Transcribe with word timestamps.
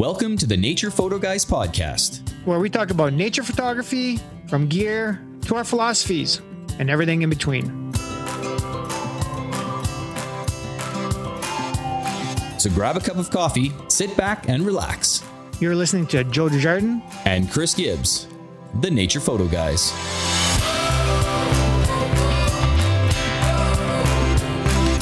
Welcome 0.00 0.38
to 0.38 0.46
the 0.46 0.56
Nature 0.56 0.90
Photo 0.90 1.18
Guys 1.18 1.44
podcast. 1.44 2.26
where 2.46 2.58
we 2.58 2.70
talk 2.70 2.90
about 2.90 3.12
nature 3.12 3.42
photography, 3.42 4.18
from 4.48 4.66
gear 4.66 5.20
to 5.42 5.56
our 5.56 5.62
philosophies, 5.62 6.40
and 6.78 6.88
everything 6.88 7.20
in 7.20 7.28
between. 7.28 7.92
So 12.58 12.70
grab 12.70 12.96
a 12.96 13.00
cup 13.00 13.16
of 13.16 13.30
coffee, 13.30 13.72
sit 13.88 14.16
back 14.16 14.48
and 14.48 14.64
relax. 14.64 15.22
You're 15.60 15.76
listening 15.76 16.06
to 16.06 16.24
Joe 16.24 16.48
Desjardins. 16.48 17.02
And 17.26 17.50
Chris 17.50 17.74
Gibbs, 17.74 18.26
the 18.80 18.90
Nature 18.90 19.20
Photo 19.20 19.46
Guys. 19.46 19.90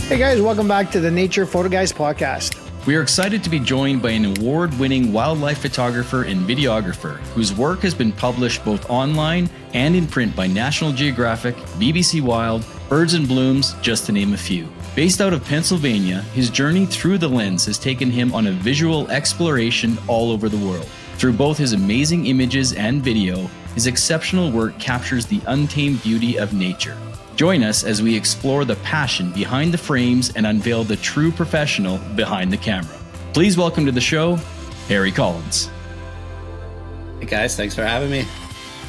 Hey 0.08 0.18
guys, 0.18 0.40
welcome 0.40 0.67
back 0.67 0.90
to 0.90 0.99
the 0.99 1.11
Nature 1.12 1.46
Photo 1.46 1.68
Guys 1.68 1.93
podcast. 1.93 2.68
We 2.88 2.96
are 2.96 3.02
excited 3.02 3.44
to 3.44 3.50
be 3.50 3.60
joined 3.60 4.00
by 4.00 4.12
an 4.12 4.24
award 4.24 4.72
winning 4.78 5.12
wildlife 5.12 5.58
photographer 5.58 6.22
and 6.22 6.48
videographer 6.48 7.18
whose 7.34 7.52
work 7.52 7.80
has 7.80 7.92
been 7.92 8.12
published 8.12 8.64
both 8.64 8.88
online 8.88 9.50
and 9.74 9.94
in 9.94 10.06
print 10.06 10.34
by 10.34 10.46
National 10.46 10.92
Geographic, 10.92 11.54
BBC 11.76 12.22
Wild, 12.22 12.64
Birds 12.88 13.12
and 13.12 13.28
Blooms, 13.28 13.74
just 13.82 14.06
to 14.06 14.12
name 14.12 14.32
a 14.32 14.38
few. 14.38 14.66
Based 14.96 15.20
out 15.20 15.34
of 15.34 15.44
Pennsylvania, 15.44 16.22
his 16.32 16.48
journey 16.48 16.86
through 16.86 17.18
the 17.18 17.28
lens 17.28 17.66
has 17.66 17.78
taken 17.78 18.11
him 18.11 18.34
on 18.34 18.46
a 18.46 18.52
visual 18.52 19.06
exploration 19.11 19.98
all 20.06 20.32
over 20.32 20.48
the 20.48 20.56
world. 20.56 20.89
Through 21.18 21.34
both 21.34 21.58
his 21.58 21.75
amazing 21.75 22.25
images 22.25 22.72
and 22.72 23.02
video, 23.02 23.50
his 23.79 23.87
exceptional 23.87 24.50
work 24.50 24.77
captures 24.81 25.25
the 25.25 25.41
untamed 25.46 26.03
beauty 26.03 26.37
of 26.37 26.53
nature. 26.53 26.96
Join 27.37 27.63
us 27.63 27.85
as 27.85 28.03
we 28.03 28.17
explore 28.17 28.64
the 28.64 28.75
passion 28.82 29.31
behind 29.31 29.73
the 29.73 29.79
frames 29.79 30.32
and 30.35 30.45
unveil 30.45 30.82
the 30.82 30.96
true 30.96 31.31
professional 31.31 31.99
behind 32.17 32.53
the 32.53 32.56
camera. 32.56 32.98
Please 33.33 33.57
welcome 33.57 33.87
to 33.87 33.93
the 33.93 34.01
show, 34.01 34.35
Harry 34.89 35.12
Collins. 35.12 35.70
Hey 37.20 37.27
guys, 37.27 37.55
thanks 37.55 37.73
for 37.77 37.85
having 37.85 38.11
me. 38.11 38.27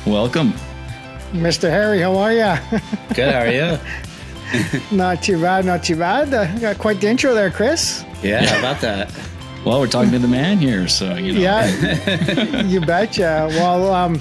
Welcome. 0.08 0.54
Mr. 1.34 1.70
Harry, 1.70 2.00
how 2.02 2.18
are 2.18 2.34
you? 2.34 2.80
Good, 3.14 3.32
how 3.32 3.42
are 3.42 3.52
you? 3.52 3.78
not 4.98 5.22
too 5.22 5.40
bad, 5.40 5.66
not 5.66 5.84
too 5.84 5.98
bad. 5.98 6.34
Uh, 6.34 6.58
got 6.58 6.80
quite 6.80 7.00
the 7.00 7.08
intro 7.08 7.36
there, 7.36 7.52
Chris. 7.52 8.04
Yeah, 8.24 8.44
how 8.44 8.58
about 8.58 8.82
that? 8.82 9.16
Well, 9.64 9.82
we're 9.82 9.86
talking 9.86 10.12
to 10.14 10.20
the 10.20 10.28
man 10.28 10.58
here, 10.58 10.88
so 10.88 11.14
you 11.14 11.34
know. 11.34 11.40
Yeah, 11.42 12.62
you 12.64 12.82
betcha. 12.82 13.50
Well, 13.52 13.94
um, 13.94 14.20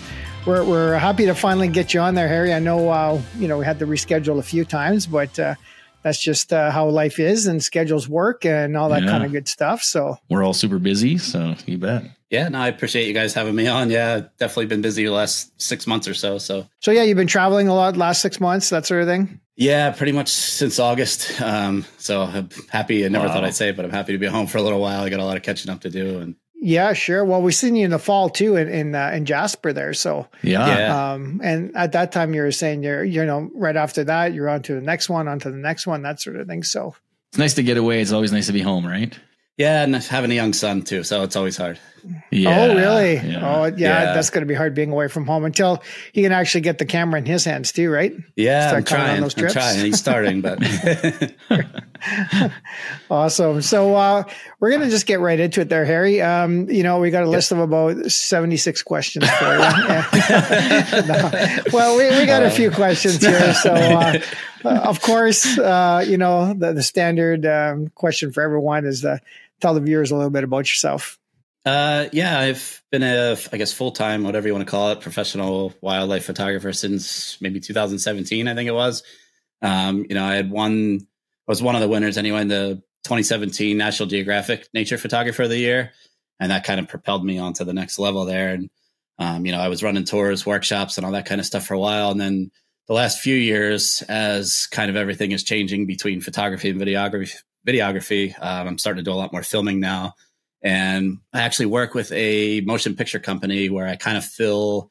we're, 0.48 0.64
we're 0.64 0.98
happy 0.98 1.26
to 1.26 1.34
finally 1.34 1.68
get 1.68 1.92
you 1.94 2.00
on 2.00 2.14
there, 2.14 2.26
Harry. 2.28 2.52
I 2.54 2.58
know, 2.58 2.88
uh, 2.88 3.20
you 3.38 3.46
know, 3.48 3.58
we 3.58 3.64
had 3.64 3.78
to 3.80 3.86
reschedule 3.86 4.38
a 4.38 4.42
few 4.42 4.64
times, 4.64 5.06
but 5.06 5.38
uh, 5.38 5.54
that's 6.02 6.20
just 6.20 6.52
uh, 6.52 6.70
how 6.70 6.88
life 6.88 7.18
is 7.18 7.46
and 7.46 7.62
schedules 7.62 8.08
work 8.08 8.44
and 8.46 8.76
all 8.76 8.88
that 8.90 9.02
Yeah. 9.04 9.10
kind 9.10 9.24
of 9.24 9.32
good 9.32 9.46
stuff. 9.48 9.82
So, 9.82 10.16
We're 10.30 10.42
all 10.44 10.54
super 10.54 10.78
busy, 10.78 11.18
so 11.18 11.54
you 11.66 11.78
bet. 11.78 12.04
Yeah, 12.30 12.48
no, 12.48 12.58
I 12.58 12.68
appreciate 12.68 13.06
you 13.06 13.14
guys 13.14 13.32
having 13.34 13.54
me 13.54 13.66
on. 13.68 13.90
Yeah, 13.90 14.22
definitely 14.38 14.66
been 14.66 14.82
busy 14.82 15.04
the 15.04 15.12
last 15.12 15.50
six 15.60 15.86
months 15.86 16.06
or 16.06 16.12
so. 16.14 16.36
So 16.38 16.66
so 16.80 16.90
yeah, 16.90 17.02
you've 17.02 17.16
been 17.16 17.26
traveling 17.26 17.68
a 17.68 17.74
lot 17.74 17.96
last 17.96 18.20
six 18.20 18.38
months, 18.38 18.68
that 18.70 18.84
sort 18.84 19.00
of 19.02 19.08
thing. 19.08 19.40
yeah, 19.56 19.90
pretty 19.92 20.12
much 20.12 20.28
since 20.28 20.78
August. 20.78 21.40
Um, 21.40 21.86
so 21.96 22.22
I'm 22.22 22.50
happy. 22.68 23.04
I 23.04 23.08
never 23.08 23.26
Wow. 23.28 23.32
thought 23.34 23.44
I'd 23.44 23.54
say 23.54 23.70
it, 23.70 23.76
but 23.76 23.84
I'm 23.86 23.90
happy 23.90 24.12
to 24.12 24.18
be 24.18 24.26
home 24.26 24.46
for 24.46 24.58
a 24.58 24.62
little 24.62 24.80
while. 24.80 25.02
I 25.04 25.08
got 25.08 25.20
a 25.20 25.24
lot 25.24 25.36
of 25.38 25.42
catching 25.42 25.70
up 25.70 25.80
to 25.82 25.90
do, 25.90 26.18
and 26.18 26.34
Yeah, 26.60 26.92
sure. 26.92 27.24
Well, 27.24 27.40
we've 27.40 27.54
seen 27.54 27.76
you 27.76 27.84
in 27.84 27.92
the 27.92 27.98
fall 28.00 28.28
too, 28.28 28.56
in 28.56 28.68
in, 28.68 28.94
uh, 28.94 29.10
in 29.14 29.24
Jasper 29.26 29.72
there. 29.72 29.94
So, 29.94 30.26
Yeah. 30.42 30.66
Yeah. 30.78 31.12
um, 31.12 31.40
and 31.44 31.76
at 31.76 31.92
that 31.92 32.10
time 32.12 32.34
you 32.34 32.42
were 32.42 32.50
saying 32.50 32.82
you're, 32.82 33.04
you 33.04 33.24
know, 33.24 33.50
right 33.54 33.76
after 33.76 34.02
that 34.04 34.34
you're 34.34 34.48
on 34.48 34.62
to 34.62 34.74
the 34.74 34.80
next 34.80 35.08
one, 35.08 35.28
on 35.28 35.38
to 35.40 35.50
the 35.50 35.56
next 35.56 35.86
one, 35.86 36.02
that 36.02 36.20
sort 36.20 36.36
of 36.36 36.48
thing. 36.48 36.62
So, 36.64 36.94
It's 37.30 37.38
nice 37.38 37.54
to 37.54 37.62
get 37.62 37.76
away. 37.76 38.00
It's 38.00 38.12
always 38.12 38.32
nice 38.32 38.46
to 38.46 38.52
be 38.52 38.60
home, 38.62 38.86
right? 38.86 39.16
yeah, 39.56 39.82
and 39.82 39.92
having 39.96 40.30
a 40.30 40.34
young 40.34 40.52
son 40.52 40.82
too, 40.82 41.02
so 41.02 41.22
it's 41.24 41.34
always 41.34 41.56
hard. 41.56 41.80
Yeah. 42.30 42.60
oh 42.60 42.74
really? 42.76 43.14
Yeah. 43.16 43.40
Oh 43.42 43.64
yeah, 43.64 43.72
Yeah. 43.76 44.14
that's 44.14 44.30
going 44.30 44.42
to 44.42 44.46
be 44.46 44.54
hard 44.54 44.72
being 44.74 44.92
away 44.92 45.08
from 45.08 45.26
home 45.26 45.44
until 45.44 45.82
he 46.12 46.22
can 46.22 46.30
actually 46.30 46.60
get 46.60 46.78
the 46.78 46.86
camera 46.86 47.18
in 47.18 47.26
his 47.26 47.44
hands 47.44 47.72
too, 47.72 47.90
right? 47.90 48.12
Yeah, 48.36 48.68
Start 48.68 48.76
I'm 48.78 48.84
coming 48.84 49.02
on 49.02 49.08
trying. 49.08 49.20
those 49.22 49.36
I'm 49.38 49.48
trying. 49.50 49.84
He's 49.84 49.98
starting, 49.98 50.40
but 50.42 50.58
Awesome. 53.10 53.62
So 53.62 53.94
uh, 53.94 54.24
we're 54.60 54.70
going 54.70 54.82
to 54.82 54.90
just 54.90 55.06
get 55.06 55.20
right 55.20 55.40
into 55.40 55.62
it 55.62 55.68
there, 55.70 55.84
Harry. 55.84 56.20
Um, 56.20 56.68
you 56.68 56.82
know, 56.82 57.00
we 57.00 57.10
got 57.10 57.22
a 57.22 57.28
list 57.28 57.52
of 57.52 57.58
about 57.58 58.10
76 58.10 58.82
questions 58.82 59.28
for 59.30 59.54
you. 59.54 59.60
No. 61.08 61.30
Well, 61.72 61.96
we, 61.96 62.08
we 62.18 62.26
got 62.26 62.42
a 62.42 62.50
few 62.50 62.70
questions 62.70 63.24
here. 63.24 63.54
So, 63.54 63.72
uh, 63.72 64.18
uh, 64.64 64.68
of 64.68 65.00
course, 65.00 65.58
uh, 65.58 66.04
you 66.06 66.18
know, 66.18 66.52
the, 66.52 66.74
the 66.74 66.82
standard 66.82 67.46
um, 67.46 67.88
question 67.94 68.32
for 68.32 68.42
everyone 68.42 68.84
is 68.84 69.04
uh, 69.04 69.18
tell 69.60 69.74
the 69.74 69.80
viewers 69.80 70.10
a 70.10 70.16
little 70.16 70.30
bit 70.30 70.44
about 70.44 70.70
yourself. 70.70 71.18
Uh, 71.64 72.08
yeah, 72.12 72.38
I've 72.38 72.82
been 72.90 73.02
a, 73.02 73.36
I 73.52 73.56
guess, 73.56 73.72
full 73.72 73.92
time, 73.92 74.24
whatever 74.24 74.46
you 74.46 74.54
want 74.54 74.66
to 74.66 74.70
call 74.70 74.92
it, 74.92 75.00
professional 75.00 75.74
wildlife 75.80 76.24
photographer 76.24 76.72
since 76.72 77.40
maybe 77.40 77.60
2017, 77.60 78.48
I 78.48 78.54
think 78.54 78.68
it 78.68 78.72
was. 78.72 79.02
Um, 79.60 80.06
you 80.08 80.14
know, 80.14 80.24
I 80.24 80.34
had 80.34 80.50
won, 80.50 81.06
I 81.48 81.50
was 81.50 81.62
one 81.62 81.74
of 81.74 81.80
the 81.80 81.88
winners 81.88 82.18
anyway 82.18 82.42
in 82.42 82.48
the 82.48 82.82
2017 83.04 83.76
National 83.76 84.08
Geographic 84.08 84.68
Nature 84.74 84.98
Photographer 84.98 85.44
of 85.44 85.50
the 85.50 85.58
Year, 85.58 85.92
and 86.38 86.50
that 86.50 86.64
kind 86.64 86.78
of 86.78 86.88
propelled 86.88 87.24
me 87.24 87.38
onto 87.38 87.64
the 87.64 87.72
next 87.72 87.98
level 87.98 88.24
there. 88.24 88.50
And 88.50 88.70
um, 89.18 89.46
you 89.46 89.52
know, 89.52 89.60
I 89.60 89.68
was 89.68 89.82
running 89.82 90.04
tours, 90.04 90.46
workshops, 90.46 90.96
and 90.96 91.06
all 91.06 91.12
that 91.12 91.26
kind 91.26 91.40
of 91.40 91.46
stuff 91.46 91.66
for 91.66 91.74
a 91.74 91.78
while, 91.78 92.10
and 92.10 92.20
then 92.20 92.50
the 92.86 92.94
last 92.94 93.20
few 93.20 93.34
years, 93.34 94.02
as 94.08 94.66
kind 94.66 94.90
of 94.90 94.96
everything 94.96 95.32
is 95.32 95.42
changing 95.42 95.86
between 95.86 96.20
photography 96.20 96.70
and 96.70 96.80
videography, 96.80 97.34
videography, 97.66 98.34
um, 98.40 98.68
I'm 98.68 98.78
starting 98.78 99.04
to 99.04 99.10
do 99.10 99.14
a 99.14 99.18
lot 99.18 99.32
more 99.32 99.42
filming 99.42 99.80
now 99.80 100.14
and 100.62 101.18
I 101.32 101.42
actually 101.42 101.66
work 101.66 101.94
with 101.94 102.10
a 102.12 102.60
motion 102.62 102.96
picture 102.96 103.20
company 103.20 103.70
where 103.70 103.86
I 103.86 103.96
kind 103.96 104.18
of 104.18 104.24
fill 104.24 104.90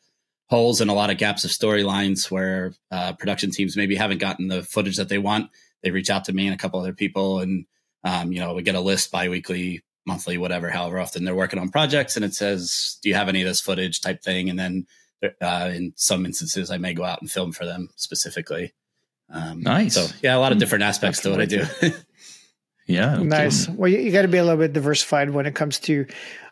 holes 0.49 0.79
in 0.79 0.87
a 0.87 0.93
lot 0.93 1.09
of 1.09 1.17
gaps 1.17 1.43
of 1.43 1.51
storylines 1.51 2.31
where 2.31 2.73
uh, 2.89 3.13
production 3.13 3.51
teams 3.51 3.75
maybe 3.75 3.95
haven't 3.95 4.19
gotten 4.19 4.47
the 4.47 4.63
footage 4.63 4.95
that 4.95 5.09
they 5.09 5.17
want. 5.17 5.49
They 5.87 5.91
reach 5.91 6.09
out 6.09 6.25
to 6.25 6.33
me 6.33 6.47
and 6.47 6.53
a 6.53 6.57
couple 6.57 6.81
other 6.81 6.91
people, 6.91 7.39
and 7.39 7.65
um, 8.03 8.33
you 8.33 8.41
know 8.41 8.53
we 8.53 8.61
get 8.61 8.75
a 8.75 8.81
list 8.81 9.09
biweekly, 9.09 9.85
monthly, 10.05 10.37
whatever, 10.37 10.69
however 10.69 10.99
often 10.99 11.23
they're 11.23 11.33
working 11.33 11.59
on 11.59 11.69
projects, 11.69 12.17
and 12.17 12.25
it 12.25 12.33
says, 12.33 12.97
"Do 13.01 13.07
you 13.07 13.15
have 13.15 13.29
any 13.29 13.41
of 13.41 13.47
this 13.47 13.61
footage?" 13.61 14.01
type 14.01 14.21
thing, 14.21 14.49
and 14.49 14.59
then 14.59 14.85
uh, 15.41 15.71
in 15.73 15.93
some 15.95 16.25
instances, 16.25 16.69
I 16.69 16.77
may 16.77 16.93
go 16.93 17.05
out 17.05 17.21
and 17.21 17.31
film 17.31 17.53
for 17.53 17.65
them 17.65 17.87
specifically. 17.95 18.73
Um, 19.29 19.61
Nice. 19.61 19.95
So 19.95 20.07
yeah, 20.21 20.35
a 20.35 20.39
lot 20.39 20.51
of 20.51 20.57
different 20.57 20.83
aspects 20.83 21.21
to 21.21 21.31
what 21.31 21.39
I 21.39 21.45
do. 21.45 21.63
Yeah. 22.87 23.17
Nice. 23.17 23.67
Well, 23.67 23.89
you, 23.91 23.99
you 23.99 24.11
got 24.13 24.21
to 24.21 24.29
be 24.29 24.37
a 24.37 24.43
little 24.43 24.57
bit 24.57 24.71
diversified 24.71 25.31
when 25.31 25.45
it 25.45 25.55
comes 25.55 25.77
to 25.79 26.07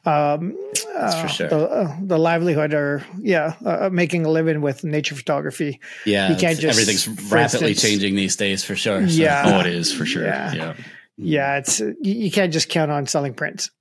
um, 0.06 0.58
That's 0.96 1.16
for 1.20 1.26
uh, 1.26 1.28
sure. 1.28 1.48
the, 1.50 1.58
uh, 1.70 1.98
the 2.02 2.18
livelihood 2.18 2.74
or, 2.74 3.04
yeah, 3.22 3.56
uh, 3.66 3.90
making 3.92 4.26
a 4.26 4.30
living 4.30 4.62
with 4.62 4.84
nature 4.84 5.16
photography. 5.16 5.80
Yeah, 6.06 6.30
You 6.30 6.36
can't 6.38 6.58
just- 6.60 6.80
everything's 6.80 7.08
rapidly 7.32 7.72
instance- 7.72 7.82
changing 7.82 8.16
these 8.16 8.36
days 8.38 8.64
for 8.64 8.76
sure. 8.76 9.08
so- 9.08 9.14
Yeah. 9.22 9.44
Oh, 9.46 9.60
it 9.60 9.68
is 9.68 9.92
for 9.94 10.06
sure. 10.06 10.24
Yeah. 10.26 10.54
Yeah. 10.54 10.74
Yeah, 11.18 11.58
it's 11.58 11.80
you, 11.80 11.96
you 12.02 12.32
can't 12.32 12.52
just 12.52 12.68
count 12.70 12.92
on 12.92 13.08
selling 13.08 13.34
prints, 13.34 13.72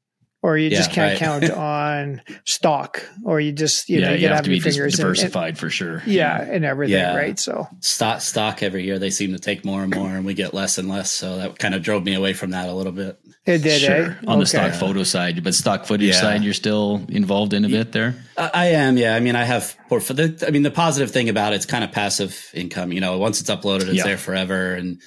or 0.44 0.58
you 0.58 0.68
just 0.68 0.92
can't 0.92 1.18
right. 1.18 1.18
count 1.18 1.50
on 1.56 2.20
stock, 2.44 3.02
or 3.24 3.40
you 3.40 3.50
just 3.50 3.88
you 3.88 4.00
yeah. 4.00 4.08
know 4.08 4.12
You, 4.12 4.18
you 4.20 4.26
have 4.28 4.36
have 4.36 4.44
to 4.44 4.50
be 4.50 4.56
your 4.56 4.64
dis- 4.64 4.74
fingers 4.76 4.94
in- 4.94 5.00
diversified 5.00 5.56
for 5.56 5.70
sure. 5.70 5.98
in, 6.04 6.12
yeah, 6.12 6.38
and 6.42 6.66
everything, 6.66 6.96
Yeah. 6.98 7.16
right? 7.16 7.38
So 7.38 7.66
stock 7.80 8.20
stock 8.20 8.62
every 8.62 8.84
year 8.84 8.98
they 8.98 9.08
seem 9.08 9.32
to 9.32 9.38
take 9.38 9.64
more 9.64 9.82
and 9.82 9.94
more 9.94 10.08
and 10.10 10.26
we 10.26 10.34
get 10.34 10.52
less 10.52 10.76
and 10.76 10.86
less 10.88 11.10
so 11.10 11.38
that 11.38 11.58
kind 11.58 11.74
of 11.74 11.82
drove 11.82 12.04
me 12.04 12.12
away 12.14 12.34
from 12.34 12.50
that 12.50 12.68
a 12.68 12.72
little 12.74 12.92
bit 12.92 13.18
it 13.46 13.58
did, 13.62 13.80
Sure. 13.80 14.10
eh? 14.10 14.14
On 14.26 14.38
the 14.38 14.46
stock 14.46 14.72
photo 14.74 15.02
side, 15.02 15.42
but 15.44 15.54
stock 15.54 15.84
footage 15.86 16.08
Yeah. 16.14 16.20
side, 16.20 16.42
you're 16.44 16.54
still 16.54 17.04
involved 17.08 17.52
in 17.54 17.64
a 17.64 17.68
bit 17.68 17.92
there. 17.92 18.14
I, 18.36 18.50
I 18.54 18.66
am 18.84 18.96
yeah 18.98 19.14
i 19.16 19.20
mean 19.20 19.36
i 19.36 19.44
have 19.44 19.74
portfolio 19.88 20.34
i 20.46 20.50
mean 20.50 20.62
the 20.62 20.70
positive 20.70 21.10
thing 21.10 21.28
about 21.30 21.52
it, 21.52 21.56
it's 21.56 21.66
kind 21.66 21.84
of 21.84 21.90
passive 21.92 22.50
income 22.52 22.92
you 22.92 23.00
know 23.00 23.16
once 23.18 23.40
it's 23.40 23.48
uploaded 23.50 23.86
it's 23.88 23.94
Yeah. 23.98 24.04
there 24.04 24.18
forever 24.18 24.74
and 24.74 25.00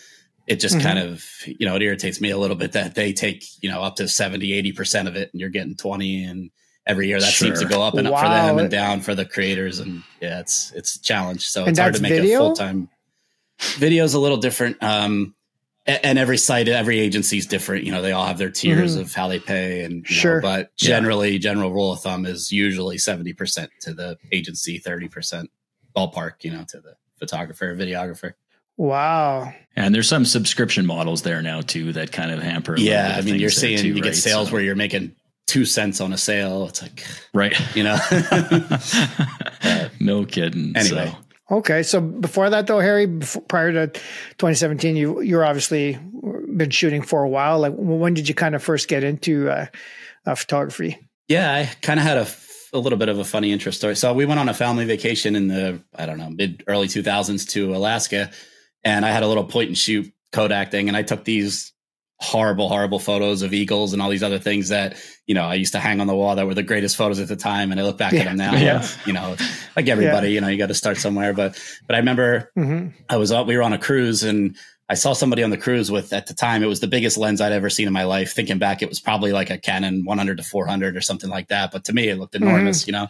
it 0.47 0.59
just 0.61 0.75
Mhm. 0.77 0.81
kind 0.81 0.99
of 0.99 1.23
you 1.45 1.65
know 1.67 1.75
it 1.75 1.81
irritates 1.81 2.19
me 2.21 2.29
a 2.31 2.37
little 2.37 2.55
bit 2.55 2.71
that 2.71 2.95
they 2.95 3.13
take 3.13 3.43
you 3.61 3.69
know 3.69 3.81
up 3.83 3.97
to 3.97 4.07
70 4.07 4.49
80% 4.73 5.07
of 5.07 5.15
it 5.15 5.29
and 5.33 5.39
you're 5.41 5.49
getting 5.49 5.75
20 5.75 6.23
and 6.23 6.49
every 6.85 7.07
year 7.07 7.19
that 7.19 7.33
seems 7.33 7.59
to 7.59 7.65
go 7.65 7.81
up 7.83 7.95
and 7.95 8.07
up 8.07 8.17
for 8.19 8.29
them 8.29 8.57
and 8.59 8.71
down 8.71 9.01
for 9.01 9.13
the 9.13 9.25
creators 9.25 9.79
and 9.79 10.03
yeah 10.21 10.39
it's 10.39 10.71
it's 10.73 10.95
a 10.95 11.01
challenge 11.01 11.45
so 11.45 11.61
And 11.61 11.69
it's 11.71 11.79
hard 11.79 11.95
to 11.95 12.01
make 12.01 12.11
video? 12.13 12.35
a 12.35 12.37
full-time 12.39 12.89
video's 13.77 14.13
a 14.13 14.19
little 14.19 14.37
different 14.37 14.81
um 14.81 15.33
and 15.85 16.19
every 16.19 16.37
site 16.37 16.67
every 16.67 16.99
agency 16.99 17.37
is 17.37 17.45
different 17.45 17.83
you 17.85 17.91
know 17.91 18.01
they 18.01 18.11
all 18.11 18.25
have 18.25 18.37
their 18.37 18.51
tiers 18.51 18.95
Mhm. 18.97 19.01
of 19.01 19.13
how 19.13 19.27
they 19.27 19.39
pay 19.39 19.83
and 19.83 19.93
you 19.95 20.15
know, 20.15 20.21
Sure. 20.21 20.41
but 20.41 20.71
Yeah. 20.81 20.89
generally 20.89 21.39
general 21.39 21.71
rule 21.71 21.91
of 21.91 22.01
thumb 22.01 22.25
is 22.25 22.51
usually 22.51 22.97
70% 22.97 23.69
to 23.81 23.93
the 23.93 24.17
agency 24.31 24.79
30% 24.79 25.49
ballpark 25.95 26.43
you 26.43 26.51
know 26.51 26.63
to 26.69 26.79
the 26.79 26.93
photographer 27.19 27.75
videographer 27.75 28.33
Wow. 28.77 29.53
And 29.75 29.93
there's 29.93 30.07
some 30.07 30.25
subscription 30.25 30.85
models 30.85 31.21
there 31.23 31.41
now 31.41 31.61
too 31.61 31.93
that 31.93 32.11
kind 32.11 32.31
of 32.31 32.41
hamper. 32.41 32.77
yeah 32.77 33.15
bit 33.15 33.17
i 33.17 33.21
mean 33.21 33.39
you're 33.39 33.49
things 33.49 33.61
seeing 33.61 33.77
too, 33.79 33.87
you 33.89 33.93
right? 33.95 34.03
get 34.03 34.15
sales 34.15 34.47
So- 34.47 34.53
where 34.53 34.61
you're 34.61 34.75
making 34.75 35.13
two 35.45 35.65
cents 35.65 36.01
on 36.01 36.11
a 36.13 36.17
sale 36.17 36.67
it's 36.67 36.81
like 36.81 37.05
right. 37.33 37.55
you 37.75 37.83
know 37.83 37.97
no 39.99 40.25
kidding. 40.25 40.73
Anyway. 40.75 41.09
So, 41.11 41.17
Okay, 41.49 41.81
so 41.81 42.01
before 42.01 42.49
that 42.49 42.67
though, 42.67 42.81
Harry, 42.81 43.05
before, 43.05 43.41
prior 43.43 43.71
to 43.71 43.87
2017, 43.87 44.97
you 44.97 45.21
you're 45.21 45.45
obviously 45.45 45.97
been 46.57 46.71
shooting 46.71 47.01
for 47.01 47.23
a 47.23 47.29
while. 47.29 47.59
Like, 47.59 47.71
when 47.77 48.13
did 48.13 48.27
you 48.27 48.35
kind 48.35 48.53
of 48.53 48.61
first 48.61 48.89
get 48.89 49.01
into 49.05 49.49
uh, 49.49 49.67
uh, 50.25 50.35
photography? 50.35 50.99
Yeah, 51.29 51.53
I 51.53 51.71
kind 51.81 52.01
of 52.01 52.05
had 52.05 52.17
a, 52.17 52.27
a 52.73 52.79
little 52.79 52.97
bit 52.97 53.07
of 53.07 53.17
a 53.19 53.23
funny 53.23 53.53
interest 53.53 53.77
story. 53.77 53.95
So 53.95 54.13
we 54.13 54.25
went 54.25 54.41
on 54.41 54.49
a 54.49 54.53
family 54.53 54.83
vacation 54.83 55.37
in 55.37 55.47
the 55.47 55.81
I 55.95 56.05
don't 56.05 56.17
know 56.17 56.29
mid 56.29 56.65
early 56.67 56.87
2000s 56.87 57.47
to 57.51 57.73
Alaska, 57.73 58.29
and 58.87 59.05
I 59.05 59.11
had 59.11 59.23
a 59.23 59.27
little 59.27 59.43
point 59.43 59.67
and 59.69 59.77
shoot 59.77 60.11
Kodak 60.31 60.71
thing, 60.71 60.87
and 60.87 60.95
I 60.97 61.03
took 61.03 61.23
these 61.23 61.73
horrible, 62.19 62.67
horrible 62.67 62.97
photos 62.99 63.43
of 63.43 63.53
eagles 63.53 63.93
and 63.93 64.01
all 64.01 64.09
these 64.09 64.23
other 64.23 64.39
things 64.39 64.69
that 64.69 64.97
you 65.27 65.35
know 65.35 65.43
I 65.43 65.53
used 65.55 65.73
to 65.73 65.79
hang 65.79 66.01
on 66.01 66.07
the 66.07 66.15
wall 66.15 66.35
that 66.35 66.47
were 66.47 66.55
the 66.55 66.63
greatest 66.63 66.95
photos 66.95 67.19
at 67.19 67.27
the 67.27 67.35
time. 67.35 67.71
And 67.71 67.79
I 67.79 67.83
look 67.83 67.97
back 67.97 68.13
Yeah. 68.13 68.21
at 68.21 68.25
them 68.25 68.37
now, 68.37 68.53
Yeah. 68.67 68.87
you 69.05 69.13
know, 69.13 69.35
like 69.75 69.87
everybody, 69.87 70.31
you 70.31 70.41
know, 70.41 70.47
you 70.47 70.57
got 70.57 70.67
to 70.69 70.73
start 70.83 70.97
somewhere. 70.97 71.33
But 71.33 71.59
but 71.85 71.95
I 71.95 71.99
remember 71.99 72.51
hmm 72.55 72.87
I 73.09 73.17
was 73.17 73.31
on, 73.31 73.45
we 73.47 73.55
were 73.57 73.63
on 73.63 73.73
a 73.73 73.77
cruise 73.77 74.23
and 74.23 74.55
I 74.89 74.95
saw 74.95 75.13
somebody 75.13 75.43
on 75.43 75.49
the 75.49 75.57
cruise 75.57 75.91
with 75.91 76.11
at 76.13 76.27
the 76.27 76.33
time 76.33 76.63
it 76.63 76.67
was 76.67 76.79
the 76.79 76.87
biggest 76.87 77.17
lens 77.17 77.39
I'd 77.41 77.51
ever 77.51 77.69
seen 77.69 77.87
in 77.87 77.93
my 77.93 78.05
life. 78.05 78.33
Thinking 78.33 78.57
back, 78.57 78.81
it 78.81 78.89
was 78.89 78.99
probably 79.01 79.31
like 79.33 79.49
a 79.49 79.57
Canon 79.57 80.03
100 80.05 80.37
to 80.37 80.43
400 80.43 80.95
or 80.97 81.01
something 81.01 81.29
like 81.29 81.49
that. 81.49 81.71
But 81.71 81.83
to 81.85 81.93
me, 81.93 82.07
it 82.09 82.17
looked 82.17 82.35
enormous, 82.35 82.87
you 82.87 82.93
know. 82.93 83.07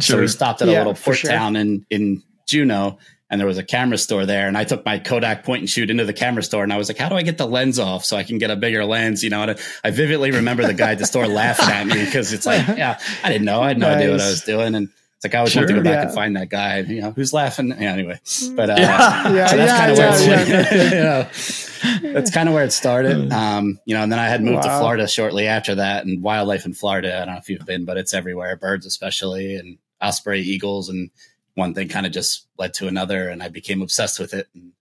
So 0.00 0.18
we 0.20 0.26
stopped 0.28 0.62
at 0.62 0.68
a 0.68 0.72
Yeah, 0.72 0.78
little 0.78 0.94
port 0.94 1.18
sure. 1.18 1.30
town 1.30 1.54
in 1.56 1.84
in 1.90 2.22
Juneau, 2.46 2.98
and 3.30 3.40
there 3.40 3.46
was 3.46 3.58
a 3.58 3.62
camera 3.64 3.98
store 3.98 4.24
there. 4.26 4.48
And 4.48 4.56
I 4.56 4.64
took 4.64 4.84
my 4.84 4.98
Kodak 4.98 5.44
point 5.44 5.60
and 5.60 5.68
shoot 5.70 5.90
into 5.90 6.04
the 6.04 6.12
camera 6.12 6.42
store, 6.42 6.62
and 6.64 6.72
I 6.72 6.76
was 6.78 6.88
like, 6.88 6.98
"How 6.98 7.08
do 7.08 7.14
I 7.14 7.22
get 7.22 7.38
the 7.38 7.46
lens 7.46 7.78
off 7.78 8.04
so 8.04 8.16
I 8.16 8.24
can 8.24 8.38
get 8.38 8.50
a 8.50 8.56
bigger 8.56 8.84
lens?" 8.84 9.22
You 9.22 9.30
know. 9.30 9.42
And 9.42 9.50
I, 9.52 9.56
I 9.84 9.90
vividly 9.90 10.30
remember 10.30 10.66
the 10.66 10.74
guy 10.74 10.92
at 10.92 10.98
the 10.98 11.06
store 11.06 11.26
laughing 11.28 11.68
at 11.68 11.86
me 11.86 12.04
because 12.04 12.32
it's 12.32 12.46
like, 12.46 12.66
yeah, 12.76 12.98
I 13.22 13.30
didn't 13.30 13.44
know, 13.44 13.60
I 13.62 13.68
had 13.68 13.78
no 13.78 13.88
idea 13.88 14.10
what 14.12 14.20
I 14.20 14.28
was 14.28 14.42
doing, 14.42 14.74
and 14.74 14.88
it's 15.16 15.24
like 15.24 15.34
I 15.34 15.38
always 15.38 15.56
want 15.56 15.66
to 15.68 15.74
go 15.74 15.82
back 15.82 15.92
Yeah. 15.94 16.02
and 16.02 16.14
find 16.14 16.36
that 16.36 16.48
guy. 16.48 16.78
You 16.80 17.00
know, 17.00 17.10
who's 17.10 17.32
laughing? 17.32 17.68
Yeah, 17.68 17.92
anyway, 17.92 18.20
but 18.54 18.70
uh, 18.70 18.76
Yeah, 18.78 19.46
so 19.48 19.56
that's 19.56 19.72
kind 19.72 19.90
of 19.92 19.98
where 19.98 20.10
it's, 20.10 20.84
you 20.84 22.02
know, 22.04 22.12
that's 22.14 22.30
kind 22.30 22.48
of 22.48 22.54
where 22.54 22.64
it 22.64 22.72
started. 22.72 23.32
Um, 23.32 23.80
you 23.84 23.94
know, 23.96 24.02
and 24.04 24.12
then 24.12 24.18
I 24.20 24.28
had 24.28 24.42
moved 24.42 24.62
to 24.62 24.78
Florida 24.78 25.08
shortly 25.08 25.46
after 25.48 25.74
that, 25.76 26.06
and 26.06 26.22
wildlife 26.22 26.66
in 26.66 26.72
Florida. 26.74 27.14
I 27.14 27.24
don't 27.24 27.34
know 27.34 27.40
if 27.40 27.48
you've 27.50 27.66
been, 27.66 27.84
but 27.84 27.96
it's 27.96 28.14
everywhere, 28.14 28.54
birds 28.56 28.86
especially, 28.86 29.56
and 29.56 29.78
osprey, 30.00 30.40
eagles, 30.42 30.88
and 30.88 31.10
one 31.58 31.74
thing 31.74 31.88
kind 31.88 32.06
of 32.06 32.12
just 32.12 32.46
led 32.58 32.72
to 32.74 32.88
another, 32.88 33.28
and 33.28 33.42
I 33.42 33.48
became 33.48 33.82
obsessed 33.82 34.18
with 34.18 34.32
it. 34.32 34.48
And 34.54 34.72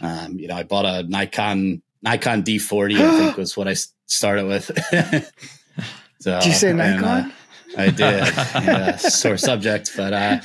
um, 0.00 0.38
you 0.38 0.48
know, 0.48 0.56
I 0.56 0.62
bought 0.62 0.86
a 0.86 1.02
Nikon 1.02 1.82
Nikon 2.02 2.42
D40. 2.42 2.96
I 2.96 3.18
think 3.18 3.36
was 3.36 3.56
what 3.56 3.68
I 3.68 3.74
started 4.06 4.46
with. 4.46 4.66
so, 6.20 6.38
Did 6.38 6.46
you 6.46 6.52
say 6.52 6.70
and, 6.70 6.80
uh, 6.80 6.96
Nikon? 6.96 7.32
I 7.76 7.86
did. 7.86 7.96
yeah, 7.98 8.96
sore 8.96 9.36
subject, 9.36 9.92
but 9.96 10.12
uh, 10.12 10.40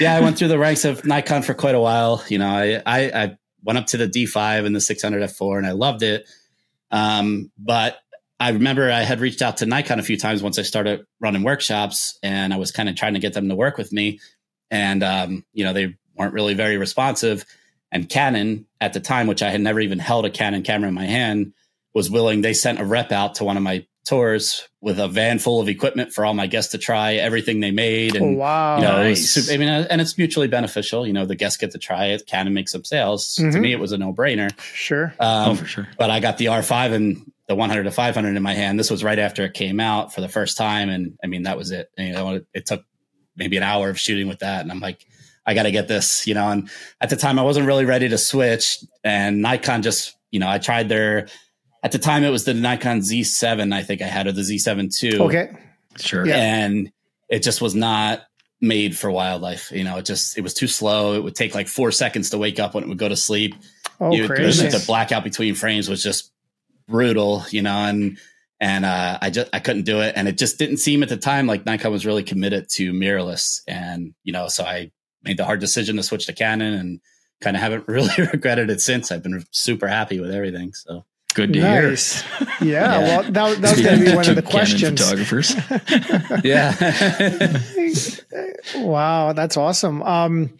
yeah, 0.00 0.16
I 0.16 0.20
went 0.20 0.38
through 0.38 0.48
the 0.48 0.58
ranks 0.58 0.84
of 0.84 1.04
Nikon 1.04 1.42
for 1.42 1.54
quite 1.54 1.74
a 1.74 1.80
while. 1.80 2.24
You 2.28 2.38
know, 2.38 2.48
I 2.48 2.82
I, 2.86 3.24
I 3.24 3.36
went 3.62 3.78
up 3.78 3.86
to 3.88 3.96
the 3.96 4.08
D5 4.08 4.64
and 4.64 4.74
the 4.74 4.80
600 4.80 5.22
f4, 5.22 5.58
and 5.58 5.66
I 5.66 5.72
loved 5.72 6.02
it. 6.02 6.26
Um, 6.90 7.52
but 7.58 7.98
I 8.38 8.50
remember 8.50 8.90
I 8.90 9.02
had 9.02 9.20
reached 9.20 9.42
out 9.42 9.58
to 9.58 9.66
Nikon 9.66 9.98
a 9.98 10.02
few 10.02 10.16
times 10.16 10.42
once 10.42 10.58
I 10.58 10.62
started 10.62 11.04
running 11.20 11.42
workshops, 11.42 12.18
and 12.22 12.54
I 12.54 12.56
was 12.56 12.72
kind 12.72 12.88
of 12.88 12.96
trying 12.96 13.14
to 13.14 13.20
get 13.20 13.34
them 13.34 13.48
to 13.50 13.54
work 13.54 13.76
with 13.76 13.92
me, 13.92 14.18
and 14.70 15.02
um, 15.02 15.44
you 15.52 15.64
know, 15.64 15.72
they 15.72 15.96
weren't 16.16 16.34
really 16.34 16.54
very 16.54 16.76
responsive. 16.76 17.44
And 17.92 18.08
Canon 18.08 18.66
at 18.80 18.92
the 18.92 19.00
time, 19.00 19.26
which 19.26 19.42
I 19.42 19.50
had 19.50 19.60
never 19.60 19.80
even 19.80 19.98
held 19.98 20.24
a 20.24 20.30
Canon 20.30 20.62
camera 20.62 20.88
in 20.88 20.94
my 20.94 21.06
hand, 21.06 21.52
was 21.94 22.10
willing. 22.10 22.40
They 22.40 22.54
sent 22.54 22.78
a 22.80 22.84
rep 22.84 23.10
out 23.12 23.36
to 23.36 23.44
one 23.44 23.56
of 23.56 23.62
my 23.62 23.84
tours 24.06 24.66
with 24.80 24.98
a 24.98 25.08
van 25.08 25.38
full 25.38 25.60
of 25.60 25.68
equipment 25.68 26.12
for 26.12 26.24
all 26.24 26.32
my 26.32 26.46
guests 26.46 26.72
to 26.72 26.78
try 26.78 27.14
everything 27.14 27.60
they 27.60 27.70
made, 27.70 28.16
Oh, 28.16 28.24
and 28.24 28.38
wow. 28.38 28.76
you 28.76 28.82
know, 28.82 29.02
Nice. 29.02 29.28
super, 29.30 29.52
I 29.52 29.56
mean, 29.58 29.68
uh, 29.68 29.86
and 29.90 30.00
it's 30.00 30.16
mutually 30.16 30.48
beneficial. 30.48 31.06
You 31.06 31.12
know, 31.12 31.26
the 31.26 31.34
guests 31.34 31.58
get 31.58 31.72
to 31.72 31.78
try 31.78 32.06
it. 32.06 32.26
Canon 32.26 32.54
makes 32.54 32.72
some 32.72 32.84
sales. 32.84 33.34
To 33.34 33.42
Mhm. 33.42 33.60
me, 33.60 33.72
it 33.72 33.78
was 33.80 33.92
a 33.92 33.98
no 33.98 34.12
brainer. 34.14 34.50
Sure. 34.72 35.12
Um, 35.20 35.50
oh, 35.50 35.54
for 35.56 35.66
sure. 35.66 35.88
but 35.98 36.10
I 36.10 36.20
got 36.20 36.38
the 36.38 36.46
R5 36.48 36.92
and 36.92 37.30
the 37.46 37.54
100 37.56 37.82
to 37.84 37.90
500 37.90 38.36
in 38.36 38.42
my 38.42 38.54
hand. 38.54 38.78
This 38.78 38.90
was 38.90 39.04
right 39.04 39.18
after 39.18 39.44
it 39.44 39.52
came 39.54 39.80
out 39.80 40.14
for 40.14 40.20
the 40.22 40.28
first 40.28 40.56
time, 40.56 40.88
and 40.88 41.18
I 41.22 41.26
mean, 41.26 41.42
that 41.42 41.58
was 41.58 41.70
it. 41.72 41.90
And, 41.98 42.06
you 42.08 42.14
know, 42.14 42.34
it, 42.36 42.46
it 42.54 42.66
took 42.66 42.84
maybe 43.36 43.56
an 43.56 43.62
hour 43.62 43.88
of 43.90 43.98
shooting 43.98 44.28
with 44.28 44.40
that, 44.40 44.60
and 44.62 44.70
I'm 44.70 44.80
like, 44.80 45.06
I 45.46 45.54
got 45.54 45.62
to 45.64 45.70
get 45.72 45.88
this, 45.88 46.26
you 46.26 46.34
know. 46.34 46.48
And 46.50 46.68
at 47.00 47.10
the 47.10 47.16
time, 47.16 47.38
I 47.38 47.42
wasn't 47.42 47.66
really 47.66 47.84
ready 47.84 48.08
to 48.08 48.18
switch, 48.18 48.78
and 49.04 49.40
Nikon 49.42 49.82
just, 49.82 50.16
you 50.30 50.40
know, 50.40 50.48
I 50.48 50.58
tried 50.58 50.88
their. 50.88 51.28
At 51.82 51.92
the 51.92 51.98
time, 51.98 52.24
it 52.24 52.30
was 52.30 52.44
the 52.44 52.52
Nikon 52.54 53.00
Z7, 53.00 53.72
I 53.74 53.82
think 53.82 54.02
I 54.02 54.06
had, 54.06 54.26
or 54.26 54.32
the 54.32 54.42
Z7 54.42 55.02
II 55.02 55.20
Okay. 55.20 55.50
Sure. 55.96 56.26
Yeah. 56.26 56.36
and 56.36 56.92
it 57.30 57.42
just 57.42 57.60
was 57.62 57.74
not 57.74 58.20
made 58.60 58.94
for 58.96 59.10
wildlife. 59.10 59.72
You 59.72 59.84
know, 59.84 59.96
it 59.96 60.04
just 60.04 60.36
it 60.36 60.42
was 60.42 60.52
too 60.52 60.66
slow. 60.66 61.14
It 61.14 61.24
would 61.24 61.34
take 61.34 61.54
like 61.54 61.68
four 61.68 61.90
seconds 61.90 62.30
to 62.30 62.38
wake 62.38 62.60
up 62.60 62.74
when 62.74 62.84
it 62.84 62.88
would 62.88 62.98
go 62.98 63.08
to 63.08 63.16
sleep. 63.16 63.54
Oh, 63.98 64.12
You- 64.12 64.26
crazy. 64.26 64.68
The 64.68 64.84
blackout 64.86 65.24
between 65.24 65.54
frames 65.54 65.88
was 65.88 66.02
just 66.02 66.30
brutal. 66.86 67.44
You 67.50 67.62
know, 67.62 67.76
and 67.76 68.18
and 68.60 68.84
uh, 68.84 69.18
I 69.20 69.30
just 69.30 69.48
I 69.52 69.58
couldn't 69.58 69.84
do 69.84 70.00
it, 70.00 70.12
and 70.16 70.28
it 70.28 70.38
just 70.38 70.58
didn't 70.58 70.78
seem 70.78 71.02
at 71.02 71.08
the 71.08 71.16
time 71.16 71.46
like 71.46 71.64
Nikon 71.66 71.90
was 71.90 72.04
really 72.04 72.22
committed 72.22 72.68
to 72.72 72.92
mirrorless. 72.92 73.60
And 73.66 74.14
you 74.22 74.32
know, 74.32 74.48
so 74.48 74.64
I 74.64 74.90
made 75.22 75.38
the 75.38 75.44
hard 75.44 75.60
decision 75.60 75.96
to 75.96 76.02
switch 76.02 76.26
to 76.26 76.32
Canon, 76.32 76.74
and 76.74 77.00
kind 77.40 77.56
of 77.56 77.62
haven't 77.62 77.84
really 77.88 78.12
regretted 78.18 78.70
it 78.70 78.80
since. 78.80 79.10
I've 79.10 79.22
been 79.22 79.44
super 79.50 79.88
happy 79.88 80.20
with 80.20 80.30
everything. 80.30 80.72
So 80.74 81.04
Good 81.34 81.52
to 81.54 81.60
hear. 81.60 81.90
Yeah, 82.60 82.60
Yeah. 82.60 82.98
Well, 82.98 83.22
that, 83.22 83.32
that 83.62 83.76
was 83.76 83.80
going 83.80 83.98
to 84.00 84.04
be 84.04 84.14
one 84.14 84.28
of 84.28 84.36
the 84.36 84.42
Canon 84.42 84.50
questions. 84.50 85.00
Photographers. 85.00 85.54
yeah. 86.44 86.74
Wow, 88.76 89.32
that's 89.32 89.56
awesome. 89.56 90.02
Um, 90.02 90.58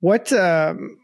what? 0.00 0.32
Um, 0.32 0.98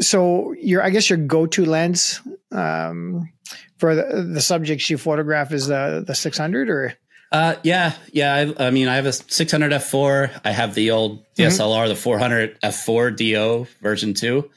so 0.00 0.52
your, 0.52 0.82
I 0.82 0.90
guess 0.90 1.08
your 1.10 1.18
go-to 1.18 1.64
lens 1.64 2.20
um, 2.52 3.30
for 3.78 3.94
the, 3.94 4.28
the 4.34 4.40
subjects 4.40 4.88
you 4.90 4.98
photograph 4.98 5.52
is 5.52 5.66
the 5.66 6.04
the 6.06 6.14
600, 6.14 6.68
or 6.70 6.94
Uh, 7.32 7.56
yeah, 7.62 7.92
yeah. 8.12 8.34
I, 8.58 8.66
I 8.68 8.70
mean, 8.70 8.88
I 8.88 8.96
have 8.96 9.06
a 9.06 9.12
600 9.12 9.72
f4. 9.72 10.40
I 10.44 10.50
have 10.52 10.74
the 10.74 10.90
old 10.92 11.24
DSLR, 11.36 11.88
the 11.88 11.96
400 11.96 12.60
f4 12.60 13.16
DO 13.16 13.66
version 13.82 14.14
two. 14.14 14.50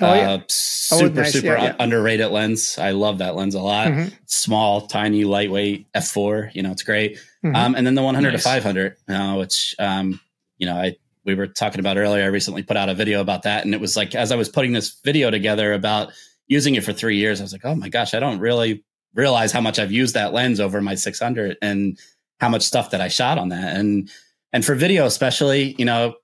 Oh, 0.00 0.12
yeah. 0.12 0.30
Uh, 0.32 0.38
super, 0.48 1.20
nice. 1.20 1.32
super 1.32 1.54
Yeah, 1.56 1.62
yeah. 1.62 1.76
underrated 1.78 2.32
lens. 2.32 2.78
I 2.78 2.90
love 2.90 3.18
that 3.18 3.36
lens 3.36 3.54
a 3.54 3.60
lot. 3.60 3.86
Mhm. 3.86 4.12
Small, 4.26 4.88
tiny, 4.88 5.22
lightweight 5.22 5.86
f4. 5.94 6.50
You 6.52 6.62
know, 6.64 6.72
it's 6.72 6.82
great. 6.82 7.18
Mhm. 7.44 7.54
Um, 7.54 7.74
and 7.76 7.86
then 7.86 7.94
the 7.94 8.02
100 8.02 8.32
Nice. 8.32 8.42
to 8.42 8.48
500, 8.48 8.96
uh, 9.08 9.34
which, 9.36 9.76
um, 9.78 10.18
you 10.58 10.66
know, 10.66 10.74
I, 10.74 10.96
we 11.24 11.34
were 11.34 11.46
talking 11.46 11.80
about 11.80 11.96
earlier. 11.96 12.22
I 12.24 12.26
recently 12.26 12.62
put 12.62 12.76
out 12.76 12.88
a 12.88 12.94
video 12.94 13.20
about 13.20 13.42
that. 13.42 13.64
And 13.64 13.74
it 13.74 13.80
was 13.80 13.96
like, 13.96 14.14
as 14.14 14.30
I 14.32 14.36
was 14.36 14.48
putting 14.48 14.72
this 14.72 14.98
video 15.04 15.30
together 15.30 15.72
about 15.72 16.12
using 16.48 16.74
it 16.74 16.84
for 16.84 16.92
three 16.92 17.16
years, 17.16 17.40
I 17.40 17.44
was 17.44 17.52
like, 17.52 17.64
oh 17.64 17.74
my 17.74 17.88
gosh, 17.88 18.14
I 18.14 18.20
don't 18.20 18.38
really 18.38 18.84
realize 19.14 19.52
how 19.52 19.60
much 19.60 19.78
I've 19.78 19.92
used 19.92 20.14
that 20.14 20.32
lens 20.32 20.60
over 20.60 20.80
my 20.80 20.94
600 20.94 21.56
and 21.62 21.98
how 22.40 22.48
much 22.48 22.62
stuff 22.62 22.90
that 22.90 23.00
I 23.00 23.08
shot 23.08 23.38
on 23.38 23.48
that. 23.50 23.76
And, 23.76 24.10
and 24.52 24.64
for 24.64 24.74
video, 24.74 25.06
especially, 25.06 25.74
you 25.78 25.84
know, 25.84 26.14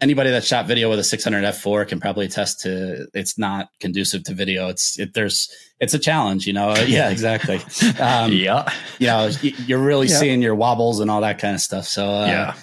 anybody 0.00 0.30
that 0.30 0.44
shot 0.44 0.66
video 0.66 0.90
with 0.90 0.98
a 0.98 1.04
600 1.04 1.44
f4 1.44 1.86
can 1.86 2.00
probably 2.00 2.26
attest 2.26 2.60
to 2.60 3.06
it's 3.14 3.38
not 3.38 3.68
conducive 3.80 4.24
to 4.24 4.34
video. 4.34 4.68
It's, 4.68 4.98
it, 4.98 5.14
there's, 5.14 5.50
it's 5.78 5.94
a 5.94 5.98
challenge, 5.98 6.46
you 6.46 6.52
know? 6.52 6.74
Yeah, 6.86 7.10
exactly. 7.10 7.60
Um, 8.00 8.32
yeah. 8.32 8.70
you 8.98 9.06
know, 9.06 9.30
you're 9.42 9.78
really 9.78 10.08
Yeah. 10.08 10.16
seeing 10.18 10.42
your 10.42 10.54
wobbles 10.54 11.00
and 11.00 11.10
all 11.10 11.20
that 11.22 11.38
kind 11.38 11.54
of 11.54 11.60
stuff. 11.60 11.86
So, 11.86 12.06
uh, 12.08 12.26
yeah. 12.26 12.54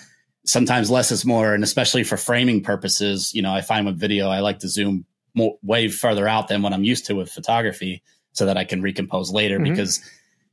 Sometimes 0.48 0.90
less 0.90 1.12
is 1.12 1.26
more. 1.26 1.54
And 1.54 1.64
especially 1.64 2.04
for 2.04 2.18
framing 2.18 2.62
purposes, 2.64 3.34
you 3.34 3.42
know, 3.42 3.54
I 3.54 3.62
find 3.62 3.86
with 3.86 4.00
video, 4.00 4.30
I 4.30 4.40
like 4.40 4.60
to 4.60 4.68
zoom 4.68 5.06
more, 5.36 5.58
way 5.62 5.90
further 5.90 6.28
out 6.28 6.48
than 6.48 6.62
what 6.62 6.74
I'm 6.74 6.84
used 6.84 7.06
to 7.08 7.16
with 7.16 7.30
photography 7.30 8.02
so 8.32 8.46
that 8.46 8.58
I 8.58 8.64
can 8.64 8.82
recompose 8.82 9.32
later 9.32 9.60
Mhm. 9.60 9.66
because, 9.66 10.00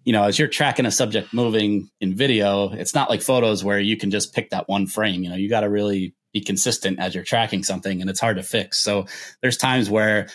you 0.05 0.13
know, 0.13 0.25
as 0.25 0.39
you're 0.39 0.49
tracking 0.49 0.85
a 0.85 0.91
subject 0.91 1.33
moving 1.33 1.91
in 2.01 2.15
video, 2.15 2.73
it's 2.73 2.95
not 2.95 3.09
like 3.09 3.23
photos 3.23 3.63
where 3.63 3.79
you 3.79 3.97
can 3.97 4.11
just 4.11 4.35
pick 4.35 4.51
that 4.51 4.69
one 4.69 4.87
frame. 4.87 5.23
You 5.23 5.31
know, 5.31 5.37
you 5.37 5.49
got 5.49 5.61
to 5.61 5.71
really 5.71 6.15
be 6.33 6.41
consistent 6.41 6.99
as 6.99 7.15
you're 7.15 7.25
tracking 7.25 7.63
something 7.63 8.01
and 8.01 8.11
it's 8.11 8.21
hard 8.21 8.37
to 8.37 8.43
fix. 8.43 8.81
So 8.81 9.07
there's 9.41 9.57
times 9.57 9.89
where, 9.89 10.29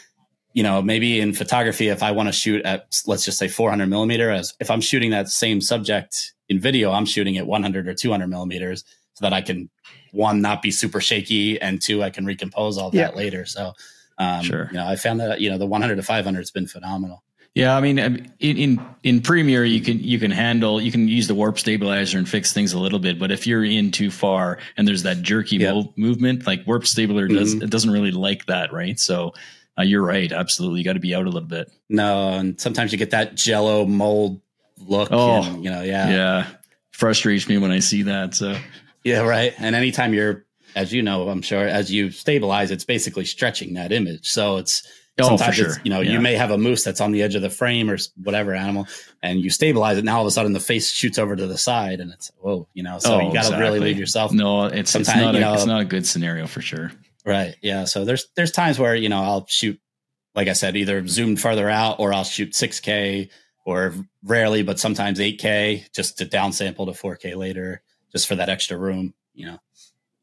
you 0.54 0.64
know, 0.64 0.82
maybe 0.82 1.20
in 1.20 1.34
photography, 1.34 1.90
if 1.90 2.02
I 2.02 2.12
want 2.12 2.30
to 2.30 2.34
shoot 2.34 2.66
at, 2.66 3.02
let's 3.06 3.26
just 3.26 3.38
say 3.38 3.50
400 3.50 3.88
millimeter, 3.88 4.32
as 4.32 4.54
if 4.60 4.72
I'm 4.72 4.82
shooting 4.82 5.12
that 5.12 5.28
same 5.28 5.60
subject 5.60 6.34
in 6.48 6.60
video, 6.60 6.92
I'm 6.92 7.06
shooting 7.06 7.38
at 7.38 7.46
100 7.46 7.88
or 7.88 7.94
200 7.94 8.28
millimeters 8.28 8.86
so 9.20 9.26
that 9.26 9.34
I 9.34 9.42
can 9.42 9.70
one 10.12 10.42
not 10.42 10.62
be 10.62 10.72
super 10.72 11.02
shaky 11.02 11.60
and 11.62 11.82
two 11.82 12.02
I 12.02 12.10
can 12.10 12.26
recompose 12.26 12.78
all 12.78 12.90
Yeah. 12.94 13.08
that 13.08 13.16
later. 13.18 13.46
So, 13.46 13.74
um, 14.18 14.44
Sure. 14.44 14.70
you 14.72 14.78
know, 14.78 14.88
I 14.88 14.96
found 14.96 15.20
that 15.20 15.42
you 15.42 15.50
know 15.50 15.58
the 15.58 15.66
100 15.68 15.96
to 15.98 16.04
500 16.04 16.40
has 16.40 16.52
been 16.52 16.68
phenomenal. 16.68 17.22
Yeah, 17.56 17.76
I 17.76 17.82
mean, 17.82 18.00
um, 18.00 18.16
in, 18.40 18.58
in 18.58 18.82
in 19.04 19.22
Premiere, 19.22 19.66
you 19.66 19.82
can 19.82 20.00
you 20.00 20.20
can 20.20 20.32
handle 20.32 20.80
you 20.80 20.92
can 20.92 21.08
use 21.08 21.28
the 21.28 21.36
warp 21.36 21.60
stabilizer 21.60 22.18
and 22.18 22.30
fix 22.30 22.54
things 22.54 22.74
a 22.74 22.80
little 22.80 23.00
bit. 23.00 23.20
But 23.20 23.32
if 23.32 23.46
you're 23.46 23.66
in 23.66 23.92
too 23.92 24.10
far 24.12 24.60
and 24.78 24.88
there's 24.88 25.04
that 25.04 25.22
jerky 25.22 25.58
Yeah. 25.58 25.72
mov- 25.72 25.98
movement, 25.98 26.48
like 26.48 26.66
warp 26.66 26.86
stabilizer 26.88 27.28
does, 27.28 27.54
it 27.56 27.70
doesn't 27.70 27.92
really 27.92 28.12
like 28.12 28.46
that, 28.46 28.72
right? 28.72 28.98
So 29.00 29.34
uh, 29.78 29.84
you're 29.84 30.04
right, 30.04 30.32
absolutely. 30.32 30.80
You 30.80 30.86
got 30.86 30.94
to 30.94 31.00
be 31.00 31.14
out 31.16 31.26
a 31.26 31.30
little 31.30 31.48
bit. 31.50 31.72
No, 31.90 32.30
and 32.34 32.60
sometimes 32.62 32.92
you 32.92 32.98
get 32.98 33.12
that 33.12 33.36
Jello 33.36 33.86
mold 33.86 34.42
look. 34.88 35.10
Oh, 35.12 35.42
and, 35.44 35.64
you 35.64 35.70
know, 35.72 35.82
yeah, 35.82 36.10
Yeah, 36.10 36.48
frustrates 36.92 37.48
me 37.50 37.58
when 37.58 37.72
I 37.72 37.80
see 37.80 38.04
that. 38.04 38.36
So 38.36 38.58
Yeah, 39.04 39.22
right. 39.22 39.54
And 39.60 39.76
anytime 39.76 40.14
you're, 40.14 40.46
as 40.76 40.92
you 40.94 41.02
know, 41.02 41.30
I'm 41.30 41.42
sure, 41.42 41.68
as 41.68 41.92
you 41.92 42.12
stabilize, 42.12 42.72
it's 42.72 42.86
basically 42.86 43.26
stretching 43.26 43.74
that 43.76 43.92
image. 43.92 44.30
So 44.30 44.58
it's 44.58 44.84
Oh, 45.22 45.28
sometimes 45.28 45.56
sure. 45.56 45.68
it's, 45.72 45.80
you 45.84 45.90
know 45.90 46.00
Yeah. 46.00 46.12
you 46.14 46.22
may 46.22 46.36
have 46.36 46.50
a 46.50 46.58
moose 46.58 46.82
that's 46.82 47.02
on 47.02 47.12
the 47.12 47.22
edge 47.24 47.36
of 47.36 47.42
the 47.42 47.50
frame 47.50 47.90
or 47.90 47.98
whatever 48.24 48.54
animal, 48.56 48.88
and 49.22 49.42
you 49.42 49.50
stabilize 49.50 49.98
it. 49.98 50.06
Now 50.06 50.16
all 50.18 50.22
of 50.22 50.28
a 50.28 50.32
sudden 50.32 50.54
the 50.54 50.62
face 50.62 50.92
shoots 50.92 51.18
over 51.20 51.36
to 51.36 51.46
the 51.46 51.58
side, 51.58 52.00
and 52.00 52.10
it's 52.14 52.32
whoa, 52.40 52.70
you 52.74 52.84
know. 52.84 53.00
So 53.00 53.16
Oh, 53.16 53.20
you 53.28 53.34
got 53.34 53.44
to 53.50 53.58
really 53.58 53.64
exactly. 53.66 53.80
leave 53.82 53.98
yourself 54.00 54.32
No, 54.32 54.66
it's, 54.68 54.96
it's 54.96 55.10
not 55.10 55.34
you 55.34 55.40
a, 55.40 55.42
know- 55.42 55.54
it's 55.56 55.66
not 55.66 55.82
a 55.82 55.86
good 55.86 56.08
scenario 56.08 56.48
for 56.48 56.62
sure. 56.62 56.94
Right. 57.26 57.56
Yeah. 57.62 57.84
So 57.84 58.06
there's 58.06 58.28
there's 58.38 58.52
times 58.52 58.80
where 58.80 58.96
you 58.96 59.10
know 59.10 59.22
I'll 59.22 59.46
shoot, 59.50 59.78
like 60.36 60.48
I 60.48 60.54
said, 60.54 60.78
either 60.78 61.06
zoomed 61.06 61.42
farther 61.42 61.70
out 61.70 62.00
or 62.00 62.14
I'll 62.14 62.24
shoot 62.24 62.54
6K 62.54 63.28
or 63.66 63.94
rarely, 64.24 64.64
but 64.64 64.80
sometimes 64.80 65.20
8K 65.20 65.92
just 65.94 66.18
to 66.20 66.26
downsample 66.26 66.86
to 66.86 66.94
4K 66.94 67.36
later, 67.36 67.82
just 68.12 68.28
for 68.28 68.36
that 68.36 68.50
extra 68.50 68.78
room, 68.78 69.14
you 69.34 69.46
know, 69.48 69.58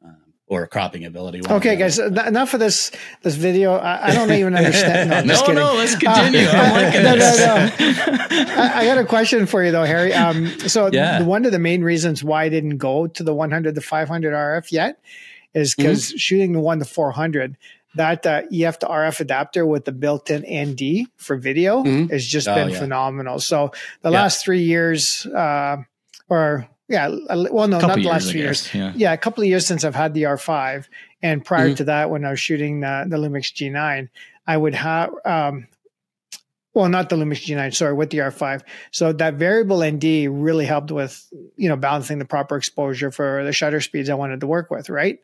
um, 0.04 0.16
or 0.46 0.66
cropping 0.66 1.04
ability. 1.04 1.40
Okay, 1.48 1.76
guys, 1.76 1.98
other. 1.98 2.24
enough 2.26 2.54
of 2.54 2.60
this 2.60 2.90
this 3.22 3.34
video. 3.36 3.76
I, 3.76 4.08
I 4.08 4.14
don't 4.14 4.30
even 4.32 4.54
understand. 4.54 5.26
No, 5.26 5.34
no, 5.46 5.52
no, 5.52 5.74
let's 5.74 5.96
continue. 5.96 6.46
Uh, 6.46 6.52
I'm 6.52 6.72
liking 6.84 7.02
no, 7.04 7.14
no, 7.16 7.36
no. 7.36 8.56
I, 8.62 8.72
I 8.76 8.84
got 8.86 8.98
a 8.98 9.04
question 9.04 9.46
for 9.46 9.64
you 9.64 9.72
though, 9.72 9.84
Harry. 9.84 10.12
Um, 10.12 10.46
so 10.60 10.86
Yeah. 10.92 11.22
one 11.22 11.44
of 11.44 11.52
the 11.52 11.58
main 11.58 11.82
reasons 11.82 12.22
why 12.24 12.44
I 12.44 12.48
didn't 12.48 12.78
go 12.78 13.06
to 13.06 13.22
the 13.22 13.34
100 13.34 13.74
to 13.74 13.80
500 13.80 14.32
RF 14.34 14.72
yet 14.72 14.98
is 15.54 15.74
because 15.74 16.08
shooting 16.16 16.52
the 16.52 16.60
one 16.60 16.78
to 16.80 16.84
400, 16.84 17.56
that 17.94 18.26
uh, 18.26 18.42
EF 18.52 18.78
to 18.80 18.86
RF 18.86 19.20
adapter 19.20 19.64
with 19.64 19.86
the 19.86 19.92
built-in 19.92 20.42
ND 20.42 21.06
for 21.16 21.36
video 21.38 21.82
Mhm. 21.82 22.10
has 22.10 22.26
just 22.26 22.46
Oh, 22.46 22.54
been 22.54 22.68
yeah. 22.68 22.78
phenomenal. 22.78 23.38
So 23.38 23.72
the 24.02 24.10
Yeah. 24.10 24.20
last 24.20 24.44
three 24.44 24.62
years, 24.64 25.24
uh, 25.26 25.78
or 26.28 26.68
yeah, 26.88 27.08
well, 27.08 27.68
no, 27.68 27.80
not 27.80 27.96
the 27.96 28.08
last 28.08 28.30
three 28.30 28.40
years. 28.42 28.72
yeah. 28.74 28.92
Yeah, 28.94 29.12
a 29.12 29.16
couple 29.18 29.42
of 29.42 29.48
years 29.48 29.66
since 29.66 29.84
I've 29.84 29.94
had 29.94 30.14
the 30.14 30.22
R5, 30.24 30.86
and 31.22 31.44
prior 31.44 31.70
Mhm. 31.70 31.76
to 31.76 31.84
that, 31.84 32.10
when 32.10 32.24
I 32.24 32.30
was 32.30 32.40
shooting 32.40 32.80
the, 32.80 33.04
the 33.08 33.16
Lumix 33.16 33.52
G9, 33.52 34.08
I 34.46 34.56
would 34.56 34.74
have, 34.74 35.10
um, 35.24 35.66
well, 36.74 36.88
not 36.88 37.08
the 37.08 37.16
Lumix 37.16 37.44
G9, 37.46 37.74
sorry, 37.74 37.94
with 37.94 38.10
the 38.10 38.18
R5. 38.18 38.62
So 38.90 39.12
that 39.14 39.34
variable 39.34 39.82
ND 39.82 40.28
really 40.28 40.66
helped 40.66 40.92
with, 40.92 41.26
you 41.56 41.68
know, 41.68 41.76
balancing 41.76 42.18
the 42.18 42.24
proper 42.26 42.56
exposure 42.56 43.10
for 43.10 43.42
the 43.44 43.52
shutter 43.52 43.80
speeds 43.80 44.08
I 44.10 44.14
wanted 44.14 44.40
to 44.40 44.46
work 44.46 44.70
with, 44.70 44.88
right? 44.90 45.18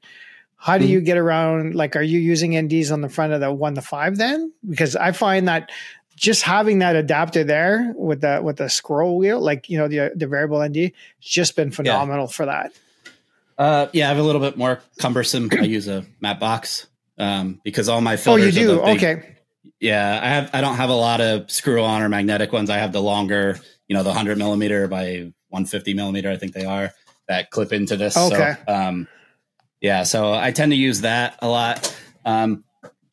How 0.57 0.79
do 0.79 0.85
Mhm. 0.87 0.89
you 0.89 1.01
get 1.01 1.19
around? 1.19 1.75
Like, 1.75 1.95
are 1.97 2.03
you 2.03 2.19
using 2.21 2.53
NDs 2.57 2.91
on 2.93 3.01
the 3.03 3.09
front 3.09 3.33
of 3.33 3.41
the 3.41 3.53
one 3.53 3.75
to 3.75 3.83
five 3.83 4.17
then? 4.17 4.53
Because 4.69 4.97
I 4.97 5.13
find 5.13 5.47
that 5.49 5.71
just 6.17 6.43
having 6.43 6.81
that 6.81 6.97
adapter 6.97 7.45
there 7.45 7.93
with 7.97 8.21
the 8.21 8.41
with 8.43 8.57
the 8.57 8.69
scroll 8.69 9.17
wheel, 9.17 9.41
like 9.41 9.69
you 9.69 9.79
know 9.79 9.89
the 9.89 10.13
the 10.15 10.27
variable 10.27 10.63
ND, 10.63 10.77
it's 10.77 10.95
just 11.21 11.57
been 11.57 11.71
phenomenal 11.71 12.27
for 12.27 12.47
that. 12.47 12.73
Uh, 13.59 13.89
yeah, 13.93 14.07
I 14.07 14.09
have 14.09 14.19
a 14.19 14.23
little 14.23 14.41
bit 14.41 14.57
more 14.57 14.81
cumbersome. 14.99 15.49
I 15.53 15.63
use 15.63 15.89
a 15.89 16.05
matte 16.21 16.41
box 16.41 16.87
um, 17.19 17.61
because 17.65 17.89
all 17.89 18.01
my 18.01 18.17
filters. 18.17 18.45
Oh, 18.45 18.47
you 18.47 18.53
do? 18.53 18.81
big- 18.81 18.97
okay. 18.97 19.37
Yeah, 19.81 20.21
I 20.23 20.29
have. 20.29 20.51
I 20.53 20.61
don't 20.61 20.77
have 20.77 20.91
a 20.91 20.95
lot 20.95 21.21
of 21.21 21.51
screw 21.51 21.83
on 21.83 22.03
or 22.03 22.09
magnetic 22.09 22.53
ones. 22.53 22.71
I 22.71 22.79
have 22.79 22.93
the 22.93 23.03
longer, 23.03 23.59
you 23.89 23.97
know, 23.97 24.03
the 24.03 24.13
hundred 24.13 24.39
millimeter 24.39 24.87
by 24.87 25.33
one 25.49 25.65
fifty 25.67 25.93
millimeter. 25.93 26.31
I 26.31 26.37
think 26.37 26.53
they 26.53 26.65
are 26.65 26.93
that 27.29 27.51
clip 27.51 27.73
into 27.73 27.97
this. 27.97 28.17
Okay. 28.17 28.55
So, 28.67 28.73
um, 28.73 29.09
yeah, 29.81 30.05
so 30.05 30.33
I 30.33 30.53
tend 30.53 30.71
to 30.71 30.77
use 30.77 31.01
that 31.01 31.39
a 31.43 31.49
lot. 31.49 31.95
Um, 32.25 32.63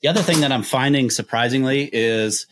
the 0.02 0.10
other 0.10 0.22
thing 0.22 0.42
that 0.42 0.52
I'm 0.52 0.64
finding 0.64 1.10
surprisingly 1.10 1.90
is 1.92 2.46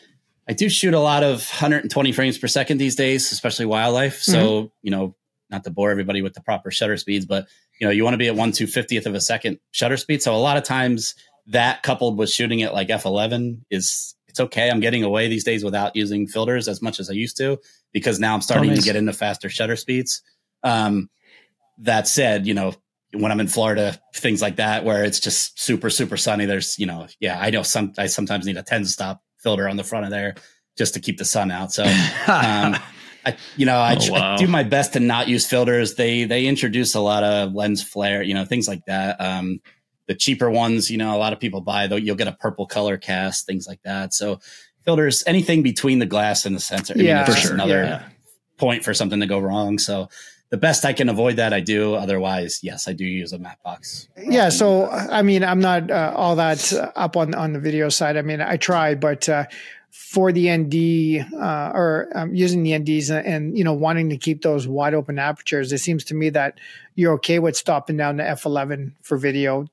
I 0.49 0.53
do 0.53 0.69
shoot 0.69 0.93
a 0.93 0.99
lot 0.99 1.23
of 1.23 1.39
120 1.39 2.11
frames 2.11 2.37
per 2.37 2.47
second 2.47 2.77
these 2.77 2.95
days, 2.95 3.31
especially 3.31 3.65
wildlife. 3.65 4.21
So 4.21 4.71
you 4.81 4.91
know, 4.91 5.15
not 5.49 5.63
to 5.65 5.69
bore 5.69 5.91
everybody 5.91 6.21
with 6.21 6.33
the 6.33 6.41
proper 6.41 6.71
shutter 6.71 6.97
speeds, 6.97 7.25
but 7.25 7.47
you 7.79 7.87
know, 7.87 7.91
you 7.91 8.03
want 8.03 8.13
to 8.13 8.17
be 8.17 8.27
at 8.27 8.35
one 8.35 8.51
two 8.51 8.67
fiftieth 8.67 9.05
of 9.05 9.15
a 9.15 9.21
second 9.21 9.59
shutter 9.71 9.97
speed. 9.97 10.21
So 10.21 10.33
a 10.33 10.37
lot 10.37 10.57
of 10.57 10.63
times 10.63 11.15
that 11.47 11.83
coupled 11.83 12.17
with 12.17 12.29
shooting 12.29 12.61
at 12.63 12.73
like 12.73 12.89
f11 12.89 13.61
is 13.69 14.15
it's 14.27 14.39
okay. 14.39 14.69
I'm 14.69 14.79
getting 14.79 15.03
away 15.03 15.27
these 15.27 15.43
days 15.43 15.63
without 15.63 15.95
using 15.95 16.27
filters 16.27 16.67
as 16.67 16.81
much 16.81 16.99
as 16.99 17.09
I 17.09 17.13
used 17.13 17.37
to 17.37 17.59
because 17.93 18.19
now 18.19 18.33
I'm 18.33 18.41
starting 18.41 18.69
nice. 18.69 18.79
to 18.79 18.85
get 18.85 18.95
into 18.95 19.13
faster 19.13 19.49
shutter 19.49 19.75
speeds. 19.75 20.21
Um, 20.63 21.09
that 21.79 22.07
said, 22.07 22.45
you 22.45 22.53
know, 22.53 22.73
when 23.13 23.31
I'm 23.31 23.39
in 23.39 23.47
Florida, 23.47 23.99
things 24.13 24.41
like 24.41 24.57
that, 24.57 24.83
where 24.83 25.03
it's 25.03 25.19
just 25.19 25.59
super, 25.59 25.89
super 25.89 26.17
sunny, 26.17 26.45
there's, 26.45 26.77
you 26.77 26.85
know, 26.85 27.07
yeah, 27.19 27.39
I 27.39 27.49
know 27.51 27.63
some, 27.63 27.93
I 27.97 28.07
sometimes 28.07 28.45
need 28.45 28.57
a 28.57 28.63
10 28.63 28.85
stop 28.85 29.21
filter 29.37 29.67
on 29.67 29.77
the 29.77 29.83
front 29.83 30.05
of 30.05 30.11
there 30.11 30.35
just 30.77 30.93
to 30.93 30.99
keep 30.99 31.17
the 31.17 31.25
sun 31.25 31.49
out. 31.51 31.71
So, 31.73 31.83
um, 31.83 32.75
I, 33.25 33.35
you 33.57 33.65
know, 33.65 33.77
I, 33.77 33.97
Oh, 33.99 34.11
wow. 34.13 34.33
I 34.35 34.37
do 34.37 34.47
my 34.47 34.63
best 34.63 34.93
to 34.93 34.99
not 34.99 35.27
use 35.27 35.45
filters. 35.45 35.95
They, 35.95 36.23
they 36.23 36.45
introduce 36.45 36.95
a 36.95 36.99
lot 37.01 37.23
of 37.23 37.53
lens 37.53 37.83
flare, 37.83 38.21
you 38.23 38.33
know, 38.33 38.45
things 38.45 38.67
like 38.67 38.85
that. 38.85 39.19
Um, 39.19 39.59
the 40.07 40.15
cheaper 40.15 40.49
ones, 40.49 40.89
you 40.89 40.97
know, 40.97 41.13
a 41.15 41.19
lot 41.19 41.33
of 41.33 41.39
people 41.39 41.59
buy 41.61 41.87
though. 41.87 41.97
You'll 41.97 42.15
get 42.15 42.27
a 42.29 42.33
purple 42.33 42.65
color 42.65 42.97
cast, 42.97 43.45
things 43.45 43.67
like 43.67 43.81
that. 43.83 44.13
So 44.13 44.39
filters, 44.85 45.23
anything 45.27 45.63
between 45.63 45.99
the 45.99 46.05
glass 46.05 46.45
and 46.45 46.55
the 46.55 46.59
sensor. 46.61 46.93
I 46.93 46.97
mean, 46.97 47.07
Yeah, 47.07 47.25
it's 47.25 47.35
for 47.35 47.41
sure. 47.41 47.53
Another 47.55 47.83
Yeah. 47.83 48.03
point 48.57 48.85
for 48.85 48.93
something 48.93 49.19
to 49.19 49.25
go 49.27 49.39
wrong. 49.39 49.77
So 49.79 50.07
the 50.49 50.57
best 50.57 50.85
I 50.85 50.93
can 50.93 51.09
avoid 51.09 51.35
that, 51.37 51.53
I 51.53 51.59
do. 51.59 51.95
Otherwise, 51.95 52.59
yes, 52.63 52.87
I 52.87 52.93
do 52.93 53.05
use 53.05 53.33
a 53.33 53.39
matte 53.39 53.61
box. 53.63 54.07
Yeah, 54.17 54.49
so 54.49 54.87
I 54.89 55.21
mean, 55.21 55.43
I'm 55.43 55.59
not 55.59 55.91
uh, 55.91 56.13
all 56.15 56.35
that 56.37 56.73
up 56.95 57.17
on 57.17 57.33
on 57.35 57.53
the 57.53 57.59
video 57.59 57.89
side. 57.89 58.15
I 58.17 58.21
mean, 58.21 58.41
I 58.41 58.57
tried, 58.57 58.99
but 58.99 59.27
uh, 59.27 59.45
for 59.91 60.31
the 60.31 60.49
ND 60.55 61.33
uh, 61.33 61.71
or 61.73 62.09
um, 62.15 62.33
using 62.35 62.63
the 62.63 62.71
NDs 62.71 63.09
and, 63.09 63.25
and 63.27 63.57
you 63.57 63.63
know 63.63 63.73
wanting 63.73 64.09
to 64.09 64.17
keep 64.17 64.41
those 64.41 64.67
wide 64.67 64.93
open 64.93 65.19
apertures, 65.19 65.73
it 65.73 65.79
seems 65.79 66.03
to 66.05 66.13
me 66.15 66.29
that 66.29 66.59
you're 66.95 67.13
okay 67.15 67.39
with 67.39 67.55
stopping 67.57 67.97
down 67.97 68.17
to 68.17 68.23
f11 68.23 68.93
for 69.01 69.17
video 69.17 69.67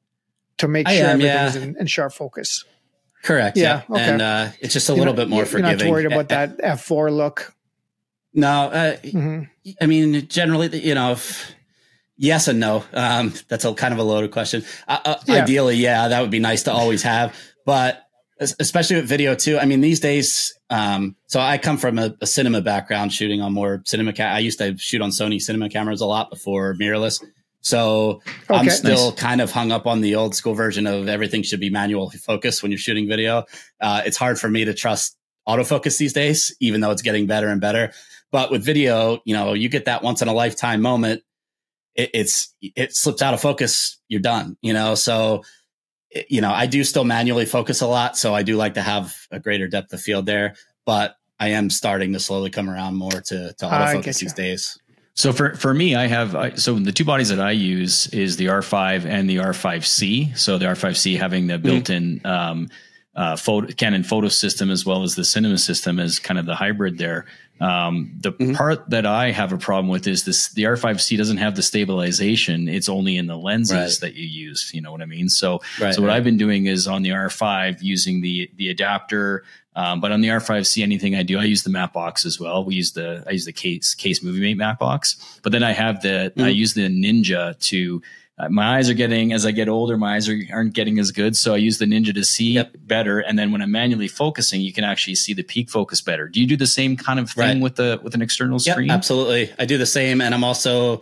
to 0.59 0.69
make 0.69 0.89
I 0.89 0.97
sure 0.97 1.07
am, 1.07 1.21
everything's 1.21 1.57
yeah. 1.57 1.63
in, 1.63 1.77
in 1.81 1.87
sharp 1.87 2.13
focus. 2.13 2.65
Correct. 3.23 3.57
Yeah, 3.57 3.83
Yeah. 3.89 3.95
okay. 3.95 4.03
And 4.05 4.23
uh, 4.23 4.49
it's 4.61 4.73
just 4.75 4.89
a 4.89 4.93
You're 4.93 4.99
little 4.99 5.15
not- 5.15 5.21
bit 5.23 5.29
more 5.31 5.39
you're 5.39 5.47
forgiving. 5.47 5.79
You're 5.79 5.87
not 5.87 5.93
worried 5.93 6.07
about 6.07 6.29
that 6.59 6.59
f4 6.59 7.11
look. 7.15 7.54
No, 8.35 8.49
uh, 8.65 8.97
hmm 8.99 9.43
I 9.81 9.87
mean, 9.87 10.27
generally, 10.29 10.79
you 10.87 10.95
know, 10.95 11.13
if, 11.13 11.55
yes 12.19 12.49
and 12.49 12.61
no. 12.61 12.85
Um, 12.93 13.33
that's 13.49 13.65
a 13.65 13.73
kind 13.75 13.95
of 13.95 13.99
a 14.01 14.03
loaded 14.03 14.31
question. 14.33 14.63
Uh, 14.87 14.99
uh, 15.05 15.15
Yeah. 15.27 15.43
Ideally, 15.43 15.77
yeah, 15.77 16.09
that 16.09 16.21
would 16.21 16.31
be 16.31 16.39
nice 16.41 16.65
to 16.65 16.73
always 16.73 17.03
have, 17.03 17.35
but 17.65 18.03
especially 18.41 18.97
with 18.97 19.07
video 19.09 19.35
too. 19.35 19.59
I 19.59 19.65
mean, 19.65 19.81
these 19.81 20.01
days, 20.01 20.53
um, 20.69 21.17
so 21.29 21.41
I 21.41 21.57
come 21.57 21.79
from 21.79 21.99
a, 21.99 22.15
a 22.21 22.27
cinema 22.27 22.61
background, 22.61 23.13
shooting 23.13 23.41
on 23.41 23.53
more 23.53 23.81
cinema. 23.87 24.13
Ca- 24.13 24.25
I 24.25 24.41
used 24.41 24.59
to 24.59 24.77
shoot 24.77 25.01
on 25.01 25.11
Sony 25.11 25.41
cinema 25.41 25.69
cameras 25.71 26.01
a 26.01 26.07
lot 26.07 26.31
before 26.31 26.75
mirrorless. 26.75 27.23
So 27.61 28.21
I'm 28.51 28.67
Okay. 28.67 28.71
still 28.77 29.13
kind 29.13 29.41
of 29.41 29.51
hung 29.51 29.73
up 29.73 29.87
on 29.87 30.03
the 30.03 30.17
old 30.17 30.35
school 30.35 30.53
version 30.55 30.87
of 30.87 31.09
everything 31.09 31.43
should 31.43 31.61
be 31.61 31.71
manual 31.71 32.11
focus 32.11 32.63
when 32.63 32.71
you're 32.73 32.79
shooting 32.79 33.09
video. 33.09 33.45
Uh, 33.81 34.03
it's 34.05 34.19
hard 34.19 34.39
for 34.39 34.51
me 34.51 34.67
to 34.67 34.75
trust 34.75 35.17
autofocus 35.49 35.97
these 35.97 36.13
days, 36.13 36.55
even 36.61 36.81
though 36.83 36.91
it's 36.91 37.03
getting 37.03 37.27
better 37.27 37.49
and 37.49 37.61
better. 37.63 37.93
But 38.35 38.51
with 38.51 38.65
video, 38.65 39.23
you 39.25 39.33
know, 39.33 39.53
you 39.53 39.69
get 39.69 39.85
that 39.85 40.03
once 40.03 40.21
in 40.21 40.27
a 40.27 40.33
lifetime 40.33 40.83
moment. 40.83 41.23
It, 41.95 42.11
it's 42.15 42.53
it 42.61 42.93
slips 42.93 43.23
out 43.23 43.33
of 43.33 43.41
focus, 43.41 44.01
you're 44.09 44.21
done. 44.21 44.57
You 44.61 44.73
know, 44.73 44.97
so 44.97 45.45
you 46.29 46.41
know, 46.41 46.51
I 46.51 46.67
do 46.67 46.83
still 46.83 47.05
manually 47.05 47.47
focus 47.47 47.81
a 47.81 47.87
lot, 47.87 48.19
so 48.19 48.35
I 48.35 48.43
do 48.43 48.57
like 48.57 48.75
to 48.75 48.83
have 48.83 49.15
a 49.31 49.39
greater 49.39 49.69
depth 49.69 49.93
of 49.93 50.01
field 50.01 50.27
there. 50.27 50.57
But 50.85 51.15
I 51.39 51.51
am 51.51 51.71
starting 51.71 52.13
to 52.15 52.19
slowly 52.19 52.51
come 52.51 52.69
around 52.69 52.97
more 52.97 53.13
to 53.13 53.53
to 53.53 53.67
autofocus 53.67 54.19
these 54.19 54.35
days. 54.35 54.81
So 55.15 55.33
for 55.33 55.55
for 55.55 55.73
me, 55.73 55.95
I 55.95 56.09
have 56.09 56.59
so 56.61 56.75
the 56.75 56.91
two 56.91 57.05
bodies 57.05 57.29
that 57.29 57.41
I 57.41 57.53
use 57.53 58.09
is 58.09 58.37
the 58.37 58.47
R5 58.47 59.05
and 59.05 59.31
the 59.31 59.37
R5C. 59.37 60.37
So 60.37 60.59
the 60.59 60.65
R5C 60.65 61.21
having 61.21 61.47
the 61.47 61.59
built-in 61.59 62.21
um, 62.25 62.69
uh, 63.17 63.37
photo, 63.37 63.73
Canon 63.75 64.03
photo 64.03 64.29
system 64.29 64.71
as 64.71 64.85
well 64.85 65.03
as 65.03 65.15
the 65.15 65.25
cinema 65.25 65.59
system 65.59 66.01
as 66.01 66.19
kind 66.19 66.39
of 66.39 66.47
the 66.47 66.55
hybrid 66.55 66.99
there. 66.99 67.27
Um, 67.61 68.11
the 68.21 68.33
Mhm. 68.33 68.57
part 68.57 68.91
that 68.91 69.07
I 69.07 69.31
have 69.31 69.53
a 69.53 69.57
problem 69.59 69.89
with 69.89 70.09
is 70.09 70.25
this: 70.25 70.49
the 70.55 70.65
R5C 70.65 71.17
doesn't 71.17 71.37
have 71.37 71.55
the 71.55 71.63
stabilization; 71.63 72.69
it's 72.69 72.89
only 72.89 73.17
in 73.17 73.27
the 73.27 73.37
lenses 73.39 73.73
Right. 73.75 73.99
that 74.01 74.15
you 74.17 74.27
use. 74.27 74.71
You 74.75 74.81
know 74.81 74.91
what 74.91 75.01
I 75.03 75.07
mean? 75.07 75.29
So 75.29 75.61
Right. 75.81 75.95
so 75.95 76.03
what 76.03 76.11
I've 76.11 76.25
been 76.25 76.37
doing 76.37 76.67
is 76.67 76.89
on 76.89 77.03
the 77.03 77.11
R5 77.13 77.81
using 77.83 78.21
the 78.23 78.51
the 78.57 78.69
adapter, 78.71 79.45
um, 79.77 80.01
but 80.01 80.11
on 80.11 80.21
the 80.21 80.29
R5C, 80.31 80.83
anything 80.83 81.15
I 81.15 81.23
do, 81.23 81.39
I 81.39 81.45
use 81.45 81.63
the 81.63 81.71
matte 81.71 81.93
box 81.93 82.27
as 82.27 82.41
well. 82.41 82.65
We 82.65 82.75
use 82.75 82.93
the 82.93 83.23
I 83.29 83.31
use 83.31 83.45
the 83.45 83.53
Kase 83.53 83.95
Kase 83.95 84.23
movie 84.23 84.41
mate 84.41 84.57
matte 84.57 84.81
box, 84.81 85.17
but 85.45 85.53
then 85.53 85.63
I 85.63 85.73
have 85.73 86.03
the 86.03 86.33
I 86.37 86.51
Mm. 86.51 86.55
use 86.57 86.75
the 86.75 86.89
Ninja 86.89 87.57
to. 87.69 88.03
Uh, 88.37 88.49
my 88.49 88.77
eyes 88.79 88.91
are 88.91 88.95
getting 88.95 89.33
as 89.33 89.47
I 89.47 89.53
get 89.53 89.69
older, 89.69 89.97
my 89.97 90.17
eyes 90.17 90.29
are, 90.29 90.37
aren't 90.53 90.75
getting 90.75 90.99
as 90.99 91.13
good. 91.13 91.37
So 91.37 91.55
I 91.55 91.59
use 91.59 91.79
the 91.79 91.85
Ninja 91.85 92.13
to 92.15 92.25
see 92.25 92.53
Yep. 92.53 92.77
better, 92.81 93.21
and 93.21 93.39
then 93.39 93.53
when 93.53 93.63
I'm 93.63 93.71
manually 93.71 94.09
focusing, 94.09 94.61
you 94.61 94.73
can 94.73 94.83
actually 94.83 95.15
see 95.15 95.35
the 95.35 95.45
peak 95.45 95.71
focus 95.71 96.01
better. 96.01 96.27
Do 96.29 96.41
you 96.41 96.47
do 96.47 96.57
the 96.57 96.67
same 96.67 96.97
kind 96.97 97.21
of 97.21 97.31
thing 97.31 97.45
Right. 97.59 97.63
with 97.63 97.77
the 97.77 98.01
with 98.03 98.15
an 98.15 98.23
external 98.23 98.59
Yep, 98.61 98.75
screen? 98.75 98.91
absolutely. 98.91 99.53
I 99.59 99.67
do 99.67 99.79
the 99.79 99.87
same, 99.87 100.21
and 100.21 100.35
I'm 100.35 100.43
also 100.45 101.01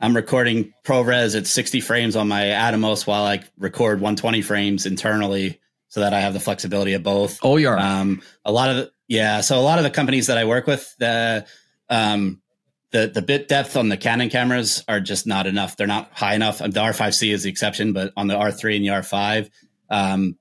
I'm 0.00 0.14
recording 0.14 0.72
ProRes 0.84 1.36
at 1.36 1.48
60 1.48 1.80
frames 1.80 2.14
on 2.14 2.28
my 2.28 2.42
Atomos 2.44 3.04
while 3.04 3.24
I 3.24 3.42
record 3.58 4.00
120 4.00 4.42
frames 4.42 4.86
internally, 4.86 5.58
so 5.88 5.98
that 6.00 6.14
I 6.14 6.20
have 6.20 6.32
the 6.34 6.38
flexibility 6.40 6.92
of 6.92 7.02
both. 7.02 7.40
Oh, 7.42 7.56
you 7.56 7.68
are. 7.70 7.76
Um, 7.78 8.22
a 8.44 8.52
lot 8.52 8.70
of 8.70 8.76
the, 8.76 8.92
yeah, 9.08 9.40
so 9.40 9.58
a 9.58 9.62
lot 9.62 9.78
of 9.78 9.84
the 9.84 9.90
companies 9.90 10.28
that 10.28 10.38
I 10.38 10.44
work 10.44 10.68
with, 10.68 10.94
the 11.00 11.44
um, 11.88 12.40
the 12.90 13.08
the 13.12 13.22
bit 13.22 13.48
depth 13.48 13.76
on 13.76 13.88
the 13.88 13.96
Canon 13.96 14.30
cameras 14.30 14.84
are 14.88 15.00
just 15.00 15.26
not 15.26 15.46
enough. 15.46 15.76
They're 15.76 15.86
not 15.86 16.10
high 16.12 16.34
enough. 16.34 16.58
The 16.58 16.68
R5C 16.68 17.32
is 17.32 17.42
the 17.42 17.50
exception, 17.50 17.92
but 17.92 18.12
on 18.16 18.28
the 18.28 18.34
R3 18.34 18.76
and 18.76 18.84
the 18.84 18.88
R5, 18.90 19.50
um, 19.90 20.38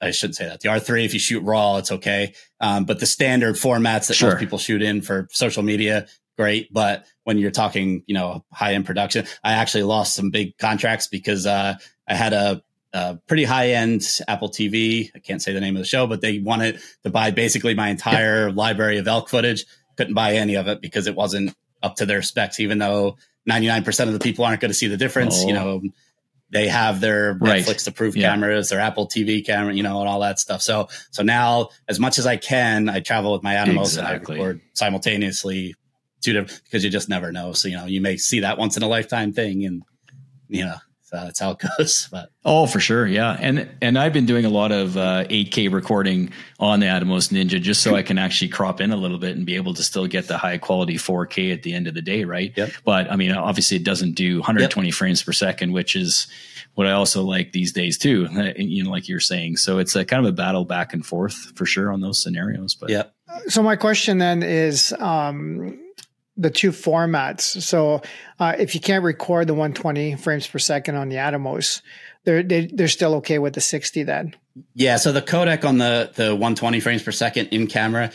I 0.00 0.10
shouldn't 0.10 0.36
say 0.36 0.46
that. 0.46 0.60
The 0.60 0.68
R3, 0.68 1.04
if 1.04 1.14
you 1.14 1.18
shoot 1.20 1.40
raw, 1.42 1.78
it's 1.78 1.90
okay. 1.90 2.34
Um, 2.60 2.84
but 2.84 3.00
the 3.00 3.06
standard 3.06 3.56
formats 3.56 4.08
that 4.08 4.14
Sure. 4.14 4.30
most 4.30 4.40
people 4.40 4.58
shoot 4.58 4.82
in 4.82 5.02
for 5.02 5.26
social 5.32 5.62
media, 5.62 6.06
great. 6.36 6.72
But 6.72 7.06
when 7.24 7.38
you're 7.38 7.50
talking, 7.50 8.04
you 8.06 8.14
know, 8.14 8.44
high 8.52 8.74
end 8.74 8.86
production, 8.86 9.26
I 9.42 9.54
actually 9.54 9.84
lost 9.84 10.14
some 10.14 10.30
big 10.30 10.56
contracts 10.58 11.06
because 11.08 11.46
uh, 11.46 11.74
I 12.06 12.14
had 12.14 12.32
a, 12.32 12.62
a 12.92 13.16
pretty 13.26 13.44
high 13.44 13.70
end 13.70 14.02
Apple 14.28 14.50
TV. 14.50 15.10
I 15.14 15.18
can't 15.18 15.42
say 15.42 15.52
the 15.52 15.60
name 15.60 15.76
of 15.76 15.80
the 15.82 15.86
show, 15.88 16.06
but 16.06 16.20
they 16.20 16.38
wanted 16.38 16.78
to 17.02 17.10
buy 17.10 17.30
basically 17.30 17.74
my 17.74 17.88
entire 17.88 18.52
library 18.52 18.98
of 18.98 19.08
elk 19.08 19.28
footage. 19.28 19.64
Couldn't 19.96 20.14
buy 20.14 20.34
any 20.34 20.54
of 20.56 20.68
it 20.68 20.80
because 20.80 21.06
it 21.06 21.14
wasn't 21.14 21.54
up 21.82 21.96
to 21.96 22.06
their 22.06 22.22
specs, 22.22 22.60
even 22.60 22.78
though 22.78 23.16
99% 23.48 24.06
of 24.08 24.12
the 24.12 24.18
people 24.18 24.44
aren't 24.44 24.60
going 24.60 24.70
to 24.70 24.74
see 24.74 24.86
the 24.88 24.96
difference. 24.96 25.44
You 25.44 25.54
Oh. 25.54 25.80
know, 25.80 25.82
they 26.50 26.68
have 26.68 27.00
their 27.00 27.34
Right. 27.40 27.64
Netflix 27.64 27.86
approved 27.88 28.16
Yeah. 28.16 28.30
cameras, 28.30 28.68
their 28.68 28.80
Apple 28.80 29.06
TV 29.08 29.44
camera, 29.44 29.74
you 29.74 29.82
know, 29.82 30.00
and 30.00 30.08
all 30.08 30.20
that 30.20 30.38
stuff. 30.38 30.62
So, 30.62 30.88
so 31.10 31.22
now 31.22 31.70
as 31.88 31.98
much 31.98 32.18
as 32.18 32.26
I 32.26 32.36
can, 32.36 32.88
I 32.88 33.00
travel 33.00 33.32
with 33.32 33.42
my 33.42 33.54
animals 33.54 33.96
Exactly. 33.96 34.34
and 34.36 34.42
I 34.42 34.46
record 34.46 34.60
simultaneously 34.74 35.74
two 36.22 36.32
different, 36.32 36.62
because 36.64 36.84
you 36.84 36.90
just 36.90 37.08
never 37.08 37.32
know. 37.32 37.52
So, 37.52 37.68
you 37.68 37.76
know, 37.76 37.86
you 37.86 38.00
may 38.00 38.16
see 38.16 38.40
that 38.40 38.58
once 38.58 38.76
in 38.76 38.82
a 38.82 38.88
lifetime 38.88 39.32
thing 39.32 39.64
and, 39.64 39.82
you 40.48 40.64
know, 40.64 40.76
so 41.06 41.16
that's 41.16 41.38
how 41.40 41.52
it 41.52 41.58
goes. 41.78 42.08
But 42.10 42.30
Oh, 42.44 42.66
for 42.66 42.78
sure, 42.80 43.06
yeah. 43.06 43.36
And 43.40 43.68
and 43.80 43.98
I've 43.98 44.12
been 44.12 44.26
doing 44.26 44.44
a 44.44 44.48
lot 44.50 44.70
of 44.72 44.96
uh, 44.96 45.24
8K 45.24 45.72
recording 45.72 46.32
on 46.60 46.80
the 46.80 46.86
Atomos 46.86 47.30
Ninja 47.32 47.60
just 47.60 47.82
so 47.82 47.94
I 47.94 48.02
can 48.02 48.18
actually 48.18 48.48
crop 48.48 48.80
in 48.80 48.92
a 48.92 48.96
little 48.96 49.18
bit 49.18 49.36
and 49.36 49.44
be 49.46 49.56
able 49.56 49.74
to 49.74 49.82
still 49.82 50.06
get 50.06 50.28
the 50.28 50.36
high 50.38 50.58
quality 50.58 50.94
4K 50.94 51.52
at 51.52 51.62
the 51.62 51.72
end 51.74 51.86
of 51.86 51.94
the 51.94 52.02
day, 52.02 52.24
right? 52.24 52.52
Yep. 52.56 52.70
But 52.84 53.10
I 53.10 53.16
mean, 53.16 53.32
obviously, 53.32 53.76
it 53.78 53.84
doesn't 53.84 54.12
do 54.12 54.36
120 54.38 54.90
frames 54.90 55.22
per 55.22 55.32
second, 55.32 55.72
which 55.72 55.96
is 55.96 56.26
what 56.74 56.86
I 56.86 56.92
also 56.92 57.22
like 57.22 57.52
these 57.52 57.72
days 57.72 57.96
too. 57.98 58.28
uh, 58.36 58.52
You 58.56 58.84
know, 58.84 58.90
like 58.90 59.08
you're 59.08 59.18
saying, 59.20 59.56
so 59.56 59.78
it's 59.78 59.96
a 59.96 60.04
kind 60.04 60.24
of 60.26 60.28
a 60.30 60.36
battle 60.36 60.64
back 60.64 60.92
and 60.92 61.04
forth 61.06 61.52
for 61.56 61.66
sure 61.66 61.90
on 61.92 62.00
those 62.00 62.22
scenarios. 62.22 62.74
But 62.74 62.90
yeah, 62.90 63.04
So 63.48 63.62
my 63.62 63.76
question 63.76 64.18
then 64.18 64.42
is 64.42 64.92
um, 64.98 65.80
the 66.36 66.50
two 66.50 66.70
formats. 66.70 67.62
So 67.62 68.02
uh, 68.38 68.54
if 68.58 68.74
you 68.74 68.80
can't 68.80 69.04
record 69.04 69.46
the 69.46 69.54
120 69.54 70.16
frames 70.16 70.46
per 70.46 70.58
second 70.58 70.96
on 70.96 71.08
the 71.08 71.16
Atomos, 71.16 71.80
they're 72.24 72.42
they, 72.42 72.66
they're 72.66 72.88
still 72.88 73.14
okay 73.16 73.38
with 73.38 73.54
the 73.54 73.60
60 73.60 74.02
then. 74.02 74.34
Yeah, 74.74 74.96
so 74.96 75.12
the 75.12 75.22
codec 75.22 75.64
on 75.64 75.78
the 75.78 76.10
the 76.14 76.30
120 76.34 76.80
frames 76.80 77.02
per 77.02 77.12
second 77.12 77.48
in 77.48 77.66
camera. 77.66 78.10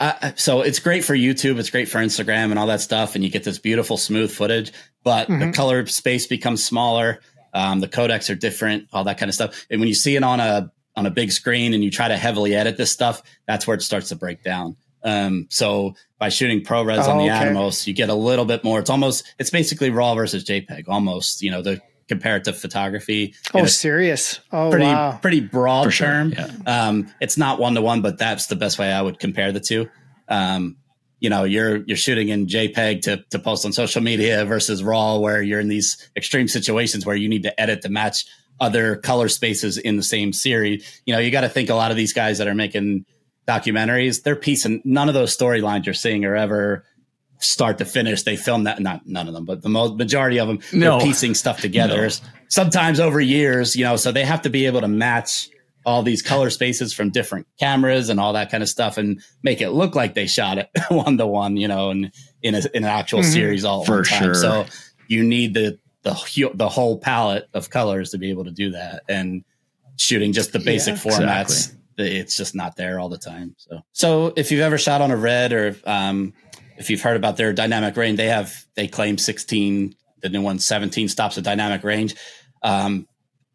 Uh, 0.00 0.32
so 0.34 0.62
it's 0.62 0.80
great 0.80 1.04
for 1.04 1.14
YouTube, 1.14 1.58
it's 1.58 1.70
great 1.70 1.88
for 1.88 1.98
Instagram 1.98 2.50
and 2.50 2.58
all 2.58 2.66
that 2.66 2.80
stuff, 2.80 3.14
and 3.14 3.22
you 3.22 3.30
get 3.30 3.44
this 3.44 3.58
beautiful 3.58 3.96
smooth 3.96 4.32
footage. 4.32 4.72
But 5.04 5.28
the 5.28 5.34
Mhm. 5.34 5.54
color 5.54 5.86
space 5.86 6.26
becomes 6.26 6.64
smaller. 6.64 7.20
Um, 7.54 7.80
the 7.80 7.88
codecs 7.88 8.28
are 8.30 8.34
different, 8.34 8.88
all 8.92 9.04
that 9.04 9.18
kind 9.18 9.28
of 9.28 9.34
stuff. 9.34 9.64
And 9.70 9.80
when 9.80 9.88
you 9.88 9.94
see 9.94 10.16
it 10.16 10.24
on 10.24 10.40
a 10.40 10.70
on 10.96 11.06
a 11.06 11.10
big 11.10 11.32
screen 11.32 11.72
and 11.72 11.82
you 11.82 11.90
try 11.90 12.08
to 12.08 12.16
heavily 12.16 12.54
edit 12.54 12.76
this 12.76 12.90
stuff, 12.90 13.22
that's 13.46 13.66
where 13.66 13.74
it 13.76 13.80
starts 13.82 14.08
to 14.10 14.16
break 14.16 14.42
down. 14.42 14.76
Um, 15.04 15.46
so 15.50 15.94
by 16.18 16.28
shooting 16.28 16.60
ProRes 16.62 17.04
on 17.08 17.16
Oh, 17.20 17.24
the 17.26 17.32
okay. 17.32 17.46
Atomos, 17.48 17.86
you 17.86 17.94
get 17.94 18.08
a 18.08 18.14
little 18.14 18.44
bit 18.44 18.62
more. 18.64 18.78
It's 18.78 18.90
almost 18.90 19.24
it's 19.38 19.50
basically 19.50 19.90
RAW 19.90 20.14
versus 20.14 20.44
JPEG, 20.44 20.84
almost. 20.88 21.42
You 21.42 21.50
know 21.50 21.62
the 21.62 21.80
comparative 22.08 22.58
photography. 22.58 23.34
Oh, 23.54 23.64
serious? 23.66 24.40
Oh, 24.52 24.70
pretty 24.70 24.84
wow. 24.86 25.18
pretty 25.20 25.40
broad 25.40 25.92
sure, 25.92 26.06
term. 26.06 26.32
yeah. 26.32 26.48
Um, 26.66 27.12
it's 27.20 27.36
not 27.36 27.58
one 27.58 27.74
to 27.74 27.82
one, 27.82 28.02
but 28.02 28.18
that's 28.18 28.46
the 28.46 28.56
best 28.56 28.78
way 28.78 28.92
I 28.92 29.00
would 29.02 29.18
compare 29.18 29.50
the 29.52 29.60
two. 29.60 29.88
Um, 30.28 30.76
you 31.20 31.30
know, 31.30 31.44
you're 31.44 31.76
you're 31.84 31.96
shooting 31.96 32.28
in 32.28 32.46
JPEG 32.46 33.02
to 33.02 33.24
to 33.30 33.38
post 33.38 33.64
on 33.64 33.72
social 33.72 34.02
media 34.02 34.44
versus 34.44 34.82
RAW, 34.82 35.18
where 35.18 35.40
you're 35.42 35.60
in 35.60 35.68
these 35.68 36.10
extreme 36.16 36.48
situations 36.48 37.06
where 37.06 37.16
you 37.16 37.28
need 37.28 37.44
to 37.44 37.60
edit 37.60 37.82
to 37.82 37.88
match 37.88 38.26
other 38.60 38.96
color 38.96 39.28
spaces 39.28 39.78
in 39.78 39.96
the 39.96 40.02
same 40.02 40.32
series. 40.32 41.02
You 41.06 41.14
know, 41.14 41.20
you 41.20 41.30
got 41.30 41.40
to 41.42 41.48
think 41.48 41.70
a 41.70 41.74
lot 41.74 41.90
of 41.90 41.96
these 41.96 42.12
guys 42.12 42.38
that 42.38 42.46
are 42.48 42.54
making 42.54 43.04
documentaries, 43.46 44.22
they're 44.22 44.36
piecing 44.36 44.82
none 44.84 45.08
of 45.08 45.14
those 45.14 45.36
storylines 45.36 45.84
you're 45.86 45.94
seeing 45.94 46.24
are 46.24 46.36
ever 46.36 46.84
start 47.38 47.78
to 47.78 47.84
finish. 47.84 48.22
They 48.22 48.36
film 48.36 48.64
that 48.64 48.80
not 48.80 49.06
none 49.06 49.26
of 49.28 49.34
them, 49.34 49.44
but 49.44 49.62
the 49.62 49.68
most 49.68 49.94
majority 49.96 50.38
of 50.38 50.48
them 50.48 50.60
No. 50.72 50.98
they're 50.98 51.06
piecing 51.08 51.34
stuff 51.34 51.60
together. 51.60 52.02
No. 52.08 52.10
Sometimes 52.48 53.00
over 53.00 53.20
years, 53.20 53.74
you 53.74 53.84
know, 53.84 53.96
so 53.96 54.12
they 54.12 54.24
have 54.24 54.42
to 54.42 54.50
be 54.50 54.66
able 54.66 54.80
to 54.82 54.88
match 54.88 55.48
all 55.84 56.04
these 56.04 56.22
color 56.22 56.48
spaces 56.50 56.92
from 56.92 57.10
different 57.10 57.46
cameras 57.58 58.08
and 58.08 58.20
all 58.20 58.34
that 58.34 58.50
kind 58.50 58.62
of 58.62 58.68
stuff 58.68 58.96
and 58.98 59.20
make 59.42 59.60
it 59.60 59.70
look 59.70 59.96
like 59.96 60.14
they 60.14 60.26
shot 60.28 60.58
it 60.58 60.68
one 60.90 61.18
to 61.18 61.26
one, 61.26 61.56
you 61.56 61.66
know, 61.66 61.90
and 61.90 62.12
in, 62.42 62.54
a, 62.54 62.58
in 62.74 62.84
an 62.84 62.90
actual 62.90 63.20
Mhm. 63.20 63.32
series 63.32 63.64
all 63.64 63.80
at 63.80 63.86
For 63.86 64.04
time. 64.04 64.22
sure. 64.22 64.34
So 64.34 64.66
you 65.08 65.24
need 65.24 65.54
the, 65.54 65.80
the, 66.04 66.50
the 66.54 66.68
whole 66.68 66.98
palette 66.98 67.48
of 67.52 67.70
colors 67.70 68.10
to 68.10 68.18
be 68.18 68.30
able 68.30 68.44
to 68.44 68.52
do 68.52 68.70
that. 68.72 69.02
And 69.08 69.42
shooting 69.96 70.32
just 70.32 70.52
the 70.52 70.60
basic 70.60 70.94
Yeah, 71.04 71.10
formats, 71.12 71.42
exactly. 71.42 71.78
It's 71.96 72.36
just 72.36 72.54
not 72.54 72.76
there 72.76 72.98
all 72.98 73.08
the 73.08 73.18
time. 73.18 73.54
So, 73.58 73.82
so 73.92 74.32
if 74.36 74.50
you've 74.50 74.60
ever 74.60 74.78
shot 74.78 75.00
on 75.00 75.10
a 75.10 75.16
RED 75.16 75.52
or, 75.52 75.76
um, 75.84 76.32
if 76.76 76.90
you've 76.90 77.02
heard 77.02 77.16
about 77.16 77.36
their 77.36 77.52
dynamic 77.52 77.96
range, 77.96 78.16
they 78.16 78.28
have, 78.28 78.64
they 78.74 78.88
claim 78.88 79.18
16, 79.18 79.94
the 80.22 80.28
new 80.28 80.40
one, 80.40 80.58
17 80.58 81.08
stops 81.08 81.36
of 81.36 81.44
dynamic 81.44 81.84
range. 81.84 82.14
Um, 82.62 83.06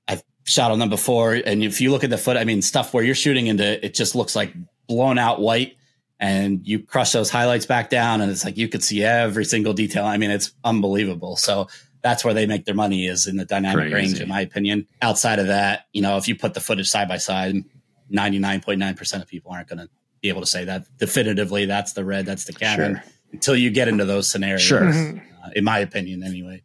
I've 0.08 0.24
shot 0.46 0.72
on 0.72 0.80
them 0.80 0.90
before. 0.90 1.34
And 1.34 1.64
if 1.64 1.82
you 1.82 1.92
look 1.92 2.04
at 2.04 2.10
the 2.10 2.18
foot, 2.18 2.38
I 2.38 2.44
mean, 2.44 2.62
stuff 2.62 2.94
where 2.94 3.04
you're 3.04 3.16
shooting 3.16 3.48
into, 3.48 3.84
it 3.86 3.94
just 3.94 4.16
looks 4.16 4.36
like 4.36 4.54
blown 4.88 5.18
out 5.18 5.42
white 5.42 5.78
and 6.20 6.66
you 6.66 6.80
crush 6.80 7.12
those 7.12 7.30
highlights 7.30 7.66
back 7.66 7.90
down 7.90 8.22
and 8.22 8.32
it's 8.32 8.44
like 8.44 8.58
you 8.58 8.68
could 8.68 8.84
see 8.84 9.04
every 9.04 9.46
single 9.46 9.74
detail. 9.74 10.06
I 10.06 10.18
mean, 10.18 10.32
it's 10.32 10.52
unbelievable. 10.64 11.36
So 11.38 11.68
that's 12.02 12.24
where 12.24 12.34
they 12.34 12.46
make 12.46 12.66
their 12.66 12.76
money 12.76 13.08
is 13.08 13.28
in 13.28 13.38
the 13.38 13.46
dynamic 13.46 13.92
Crazy. 13.92 13.94
range, 13.94 14.20
in 14.22 14.30
my 14.30 14.42
opinion. 14.42 14.88
Outside 15.02 15.40
of 15.40 15.48
that, 15.48 15.88
you 15.94 16.02
know, 16.02 16.18
if 16.18 16.28
you 16.28 16.36
put 16.36 16.54
the 16.54 16.60
footage 16.60 16.88
side 16.88 17.08
by 17.08 17.18
side, 17.18 17.56
99.9% 18.12 19.22
of 19.22 19.28
people 19.28 19.52
aren't 19.52 19.68
going 19.68 19.80
to 19.80 19.90
be 20.22 20.30
able 20.30 20.42
to 20.42 20.48
say 20.48 20.66
that 20.66 20.86
definitively. 20.98 21.66
That's 21.66 21.94
the 21.94 22.04
RED, 22.04 22.26
that's 22.26 22.46
the 22.46 22.54
Canon 22.54 22.96
Sure. 22.96 23.04
until 23.34 23.56
you 23.56 23.70
get 23.70 23.88
into 23.88 24.06
those 24.06 24.30
scenarios. 24.30 24.62
Sure. 24.62 24.88
Uh, 24.90 25.50
in 25.56 25.64
my 25.64 25.80
opinion, 25.80 26.24
anyway. 26.24 26.64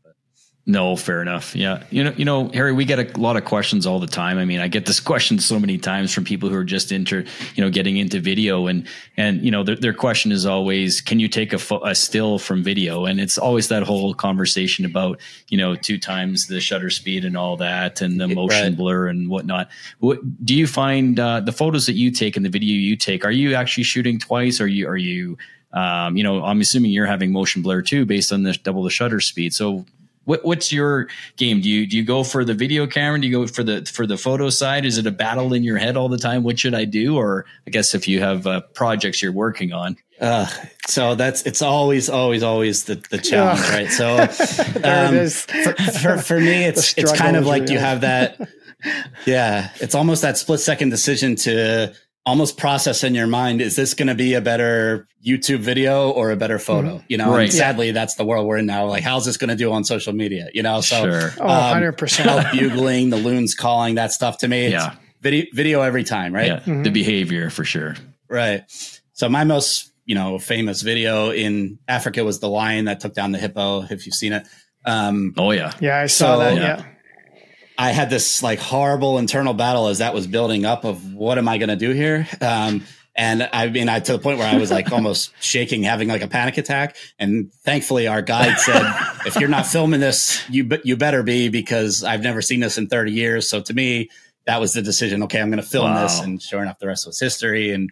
No, 0.65 0.95
fair 0.95 1.21
enough. 1.21 1.57
Yeah. 1.57 1.83
You 1.91 2.05
know, 2.05 2.13
you 2.17 2.25
know, 2.25 2.49
Harry, 2.51 2.73
we 2.73 2.85
get 2.85 3.01
a 3.01 3.21
lot 3.21 3.37
of 3.37 3.45
questions 3.45 3.85
all 3.85 3.99
the 3.99 4.07
time. 4.07 4.39
I 4.39 4.45
mean, 4.45 4.61
I 4.61 4.69
get 4.69 4.87
this 4.87 5.01
question 5.11 5.41
so 5.41 5.59
many 5.59 5.77
times 5.77 6.15
from 6.15 6.25
people 6.25 6.49
who 6.49 6.55
are 6.55 6.65
just 6.65 6.93
into, 6.93 7.27
you 7.57 7.65
know, 7.65 7.69
getting 7.69 7.97
into 7.97 8.21
video 8.21 8.69
and, 8.69 8.87
and, 9.17 9.43
you 9.45 9.51
know, 9.51 9.65
their, 9.65 9.75
their 9.75 9.93
question 9.93 10.31
is 10.31 10.47
always, 10.47 11.01
can 11.01 11.19
you 11.19 11.27
take 11.27 11.53
a, 11.53 11.59
fo- 11.59 11.83
a 11.85 11.97
still 11.97 12.39
from 12.39 12.63
video? 12.63 13.07
And 13.07 13.21
it's 13.21 13.39
always 13.39 13.69
that 13.69 13.83
whole 13.83 14.15
conversation 14.15 14.85
about, 14.85 15.19
you 15.49 15.59
know, 15.59 15.75
two 15.75 15.99
times 15.99 16.47
the 16.47 16.61
shutter 16.61 16.91
speed 16.91 17.25
and 17.25 17.37
all 17.37 17.57
that 17.57 18.01
and 18.01 18.21
the 18.21 18.29
motion 18.29 18.67
right. 18.67 18.77
blur 18.77 19.09
and 19.09 19.29
whatnot. 19.29 19.69
What 19.99 20.21
do 20.45 20.55
you 20.55 20.69
find, 20.69 21.19
uh, 21.19 21.41
the 21.41 21.53
photos 21.53 21.87
that 21.87 21.95
you 21.95 22.13
take 22.13 22.37
and 22.37 22.47
the 22.47 22.51
video 22.51 22.77
you 22.77 22.95
take, 22.95 23.25
are 23.25 23.33
you 23.33 23.57
actually 23.57 23.85
shooting 23.85 24.21
twice? 24.21 24.61
Or 24.61 24.69
you, 24.69 24.87
are 24.87 24.97
you, 24.97 25.39
um, 25.73 26.17
you 26.17 26.23
know, 26.23 26.45
I'm 26.45 26.61
assuming 26.61 26.93
you're 26.93 27.07
having 27.07 27.33
motion 27.33 27.63
blur 27.63 27.83
too, 27.83 28.07
based 28.07 28.33
on 28.33 28.45
the 28.45 28.53
double 28.53 28.85
the 28.85 28.91
shutter 28.91 29.19
speed. 29.19 29.55
So 29.55 29.87
what, 30.25 30.45
what's 30.45 30.73
your 30.73 31.09
game? 31.37 31.61
Do 31.61 31.69
you 31.69 31.87
do 31.87 31.97
you 31.97 32.05
go 32.05 32.23
for 32.25 32.45
the 32.45 32.55
video 32.55 32.87
camera? 32.87 33.21
Do 33.21 33.27
you 33.27 33.33
go 33.41 33.47
for 33.47 33.63
the 33.63 33.85
for 33.85 34.07
the 34.07 34.17
photo 34.17 34.51
side? 34.51 34.85
Is 34.85 34.99
it 34.99 35.07
a 35.07 35.11
battle 35.11 35.53
in 35.53 35.63
your 35.65 35.79
head 35.79 35.97
all 35.97 36.09
the 36.09 36.19
time? 36.19 36.43
What 36.45 36.59
should 36.59 36.75
I 36.75 36.85
do? 36.85 37.17
Or 37.17 37.45
I 37.67 37.71
guess 37.71 37.95
if 37.95 38.07
you 38.09 38.21
have 38.21 38.47
uh, 38.47 38.61
projects 38.75 39.23
you're 39.23 39.33
working 39.33 39.73
on, 39.73 39.97
Uh, 40.21 40.47
so 40.87 41.15
that's 41.17 41.43
it's 41.43 41.63
always 41.63 42.09
always 42.09 42.43
always 42.45 42.85
the, 42.85 42.95
the 43.11 43.19
challenge, 43.19 43.61
Yeah. 43.61 43.75
right? 43.75 43.91
So 43.91 44.17
um, 44.85 45.29
for, 45.29 45.75
for, 45.93 46.19
for 46.19 46.41
me, 46.41 46.65
it's 46.71 46.97
it's 46.97 47.13
kind 47.13 47.37
of 47.37 47.43
is 47.43 47.49
like 47.49 47.69
you 47.71 47.79
have 47.79 48.03
that. 48.03 48.39
Yeah, 49.27 49.71
it's 49.81 49.95
almost 49.95 50.23
that 50.23 50.37
split 50.39 50.59
second 50.61 50.91
decision 50.91 51.37
to 51.37 51.95
almost 52.25 52.57
process 52.57 53.05
in 53.05 53.15
your 53.15 53.27
mind: 53.27 53.61
is 53.61 53.77
this 53.77 53.95
going 53.95 54.09
to 54.09 54.15
be 54.15 54.35
a 54.35 54.41
better 54.41 55.07
YouTube 55.25 55.59
video 55.61 56.11
or 56.11 56.31
a 56.31 56.37
better 56.37 56.59
photo? 56.59 57.03
You 57.09 57.17
know, 57.19 57.31
Right. 57.33 57.45
and 57.45 57.53
sadly, 57.53 57.91
that's 57.93 58.15
the 58.15 58.25
world 58.25 58.47
we're 58.47 58.59
in 58.59 58.67
now. 58.67 58.87
Like, 58.87 59.03
how's 59.03 59.25
this 59.25 59.37
going 59.37 59.51
to 59.51 59.57
do 59.57 59.73
on 59.73 59.85
social 59.85 60.13
media? 60.13 60.49
You 60.55 60.63
know, 60.63 60.81
so 60.81 61.03
sure, 61.05 61.31
Oh, 61.41 61.49
um, 61.49 61.83
100%. 61.83 62.27
elk 62.27 62.53
bugling, 62.53 63.11
the 63.11 63.17
loons 63.17 63.55
calling, 63.55 63.97
that 63.97 64.13
stuff 64.13 64.39
to 64.39 64.49
me, 64.49 64.67
it's 64.67 64.73
Yeah. 64.75 64.95
video 65.21 65.47
video 65.53 65.83
every 65.83 66.05
time, 66.05 66.33
right? 66.35 66.47
yeah, 66.67 66.83
the 66.83 66.91
behavior 66.91 67.51
for 67.51 67.65
sure. 67.65 67.97
Right. 68.29 68.63
So 69.13 69.29
my 69.29 69.45
most, 69.45 69.91
you 70.07 70.15
know, 70.15 70.39
famous 70.39 70.83
video 70.83 71.31
in 71.31 71.79
Africa 71.87 72.25
was 72.25 72.41
the 72.41 72.49
lion 72.49 72.87
that 72.87 73.01
took 73.01 73.15
down 73.15 73.33
the 73.33 73.39
hippo. 73.39 73.83
If 73.91 74.07
you've 74.07 74.15
seen 74.15 74.33
it, 74.33 74.47
um, 74.85 75.35
Oh 75.37 75.51
yeah, 75.53 75.73
Yeah, 75.81 75.99
I 76.01 76.07
saw 76.07 76.35
So- 76.35 76.39
that. 76.41 76.57
Yeah. 76.57 76.85
I 77.79 77.91
had 77.93 78.11
this 78.11 78.43
like 78.43 78.59
horrible 78.59 79.19
internal 79.19 79.55
battle 79.55 79.89
as 79.89 79.99
that 79.99 80.15
was 80.15 80.27
building 80.27 80.65
up 80.65 80.85
of 80.85 81.15
what 81.15 81.39
am 81.39 81.49
I 81.49 81.59
going 81.59 81.69
to 81.71 81.77
do 81.77 81.91
here? 81.91 82.27
Um, 82.41 82.85
and 83.15 83.49
I 83.53 83.69
mean, 83.69 83.89
I 83.89 84.01
to 84.01 84.13
the 84.13 84.19
point 84.19 84.39
where 84.39 84.49
I 84.49 84.57
was 84.57 84.71
like 84.71 84.91
almost 84.93 85.33
shaking, 85.41 85.83
having 85.83 86.09
like 86.09 86.23
a 86.23 86.29
panic 86.29 86.57
attack. 86.59 86.97
And 87.19 87.53
thankfully, 87.65 88.07
our 88.09 88.23
guide 88.23 88.59
said, 88.59 88.83
"If 89.27 89.37
you're 89.37 89.49
not 89.51 89.67
filming 89.67 90.01
this, 90.01 90.43
you 90.49 90.65
be- 90.65 90.81
you 90.85 90.97
better 90.97 91.23
be 91.23 91.49
because 91.51 92.05
I've 92.05 92.23
never 92.23 92.41
seen 92.41 92.61
this 92.61 92.79
in 92.79 92.87
30 92.89 93.13
years." 93.13 93.49
So 93.51 93.61
to 93.61 93.75
me, 93.75 94.09
that 94.47 94.61
was 94.61 94.73
the 94.73 94.81
decision. 94.83 95.23
Okay, 95.25 95.41
I'm 95.41 95.51
going 95.51 95.63
to 95.63 95.69
film 95.69 95.91
Wow. 95.91 96.03
this, 96.03 96.21
and 96.21 96.41
sure 96.41 96.63
enough, 96.63 96.79
the 96.79 96.87
rest 96.87 97.07
was 97.07 97.21
history. 97.21 97.71
And 97.73 97.91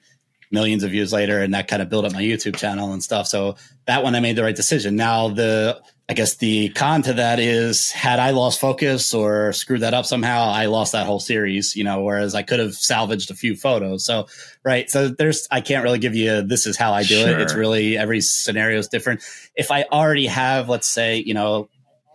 millions 0.53 0.83
of 0.83 0.91
views 0.91 1.13
later, 1.13 1.41
and 1.41 1.55
that 1.55 1.69
kind 1.69 1.81
of 1.81 1.89
built 1.89 2.05
up 2.05 2.13
my 2.13 2.23
YouTube 2.23 2.57
channel 2.57 2.93
and 2.93 3.03
stuff. 3.05 3.27
So 3.29 3.55
that 3.87 4.03
one 4.03 4.15
I 4.17 4.21
made 4.21 4.35
the 4.37 4.43
right 4.43 4.57
decision. 4.57 4.97
Now 4.97 5.29
the 5.29 5.81
I 6.11 6.13
guess 6.13 6.35
the 6.35 6.71
con 6.71 7.03
to 7.03 7.13
that 7.13 7.39
is 7.39 7.93
had 7.93 8.19
I 8.19 8.31
lost 8.33 8.59
focus 8.59 9.15
or 9.15 9.53
screwed 9.53 9.83
that 9.83 9.95
up 9.95 10.05
somehow, 10.05 10.43
I 10.51 10.67
lost 10.67 10.91
that 10.91 11.07
whole 11.07 11.21
series, 11.21 11.77
you 11.77 11.85
know, 11.85 12.03
whereas 12.03 12.35
I 12.35 12.43
could 12.43 12.59
have 12.59 12.75
salvaged 12.75 13.31
a 13.31 13.35
few 13.35 13.55
photos. 13.55 14.05
So, 14.05 14.27
right. 14.65 14.91
So 14.91 15.07
there's, 15.07 15.47
I 15.53 15.61
can't 15.61 15.85
really 15.85 16.01
give 16.01 16.17
you, 16.17 16.43
this 16.43 16.67
is 16.67 16.77
how 16.77 16.93
I 16.93 17.05
do 17.05 17.15
sure. 17.15 17.29
it. 17.29 17.41
It's 17.41 17.55
really, 17.55 17.97
every 17.97 18.21
scenario 18.23 18.81
is 18.81 18.89
different. 18.89 19.23
If 19.55 19.71
I 19.71 19.85
already 19.85 20.27
have, 20.27 20.69
let's 20.69 20.89
say, 20.89 21.23
you 21.25 21.33
know, 21.33 21.69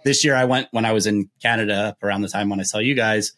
this 0.03 0.25
year 0.25 0.35
I 0.35 0.43
went 0.43 0.67
when 0.71 0.83
I 0.83 0.91
was 0.91 1.07
in 1.07 1.29
Canada 1.41 1.95
around 2.03 2.21
the 2.21 2.27
time 2.27 2.49
when 2.49 2.59
I 2.59 2.63
saw 2.63 2.79
you 2.79 2.95
guys, 2.95 3.31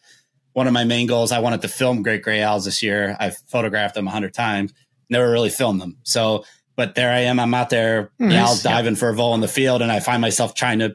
one 0.54 0.66
of 0.66 0.72
my 0.72 0.82
main 0.82 1.06
goals, 1.06 1.30
I 1.30 1.38
wanted 1.38 1.62
to 1.62 1.68
film 1.68 2.02
great 2.02 2.22
gray 2.22 2.42
owls 2.42 2.64
this 2.64 2.82
year. 2.82 3.16
I've 3.20 3.38
photographed 3.46 3.94
them 3.94 4.08
a 4.08 4.10
hundred 4.10 4.34
times, 4.34 4.74
never 5.08 5.30
really 5.30 5.50
filmed 5.50 5.80
them. 5.80 5.98
So 6.02 6.44
but 6.78 6.94
there 6.94 7.12
I 7.12 7.22
am. 7.22 7.40
I'm 7.40 7.52
out 7.54 7.70
there, 7.70 8.12
nice. 8.20 8.64
know, 8.64 8.70
diving 8.70 8.94
for 8.94 9.08
a 9.08 9.14
vole 9.14 9.34
in 9.34 9.40
the 9.40 9.48
field, 9.48 9.82
and 9.82 9.90
I 9.90 9.98
find 9.98 10.20
myself 10.20 10.54
trying 10.54 10.78
to. 10.78 10.94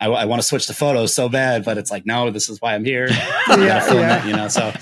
I, 0.00 0.06
I 0.06 0.24
want 0.24 0.42
to 0.42 0.48
switch 0.48 0.66
to 0.66 0.74
photos 0.74 1.14
so 1.14 1.28
bad, 1.28 1.64
but 1.64 1.78
it's 1.78 1.88
like, 1.88 2.04
no, 2.04 2.30
this 2.30 2.48
is 2.48 2.60
why 2.60 2.74
I'm 2.74 2.84
here. 2.84 3.06
yeah, 3.48 3.56
yeah. 3.56 4.24
It, 4.24 4.26
you 4.26 4.32
know. 4.34 4.48
So, 4.48 4.72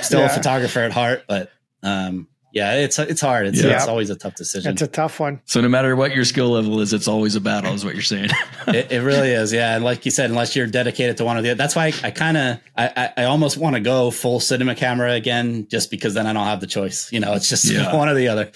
still 0.00 0.20
yeah. 0.20 0.26
a 0.26 0.28
photographer 0.28 0.80
at 0.80 0.92
heart, 0.92 1.24
but 1.26 1.50
um, 1.82 2.28
yeah, 2.52 2.74
it's 2.74 2.98
it's 2.98 3.20
hard. 3.20 3.46
It's, 3.46 3.62
yeah. 3.62 3.76
it's 3.76 3.86
always 3.86 4.08
a 4.08 4.16
tough 4.16 4.34
decision. 4.34 4.72
It's 4.72 4.82
a 4.82 4.86
tough 4.86 5.20
one. 5.20 5.40
So 5.44 5.60
no 5.60 5.68
matter 5.68 5.94
what 5.94 6.14
your 6.14 6.24
skill 6.24 6.50
level 6.50 6.80
is, 6.80 6.92
it's 6.92 7.06
always 7.06 7.36
a 7.36 7.40
battle, 7.40 7.74
is 7.74 7.84
what 7.84 7.94
you're 7.94 8.02
saying. 8.02 8.30
it, 8.68 8.90
it, 8.90 9.00
really 9.00 9.30
is, 9.30 9.52
yeah. 9.52 9.76
And 9.76 9.84
like 9.84 10.04
you 10.04 10.10
said, 10.10 10.30
unless 10.30 10.56
you're 10.56 10.66
dedicated 10.66 11.18
to 11.18 11.24
one 11.24 11.36
of 11.36 11.42
the, 11.42 11.50
other, 11.50 11.58
that's 11.58 11.76
why 11.76 11.86
I, 11.86 12.08
I 12.08 12.10
kind 12.10 12.36
of, 12.36 12.60
I, 12.76 13.12
I 13.18 13.24
almost 13.24 13.58
want 13.58 13.76
to 13.76 13.80
go 13.80 14.10
full 14.10 14.40
cinema 14.40 14.74
camera 14.74 15.12
again, 15.12 15.68
just 15.68 15.90
because 15.90 16.14
then 16.14 16.26
I 16.26 16.32
don't 16.32 16.46
have 16.46 16.60
the 16.60 16.66
choice. 16.66 17.12
You 17.12 17.20
know, 17.20 17.34
it's 17.34 17.48
just 17.48 17.66
yeah. 17.66 17.94
one 17.96 18.08
or 18.08 18.14
the 18.14 18.28
other. 18.28 18.50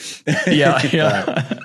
yeah, 0.46 0.80
yeah, 0.92 1.60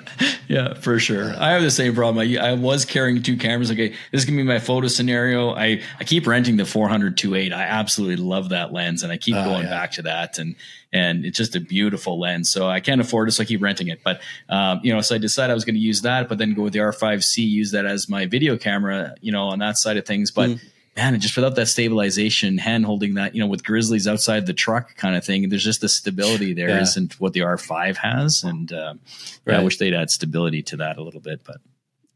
yeah, 0.48 0.74
for 0.74 0.98
sure. 0.98 1.34
I 1.38 1.52
have 1.52 1.62
the 1.62 1.70
same 1.70 1.94
problem. 1.94 2.18
I, 2.18 2.36
I 2.38 2.54
was 2.54 2.84
carrying 2.84 3.22
two 3.22 3.36
cameras. 3.36 3.70
Okay, 3.70 3.88
this 3.88 4.22
is 4.22 4.24
gonna 4.24 4.38
be 4.38 4.42
my 4.42 4.58
photo 4.58 4.88
scenario. 4.88 5.54
I 5.54 5.82
I 6.00 6.04
keep 6.04 6.26
renting 6.26 6.56
the 6.56 6.64
400 6.64 7.16
2.8. 7.16 7.52
I 7.52 7.62
absolutely 7.62 8.16
love 8.16 8.48
that 8.48 8.72
lens, 8.72 9.02
and 9.02 9.12
I 9.12 9.18
keep 9.18 9.36
uh, 9.36 9.44
going 9.44 9.64
yeah. 9.64 9.70
back 9.70 9.92
to 9.92 10.02
that 10.02 10.38
and 10.38 10.56
and 10.92 11.24
it's 11.24 11.36
just 11.36 11.54
a 11.54 11.60
beautiful 11.60 12.18
lens. 12.18 12.50
So 12.50 12.66
I 12.68 12.80
can't 12.80 13.00
afford 13.00 13.28
it, 13.28 13.32
so 13.32 13.42
I 13.42 13.46
keep 13.46 13.62
renting 13.62 13.88
it. 13.88 14.00
But 14.02 14.20
um, 14.48 14.80
you 14.82 14.92
know, 14.92 15.00
so 15.00 15.14
I 15.14 15.18
decided 15.18 15.50
I 15.50 15.54
was 15.54 15.64
going 15.64 15.74
to 15.74 15.80
use 15.80 16.02
that, 16.02 16.28
but 16.28 16.38
then 16.38 16.54
go 16.54 16.62
with 16.62 16.72
the 16.72 16.78
R5C, 16.78 17.38
use 17.38 17.72
that 17.72 17.84
as 17.84 18.08
my 18.08 18.26
video 18.26 18.56
camera, 18.56 19.14
you 19.20 19.32
know, 19.32 19.48
on 19.48 19.58
that 19.58 19.76
side 19.78 19.96
of 19.96 20.06
things. 20.06 20.30
But 20.30 20.50
mm. 20.50 20.60
Man, 20.98 21.20
just 21.20 21.36
without 21.36 21.54
that 21.54 21.66
stabilization, 21.66 22.58
hand 22.58 22.84
holding 22.84 23.14
that, 23.14 23.34
you 23.34 23.40
know, 23.40 23.46
with 23.46 23.64
grizzlies 23.64 24.08
outside 24.08 24.46
the 24.46 24.52
truck 24.52 24.96
kind 24.96 25.16
of 25.16 25.24
thing, 25.24 25.48
there's 25.48 25.64
just 25.64 25.80
the 25.80 25.88
stability 25.88 26.52
there 26.54 26.68
yeah. 26.68 26.84
not 26.96 27.12
what 27.20 27.32
the 27.32 27.40
R5 27.40 27.96
has, 27.96 28.42
and 28.42 28.72
um, 28.72 29.00
right. 29.44 29.54
yeah, 29.54 29.60
I 29.60 29.64
wish 29.64 29.78
they'd 29.78 29.94
add 29.94 30.10
stability 30.10 30.62
to 30.64 30.76
that 30.78 30.98
a 30.98 31.02
little 31.02 31.20
bit, 31.20 31.42
but 31.44 31.58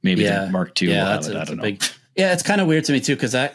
maybe 0.03 0.23
yeah. 0.23 0.47
the 0.47 0.51
Mark 0.51 0.81
II. 0.81 0.91
Yeah, 0.91 1.05
that's, 1.05 1.29
that's 1.29 1.51
a 1.51 1.57
big. 1.57 1.83
Yeah, 2.17 2.33
it's 2.33 2.43
kind 2.43 2.61
of 2.61 2.67
weird 2.67 2.85
to 2.85 2.93
me 2.93 3.01
too 3.01 3.15
because 3.15 3.35
I 3.35 3.53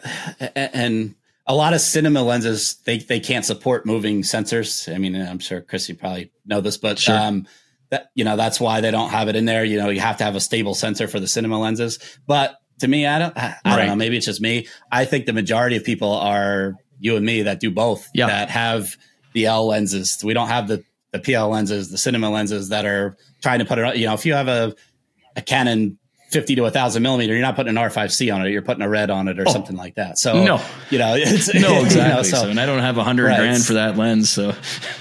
and 0.56 1.14
a 1.46 1.54
lot 1.54 1.74
of 1.74 1.80
cinema 1.80 2.22
lenses 2.22 2.76
they 2.84 2.98
they 2.98 3.20
can't 3.20 3.44
support 3.44 3.86
moving 3.86 4.22
sensors. 4.22 4.92
I 4.92 4.98
mean, 4.98 5.14
I'm 5.14 5.38
sure 5.38 5.60
Chris, 5.60 5.88
you 5.88 5.94
probably 5.94 6.32
know 6.44 6.60
this, 6.60 6.76
but 6.76 6.98
sure. 6.98 7.16
um, 7.16 7.46
that 7.90 8.10
you 8.14 8.24
know 8.24 8.36
that's 8.36 8.60
why 8.60 8.80
they 8.80 8.90
don't 8.90 9.10
have 9.10 9.28
it 9.28 9.36
in 9.36 9.44
there. 9.44 9.64
You 9.64 9.78
know, 9.78 9.90
you 9.90 10.00
have 10.00 10.16
to 10.18 10.24
have 10.24 10.34
a 10.34 10.40
stable 10.40 10.74
sensor 10.74 11.06
for 11.06 11.20
the 11.20 11.28
cinema 11.28 11.58
lenses. 11.58 11.98
But 12.26 12.57
to 12.80 12.88
me, 12.88 13.06
I 13.06 13.18
don't, 13.18 13.36
I, 13.36 13.56
I 13.64 13.76
don't 13.76 13.86
know. 13.86 13.96
Maybe 13.96 14.16
it's 14.16 14.26
just 14.26 14.40
me. 14.40 14.66
I 14.90 15.04
think 15.04 15.26
the 15.26 15.32
majority 15.32 15.76
of 15.76 15.84
people 15.84 16.12
are 16.12 16.74
you 17.00 17.16
and 17.16 17.24
me 17.24 17.42
that 17.42 17.60
do 17.60 17.70
both. 17.70 18.08
Yeah. 18.14 18.26
That 18.26 18.50
have 18.50 18.96
the 19.32 19.46
L 19.46 19.66
lenses. 19.66 20.22
We 20.22 20.34
don't 20.34 20.48
have 20.48 20.68
the 20.68 20.84
the 21.12 21.18
PL 21.18 21.48
lenses, 21.48 21.90
the 21.90 21.98
cinema 21.98 22.30
lenses 22.30 22.68
that 22.68 22.84
are 22.84 23.16
trying 23.42 23.60
to 23.60 23.64
put 23.64 23.78
it. 23.78 23.84
On. 23.84 23.96
You 23.96 24.06
know, 24.06 24.14
if 24.14 24.26
you 24.26 24.34
have 24.34 24.48
a 24.48 24.74
a 25.36 25.42
Canon 25.42 25.98
50 26.30 26.56
to 26.56 26.66
a 26.66 26.70
thousand 26.70 27.02
millimeter, 27.02 27.32
you're 27.32 27.42
not 27.42 27.56
putting 27.56 27.70
an 27.70 27.82
R5C 27.82 28.34
on 28.34 28.44
it. 28.44 28.50
You're 28.50 28.62
putting 28.62 28.82
a 28.82 28.88
RED 28.88 29.08
on 29.10 29.28
it 29.28 29.38
or 29.38 29.44
oh, 29.46 29.52
something 29.52 29.76
like 29.76 29.94
that. 29.94 30.18
So, 30.18 30.44
no, 30.44 30.62
you 30.90 30.98
know, 30.98 31.14
it's 31.16 31.52
no, 31.54 31.82
exactly. 31.82 32.00
You 32.02 32.08
know, 32.08 32.22
so, 32.22 32.36
so, 32.42 32.48
and 32.50 32.60
I 32.60 32.66
don't 32.66 32.80
have 32.80 32.98
a 32.98 33.04
hundred 33.04 33.28
right. 33.28 33.38
grand 33.38 33.64
for 33.64 33.74
that 33.74 33.96
lens. 33.96 34.30
So, 34.30 34.54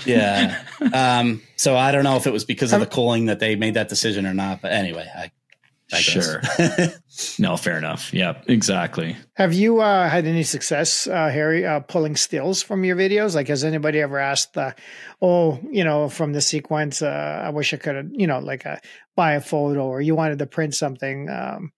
yeah. 0.05 0.63
Um, 0.93 1.41
so 1.55 1.75
I 1.75 1.91
don't 1.91 2.03
know 2.03 2.17
if 2.17 2.27
it 2.27 2.31
was 2.31 2.45
because 2.45 2.71
of 2.71 2.79
the 2.79 2.85
cooling 2.85 3.25
that 3.25 3.39
they 3.39 3.55
made 3.55 3.73
that 3.73 3.89
decision 3.89 4.27
or 4.27 4.33
not, 4.35 4.61
but 4.61 4.71
anyway, 4.71 5.09
I, 5.13 5.23
I 5.23 5.31
sure. 5.95 6.41
no, 7.39 7.55
fair 7.55 7.77
enough. 7.77 8.13
Yeah, 8.13 8.41
exactly. 8.47 9.15
Have 9.35 9.53
you 9.53 9.81
uh, 9.81 10.09
had 10.09 10.25
any 10.25 10.43
success, 10.43 11.07
uh, 11.07 11.29
Harry, 11.29 11.65
uh, 11.65 11.79
pulling 11.81 12.15
stills 12.15 12.61
from 12.61 12.83
your 12.83 12.95
videos? 12.95 13.35
Like, 13.35 13.47
has 13.47 13.63
anybody 13.63 14.01
ever 14.01 14.19
asked, 14.19 14.57
uh, 14.57 14.71
oh, 15.21 15.59
you 15.71 15.83
know, 15.83 16.09
from 16.09 16.33
the 16.33 16.41
sequence, 16.41 17.01
uh, 17.01 17.41
I 17.45 17.49
wish 17.49 17.73
I 17.73 17.77
could 17.77 17.95
have, 17.95 18.09
you 18.11 18.27
know, 18.27 18.39
like 18.39 18.65
a, 18.65 18.71
uh, 18.71 18.77
buy 19.15 19.33
a 19.33 19.41
photo 19.41 19.85
or 19.87 20.01
you 20.01 20.15
wanted 20.15 20.39
to 20.39 20.45
print 20.45 20.75
something? 20.75 21.29
Um, 21.29 21.71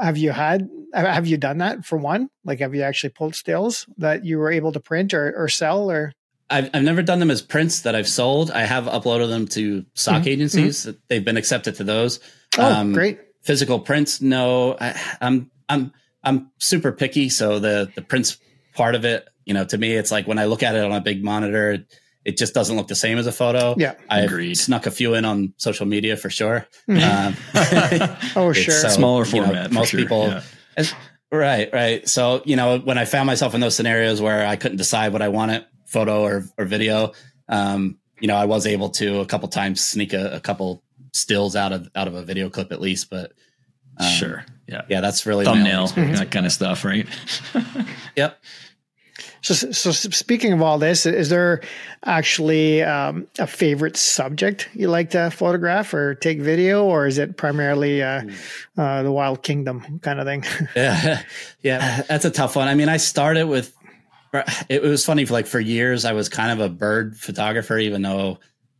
have 0.00 0.16
you 0.16 0.30
had, 0.30 0.68
have 0.94 1.26
you 1.26 1.36
done 1.36 1.58
that 1.58 1.84
for 1.84 1.98
one? 1.98 2.28
Like, 2.44 2.60
have 2.60 2.74
you 2.74 2.82
actually 2.82 3.10
pulled 3.10 3.34
stills 3.34 3.86
that 3.98 4.24
you 4.24 4.38
were 4.38 4.50
able 4.50 4.72
to 4.72 4.80
print 4.80 5.12
or, 5.12 5.34
or 5.36 5.48
sell 5.48 5.90
or? 5.90 6.12
I've, 6.50 6.70
I've 6.72 6.82
never 6.82 7.02
done 7.02 7.18
them 7.18 7.30
as 7.30 7.42
prints 7.42 7.82
that 7.82 7.94
I've 7.94 8.08
sold. 8.08 8.50
I 8.50 8.62
have 8.62 8.84
uploaded 8.84 9.28
them 9.28 9.46
to 9.48 9.84
stock 9.94 10.20
mm-hmm. 10.20 10.28
agencies. 10.28 10.86
Mm-hmm. 10.86 10.98
They've 11.08 11.24
been 11.24 11.36
accepted 11.36 11.74
to 11.76 11.84
those. 11.84 12.20
Oh, 12.56 12.72
um, 12.72 12.92
great! 12.92 13.20
Physical 13.42 13.80
prints, 13.80 14.20
no. 14.20 14.76
I, 14.80 15.00
I'm 15.20 15.50
I'm 15.68 15.92
I'm 16.22 16.50
super 16.58 16.92
picky, 16.92 17.28
so 17.28 17.58
the 17.58 17.90
the 17.94 18.02
prints 18.02 18.38
part 18.74 18.94
of 18.94 19.04
it, 19.04 19.28
you 19.44 19.54
know, 19.54 19.64
to 19.64 19.78
me, 19.78 19.92
it's 19.92 20.10
like 20.10 20.26
when 20.26 20.38
I 20.38 20.44
look 20.44 20.62
at 20.62 20.74
it 20.74 20.84
on 20.84 20.92
a 20.92 21.00
big 21.00 21.22
monitor, 21.24 21.84
it 22.24 22.36
just 22.36 22.54
doesn't 22.54 22.76
look 22.76 22.88
the 22.88 22.94
same 22.94 23.18
as 23.18 23.26
a 23.26 23.32
photo. 23.32 23.74
Yeah, 23.76 23.94
I 24.08 24.20
agreed. 24.20 24.56
Snuck 24.56 24.86
a 24.86 24.90
few 24.90 25.14
in 25.14 25.24
on 25.24 25.54
social 25.56 25.86
media 25.86 26.16
for 26.16 26.30
sure. 26.30 26.66
Mm-hmm. 26.88 28.06
Um, 28.06 28.16
oh, 28.36 28.52
sure. 28.52 28.74
So, 28.74 28.88
Smaller 28.88 29.24
format. 29.24 29.48
You 29.48 29.62
know, 29.62 29.68
most 29.80 29.90
sure. 29.90 30.00
people. 30.00 30.28
Yeah. 30.28 30.84
Right, 31.30 31.68
right. 31.72 32.08
So 32.08 32.42
you 32.44 32.56
know, 32.56 32.78
when 32.78 32.98
I 32.98 33.04
found 33.04 33.26
myself 33.26 33.54
in 33.54 33.60
those 33.60 33.76
scenarios 33.76 34.20
where 34.20 34.46
I 34.46 34.56
couldn't 34.56 34.78
decide 34.78 35.12
what 35.12 35.22
I 35.22 35.28
wanted, 35.28 35.66
photo 35.86 36.22
or 36.22 36.44
or 36.56 36.64
video, 36.64 37.12
um, 37.48 37.98
you 38.20 38.28
know, 38.28 38.36
I 38.36 38.46
was 38.46 38.66
able 38.66 38.90
to 38.90 39.20
a 39.20 39.26
couple 39.26 39.48
times 39.48 39.82
sneak 39.82 40.12
a, 40.12 40.36
a 40.36 40.40
couple 40.40 40.82
stills 41.18 41.56
out 41.56 41.72
of 41.72 41.88
out 41.94 42.08
of 42.08 42.14
a 42.14 42.22
video 42.22 42.50
clip 42.50 42.72
at 42.72 42.80
least, 42.80 43.10
but 43.10 43.32
um, 43.98 44.06
sure, 44.06 44.44
yeah, 44.66 44.82
yeah, 44.88 45.00
that's 45.00 45.26
really 45.26 45.44
thumbnail 45.44 45.88
that 45.88 46.30
kind 46.30 46.46
of 46.46 46.52
stuff, 46.52 46.84
right? 46.84 47.06
yep. 48.16 48.38
So, 49.40 49.54
so 49.54 49.92
speaking 49.92 50.52
of 50.52 50.62
all 50.62 50.78
this, 50.78 51.06
is 51.06 51.28
there 51.28 51.62
actually 52.04 52.82
um, 52.82 53.28
a 53.38 53.46
favorite 53.46 53.96
subject 53.96 54.68
you 54.74 54.88
like 54.88 55.10
to 55.10 55.30
photograph 55.30 55.94
or 55.94 56.16
take 56.16 56.40
video, 56.40 56.84
or 56.84 57.06
is 57.06 57.18
it 57.18 57.36
primarily 57.36 58.02
uh, 58.02 58.22
hmm. 58.22 58.80
uh, 58.80 59.02
the 59.02 59.12
Wild 59.12 59.42
Kingdom 59.42 60.00
kind 60.00 60.20
of 60.20 60.26
thing? 60.26 60.44
yeah, 60.76 61.22
yeah, 61.62 62.02
that's 62.02 62.24
a 62.24 62.30
tough 62.30 62.56
one. 62.56 62.68
I 62.68 62.74
mean, 62.74 62.88
I 62.88 62.96
started 62.96 63.46
with 63.46 63.74
it 64.68 64.82
was 64.82 65.04
funny 65.04 65.24
for 65.24 65.32
like 65.32 65.46
for 65.46 65.60
years 65.60 66.04
I 66.04 66.12
was 66.12 66.28
kind 66.28 66.52
of 66.52 66.60
a 66.60 66.68
bird 66.72 67.16
photographer, 67.16 67.78
even 67.78 68.02
though 68.02 68.38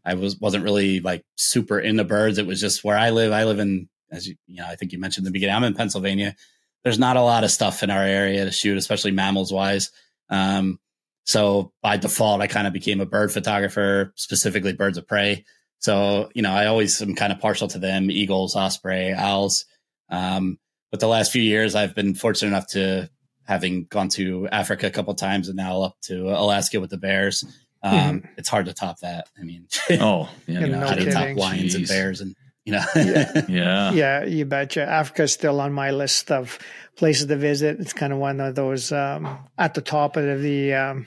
I 0.09 0.14
was 0.14 0.38
wasn't 0.38 0.64
really 0.64 1.01
like 1.01 1.23
super 1.37 1.79
into 1.79 2.05
birds. 2.05 2.38
It 2.38 2.47
was 2.47 2.61
just 2.61 2.83
where 2.83 2.97
I 2.97 3.11
live. 3.11 3.31
I 3.31 3.44
live 3.44 3.59
in, 3.59 3.88
as 4.11 4.27
you, 4.27 4.37
you 4.47 4.62
know, 4.62 4.66
I 4.66 4.75
think 4.75 4.92
you 4.92 4.99
mentioned 4.99 5.27
in 5.27 5.33
the 5.33 5.37
beginning. 5.37 5.55
I'm 5.55 5.64
in 5.64 5.75
Pennsylvania. 5.75 6.35
There's 6.83 6.99
not 6.99 7.18
a 7.18 7.23
lot 7.23 7.44
of 7.44 7.51
stuff 7.51 7.83
in 7.83 7.90
our 7.90 8.03
area 8.03 8.44
to 8.47 8.51
shoot, 8.51 8.79
especially 8.79 9.11
mammals 9.11 9.53
wise. 9.53 9.90
Um, 10.31 10.79
so 11.25 11.73
by 11.83 11.99
default, 11.99 12.40
I 12.40 12.47
kind 12.47 12.66
of 12.66 12.73
became 12.73 13.03
a 13.03 13.07
bird 13.07 13.31
photographer, 13.31 14.14
specifically 14.16 14.73
birds 14.73 14.97
of 14.97 15.07
prey. 15.07 15.44
So 15.81 16.31
you 16.35 16.40
know, 16.40 16.53
I 16.53 16.66
always 16.66 17.03
am 17.03 17.14
kind 17.14 17.33
of 17.33 17.40
partial 17.40 17.68
to 17.68 17.79
them: 17.79 18.11
eagles, 18.11 18.57
osprey, 18.57 19.12
owls. 19.12 19.66
Um, 20.09 20.59
but 20.90 21.01
the 21.01 21.07
last 21.07 21.33
few 21.33 21.42
years, 21.42 21.75
I've 21.75 21.94
been 21.94 22.14
fortunate 22.14 22.49
enough 22.49 22.68
to 22.68 23.11
having 23.47 23.85
gone 23.85 24.09
to 24.11 24.49
Africa 24.51 24.87
a 24.87 24.90
couple 24.90 25.14
times 25.14 25.49
and 25.49 25.57
now 25.57 25.83
up 25.83 25.97
to 26.05 26.31
Alaska 26.31 26.81
with 26.81 26.90
the 26.90 26.99
bears. 26.99 27.44
Um, 27.83 27.93
mm-hmm. 27.93 28.27
It's 28.37 28.49
hard 28.49 28.67
to 28.67 28.75
top 28.75 29.01
that. 29.01 29.29
I 29.38 29.43
mean, 29.43 29.67
oh, 29.93 30.29
yeah, 30.47 30.61
you 30.61 30.67
know, 30.69 30.81
no 30.81 30.87
how 30.88 30.95
to 30.95 31.11
top 31.11 31.37
lions 31.37 31.75
Jeez. 31.75 31.77
and 31.77 31.88
bears 31.88 32.21
and 32.21 32.37
you 32.64 32.73
know, 32.73 32.85
yeah. 32.97 33.47
yeah, 33.49 33.93
yeah, 33.93 34.25
you 34.25 34.45
betcha. 34.45 34.83
Africa's 34.83 35.33
still 35.33 35.59
on 35.59 35.73
my 35.73 35.91
list 35.91 36.31
of 36.31 36.59
places 36.97 37.27
to 37.27 37.37
visit. 37.37 37.81
It's 37.81 37.95
kind 37.95 38.12
of 38.12 38.19
one 38.19 38.41
of 38.41 38.55
those 38.55 38.93
um, 38.93 39.38
at 39.57 39.73
the 39.73 39.81
top 39.81 40.19
of 40.19 40.43
the 40.43 40.75
um, 40.75 41.07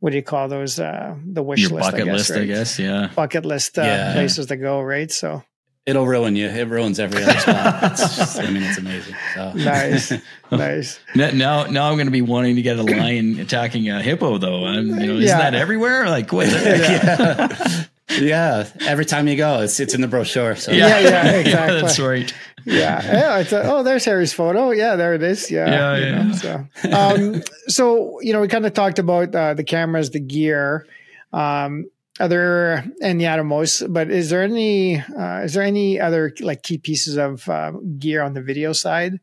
what 0.00 0.10
do 0.10 0.16
you 0.16 0.22
call 0.22 0.48
those? 0.48 0.78
Uh, 0.78 1.16
the 1.24 1.42
wish 1.42 1.60
Your 1.60 1.70
list, 1.70 1.92
bucket 1.92 2.02
I 2.02 2.04
guess, 2.04 2.14
list, 2.14 2.30
right? 2.30 2.40
I 2.40 2.44
guess. 2.44 2.78
Yeah, 2.78 3.10
bucket 3.14 3.46
list 3.46 3.78
uh, 3.78 3.82
yeah. 3.82 4.12
places 4.12 4.46
to 4.46 4.56
go. 4.56 4.82
Right, 4.82 5.10
so 5.10 5.42
it'll 5.88 6.06
ruin 6.06 6.36
you. 6.36 6.46
It 6.48 6.68
ruins 6.68 7.00
every 7.00 7.22
other 7.22 7.38
spot. 7.38 7.82
It's 7.92 8.16
just, 8.16 8.38
I 8.38 8.50
mean, 8.50 8.62
it's 8.62 8.78
amazing. 8.78 9.14
So. 9.34 9.52
Nice, 9.54 10.12
nice. 10.52 11.00
Now, 11.14 11.64
now 11.64 11.88
I'm 11.88 11.96
going 11.96 12.06
to 12.06 12.12
be 12.12 12.22
wanting 12.22 12.56
to 12.56 12.62
get 12.62 12.78
a 12.78 12.82
lion 12.82 13.40
attacking 13.40 13.88
a 13.88 14.02
hippo, 14.02 14.38
though. 14.38 14.66
I'm, 14.66 14.88
you 15.00 15.06
know, 15.06 15.18
isn't 15.18 15.38
that 15.38 15.54
everywhere? 15.54 16.08
Like, 16.08 16.30
what? 16.32 16.46
yeah. 16.52 17.84
yeah. 18.10 18.68
Every 18.82 19.06
time 19.06 19.26
you 19.28 19.36
go, 19.36 19.60
it's 19.60 19.80
it's 19.80 19.94
in 19.94 20.02
the 20.02 20.08
brochure. 20.08 20.56
So. 20.56 20.72
Yeah, 20.72 20.98
yeah, 20.98 21.30
exactly. 21.30 21.52
yeah, 21.52 21.80
that's 21.80 21.98
right. 21.98 22.34
Yeah. 22.66 23.02
yeah 23.02 23.38
it's 23.38 23.52
a, 23.52 23.62
oh, 23.62 23.82
there's 23.82 24.04
Harry's 24.04 24.34
photo. 24.34 24.70
Yeah, 24.70 24.96
there 24.96 25.14
it 25.14 25.22
is. 25.22 25.50
Yeah. 25.50 25.68
Yeah. 25.68 25.96
yeah. 25.96 26.22
Know, 26.22 26.34
so, 26.34 26.66
um, 26.92 27.42
so, 27.68 28.20
you 28.20 28.34
know, 28.34 28.42
we 28.42 28.48
kind 28.48 28.66
of 28.66 28.74
talked 28.74 28.98
about 28.98 29.34
uh, 29.34 29.54
the 29.54 29.64
cameras, 29.64 30.10
the 30.10 30.20
gear. 30.20 30.86
Um, 31.32 31.86
other 32.20 32.84
and 33.02 33.20
the 33.20 33.24
Atomos, 33.26 33.90
but 33.92 34.10
is 34.10 34.30
there 34.30 34.42
any 34.42 34.98
uh, 34.98 35.40
is 35.44 35.54
there 35.54 35.62
any 35.62 36.00
other 36.00 36.32
like 36.40 36.62
key 36.62 36.78
pieces 36.78 37.16
of 37.16 37.48
uh, 37.48 37.72
gear 37.98 38.22
on 38.22 38.34
the 38.34 38.42
video 38.42 38.72
side 38.72 39.20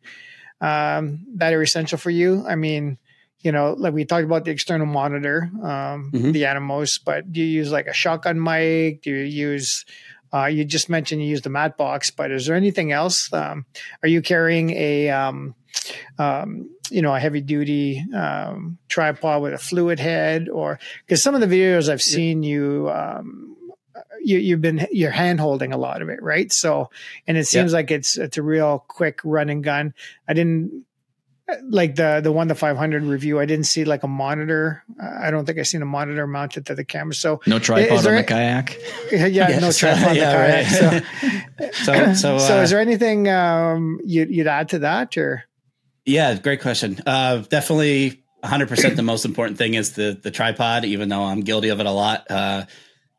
um, 0.61 1.25
that 1.35 1.53
are 1.53 1.61
essential 1.61 1.97
for 1.97 2.09
you? 2.09 2.45
I 2.47 2.55
mean, 2.55 2.97
you 3.41 3.51
know, 3.51 3.75
like 3.77 3.93
we 3.93 4.05
talked 4.05 4.25
about 4.25 4.45
the 4.45 4.51
external 4.51 4.87
monitor, 4.87 5.49
um, 5.61 6.11
Mhm. 6.13 6.33
the 6.33 6.43
Atomos, 6.43 6.99
but 7.03 7.31
do 7.31 7.41
you 7.41 7.47
use 7.47 7.71
like 7.71 7.87
a 7.87 7.93
shotgun 7.93 8.41
mic? 8.41 9.01
Do 9.03 9.11
you 9.11 9.23
use 9.25 9.85
uh, 10.33 10.47
you 10.47 10.65
just 10.65 10.89
mentioned 10.89 11.21
you 11.21 11.29
use 11.29 11.43
the 11.43 11.49
matte 11.49 11.77
box, 11.77 12.09
but 12.11 12.29
is 12.31 12.45
there 12.47 12.55
anything 12.57 12.91
else? 12.91 13.31
Um, 13.31 13.65
are 14.03 14.09
you 14.09 14.21
carrying 14.21 14.71
a 14.71 15.09
um, 15.09 15.55
um, 16.17 16.69
you 16.89 17.01
know 17.01 17.13
a 17.15 17.19
heavy 17.19 17.41
duty 17.41 18.03
um, 18.13 18.77
tripod 18.87 19.41
with 19.41 19.53
a 19.53 19.57
fluid 19.57 19.99
head, 19.99 20.49
or 20.49 20.79
because 21.05 21.21
some 21.21 21.35
of 21.35 21.41
the 21.41 21.47
videos 21.47 21.89
I've 21.89 22.01
seen 22.01 22.43
you. 22.43 22.89
Um, 22.91 23.51
you, 24.23 24.39
you've 24.39 24.61
been 24.61 24.87
you're 24.91 25.11
hand 25.11 25.39
holding 25.39 25.71
a 25.71 25.77
lot 25.77 26.01
of 26.01 26.09
it, 26.09 26.19
right? 26.21 26.51
So, 26.51 26.89
and 27.27 27.37
it 27.37 27.45
seems 27.45 27.73
like 27.73 27.91
it's 27.91 28.17
it's 28.17 28.37
a 28.37 28.41
real 28.41 28.83
quick 28.87 29.19
run 29.23 29.49
and 29.49 29.63
gun. 29.63 29.93
I 30.27 30.33
didn't 30.33 30.83
like 31.69 31.93
the 31.95 32.21
the 32.23 32.31
one 32.31 32.47
the 32.47 32.55
five 32.55 32.75
hundred 32.75 33.03
review. 33.03 33.39
I 33.39 33.45
didn't 33.45 33.67
see 33.67 33.85
like 33.85 34.01
a 34.01 34.07
monitor. 34.07 34.83
I 34.99 35.29
don't 35.29 35.45
think 35.45 35.59
I 35.59 35.61
seen 35.63 35.83
a 35.83 35.85
monitor 35.85 36.25
mounted 36.25 36.65
to 36.67 36.75
the 36.75 36.83
camera. 36.83 37.13
So 37.13 37.39
No 37.45 37.59
tripod 37.59 37.99
there- 38.03 38.13
on 38.13 38.17
the 38.17 38.23
kayak. 38.23 38.77
yeah, 39.11 39.27
Yes. 39.27 39.61
no 39.61 39.71
tripod 39.93 40.07
on 40.07 40.13
the 40.15 40.21
kayak. 40.21 40.73
right. 41.59 41.73
So, 41.85 41.93
So, 41.93 42.13
so, 42.15 42.37
so 42.39 42.57
uh, 42.59 42.61
is 42.63 42.71
there 42.71 42.79
anything 42.79 43.29
um, 43.29 43.99
you'd, 44.03 44.31
you'd 44.31 44.47
add 44.47 44.69
to 44.69 44.79
that, 44.79 45.15
or 45.17 45.43
Yeah, 46.05 46.35
great 46.35 46.61
question. 46.61 46.99
Uh, 47.05 47.37
definitely 47.39 48.23
100% 48.43 48.95
the 48.95 49.01
most 49.03 49.25
important 49.25 49.57
thing 49.57 49.73
is 49.73 49.93
the 49.93 50.17
the 50.21 50.29
tripod, 50.31 50.85
even 50.85 51.09
though 51.09 51.23
I'm 51.23 51.41
guilty 51.41 51.69
of 51.69 51.79
it 51.79 51.85
a 51.85 51.91
lot. 51.91 52.29
Uh, 52.29 52.65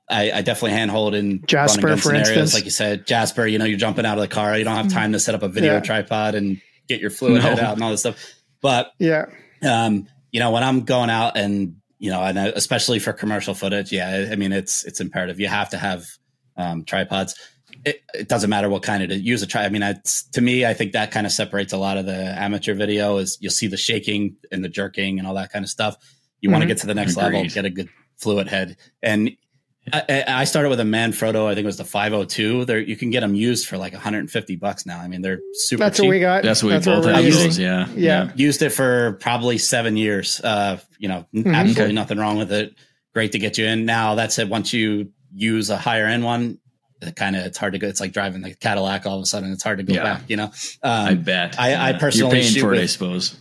I, 0.09 0.31
I 0.31 0.43
definitely 0.43 0.73
handhold 0.79 1.17
in 1.17 1.45
Jasper, 1.47 1.73
run 1.73 1.79
and 1.81 1.89
gun 1.89 1.97
for 1.97 2.03
scenarios. 2.11 2.29
instance? 2.29 2.55
Like 2.55 2.65
you 2.65 2.71
said, 2.71 3.07
Jasper, 3.09 3.45
you 3.45 3.59
know, 3.59 3.65
you're 3.65 3.77
jumping 3.79 4.07
out 4.07 4.19
of 4.19 4.23
the 4.23 4.29
car. 4.29 4.57
You 4.57 4.63
don't 4.63 4.77
have 4.77 4.89
time 4.93 5.13
to 5.13 5.19
set 5.19 5.35
up 5.35 5.43
a 5.43 5.49
video 5.49 5.75
Yeah. 5.75 5.81
tripod 5.81 6.37
and 6.37 6.61
get 6.87 7.01
your 7.01 7.11
fluid 7.11 7.43
No. 7.43 7.49
head 7.49 7.59
out 7.59 7.75
and 7.75 7.83
all 7.83 7.91
this 7.91 8.01
stuff. 8.01 8.17
But, 8.63 8.93
yeah, 9.01 9.25
um, 9.65 10.07
you 10.31 10.39
know, 10.39 10.53
when 10.53 10.63
I'm 10.63 10.83
going 10.83 11.11
out 11.11 11.37
and, 11.37 11.79
you 11.99 12.11
know, 12.13 12.23
and 12.23 12.39
especially 12.39 13.01
for 13.01 13.13
commercial 13.13 13.53
footage, 13.53 13.91
yeah, 13.91 14.29
I 14.31 14.37
mean, 14.37 14.53
it's, 14.53 14.85
it's 14.85 15.01
imperative. 15.01 15.41
You 15.41 15.49
have 15.49 15.71
to 15.71 15.77
have 15.79 16.07
um, 16.57 16.85
tripods. 16.85 17.35
It, 17.85 18.03
it 18.15 18.29
doesn't 18.29 18.51
matter 18.51 18.69
what 18.69 18.83
kind 18.83 19.03
of 19.03 19.09
to 19.11 19.17
use 19.17 19.43
a 19.43 19.47
try. 19.47 19.65
I 19.65 19.69
mean, 19.69 19.83
it's, 19.83 20.25
to 20.31 20.41
me, 20.41 20.65
I 20.65 20.75
think 20.75 20.93
that 20.93 21.11
kind 21.11 21.27
of 21.27 21.33
separates 21.33 21.73
a 21.73 21.77
lot 21.79 21.97
of 21.99 22.07
the 22.07 22.15
amateur 22.15 22.75
video 22.75 23.19
is 23.19 23.39
you'll 23.41 23.51
see 23.53 23.67
the 23.67 23.77
shaking 23.77 24.37
and 24.51 24.65
the 24.65 24.69
jerking 24.69 25.19
and 25.19 25.27
all 25.29 25.35
that 25.35 25.53
kind 25.53 25.65
of 25.65 25.69
stuff. 25.71 25.97
You 26.41 26.51
want 26.51 26.63
to 26.63 26.67
get 26.69 26.79
to 26.79 26.87
the 26.87 26.95
next 26.95 27.17
level, 27.17 27.45
get 27.45 27.65
a 27.65 27.71
good 27.71 27.89
fluid 28.19 28.47
head. 28.49 28.77
And 29.03 29.37
I, 29.93 30.03
I 30.09 30.25
I 30.41 30.45
started 30.45 30.69
with 30.69 30.81
a 30.81 30.85
Manfrotto. 30.85 31.47
I 31.47 31.55
think 31.55 31.65
it 31.65 31.67
was 31.67 31.77
the 31.77 31.85
502. 31.85 32.65
There, 32.65 32.79
you 32.81 32.97
can 32.97 33.11
get 33.11 33.21
them 33.21 33.35
used 33.35 33.67
for 33.69 33.79
like 33.79 33.93
150 33.93 34.57
bucks 34.57 34.85
now. 34.85 34.99
I 35.01 35.07
mean, 35.09 35.23
they're 35.23 35.39
super 35.55 35.85
that's 35.85 35.97
cheap 35.99 36.07
what 36.07 36.11
we 36.11 36.21
got. 36.21 36.43
That's 36.43 36.63
what 36.63 36.73
we 36.73 36.79
both 36.79 37.05
we're 37.05 37.13
have 37.15 37.25
using. 37.25 37.45
those. 37.45 37.59
Yeah. 37.59 37.87
Yeah. 37.95 38.33
used 38.35 38.63
it 38.63 38.71
for 38.71 39.13
probably 39.21 39.59
seven 39.59 39.97
years. 39.97 40.41
Uh, 40.41 40.79
you 40.99 41.09
know, 41.09 41.27
absolutely 41.37 41.83
Okay. 41.85 41.93
nothing 41.93 42.19
wrong 42.19 42.37
with 42.39 42.53
it. 42.53 42.75
Great 43.15 43.33
to 43.33 43.39
get 43.39 43.59
you 43.59 43.67
in. 43.67 43.87
Now 43.87 44.15
that's 44.17 44.39
it. 44.39 44.49
Once 44.49 44.73
you 44.73 45.13
use 45.33 45.71
a 45.71 45.77
higher 45.77 46.07
end 46.07 46.25
one, 46.25 46.43
it 46.43 46.59
kind 47.17 47.37
of 47.37 47.45
it's 47.47 47.59
hard 47.59 47.73
to 47.75 47.79
go. 47.79 47.87
It's 47.89 48.01
like 48.01 48.13
driving 48.13 48.43
the 48.43 48.55
Cadillac. 48.55 49.07
All 49.07 49.17
of 49.19 49.23
a 49.23 49.27
sudden, 49.27 49.53
it's 49.53 49.63
hard 49.63 49.79
to 49.79 49.85
go 49.85 49.95
Yeah. 49.95 50.03
back. 50.03 50.23
You 50.29 50.37
know. 50.37 50.53
I 50.83 51.11
Um, 51.13 51.23
bet. 51.23 51.59
I- 51.61 51.91
I 51.91 51.93
personally 51.95 52.37
You're 52.37 52.43
paying 52.43 52.53
shoot 52.55 52.61
for 52.61 52.75
it, 52.75 52.81
I 52.81 52.87
suppose. 52.87 53.37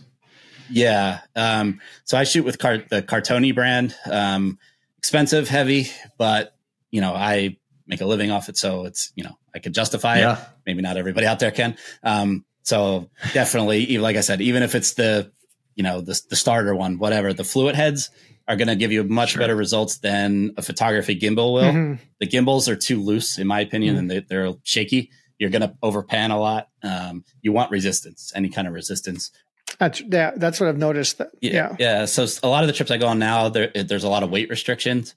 yeah. 0.70 1.20
Um, 1.34 1.80
so 2.04 2.16
I 2.18 2.24
shoot 2.24 2.44
with 2.44 2.58
car- 2.58 2.84
the 2.88 3.02
Cartoni 3.02 3.54
brand. 3.54 3.94
Um, 4.10 4.58
expensive, 4.98 5.48
heavy, 5.48 5.90
but 6.18 6.54
you 6.90 7.00
know 7.00 7.14
I 7.14 7.56
make 7.86 8.00
a 8.00 8.06
living 8.06 8.30
off 8.30 8.48
it, 8.48 8.56
so 8.56 8.84
it's 8.84 9.12
you 9.14 9.24
know 9.24 9.36
I 9.54 9.58
could 9.60 9.72
justify 9.74 10.18
it 10.18 10.38
maybe 10.66 10.82
not 10.82 10.96
everybody 10.96 11.26
out 11.26 11.38
there 11.38 11.52
can. 11.52 11.76
Um, 12.02 12.44
so 12.62 13.08
definitely, 13.32 13.84
even- 13.84 14.02
like 14.02 14.16
I 14.16 14.20
said, 14.20 14.40
even 14.40 14.64
if 14.64 14.74
it's 14.74 14.94
the, 14.94 15.30
you 15.76 15.84
know, 15.84 16.00
the, 16.00 16.20
the 16.28 16.34
starter 16.34 16.74
one, 16.74 16.98
whatever, 16.98 17.32
the 17.32 17.44
fluid 17.44 17.76
heads 17.76 18.10
are 18.48 18.56
going 18.56 18.68
to 18.68 18.76
give 18.76 18.92
you 18.92 19.02
much 19.04 19.30
Sure. 19.30 19.40
better 19.40 19.56
results 19.56 19.98
than 19.98 20.52
a 20.56 20.62
photography 20.62 21.18
gimbal 21.18 21.52
will. 21.54 21.62
Mhm. 21.72 21.98
The 22.20 22.26
gimbals 22.26 22.68
are 22.68 22.76
too 22.76 23.02
loose, 23.02 23.38
in 23.38 23.46
my 23.46 23.60
opinion, 23.60 23.96
Mhm. 23.96 23.98
and 23.98 24.10
they, 24.10 24.20
they're 24.20 24.52
shaky. 24.62 25.10
You're 25.38 25.50
going 25.50 25.62
to 25.62 25.74
overpan 25.82 26.30
a 26.30 26.36
lot. 26.36 26.68
Um, 26.82 27.24
you 27.42 27.52
want 27.52 27.70
resistance, 27.70 28.32
any 28.34 28.48
kind 28.48 28.68
of 28.68 28.74
resistance. 28.74 29.30
That's 29.78 30.00
yeah, 30.00 30.30
that's 30.36 30.60
what 30.60 30.68
I've 30.68 30.78
noticed. 30.78 31.18
That, 31.18 31.30
yeah. 31.42 31.74
Yeah. 31.78 32.04
So 32.04 32.26
a 32.42 32.48
lot 32.48 32.62
of 32.62 32.68
the 32.68 32.72
trips 32.72 32.90
I 32.90 32.98
go 32.98 33.08
on 33.08 33.18
now, 33.18 33.48
there, 33.48 33.70
there's 33.74 34.04
a 34.04 34.08
lot 34.08 34.22
of 34.22 34.30
weight 34.30 34.48
restrictions. 34.48 35.14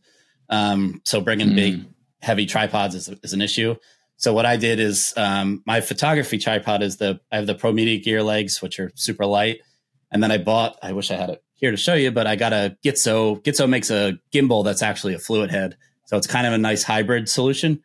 Um, 0.49 1.01
so 1.05 1.21
bringing 1.21 1.49
Mm. 1.49 1.55
big, 1.55 1.85
heavy 2.21 2.45
tripods 2.47 2.95
is, 2.95 3.09
is 3.23 3.33
an 3.33 3.41
issue. 3.41 3.75
So 4.17 4.33
what 4.33 4.45
I 4.45 4.57
did 4.57 4.79
is 4.79 5.13
um, 5.15 5.61
my 5.65 5.79
photography 5.81 6.37
tripod 6.39 6.81
is 6.81 6.97
the 6.97 7.19
I 7.31 7.37
have 7.37 7.45
the 7.47 7.55
ProMediaGear 7.55 8.25
legs, 8.25 8.61
which 8.61 8.79
are 8.79 8.91
super 8.95 9.25
light, 9.25 9.59
and 10.11 10.21
then 10.21 10.31
I 10.31 10.39
bought. 10.39 10.77
I 10.81 10.91
wish 10.93 11.11
I 11.11 11.15
had 11.15 11.29
it 11.29 11.41
here 11.60 11.72
to 11.72 11.78
show 11.78 11.93
you, 11.93 12.12
but 12.12 12.28
I 12.28 12.36
got 12.36 12.54
a 12.54 12.78
Gitzo. 12.84 13.43
Gitzo 13.43 13.67
makes 13.67 13.89
a 13.89 14.19
gimbal 14.34 14.63
that's 14.63 14.82
actually 14.82 15.13
a 15.13 15.19
fluid 15.19 15.52
head, 15.52 15.78
so 16.06 16.17
it's 16.17 16.28
kind 16.28 16.48
of 16.48 16.54
a 16.54 16.58
nice 16.58 16.84
hybrid 16.84 17.30
solution. 17.30 17.84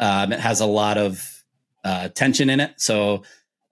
Um, 0.00 0.32
it 0.32 0.40
has 0.40 0.60
a 0.60 0.66
lot 0.66 0.98
of 0.98 1.44
uh, 1.84 2.08
tension 2.08 2.50
in 2.50 2.60
it, 2.60 2.74
so 2.78 3.22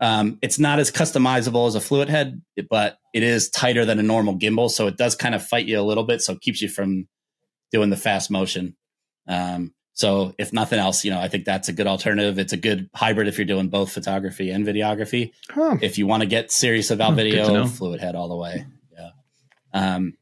um, 0.01 0.39
it's 0.43 0.59
not 0.59 0.79
as 0.79 0.91
customizable 0.91 1.67
as 1.67 1.75
a 1.75 1.81
fluid 1.81 2.09
head, 2.09 2.43
but 2.71 2.99
it 3.13 3.23
is 3.23 3.51
tighter 3.51 3.85
than 3.85 3.99
a 3.99 4.03
normal 4.03 4.39
gimbal, 4.39 4.71
so 4.71 4.87
it 4.87 4.97
does 4.97 5.15
kind 5.15 5.35
of 5.35 5.45
fight 5.45 5.67
you 5.67 5.81
a 5.81 5.83
little 5.83 6.05
bit, 6.05 6.23
so 6.23 6.33
it 6.35 6.41
keeps 6.41 6.63
you 6.63 6.69
from 6.69 7.09
doing 7.71 7.91
the 7.91 7.97
fast 7.97 8.31
motion. 8.31 8.77
Um, 9.27 9.75
so 9.95 10.35
if 10.39 10.53
nothing 10.53 10.79
else, 10.79 11.05
you 11.05 11.11
know, 11.11 11.21
I 11.21 11.29
think 11.29 11.45
that's 11.45 11.69
a 11.69 11.73
good 11.73 11.87
alternative. 11.87 12.39
It's 12.39 12.53
a 12.53 12.57
good 12.57 12.89
hybrid 12.95 13.29
if 13.29 13.39
you're 13.39 13.45
doing 13.45 13.69
both 13.69 13.93
photography 13.93 14.51
and 14.51 14.67
videography. 14.67 15.33
Huh. 15.51 15.77
If 15.83 15.99
you 15.99 16.07
want 16.07 16.23
to 16.23 16.27
get 16.27 16.51
serious 16.51 16.91
about 16.91 17.11
to 17.11 17.17
video, 17.17 17.67
fluid 17.67 18.01
head 18.01 18.15
all 18.15 18.29
the 18.29 18.37
way. 18.37 18.67
Yeah. 19.75 19.95
Um, 19.97 20.15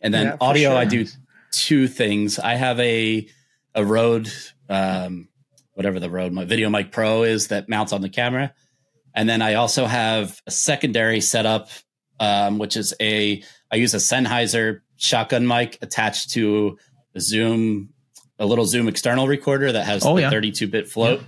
and 0.00 0.12
then 0.14 0.26
Yeah, 0.26 0.36
audio, 0.40 0.70
sure. 0.70 0.78
I 0.78 0.84
do 0.84 1.06
two 1.50 1.88
things. 1.88 2.38
I 2.38 2.54
have 2.54 2.78
a 2.80 3.26
a 3.74 3.84
Rode, 3.84 4.30
um, 4.68 5.28
whatever 5.74 6.00
the 6.00 6.10
Rode, 6.10 6.32
my 6.32 6.44
Video 6.44 6.68
Mic 6.70 6.90
Pro 6.92 7.22
is 7.22 7.48
that 7.48 7.68
mounts 7.68 7.92
on 7.92 8.00
the 8.00 8.08
camera, 8.08 8.52
and 9.14 9.28
then 9.28 9.42
I 9.42 9.54
also 9.54 9.86
have 9.86 10.40
a 10.46 10.50
secondary 10.50 11.20
setup, 11.20 11.68
um, 12.20 12.58
which 12.58 12.76
is 12.76 12.94
a 13.00 13.42
I 13.70 13.76
use 13.76 13.94
a 13.94 13.98
Sennheiser 13.98 14.80
shotgun 14.96 15.46
mic 15.46 15.78
attached 15.82 16.30
to 16.30 16.78
a 17.14 17.20
Zoom, 17.20 17.90
a 18.38 18.46
little 18.46 18.64
Zoom 18.64 18.88
external 18.88 19.26
recorder 19.28 19.72
that 19.72 19.84
has 19.84 20.04
Oh, 20.04 20.14
the 20.16 20.22
yeah. 20.22 20.30
32 20.30 20.66
bit 20.68 20.88
float. 20.88 21.22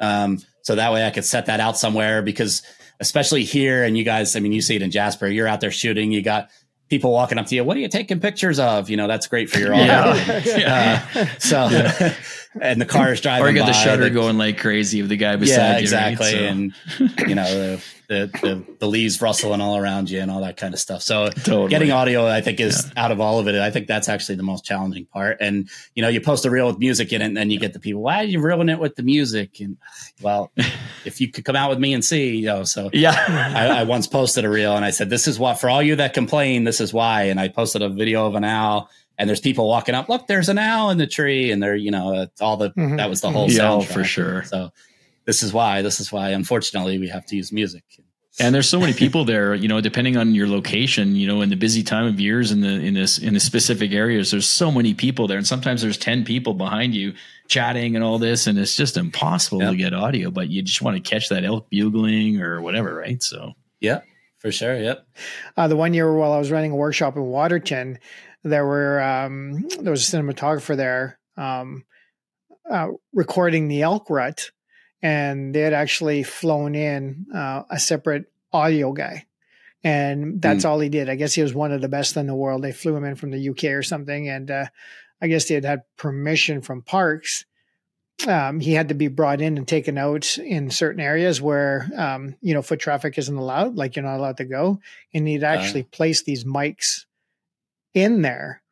Um, 0.00 0.38
so 0.62 0.74
that 0.74 0.92
way 0.92 1.06
I 1.06 1.10
could 1.10 1.24
set 1.24 1.46
that 1.46 1.60
out 1.60 1.76
somewhere 1.78 2.22
because 2.22 2.62
especially 3.00 3.44
here 3.44 3.84
and 3.84 3.96
you 3.96 4.04
guys, 4.04 4.34
I 4.36 4.40
mean, 4.40 4.52
you 4.52 4.60
see 4.62 4.76
it 4.76 4.82
in 4.82 4.90
Jasper, 4.90 5.26
you're 5.28 5.46
out 5.48 5.60
there 5.60 5.70
shooting, 5.70 6.12
you 6.12 6.22
got 6.22 6.50
people 6.92 7.10
walking 7.10 7.38
up 7.38 7.46
to 7.46 7.54
you. 7.54 7.64
What 7.64 7.74
are 7.78 7.80
you 7.80 7.88
taking 7.88 8.20
pictures 8.20 8.58
of? 8.58 8.90
You 8.90 8.98
know, 8.98 9.08
that's 9.08 9.26
great 9.26 9.48
for 9.48 9.58
your 9.58 9.74
audio. 9.74 10.12
Yeah. 10.44 11.06
Uh, 11.14 11.26
so, 11.38 11.68
and 12.60 12.80
the 12.80 12.86
car 12.86 13.12
is 13.12 13.20
driving 13.20 13.44
Or 13.46 13.50
you 13.50 13.56
got 13.56 13.66
the 13.66 13.72
shutter 13.72 14.04
the- 14.04 14.10
going 14.10 14.38
like 14.38 14.58
crazy 14.58 15.00
of 15.00 15.08
the 15.08 15.16
guy 15.16 15.36
beside 15.36 15.56
yeah, 15.56 15.72
you. 15.74 15.80
exactly. 15.80 16.34
Right? 16.34 16.42
And 16.42 16.74
you 17.28 17.34
know, 17.34 17.44
the, 17.44 17.82
the, 18.08 18.30
the, 18.42 18.64
the 18.80 18.86
leaves 18.86 19.20
rustling 19.22 19.60
all 19.62 19.78
around 19.78 20.10
you 20.10 20.20
and 20.20 20.30
all 20.30 20.42
that 20.42 20.56
kind 20.58 20.74
of 20.74 20.80
stuff. 20.80 21.02
So 21.02 21.30
Totally. 21.30 21.68
getting 21.70 21.92
audio, 21.92 22.26
I 22.26 22.42
think 22.42 22.60
is 22.60 22.92
out 22.96 23.10
of 23.10 23.20
all 23.20 23.38
of 23.38 23.48
it. 23.48 23.54
I 23.54 23.70
think 23.70 23.86
that's 23.86 24.08
actually 24.08 24.34
the 24.34 24.42
most 24.42 24.64
challenging 24.64 25.06
part. 25.06 25.38
And, 25.40 25.70
you 25.94 26.02
know, 26.02 26.08
you 26.08 26.20
post 26.20 26.44
a 26.44 26.50
reel 26.50 26.66
with 26.66 26.78
music 26.78 27.12
in 27.12 27.22
it 27.22 27.26
and 27.26 27.36
then 27.36 27.50
you 27.50 27.58
get 27.58 27.72
the 27.72 27.80
people, 27.80 28.02
why 28.02 28.20
are 28.20 28.24
you 28.24 28.40
reeling 28.40 28.68
it 28.68 28.78
with 28.78 28.96
the 28.96 29.02
music? 29.02 29.60
And 29.60 29.78
well, 30.20 30.52
if 31.06 31.20
you 31.20 31.28
could 31.30 31.44
come 31.46 31.56
out 31.56 31.70
with 31.70 31.78
me 31.78 31.94
and 31.94 32.04
see, 32.04 32.36
you 32.36 32.46
know, 32.46 32.64
so 32.64 32.90
yeah. 32.92 33.14
I, 33.56 33.80
I 33.80 33.82
once 33.84 34.06
posted 34.06 34.44
a 34.44 34.50
reel 34.50 34.76
and 34.76 34.84
I 34.84 34.90
said, 34.90 35.08
"This 35.08 35.26
is 35.26 35.38
what 35.38 35.58
for 35.60 35.70
all 35.70 35.82
you 35.82 35.96
that 35.96 36.12
complain. 36.14 36.64
This 36.64 36.80
is 36.80 36.92
why." 36.92 37.24
And 37.24 37.40
I 37.40 37.48
posted 37.48 37.82
a 37.82 37.88
video 37.88 38.26
of 38.26 38.34
an 38.34 38.44
owl, 38.44 38.90
and 39.22 39.28
there's 39.28 39.40
people 39.40 39.68
walking 39.68 39.94
up. 39.94 40.08
Look, 40.08 40.26
there's 40.26 40.48
an 40.50 40.58
owl 40.58 40.90
in 40.90 40.98
the 40.98 41.06
tree, 41.06 41.50
and 41.52 41.62
they're 41.62 41.76
you 41.76 41.90
know 41.92 42.26
all 42.40 42.56
the 42.56 42.70
Mhm. 42.72 42.96
that 42.98 43.08
was 43.08 43.20
the 43.22 43.30
whole 43.30 43.48
Yeah, 43.50 43.60
soundtrack. 43.60 43.86
for 43.86 44.04
sure. 44.04 44.44
So 44.44 44.70
this 45.24 45.42
is 45.42 45.52
why. 45.52 45.80
This 45.82 46.00
is 46.00 46.12
why. 46.12 46.30
Unfortunately, 46.30 46.98
we 46.98 47.08
have 47.08 47.24
to 47.26 47.36
use 47.36 47.52
music. 47.52 47.84
And 48.40 48.54
there's 48.54 48.66
so 48.68 48.80
many 48.80 48.94
people 48.94 49.26
there, 49.26 49.54
you 49.54 49.68
know, 49.68 49.82
depending 49.82 50.16
on 50.16 50.34
your 50.34 50.48
location, 50.48 51.14
you 51.14 51.26
know, 51.26 51.42
in 51.42 51.50
the 51.50 51.54
busy 51.56 51.82
time 51.82 52.06
of 52.06 52.18
years 52.18 52.50
in 52.50 52.62
the 52.62 52.68
in 52.80 52.94
this 52.94 53.18
in 53.18 53.34
the 53.34 53.40
specific 53.40 53.92
areas, 53.92 54.30
there's 54.30 54.48
so 54.48 54.72
many 54.72 54.94
people 54.94 55.26
there. 55.28 55.36
And 55.36 55.46
sometimes 55.46 55.82
there's 55.82 55.98
10 55.98 56.24
people 56.24 56.54
behind 56.54 56.94
you 56.94 57.12
chatting 57.48 57.94
and 57.94 58.02
all 58.02 58.18
this, 58.18 58.46
and 58.46 58.58
it's 58.58 58.74
just 58.74 58.96
impossible 58.96 59.60
Yep. 59.60 59.70
to 59.72 59.76
get 59.76 59.92
audio, 59.94 60.30
but 60.30 60.48
you 60.48 60.62
just 60.62 60.80
want 60.80 60.96
to 60.96 61.02
catch 61.10 61.28
that 61.28 61.44
elk 61.44 61.68
bugling 61.68 62.40
or 62.40 62.62
whatever, 62.62 62.94
right? 62.94 63.22
So 63.22 63.52
Yeah, 63.82 64.00
for 64.38 64.50
sure. 64.50 64.78
Yep. 64.80 65.06
Uh, 65.58 65.68
the 65.68 65.76
one 65.76 65.92
year 65.92 66.10
while 66.14 66.32
I 66.32 66.38
was 66.38 66.50
running 66.50 66.70
a 66.72 66.76
workshop 66.76 67.16
in 67.16 67.24
Waterton, 67.24 67.98
there 68.44 68.66
were 68.66 69.00
um, 69.00 69.68
there 69.80 69.90
was 69.90 70.12
a 70.12 70.16
cinematographer 70.16 70.76
there 70.76 71.18
um, 71.36 71.84
uh, 72.70 72.88
recording 73.12 73.68
the 73.68 73.82
elk 73.82 74.10
rut, 74.10 74.50
and 75.00 75.54
they 75.54 75.60
had 75.60 75.72
actually 75.72 76.22
flown 76.22 76.74
in 76.74 77.26
uh, 77.34 77.62
a 77.70 77.78
separate 77.78 78.26
audio 78.52 78.92
guy, 78.92 79.26
and 79.84 80.42
that's 80.42 80.64
all 80.64 80.80
he 80.80 80.88
did. 80.88 81.08
I 81.08 81.14
guess 81.14 81.34
he 81.34 81.42
was 81.42 81.54
one 81.54 81.72
of 81.72 81.80
the 81.80 81.88
best 81.88 82.16
in 82.16 82.26
the 82.26 82.34
world. 82.34 82.62
They 82.62 82.72
flew 82.72 82.96
him 82.96 83.04
in 83.04 83.14
from 83.14 83.30
the 83.30 83.48
UK 83.50 83.64
or 83.64 83.82
something, 83.82 84.28
and 84.28 84.50
uh, 84.50 84.66
I 85.20 85.28
guess 85.28 85.46
they 85.46 85.54
had 85.54 85.64
had 85.64 85.82
permission 85.96 86.62
from 86.62 86.82
parks. 86.82 87.44
Um, 88.26 88.60
he 88.60 88.72
had 88.74 88.88
to 88.88 88.94
be 88.94 89.08
brought 89.08 89.40
in 89.40 89.56
and 89.56 89.66
taken 89.66 89.98
out 89.98 90.38
in 90.38 90.70
certain 90.70 91.00
areas 91.00 91.40
where 91.40 91.88
um, 91.96 92.36
you 92.40 92.54
know 92.54 92.62
foot 92.62 92.80
traffic 92.80 93.18
isn't 93.18 93.36
allowed, 93.36 93.76
like 93.76 93.94
you're 93.94 94.04
not 94.04 94.18
allowed 94.18 94.38
to 94.38 94.44
go, 94.44 94.80
and 95.14 95.28
he'd 95.28 95.44
actually 95.44 95.82
uh, 95.82 95.92
place 95.92 96.22
these 96.22 96.44
mics 96.44 97.04
in 97.94 98.22
there. 98.22 98.62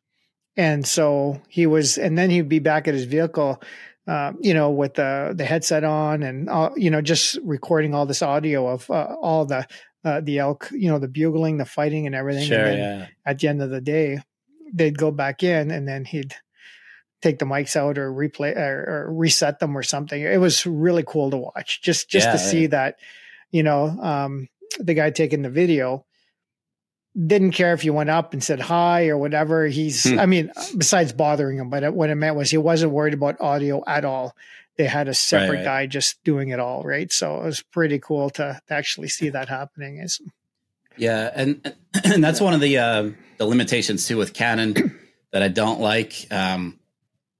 And 0.56 0.86
so 0.86 1.40
he 1.48 1.66
was, 1.66 1.96
and 1.96 2.18
then 2.18 2.30
he'd 2.30 2.48
be 2.48 2.58
back 2.58 2.88
at 2.88 2.94
his 2.94 3.04
vehicle, 3.04 3.62
uh, 4.06 4.32
you 4.40 4.52
know, 4.52 4.70
with 4.70 4.94
the 4.94 5.32
the 5.34 5.44
headset 5.44 5.84
on, 5.84 6.22
and 6.22 6.48
uh, 6.48 6.70
you 6.76 6.90
know, 6.90 7.00
just 7.00 7.38
recording 7.44 7.94
all 7.94 8.04
this 8.04 8.22
audio 8.22 8.66
of 8.68 8.90
uh, 8.90 9.14
all 9.20 9.46
the 9.46 9.66
uh, 10.04 10.20
the 10.20 10.38
elk, 10.38 10.68
you 10.72 10.90
know, 10.90 10.98
the 10.98 11.08
bugling, 11.08 11.58
the 11.58 11.64
fighting, 11.64 12.06
and 12.06 12.14
everything. 12.14 12.48
Sure, 12.48 12.64
and 12.64 12.78
yeah. 12.78 13.06
At 13.24 13.38
the 13.38 13.48
end 13.48 13.62
of 13.62 13.70
the 13.70 13.80
day, 13.80 14.20
they'd 14.72 14.98
go 14.98 15.10
back 15.10 15.42
in, 15.42 15.70
and 15.70 15.86
then 15.86 16.04
he'd 16.04 16.34
take 17.22 17.38
the 17.38 17.44
mics 17.44 17.76
out 17.76 17.98
or 17.98 18.10
replay 18.10 18.56
or, 18.56 19.06
or 19.08 19.14
reset 19.14 19.60
them 19.60 19.76
or 19.76 19.82
something. 19.82 20.20
It 20.20 20.40
was 20.40 20.66
really 20.66 21.04
cool 21.06 21.30
to 21.30 21.36
watch, 21.36 21.80
just 21.80 22.10
just 22.10 22.26
yeah, 22.26 22.32
to 22.32 22.38
see 22.38 22.66
that, 22.68 22.96
you 23.50 23.62
know, 23.62 23.84
um, 23.84 24.48
the 24.78 24.94
guy 24.94 25.10
taking 25.10 25.42
the 25.42 25.50
video 25.50 26.04
didn't 27.14 27.52
care 27.52 27.72
if 27.72 27.84
you 27.84 27.92
went 27.92 28.10
up 28.10 28.32
and 28.32 28.42
said 28.42 28.60
hi 28.60 29.08
or 29.08 29.18
whatever. 29.18 29.66
He's, 29.66 30.08
hmm. 30.08 30.18
I 30.18 30.26
mean, 30.26 30.52
besides 30.76 31.12
bothering 31.12 31.58
him, 31.58 31.70
but 31.70 31.92
what 31.92 32.10
it 32.10 32.14
meant 32.14 32.36
was 32.36 32.50
he 32.50 32.58
wasn't 32.58 32.92
worried 32.92 33.14
about 33.14 33.40
audio 33.40 33.82
at 33.86 34.04
all. 34.04 34.36
They 34.76 34.84
had 34.84 35.08
a 35.08 35.14
separate 35.14 35.56
right, 35.56 35.64
guy 35.64 35.86
just 35.86 36.22
doing 36.24 36.50
it 36.50 36.60
all, 36.60 36.82
right? 36.84 37.12
So 37.12 37.40
it 37.40 37.44
was 37.44 37.62
pretty 37.62 37.98
cool 37.98 38.30
to, 38.30 38.60
to 38.66 38.74
actually 38.74 39.08
see 39.08 39.28
that 39.28 39.48
happening. 39.48 39.98
Is 39.98 40.20
yeah, 40.96 41.30
and 41.34 41.74
and 42.04 42.24
that's 42.24 42.40
one 42.40 42.54
of 42.54 42.60
the 42.60 42.78
uh, 42.78 43.10
the 43.36 43.44
limitations 43.44 44.06
too 44.06 44.16
with 44.16 44.32
Canon 44.32 44.98
that 45.32 45.42
I 45.42 45.48
don't 45.48 45.80
like. 45.80 46.26
Um, 46.30 46.78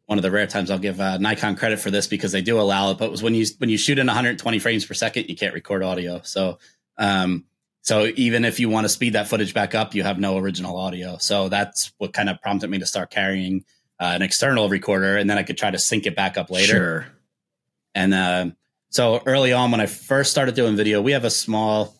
one 0.07 0.19
of 0.19 0.23
the 0.23 0.31
rare 0.31 0.49
times 0.49 0.73
I'll 0.73 0.79
give 0.79 1.01
uh, 1.01 1.19
Nikon 1.19 1.55
credit 1.55 1.79
for 1.79 1.93
this 1.93 2.09
because 2.09 2.33
they 2.33 2.43
do 2.43 2.61
allow 2.61 2.91
it, 2.91 2.99
but 2.99 3.05
it 3.05 3.11
was 3.13 3.23
when 3.23 3.35
you 3.35 3.47
when 3.59 3.71
you 3.71 3.79
shoot 3.79 3.99
in 3.99 4.07
120 4.09 4.59
frames 4.59 4.85
per 4.85 4.93
second, 4.93 5.29
you 5.29 5.37
can't 5.37 5.55
record 5.55 5.85
audio. 5.85 6.21
So 6.25 6.59
um, 6.99 7.45
so 7.91 8.09
even 8.15 8.45
if 8.45 8.61
you 8.61 8.69
want 8.69 8.85
to 8.85 8.89
speed 8.89 9.15
that 9.15 9.27
footage 9.27 9.53
back 9.53 9.75
up, 9.75 9.97
you 9.97 10.05
have 10.05 10.21
no 10.21 10.39
original 10.39 10.77
audio. 10.77 11.17
So 11.19 11.49
that's 11.49 11.93
what 11.99 12.13
kind 12.13 12.29
of 12.29 12.41
prompted 12.41 12.71
me 12.71 12.79
to 12.79 12.87
start 12.87 13.11
carrying 13.11 13.65
uh, 13.99 14.13
an 14.15 14.23
external 14.23 14.69
recorder, 14.69 15.17
and 15.17 15.29
then 15.29 15.39
I 15.39 15.43
could 15.43 15.59
try 15.59 15.73
to 15.73 15.79
sync 15.79 16.07
it 16.07 16.15
back 16.15 16.39
up 16.39 16.53
later. 16.53 16.73
Sure. 16.73 17.07
And 17.97 18.15
uh, 18.15 18.51
so 18.91 19.21
early 19.27 19.53
on, 19.53 19.73
when 19.73 19.81
I 19.81 19.87
first 19.87 20.31
started 20.31 20.55
doing 20.55 20.77
video, 20.77 21.03
we 21.03 21.11
have 21.11 21.25
a 21.25 21.31
small 21.31 21.97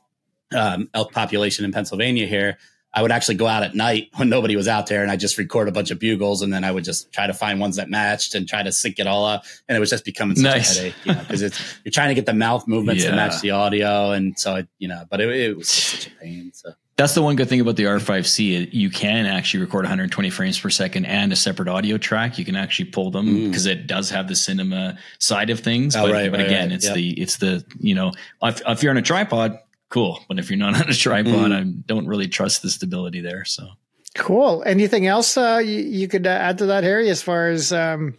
um, 0.55 0.89
elk 0.95 1.11
population 1.11 1.65
in 1.65 1.73
Pennsylvania 1.73 2.29
here. 2.29 2.59
I 2.93 3.03
would 3.03 3.13
actually 3.13 3.37
go 3.37 3.47
out 3.47 3.63
at 3.63 3.75
night 3.75 4.09
when 4.17 4.29
nobody 4.29 4.57
was 4.57 4.67
out 4.67 4.87
there 4.89 5.03
and 5.03 5.11
I 5.11 5.17
just 5.17 5.39
record 5.39 5.69
a 5.69 5.73
bunch 5.73 5.91
of 5.91 5.99
bugles 5.99 6.43
and 6.43 6.53
then 6.53 6.65
I 6.65 6.73
would 6.73 6.85
just 6.85 7.13
try 7.13 7.27
to 7.27 7.35
find 7.35 7.61
ones 7.61 7.77
that 7.77 7.89
matched 7.89 8.35
and 8.35 8.49
try 8.49 8.63
to 8.63 8.73
sync 8.73 8.99
it 8.99 9.07
all 9.07 9.25
up. 9.25 9.45
And 9.69 9.77
it 9.77 9.81
was 9.81 9.91
just 9.91 10.05
becoming 10.05 10.37
such 10.37 10.45
nice. 10.45 10.77
a 10.77 10.83
headache, 10.83 10.95
you 11.05 11.15
know, 11.15 11.21
because 11.21 11.43
it's, 11.43 11.79
you're 11.85 11.93
trying 11.93 12.09
to 12.09 12.15
get 12.15 12.27
the 12.27 12.35
mouth 12.35 12.67
movements 12.67 13.05
yeah. 13.05 13.11
to 13.11 13.17
match 13.17 13.41
the 13.41 13.53
audio. 13.53 14.11
And 14.11 14.39
so, 14.39 14.57
it, 14.57 14.69
you 14.79 14.89
know, 14.89 15.05
but 15.09 15.21
it, 15.21 15.29
it 15.29 15.57
was 15.57 15.69
such 15.69 16.09
a 16.09 16.11
pain. 16.11 16.53
So 16.53 16.73
that's 16.97 17.15
the 17.15 17.23
one 17.23 17.37
good 17.37 17.49
thing 17.49 17.61
about 17.61 17.77
the 17.77 17.85
R5C. 17.85 18.75
You 18.75 18.91
can 18.91 19.25
actually 19.25 19.61
record 19.61 19.85
120 19.85 20.29
frames 20.29 20.59
per 20.59 20.69
second 20.69 21.07
and 21.07 21.33
a 21.33 21.37
separate 21.37 21.69
audio 21.69 21.97
track. 21.97 22.39
You 22.39 22.45
can 22.45 22.57
actually 22.57 22.91
pull 22.91 23.11
them 23.11 23.47
because 23.47 23.67
mm. 23.67 23.71
it 23.71 23.87
does 23.87 24.11
have 24.11 24.29
the 24.29 24.37
cinema 24.37 24.99
side 25.19 25.49
of 25.49 25.61
things. 25.61 25.97
Oh, 25.97 26.03
but, 26.03 26.13
right, 26.13 26.31
but 26.31 26.41
right, 26.41 26.47
again, 26.47 26.69
right. 26.69 26.75
it's 26.75 26.85
yep. 26.85 26.95
the, 26.95 27.11
it's 27.21 27.37
the, 27.37 27.65
you 27.79 27.95
know, 27.95 28.13
if, 28.43 28.61
if 28.67 28.83
you're 28.83 28.91
on 28.91 28.99
a 28.99 29.03
tripod, 29.03 29.59
cool. 29.91 30.21
But 30.29 30.39
if 30.39 30.51
you're 30.51 30.59
not 30.59 30.75
on 30.81 30.89
a 30.89 30.95
tripod, 30.95 31.51
mm. 31.51 31.53
I 31.53 31.63
don't 31.87 32.07
really 32.07 32.29
trust 32.29 32.63
the 32.63 32.71
stability 32.71 33.21
there. 33.21 33.45
So 33.45 33.69
cool. 34.17 34.63
Anything 34.65 35.07
else 35.07 35.37
uh, 35.37 35.61
you, 35.63 35.81
you, 35.81 36.09
could 36.09 36.27
uh, 36.27 36.31
add 36.31 36.59
to 36.59 36.67
that, 36.67 36.85
Harry, 36.85 37.11
as 37.11 37.23
far 37.23 37.49
as 37.49 37.73
um, 37.73 38.15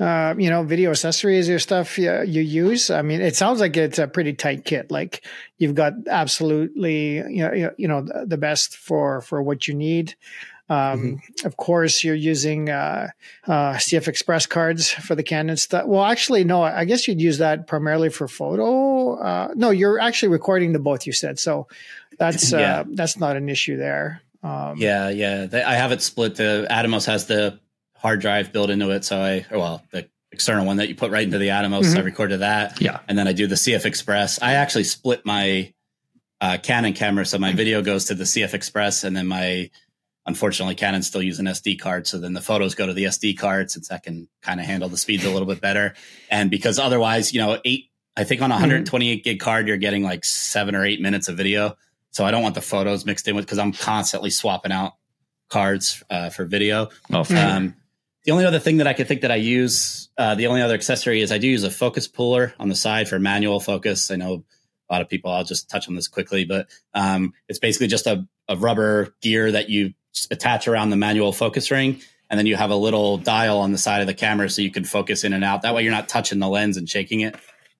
uh, 0.00 0.34
you 0.36 0.50
know, 0.50 0.62
video 0.62 0.90
accessories 0.90 1.48
or 1.48 1.58
stuff 1.58 1.98
you, 1.98 2.22
you, 2.22 2.42
use? 2.42 2.90
I 2.90 3.02
mean, 3.02 3.20
it 3.20 3.36
sounds 3.36 3.60
like 3.60 3.76
it's 3.76 3.98
a 3.98 4.08
pretty 4.08 4.34
tight 4.34 4.64
kit. 4.64 4.90
Like 4.90 5.24
you've 5.58 5.74
got 5.74 5.92
absolutely 6.08 7.16
you 7.16 7.42
know 7.42 7.70
you 7.78 7.88
know 7.88 8.06
the 8.26 8.36
best 8.36 8.76
for 8.76 9.20
for 9.20 9.42
what 9.42 9.68
you 9.68 9.74
need. 9.74 10.14
Um, 10.68 10.76
mm-hmm. 11.00 11.46
Of 11.46 11.56
course, 11.56 12.02
you're 12.02 12.14
using 12.14 12.70
uh, 12.70 13.08
uh, 13.46 13.74
CF 13.74 14.08
Express 14.08 14.46
cards 14.46 14.90
for 14.90 15.14
the 15.14 15.22
Canon 15.22 15.56
stuff. 15.56 15.86
Well, 15.86 16.04
actually, 16.04 16.44
no. 16.44 16.62
I 16.62 16.84
guess 16.84 17.06
you'd 17.06 17.20
use 17.20 17.38
that 17.38 17.66
primarily 17.66 18.08
for 18.08 18.26
photo. 18.26 18.95
Uh, 19.16 19.48
no, 19.54 19.70
you're 19.70 19.98
actually 19.98 20.28
recording 20.28 20.72
the 20.72 20.78
both. 20.78 21.06
You 21.06 21.12
said 21.12 21.38
so. 21.38 21.68
That's 22.18 22.52
uh, 22.52 22.58
yeah. 22.58 22.84
that's 22.86 23.18
not 23.18 23.36
an 23.36 23.48
issue 23.48 23.76
there. 23.76 24.22
Um, 24.42 24.78
yeah, 24.78 25.08
yeah. 25.08 25.46
I 25.52 25.74
have 25.74 25.92
it 25.92 26.02
split. 26.02 26.36
The 26.36 26.66
Atomos 26.70 27.06
has 27.06 27.26
the 27.26 27.58
hard 27.96 28.20
drive 28.20 28.52
built 28.52 28.70
into 28.70 28.90
it, 28.90 29.04
so 29.04 29.20
I 29.20 29.46
well 29.50 29.82
the 29.90 30.08
external 30.32 30.66
one 30.66 30.76
that 30.78 30.88
you 30.88 30.94
put 30.94 31.10
right 31.10 31.24
into 31.24 31.38
the 31.38 31.48
Atomos. 31.48 31.84
Mm-hmm. 31.84 31.98
I 31.98 32.02
recorded 32.02 32.40
that. 32.40 32.80
Yeah, 32.80 33.00
and 33.08 33.18
then 33.18 33.28
I 33.28 33.32
do 33.32 33.46
the 33.46 33.54
CF 33.54 33.84
Express. 33.84 34.40
I 34.40 34.54
actually 34.54 34.84
split 34.84 35.24
my 35.24 35.72
uh, 36.40 36.58
Canon 36.62 36.92
camera, 36.92 37.24
so 37.26 37.38
my 37.38 37.52
video 37.52 37.82
goes 37.82 38.06
to 38.06 38.14
the 38.14 38.24
CF 38.24 38.54
Express, 38.54 39.04
and 39.04 39.16
then 39.16 39.26
my 39.26 39.70
unfortunately 40.26 40.74
Canon's 40.74 41.06
still 41.06 41.22
using 41.22 41.46
SD 41.46 41.78
card, 41.78 42.06
So 42.06 42.18
then 42.18 42.34
the 42.34 42.40
photos 42.40 42.74
go 42.74 42.86
to 42.86 42.92
the 42.92 43.04
SD 43.04 43.38
card 43.38 43.70
since 43.70 43.88
that 43.88 44.02
can 44.02 44.28
kind 44.42 44.60
of 44.60 44.66
handle 44.66 44.88
the 44.88 44.96
speeds 44.96 45.24
a 45.24 45.30
little 45.30 45.46
bit 45.46 45.60
better. 45.60 45.94
And 46.30 46.50
because 46.50 46.78
otherwise, 46.78 47.32
you 47.32 47.40
know, 47.40 47.60
eight, 47.64 47.90
I 48.16 48.24
think 48.24 48.40
on 48.40 48.50
a 48.50 48.54
128 48.54 49.14
mm-hmm. 49.14 49.22
gig 49.22 49.40
card, 49.40 49.68
you're 49.68 49.76
getting 49.76 50.02
like 50.02 50.24
seven 50.24 50.74
or 50.74 50.84
eight 50.84 51.00
minutes 51.00 51.28
of 51.28 51.36
video. 51.36 51.76
So 52.10 52.24
I 52.24 52.30
don't 52.30 52.42
want 52.42 52.54
the 52.54 52.62
photos 52.62 53.04
mixed 53.04 53.28
in 53.28 53.36
with 53.36 53.44
because 53.44 53.58
I'm 53.58 53.72
constantly 53.72 54.30
swapping 54.30 54.72
out 54.72 54.94
cards 55.48 56.02
uh, 56.08 56.30
for 56.30 56.44
video. 56.46 56.88
Oh, 57.12 57.24
um, 57.36 57.74
the 58.24 58.32
only 58.32 58.44
other 58.44 58.58
thing 58.58 58.78
that 58.78 58.86
I 58.86 58.94
could 58.94 59.06
think 59.06 59.20
that 59.20 59.30
I 59.30 59.36
use, 59.36 60.08
uh, 60.16 60.34
the 60.34 60.46
only 60.46 60.62
other 60.62 60.74
accessory 60.74 61.20
is 61.20 61.30
I 61.30 61.38
do 61.38 61.46
use 61.46 61.62
a 61.62 61.70
focus 61.70 62.08
puller 62.08 62.54
on 62.58 62.68
the 62.68 62.74
side 62.74 63.08
for 63.08 63.18
manual 63.18 63.60
focus. 63.60 64.10
I 64.10 64.16
know 64.16 64.44
a 64.88 64.92
lot 64.92 65.02
of 65.02 65.08
people, 65.08 65.30
I'll 65.30 65.44
just 65.44 65.68
touch 65.68 65.88
on 65.88 65.94
this 65.94 66.08
quickly, 66.08 66.44
but 66.44 66.68
um, 66.94 67.34
it's 67.48 67.58
basically 67.58 67.86
just 67.88 68.06
a, 68.06 68.26
a 68.48 68.56
rubber 68.56 69.14
gear 69.20 69.52
that 69.52 69.68
you 69.68 69.92
attach 70.30 70.66
around 70.66 70.90
the 70.90 70.96
manual 70.96 71.32
focus 71.32 71.70
ring. 71.70 72.00
And 72.28 72.38
then 72.38 72.46
you 72.46 72.56
have 72.56 72.70
a 72.70 72.76
little 72.76 73.18
dial 73.18 73.58
on 73.58 73.70
the 73.70 73.78
side 73.78 74.00
of 74.00 74.08
the 74.08 74.14
camera 74.14 74.50
so 74.50 74.62
you 74.62 74.72
can 74.72 74.84
focus 74.84 75.22
in 75.22 75.32
and 75.32 75.44
out. 75.44 75.62
That 75.62 75.74
way 75.74 75.82
you're 75.82 75.92
not 75.92 76.08
touching 76.08 76.40
the 76.40 76.48
lens 76.48 76.76
and 76.76 76.88
shaking 76.88 77.20
it. 77.20 77.36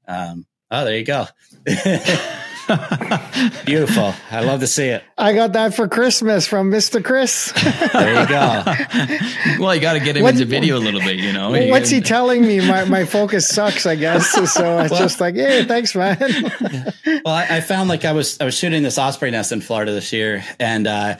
Um, 0.06 0.46
oh, 0.70 0.84
there 0.84 0.96
you 0.96 1.04
go. 1.04 1.26
Beautiful. 3.64 4.12
I 4.30 4.40
love 4.40 4.60
to 4.60 4.66
see 4.66 4.86
it. 4.86 5.04
I 5.16 5.34
got 5.34 5.52
that 5.52 5.74
for 5.74 5.86
Christmas 5.86 6.46
from 6.46 6.70
Mr. 6.70 7.04
Chris. 7.04 7.52
there 7.92 8.22
you 8.22 8.28
go. 8.28 8.64
well, 9.64 9.74
you 9.74 9.80
got 9.80 9.92
to 9.92 10.00
get 10.00 10.16
him 10.16 10.24
what, 10.24 10.34
into 10.34 10.46
video 10.46 10.76
a 10.76 10.80
little 10.80 11.00
bit, 11.00 11.16
you 11.16 11.32
know. 11.32 11.54
You 11.54 11.70
what's 11.70 11.90
he 11.90 12.00
telling 12.00 12.42
me? 12.42 12.58
My, 12.66 12.84
my 12.84 13.04
focus 13.04 13.48
sucks, 13.48 13.86
I 13.86 13.94
guess. 13.94 14.30
So 14.30 14.80
it's 14.80 14.90
well, 14.90 15.00
just 15.00 15.20
like, 15.20 15.36
hey, 15.36 15.64
thanks, 15.64 15.94
man. 15.94 16.18
well, 17.24 17.34
I, 17.34 17.46
I, 17.50 17.60
found 17.60 17.88
like 17.88 18.04
I 18.04 18.12
was 18.12 18.40
I 18.40 18.44
was 18.44 18.56
shooting 18.56 18.82
this 18.82 18.98
osprey 18.98 19.30
nest 19.30 19.52
in 19.52 19.60
Florida 19.60 19.92
this 19.92 20.12
year, 20.12 20.44
and 20.58 20.86
uh, 20.86 21.16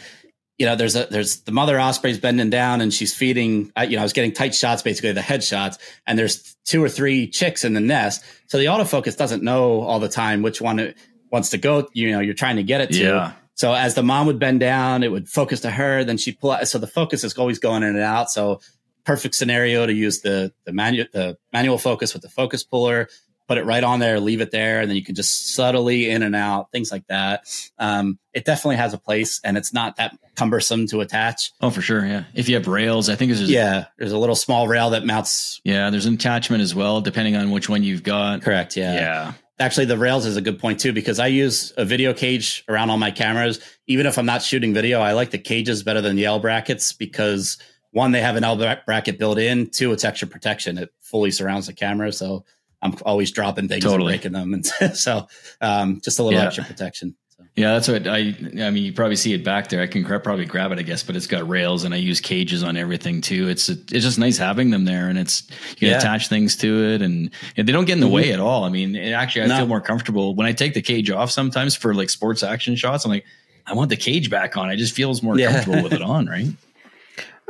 you 0.59 0.65
know, 0.67 0.75
there's 0.75 0.97
a 0.97 1.07
there's 1.07 1.41
the 1.41 1.53
mother 1.53 1.79
osprey's 1.79 2.19
bending 2.19 2.51
down 2.51 2.81
and 2.81 2.93
she's 2.93 3.15
feeding. 3.15 3.73
Uh, 3.77 3.83
you 3.83 3.97
know, 3.97 4.01
I 4.01 4.05
was 4.05 4.13
getting 4.13 4.33
tight 4.33 4.55
shots, 4.55 4.83
basically 4.83 5.13
the 5.13 5.23
head 5.23 5.45
shots, 5.45 5.79
and 6.07 6.19
there's 6.19 6.57
two 6.65 6.83
or 6.83 6.89
three 6.89 7.29
chicks 7.29 7.65
in 7.65 7.75
the 7.75 7.81
nest. 7.81 8.25
So 8.47 8.59
the 8.59 8.67
autofocus 8.67 9.17
doesn't 9.17 9.43
know 9.43 9.83
all 9.83 10.01
the 10.01 10.09
time 10.09 10.43
which 10.43 10.61
one 10.61 10.79
it 10.79 10.97
wants 11.31 11.51
to 11.51 11.59
go. 11.59 11.89
You 11.93 12.13
know, 12.13 12.21
you're 12.21 12.35
trying 12.35 12.57
to 12.57 12.63
get 12.63 12.81
it 12.81 12.91
to. 12.93 13.03
Yeah. 13.03 13.33
So 13.55 13.75
as 13.75 13.95
the 13.95 14.03
mom 14.03 14.27
would 14.27 14.39
bend 14.39 14.61
down, 14.61 15.03
it 15.03 15.11
would 15.11 15.29
focus 15.29 15.61
to 15.61 15.71
her. 15.71 16.05
Then 16.05 16.19
she'd 16.19 16.39
pull 16.39 16.53
out. 16.53 16.67
So 16.69 16.79
the 16.79 16.87
focus 16.87 17.25
is 17.25 17.35
always 17.35 17.59
going 17.59 17.83
in 17.83 17.91
and 17.91 17.99
out. 18.01 18.31
So 18.31 18.61
perfect 19.05 19.35
scenario 19.35 19.87
to 19.87 19.93
use 19.93 20.21
the 20.21 20.53
the 20.65 20.73
manual 20.73 21.07
the 21.13 21.39
manual 21.53 21.79
focus 21.79 22.13
with 22.13 22.23
the 22.23 22.29
focus 22.29 22.65
puller 22.65 23.09
put 23.49 23.59
it 23.59 23.65
right 23.65 23.85
on 23.85 24.01
there, 24.01 24.19
leave 24.21 24.41
it 24.41 24.51
there, 24.51 24.81
and 24.81 24.91
then 24.91 24.97
you 24.97 25.05
can 25.05 25.15
just 25.15 25.55
subtly 25.55 26.11
in 26.11 26.23
and 26.23 26.35
out, 26.35 26.71
things 26.73 26.91
like 26.91 27.07
that. 27.07 27.45
Um, 27.79 28.19
it 28.33 28.45
definitely 28.45 28.77
has 28.77 28.93
a 28.93 28.99
place, 28.99 29.41
and 29.45 29.57
it's 29.57 29.73
not 29.73 29.97
that 29.97 30.17
cumbersome 30.35 30.87
to 30.89 31.01
attach. 31.01 31.53
Oh, 31.61 31.71
for 31.71 31.81
sure, 31.81 32.05
yeah. 32.05 32.25
If 32.35 32.49
you 32.49 32.57
have 32.57 32.67
rails, 32.67 33.09
I 33.09 33.15
think 33.15 33.33
there's 33.33 33.51
yeah, 33.51 33.87
there's 33.99 34.13
a 34.13 34.19
little 34.19 34.37
small 34.37 34.69
rail 34.69 34.91
that 34.91 35.05
mounts. 35.05 35.61
Yeah, 35.65 35.91
there's 35.91 36.07
an 36.07 36.15
attachment 36.15 36.63
as 36.63 36.75
well, 36.75 37.01
depending 37.01 37.37
on 37.37 37.51
which 37.51 37.69
one 37.69 37.83
you've 37.83 38.03
got. 38.03 38.43
Correct. 38.43 38.77
Yeah. 38.77 38.95
Yeah. 38.95 39.33
Actually, 39.59 39.87
the 39.87 39.97
rails 39.97 40.27
is 40.27 40.37
a 40.37 40.43
good 40.43 40.59
point 40.59 40.81
too 40.81 40.93
because 40.93 41.19
I 41.19 41.29
use 41.29 41.73
a 41.79 41.85
video 41.85 42.13
cage 42.13 42.63
around 42.69 42.91
all 42.91 42.99
my 42.99 43.11
cameras. 43.11 43.59
Even 43.87 44.05
if 44.05 44.19
I'm 44.19 44.27
not 44.27 44.43
shooting 44.43 44.75
video, 44.75 45.01
I 45.01 45.13
like 45.13 45.31
the 45.31 45.39
cages 45.39 45.83
better 45.83 46.03
than 46.03 46.15
the 46.15 46.27
L 46.27 46.41
brackets 46.41 46.93
because 46.93 47.57
one, 47.93 48.13
they 48.13 48.21
have 48.21 48.37
an 48.37 48.45
L 48.45 48.57
bracket 48.85 49.19
built 49.19 49.39
in. 49.39 49.71
Two, 49.71 49.93
it's 49.93 50.05
extra 50.05 50.29
protection. 50.29 50.77
It 50.77 50.91
fully 51.01 51.31
surrounds 51.31 51.69
the 51.69 51.73
camera, 51.73 52.13
so 52.13 52.45
I'm 52.83 52.95
always 53.05 53.31
dropping 53.31 53.69
things 53.69 53.85
totally. 53.85 54.15
and 54.15 54.23
breaking 54.23 54.33
them, 54.33 54.55
and 54.55 54.67
so 54.97 55.27
um, 55.61 56.01
just 56.03 56.19
a 56.19 56.23
little 56.23 56.39
yeah. 56.39 56.47
extra 56.47 56.65
protection. 56.65 57.17
So. 57.37 57.45
Yeah, 57.55 57.73
that's 57.73 57.89
what 57.89 58.07
I. 58.07 58.19
I 58.19 58.71
mean, 58.71 58.85
you 58.85 58.93
probably 58.93 59.17
see 59.17 59.33
it 59.33 59.45
back 59.45 59.69
there. 59.69 59.83
I 59.83 59.87
can 59.87 60.05
probably 60.05 60.45
grab 60.45 60.73
it, 60.73 60.79
I 60.79 60.83
guess, 60.83 61.03
but 61.03 61.17
it's 61.17 61.27
got 61.27 61.49
rails, 61.49 61.85
and 61.85 61.95
I 61.95 61.99
use 61.99 62.21
cages 62.21 62.63
on 62.63 62.77
everything 62.77 63.21
too. 63.21 63.49
It's 63.49 63.69
it's 63.69 63.91
just 63.91 64.19
nice 64.19 64.39
having 64.39 64.71
them 64.71 64.85
there, 64.85 65.09
and 65.09 65.19
it's 65.19 65.49
you 65.71 65.77
can 65.77 65.89
yeah. 65.89 65.99
attach 65.99 66.29
things 66.29 66.57
to 66.59 66.85
it, 66.95 67.03
and, 67.03 67.31
and, 67.57 67.69
they 67.69 67.73
don't 67.73 67.85
get 67.87 67.95
in 67.95 68.01
the 68.01 68.07
mm-hmm. 68.07 68.15
way 68.15 68.33
at 68.33 68.41
all. 68.41 68.65
I 68.65 68.69
mean, 68.69 68.97
actually, 68.97 69.43
I 69.43 69.47
no. 69.47 69.57
feel 69.59 69.67
more 69.67 69.81
comfortable 69.81 70.35
when 70.35 70.47
I 70.47 70.53
take 70.53 70.75
the 70.75 70.83
cage 70.83 71.11
off 71.11 71.31
sometimes 71.31 71.75
for 71.75 71.95
like 71.95 72.11
sports 72.11 72.43
action 72.43 72.77
shots. 72.77 73.05
I'm 73.05 73.11
like, 73.11 73.25
I 73.67 73.75
want 73.75 73.91
the 73.91 73.97
cage 73.97 74.31
back 74.31 74.57
on. 74.57 74.71
It 74.71 74.77
just 74.77 74.95
feels 74.95 75.23
more 75.23 75.39
yeah. 75.39 75.53
comfortable 75.53 75.83
with 75.83 75.93
it 75.93 76.03
on, 76.03 76.27
right? 76.27 76.49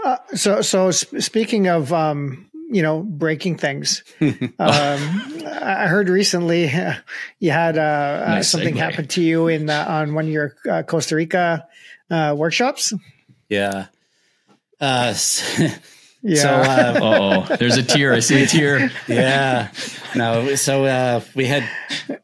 Uh, 0.04 0.18
so, 0.34 0.62
so 0.62 0.90
sp- 0.94 1.18
speaking 1.18 1.68
of, 1.68 1.92
um, 1.92 2.50
you 2.68 2.82
know, 2.82 3.02
breaking 3.02 3.56
things, 3.56 4.02
um, 4.20 4.32
I 4.58 5.86
heard 5.88 6.08
recently 6.08 6.64
you 7.38 7.50
had 7.50 7.78
uh, 7.78 7.80
uh 7.80 8.28
nice 8.28 8.50
something 8.50 8.74
segue. 8.74 8.78
happen 8.78 9.08
to 9.08 9.22
you 9.22 9.48
in 9.48 9.70
uh, 9.70 9.84
on 9.88 10.14
one 10.14 10.26
of 10.26 10.30
your 10.30 10.56
uh, 10.70 10.82
Costa 10.82 11.16
Rica 11.16 11.66
workshops. 12.10 12.92
Yeah. 13.48 13.86
Uh, 14.80 15.14
yeah. 16.22 16.34
So, 16.34 16.48
uh, 16.50 17.00
oh, 17.02 17.56
there's 17.56 17.76
a 17.76 17.82
tear. 17.82 18.12
I 18.12 18.20
see 18.20 18.42
a 18.42 18.46
tear. 18.46 18.90
Yeah. 19.08 19.70
No. 20.14 20.54
So 20.54 20.84
uh, 20.84 21.20
we 21.34 21.46
had 21.46 21.68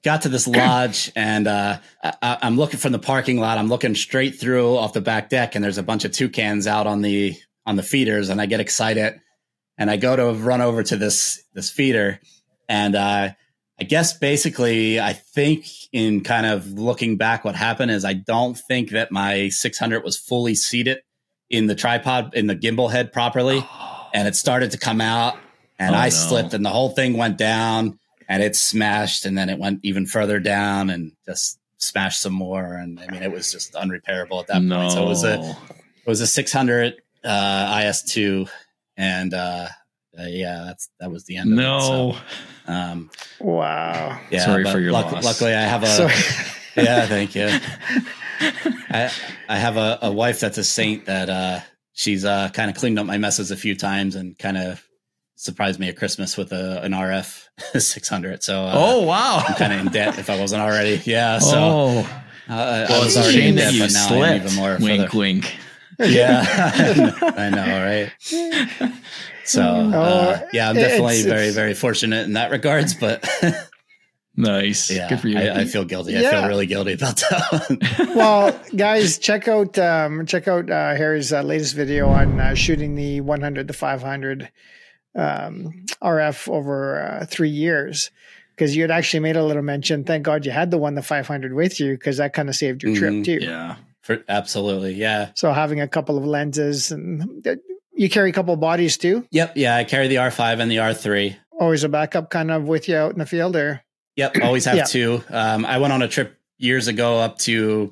got 0.02 0.22
to 0.22 0.28
this 0.28 0.46
lodge, 0.46 1.10
and 1.16 1.46
uh, 1.46 1.78
I, 2.02 2.38
am 2.42 2.56
looking 2.56 2.78
from 2.78 2.92
the 2.92 2.98
parking 2.98 3.38
lot. 3.38 3.58
I'm 3.58 3.68
looking 3.68 3.94
straight 3.94 4.38
through 4.38 4.76
off 4.76 4.92
the 4.92 5.00
back 5.00 5.28
deck, 5.28 5.54
and 5.54 5.64
there's 5.64 5.78
a 5.78 5.82
bunch 5.82 6.04
of 6.04 6.12
toucans 6.12 6.66
out 6.66 6.86
on 6.86 7.02
the 7.02 7.34
on 7.64 7.76
the 7.76 7.82
feeders, 7.82 8.28
and 8.28 8.40
I 8.40 8.46
get 8.46 8.60
excited, 8.60 9.20
and 9.82 9.90
I 9.90 9.96
go 9.96 10.14
to 10.14 10.32
run 10.32 10.60
over 10.60 10.84
to 10.84 10.96
this 10.96 11.42
this 11.54 11.68
feeder, 11.68 12.20
and 12.68 12.94
uh, 12.94 13.30
I 13.80 13.84
guess 13.84 14.16
basically, 14.16 15.00
I 15.00 15.12
think 15.12 15.66
in 15.90 16.22
kind 16.22 16.46
of 16.46 16.78
looking 16.78 17.16
back, 17.16 17.44
what 17.44 17.56
happened 17.56 17.90
is 17.90 18.04
I 18.04 18.12
don't 18.12 18.56
think 18.56 18.90
that 18.90 19.10
my 19.10 19.48
600 19.48 20.04
was 20.04 20.16
fully 20.16 20.54
seated 20.54 20.98
in 21.50 21.66
the 21.66 21.74
tripod 21.74 22.32
in 22.34 22.46
the 22.46 22.54
gimbal 22.54 22.92
head 22.92 23.12
properly. 23.12 23.66
and 24.14 24.28
it 24.28 24.36
started 24.36 24.70
to 24.70 24.78
come 24.78 25.00
out 25.00 25.36
and 25.80 25.96
oh, 25.96 25.98
I 25.98 26.04
no. 26.04 26.10
slipped 26.10 26.54
and 26.54 26.64
the 26.64 26.70
whole 26.70 26.90
thing 26.90 27.16
went 27.16 27.36
down 27.36 27.98
and 28.28 28.40
it 28.40 28.54
smashed 28.54 29.24
and 29.26 29.36
then 29.36 29.48
it 29.48 29.58
went 29.58 29.80
even 29.82 30.06
further 30.06 30.38
down 30.38 30.90
and 30.90 31.10
just 31.26 31.58
smashed 31.78 32.22
some 32.22 32.34
more. 32.34 32.74
And 32.74 33.00
I 33.00 33.10
mean, 33.10 33.24
it 33.24 33.32
was 33.32 33.50
just 33.50 33.72
unrepairable 33.72 34.42
at 34.42 34.46
that 34.46 34.62
no. 34.62 34.76
point. 34.76 34.92
So 34.92 35.02
it 35.02 35.08
was 35.08 35.24
a, 35.24 35.40
it 35.40 36.06
was 36.06 36.20
a 36.20 36.26
600 36.28 37.02
uh, 37.24 37.76
IS2 37.78 38.48
and 38.96 39.34
uh, 39.34 39.68
uh, 40.18 40.26
yeah, 40.26 40.64
that's 40.66 40.90
that 41.00 41.10
was 41.10 41.24
the 41.24 41.36
end. 41.36 41.50
No. 41.50 41.76
It, 41.76 41.82
so, 41.82 42.72
um, 42.72 43.10
wow. 43.40 44.20
Yeah. 44.30 44.44
Sorry 44.44 44.64
for 44.64 44.78
your 44.78 44.92
luck, 44.92 45.10
loss. 45.12 45.24
Luckily, 45.24 45.54
I 45.54 45.62
have 45.62 45.82
a. 45.82 45.86
yeah, 46.76 47.06
thank 47.06 47.34
you. 47.34 47.48
I 48.90 49.10
I 49.48 49.58
have 49.58 49.76
a, 49.76 49.98
a 50.02 50.12
wife 50.12 50.40
that's 50.40 50.58
a 50.58 50.64
saint 50.64 51.06
that 51.06 51.30
uh, 51.30 51.60
she's 51.92 52.24
uh, 52.24 52.50
kind 52.52 52.70
of 52.70 52.76
cleaned 52.76 52.98
up 52.98 53.06
my 53.06 53.18
messes 53.18 53.50
a 53.50 53.56
few 53.56 53.74
times 53.74 54.16
and 54.16 54.38
kind 54.38 54.58
of 54.58 54.84
surprised 55.36 55.80
me 55.80 55.88
at 55.88 55.96
Christmas 55.96 56.36
with 56.36 56.52
a, 56.52 56.82
an 56.82 56.92
RF 56.92 57.48
600. 57.80 58.42
So, 58.42 58.64
uh, 58.64 58.72
oh 58.74 59.02
wow, 59.02 59.42
I'm 59.46 59.54
kind 59.54 59.72
of 59.72 59.80
in 59.80 59.92
debt 59.92 60.18
if 60.18 60.30
I 60.30 60.38
wasn't 60.38 60.62
already. 60.62 61.00
Yeah. 61.04 61.38
So, 61.38 61.56
oh. 61.58 62.22
Uh, 62.48 62.86
well, 62.88 63.00
I 63.00 63.04
was 63.04 63.16
already 63.16 63.48
in 63.48 63.54
debt, 63.54 63.72
but 63.78 63.92
now 63.92 64.08
slipped. 64.08 64.24
I'm 64.24 64.36
even 64.42 64.54
more. 64.56 64.76
Wink, 64.78 65.10
the, 65.10 65.16
wink. 65.16 65.56
Yeah, 65.98 66.44
I 67.36 67.50
know, 67.50 68.10
right? 68.80 68.92
So, 69.44 69.62
uh, 69.94 70.40
oh, 70.42 70.48
yeah, 70.52 70.70
I'm 70.70 70.74
definitely 70.74 71.16
it's, 71.16 71.24
very, 71.24 71.50
very 71.50 71.74
fortunate 71.74 72.26
in 72.26 72.34
that 72.34 72.50
regards, 72.50 72.94
but. 72.94 73.28
Nice. 74.34 74.90
Yeah. 74.90 75.10
Good 75.10 75.20
for 75.20 75.28
you. 75.28 75.38
I, 75.38 75.60
I 75.60 75.64
feel 75.66 75.84
guilty. 75.84 76.14
Yeah. 76.14 76.28
I 76.28 76.30
feel 76.30 76.48
really 76.48 76.64
guilty 76.64 76.94
about 76.94 77.16
that. 77.16 78.12
well, 78.16 78.58
guys, 78.74 79.18
check 79.18 79.46
out 79.46 79.78
um, 79.78 80.24
check 80.24 80.48
out 80.48 80.70
uh, 80.70 80.94
Harry's 80.94 81.34
uh, 81.34 81.42
latest 81.42 81.74
video 81.74 82.08
on 82.08 82.40
uh, 82.40 82.54
shooting 82.54 82.94
the 82.94 83.20
100 83.20 83.68
to 83.68 83.74
500 83.74 84.50
um, 85.14 85.84
RF 86.02 86.48
over 86.48 87.02
uh, 87.02 87.26
three 87.26 87.50
years. 87.50 88.10
Because 88.56 88.74
you 88.74 88.80
had 88.80 88.90
actually 88.90 89.20
made 89.20 89.36
a 89.36 89.44
little 89.44 89.62
mention. 89.62 90.02
Thank 90.02 90.24
God 90.24 90.46
you 90.46 90.50
had 90.50 90.70
the 90.70 90.78
one 90.78 90.94
the 90.94 91.02
500 91.02 91.52
with 91.52 91.78
you 91.78 91.92
because 91.92 92.16
that 92.16 92.32
kind 92.32 92.48
of 92.48 92.54
saved 92.54 92.82
your 92.82 92.96
trip 92.96 93.12
mm, 93.12 93.24
too. 93.26 93.38
Yeah. 93.38 93.76
For, 94.02 94.24
absolutely. 94.28 94.94
Yeah. 94.94 95.30
So 95.34 95.52
having 95.52 95.80
a 95.80 95.88
couple 95.88 96.18
of 96.18 96.24
lenses 96.24 96.90
and 96.92 97.46
uh, 97.46 97.56
you 97.94 98.10
carry 98.10 98.30
a 98.30 98.32
couple 98.32 98.54
of 98.54 98.60
bodies 98.60 98.96
too. 98.96 99.26
Yep. 99.30 99.52
Yeah. 99.56 99.76
I 99.76 99.84
carry 99.84 100.08
the 100.08 100.16
R5 100.16 100.60
and 100.60 100.70
the 100.70 100.76
R3. 100.76 101.36
Always 101.58 101.84
a 101.84 101.88
backup 101.88 102.30
kind 102.30 102.50
of 102.50 102.64
with 102.64 102.88
you 102.88 102.96
out 102.96 103.12
in 103.12 103.18
the 103.18 103.26
field 103.26 103.54
there. 103.54 103.84
Yep, 104.16 104.38
always 104.42 104.64
have 104.66 104.76
yeah. 104.76 104.84
two. 104.84 105.22
Um, 105.30 105.64
I 105.64 105.78
went 105.78 105.92
on 105.92 106.02
a 106.02 106.08
trip 106.08 106.38
years 106.58 106.88
ago 106.88 107.18
up 107.18 107.38
to 107.38 107.90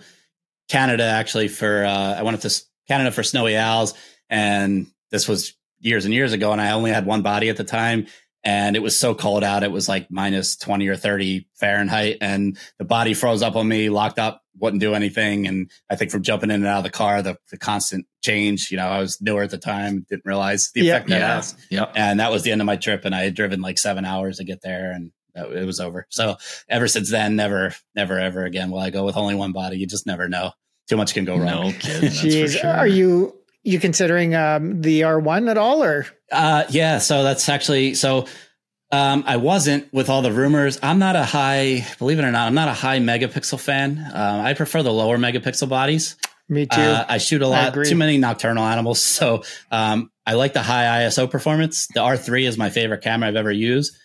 Canada 0.68 1.04
actually 1.04 1.48
for 1.48 1.84
uh, 1.84 2.14
I 2.14 2.22
went 2.22 2.36
up 2.36 2.42
to 2.42 2.62
Canada 2.88 3.10
for 3.10 3.22
snowy 3.22 3.56
owls, 3.56 3.94
and 4.28 4.86
this 5.10 5.28
was 5.28 5.54
years 5.78 6.04
and 6.04 6.12
years 6.12 6.32
ago, 6.32 6.52
and 6.52 6.60
I 6.60 6.72
only 6.72 6.90
had 6.90 7.06
one 7.06 7.22
body 7.22 7.48
at 7.48 7.56
the 7.56 7.64
time, 7.64 8.06
and 8.44 8.76
it 8.76 8.80
was 8.80 8.98
so 8.98 9.14
cold 9.14 9.42
out, 9.42 9.62
it 9.62 9.72
was 9.72 9.88
like 9.88 10.10
minus 10.10 10.56
twenty 10.56 10.88
or 10.88 10.96
thirty 10.96 11.48
Fahrenheit, 11.54 12.18
and 12.20 12.58
the 12.78 12.84
body 12.84 13.14
froze 13.14 13.42
up 13.42 13.56
on 13.56 13.66
me, 13.66 13.88
locked 13.88 14.18
up, 14.18 14.42
wouldn't 14.60 14.80
do 14.80 14.94
anything, 14.94 15.46
and 15.46 15.70
I 15.90 15.96
think 15.96 16.10
from 16.10 16.22
jumping 16.22 16.50
in 16.50 16.56
and 16.56 16.66
out 16.66 16.78
of 16.78 16.84
the 16.84 16.90
car, 16.90 17.22
the, 17.22 17.36
the 17.50 17.58
constant 17.58 18.06
change, 18.22 18.70
you 18.70 18.76
know, 18.76 18.86
I 18.86 19.00
was 19.00 19.20
newer 19.20 19.42
at 19.42 19.50
the 19.50 19.58
time, 19.58 20.06
didn't 20.08 20.24
realize 20.24 20.70
the 20.74 20.88
effect 20.88 21.08
that 21.08 21.20
yeah. 21.20 21.34
has. 21.36 21.56
Yep. 21.70 21.92
and 21.96 22.20
that 22.20 22.30
was 22.30 22.42
the 22.42 22.52
end 22.52 22.60
of 22.60 22.66
my 22.66 22.76
trip, 22.76 23.04
and 23.04 23.14
I 23.14 23.22
had 23.22 23.34
driven 23.34 23.60
like 23.60 23.78
seven 23.78 24.04
hours 24.04 24.38
to 24.38 24.44
get 24.44 24.62
there, 24.62 24.92
and 24.92 25.12
it 25.34 25.66
was 25.66 25.80
over. 25.80 26.06
So 26.10 26.36
ever 26.68 26.88
since 26.88 27.10
then, 27.10 27.36
never, 27.36 27.74
never, 27.94 28.18
ever 28.18 28.44
again 28.44 28.70
will 28.70 28.80
I 28.80 28.90
go 28.90 29.04
with 29.04 29.16
only 29.16 29.34
one 29.34 29.52
body. 29.52 29.78
You 29.78 29.86
just 29.86 30.06
never 30.06 30.28
know. 30.28 30.52
Too 30.88 30.96
much 30.96 31.14
can 31.14 31.24
go 31.24 31.36
wrong. 31.36 31.44
No 31.44 31.72
kidding. 31.72 32.10
Jeez, 32.10 32.60
sure. 32.60 32.70
are 32.70 32.86
you 32.86 33.36
you 33.62 33.78
considering 33.78 34.34
um, 34.34 34.80
the 34.80 35.04
R 35.04 35.20
one 35.20 35.48
at 35.48 35.58
all, 35.58 35.82
or? 35.82 36.06
Uh, 36.32 36.64
yeah. 36.70 36.98
So 36.98 37.22
that's 37.22 37.48
actually 37.48 37.94
so. 37.94 38.26
Um, 38.92 39.22
I 39.26 39.36
wasn't 39.36 39.92
with 39.92 40.08
all 40.08 40.20
the 40.20 40.32
rumors. 40.32 40.78
I'm 40.82 40.98
not 40.98 41.14
a 41.14 41.24
high, 41.24 41.86
believe 41.98 42.18
it 42.18 42.24
or 42.24 42.32
not, 42.32 42.48
I'm 42.48 42.54
not 42.54 42.68
a 42.68 42.72
high 42.72 42.98
megapixel 42.98 43.60
fan. 43.60 43.98
Uh, 43.98 44.42
I 44.44 44.54
prefer 44.54 44.82
the 44.82 44.92
lower 44.92 45.16
megapixel 45.16 45.68
bodies. 45.68 46.16
Me 46.48 46.66
too. 46.66 46.80
Uh, 46.80 47.04
I 47.08 47.18
shoot 47.18 47.42
a 47.42 47.46
lot, 47.46 47.72
too 47.72 47.94
many 47.94 48.18
nocturnal 48.18 48.64
animals. 48.64 49.00
So 49.20 49.44
um, 49.70 50.10
I 50.26 50.34
like 50.34 50.54
the 50.54 50.62
high 50.62 51.04
ISO 51.04 51.30
performance. 51.30 51.86
The 51.94 52.00
R3 52.00 52.48
is 52.48 52.58
my 52.58 52.70
favorite 52.70 53.02
camera 53.02 53.28
I've 53.28 53.36
ever 53.36 53.52
used. 53.52 53.96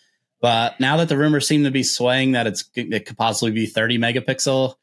But 0.41 0.79
now 0.79 0.97
that 0.97 1.09
the 1.09 1.17
rumors 1.17 1.47
seem 1.47 1.63
to 1.63 1.71
be 1.71 1.81
swaying 1.81 2.33
that 2.33 2.45
it's 2.45 2.69
it 2.75 3.05
could 3.07 3.17
possibly 3.17 3.51
be 3.51 3.65
30 3.65 3.97
megapixel, 3.97 4.75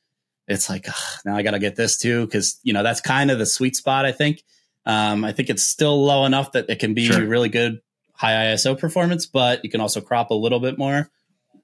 it's 0.48 0.68
like 0.68 0.88
ugh, 0.88 1.20
now 1.24 1.36
I 1.36 1.42
got 1.42 1.53
to 1.53 1.61
get 1.61 1.76
this 1.76 1.98
too 1.98 2.26
because 2.26 2.59
you 2.64 2.72
know 2.72 2.82
that's 2.82 3.00
kind 3.00 3.30
of 3.30 3.38
the 3.38 3.46
sweet 3.46 3.76
spot. 3.76 4.05
I 4.05 4.12
think. 4.12 4.42
Um, 4.84 5.24
I 5.24 5.30
think 5.30 5.48
it's 5.48 5.62
still 5.62 6.05
low 6.05 6.24
enough 6.24 6.53
that 6.53 6.68
it 6.68 6.80
can 6.80 6.94
be 6.94 7.07
sure. 7.07 7.24
really 7.24 7.48
good 7.48 7.80
high 8.23 8.55
ISO 8.55 8.79
performance, 8.79 9.27
but 9.27 9.64
you 9.64 9.70
can 9.70 9.81
also 9.81 10.01
crop 10.01 10.31
a 10.31 10.35
little 10.35 10.61
bit 10.61 10.79
more. 10.79 11.11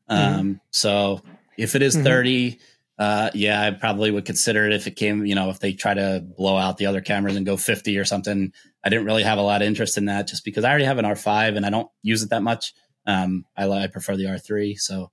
Um, 0.09 0.19
mm-hmm. 0.19 0.53
So 0.71 1.23
if 1.57 1.77
it 1.77 1.83
is 1.83 1.95
mm-hmm. 1.95 2.05
30, 2.05 2.59
uh, 2.99 3.31
yeah, 3.33 3.63
I 3.63 3.71
probably 3.71 4.11
would 4.11 4.25
consider 4.25 4.67
it 4.67 4.73
if 4.73 4.89
it 4.89 4.97
came, 4.97 5.25
you 5.25 5.37
know, 5.37 5.51
if 5.51 5.61
they 5.61 5.73
try 5.73 5.95
to 5.95 6.21
blow 6.37 6.57
out 6.57 6.77
the 6.77 6.87
other 6.87 7.01
cameras 7.01 7.37
and 7.37 7.47
go 7.47 7.57
50 7.57 7.97
or 7.97 8.05
something. 8.05 8.53
I 8.85 8.89
didn't 8.89 9.05
really 9.05 9.23
have 9.23 9.39
a 9.39 9.43
lot 9.43 9.63
of 9.63 9.69
interest 9.69 9.99
in 9.99 10.07
that 10.07 10.27
just 10.27 10.45
because 10.45 10.65
I 10.65 10.71
already 10.71 10.85
have 10.85 10.99
an 10.99 11.05
R5 11.05 11.57
and 11.57 11.65
I 11.65 11.71
don't 11.71 11.89
use 12.03 12.25
it 12.25 12.31
that 12.31 12.43
much. 12.43 12.75
Um, 13.07 13.45
I, 13.57 13.69
I 13.69 13.87
prefer 13.87 14.17
the 14.17 14.25
R3. 14.25 14.81
So 14.81 15.13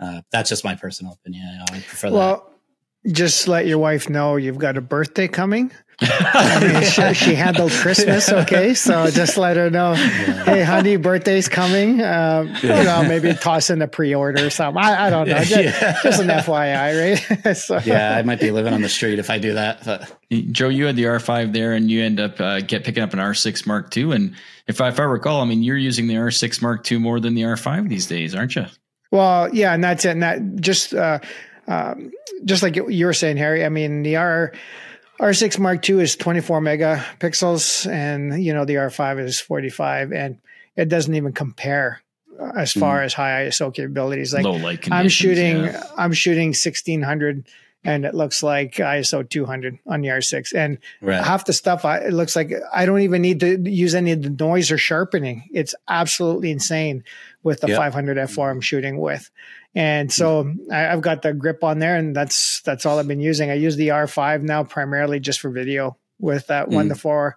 uh, 0.00 0.22
that's 0.32 0.48
just 0.48 0.64
my 0.64 0.76
personal 0.76 1.12
opinion. 1.12 1.46
I 1.70 1.72
prefer 1.72 2.10
well, 2.10 2.18
that. 2.18 2.42
Well, 2.42 2.54
just 3.12 3.48
let 3.48 3.66
your 3.66 3.78
wife 3.78 4.08
know 4.08 4.36
you've 4.36 4.58
got 4.58 4.78
a 4.78 4.80
birthday 4.80 5.28
coming. 5.28 5.72
I 6.02 6.60
mean, 6.60 6.82
she, 6.90 7.14
she, 7.14 7.34
handled 7.34 7.72
Christmas 7.72 8.32
okay, 8.32 8.74
so 8.74 9.10
just 9.10 9.36
let 9.36 9.56
her 9.56 9.70
know. 9.70 9.92
Yeah. 9.92 10.44
Hey, 10.44 10.62
honey, 10.62 10.96
birthday's 10.96 11.48
coming. 11.48 12.00
Um, 12.00 12.54
yeah. 12.62 12.78
You 12.78 12.84
know, 12.84 13.02
maybe 13.02 13.34
toss 13.34 13.70
in 13.70 13.82
a 13.82 13.88
pre-order 13.88 14.46
or 14.46 14.50
something. 14.50 14.82
I, 14.82 15.06
I 15.06 15.10
don't 15.10 15.28
know. 15.28 15.42
Just, 15.42 15.50
yeah. 15.50 16.00
just, 16.02 16.20
an 16.20 16.28
FYI, 16.28 17.44
right? 17.46 17.54
so. 17.56 17.80
Yeah, 17.84 18.16
I 18.16 18.22
might 18.22 18.40
be 18.40 18.50
living 18.50 18.72
on 18.72 18.82
the 18.82 18.88
street 18.88 19.18
if 19.18 19.30
I 19.30 19.38
do 19.38 19.54
that. 19.54 19.84
But. 19.84 20.16
Joe, 20.52 20.68
you 20.68 20.86
had 20.86 20.96
the 20.96 21.04
R5 21.04 21.52
there, 21.52 21.72
and 21.72 21.90
you 21.90 22.02
end 22.02 22.20
up 22.20 22.40
uh, 22.40 22.60
get 22.60 22.84
picking 22.84 23.02
up 23.02 23.12
an 23.12 23.18
R6 23.18 23.66
Mark 23.66 23.94
II. 23.96 24.12
And 24.12 24.34
if 24.66 24.80
I, 24.80 24.88
if 24.88 25.00
I 25.00 25.04
recall, 25.04 25.42
I 25.42 25.44
mean, 25.44 25.62
you're 25.62 25.76
using 25.76 26.06
the 26.06 26.14
R6 26.14 26.62
Mark 26.62 26.90
II 26.90 26.98
more 26.98 27.20
than 27.20 27.34
the 27.34 27.42
R5 27.42 27.88
these 27.88 28.06
days, 28.06 28.34
aren't 28.34 28.56
you? 28.56 28.66
Well, 29.10 29.52
yeah, 29.54 29.74
and 29.74 29.82
that's 29.82 30.04
it. 30.04 30.10
And 30.10 30.22
that 30.22 30.56
just 30.56 30.94
uh, 30.94 31.18
um, 31.66 32.12
just 32.44 32.62
like 32.62 32.76
you 32.76 33.06
were 33.06 33.12
saying, 33.12 33.36
Harry. 33.36 33.64
I 33.64 33.68
mean, 33.68 34.02
the 34.02 34.16
R 34.16 34.52
R6 35.20 35.58
Mark 35.58 35.88
II 35.88 36.00
is 36.00 36.16
24 36.16 36.60
megapixels, 36.62 37.90
and 37.90 38.42
you 38.42 38.54
know 38.54 38.64
the 38.64 38.74
R5 38.76 39.20
is 39.20 39.40
45, 39.40 40.12
and 40.12 40.38
it 40.76 40.88
doesn't 40.88 41.14
even 41.14 41.32
compare 41.32 42.00
as 42.56 42.72
far 42.72 43.00
mm. 43.00 43.04
as 43.04 43.12
high 43.12 43.46
ISO 43.46 43.72
capabilities. 43.72 44.32
Like 44.32 44.44
Low 44.44 44.52
light 44.52 44.90
I'm 44.90 45.08
shooting, 45.08 45.64
yeah. 45.64 45.84
I'm 45.98 46.14
shooting 46.14 46.48
1600, 46.48 47.46
and 47.84 48.06
it 48.06 48.14
looks 48.14 48.42
like 48.42 48.76
ISO 48.76 49.28
200 49.28 49.78
on 49.86 50.00
the 50.00 50.08
R6, 50.08 50.54
and 50.54 50.78
right. 51.02 51.22
half 51.22 51.44
the 51.44 51.52
stuff 51.52 51.84
I, 51.84 51.98
it 51.98 52.14
looks 52.14 52.34
like 52.34 52.52
I 52.72 52.86
don't 52.86 53.02
even 53.02 53.20
need 53.20 53.40
to 53.40 53.58
use 53.58 53.94
any 53.94 54.12
of 54.12 54.22
the 54.22 54.30
noise 54.30 54.70
or 54.70 54.78
sharpening. 54.78 55.50
It's 55.52 55.74
absolutely 55.86 56.50
insane 56.50 57.04
with 57.42 57.60
the 57.60 57.68
yep. 57.68 57.76
500 57.76 58.16
f4 58.16 58.50
I'm 58.50 58.60
shooting 58.62 58.98
with. 58.98 59.30
And 59.74 60.12
so 60.12 60.52
I, 60.72 60.78
have 60.78 61.00
got 61.00 61.22
the 61.22 61.32
grip 61.32 61.62
on 61.62 61.78
there, 61.78 61.96
and 61.96 62.14
that's 62.14 62.60
that's 62.62 62.84
all 62.84 62.98
I've 62.98 63.06
been 63.06 63.20
using. 63.20 63.50
I 63.50 63.54
use 63.54 63.76
the 63.76 63.88
R5 63.88 64.42
now 64.42 64.64
primarily 64.64 65.20
just 65.20 65.40
for 65.40 65.50
video 65.50 65.96
with 66.18 66.48
that 66.48 66.68
mm. 66.68 66.74
one 66.74 66.88
to 66.88 66.96
four, 66.96 67.36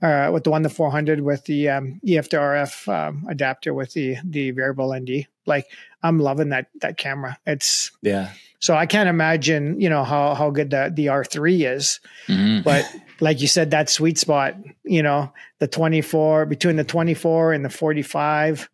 uh, 0.00 0.30
with 0.32 0.44
the 0.44 0.50
one 0.50 0.62
to 0.62 0.70
four 0.70 0.90
hundred 0.90 1.20
with 1.20 1.44
the 1.44 1.68
um, 1.68 2.00
EF 2.06 2.30
to 2.30 2.36
RF 2.36 2.88
um, 2.88 3.26
adapter 3.28 3.74
with 3.74 3.92
the 3.92 4.16
the 4.24 4.52
variable 4.52 4.94
ND. 4.94 5.26
Like 5.44 5.66
I'm 6.02 6.18
loving 6.18 6.48
that 6.48 6.68
that 6.80 6.96
camera. 6.96 7.38
It's 7.46 7.92
yeah. 8.00 8.32
So 8.58 8.74
I 8.74 8.86
can't 8.86 9.10
imagine 9.10 9.78
you 9.78 9.90
know 9.90 10.02
how 10.02 10.34
how 10.34 10.48
good 10.48 10.70
the 10.70 10.90
the 10.94 11.06
R3 11.06 11.74
is, 11.74 12.00
mm-hmm. 12.26 12.62
but 12.62 12.90
like 13.20 13.42
you 13.42 13.48
said, 13.48 13.70
that 13.70 13.90
sweet 13.90 14.18
spot, 14.18 14.56
you 14.84 15.02
know, 15.02 15.32
the 15.58 15.68
24 15.68 16.46
between 16.46 16.76
the 16.76 16.84
24 16.84 17.52
and 17.52 17.64
the 17.64 17.70
45. 17.70 18.68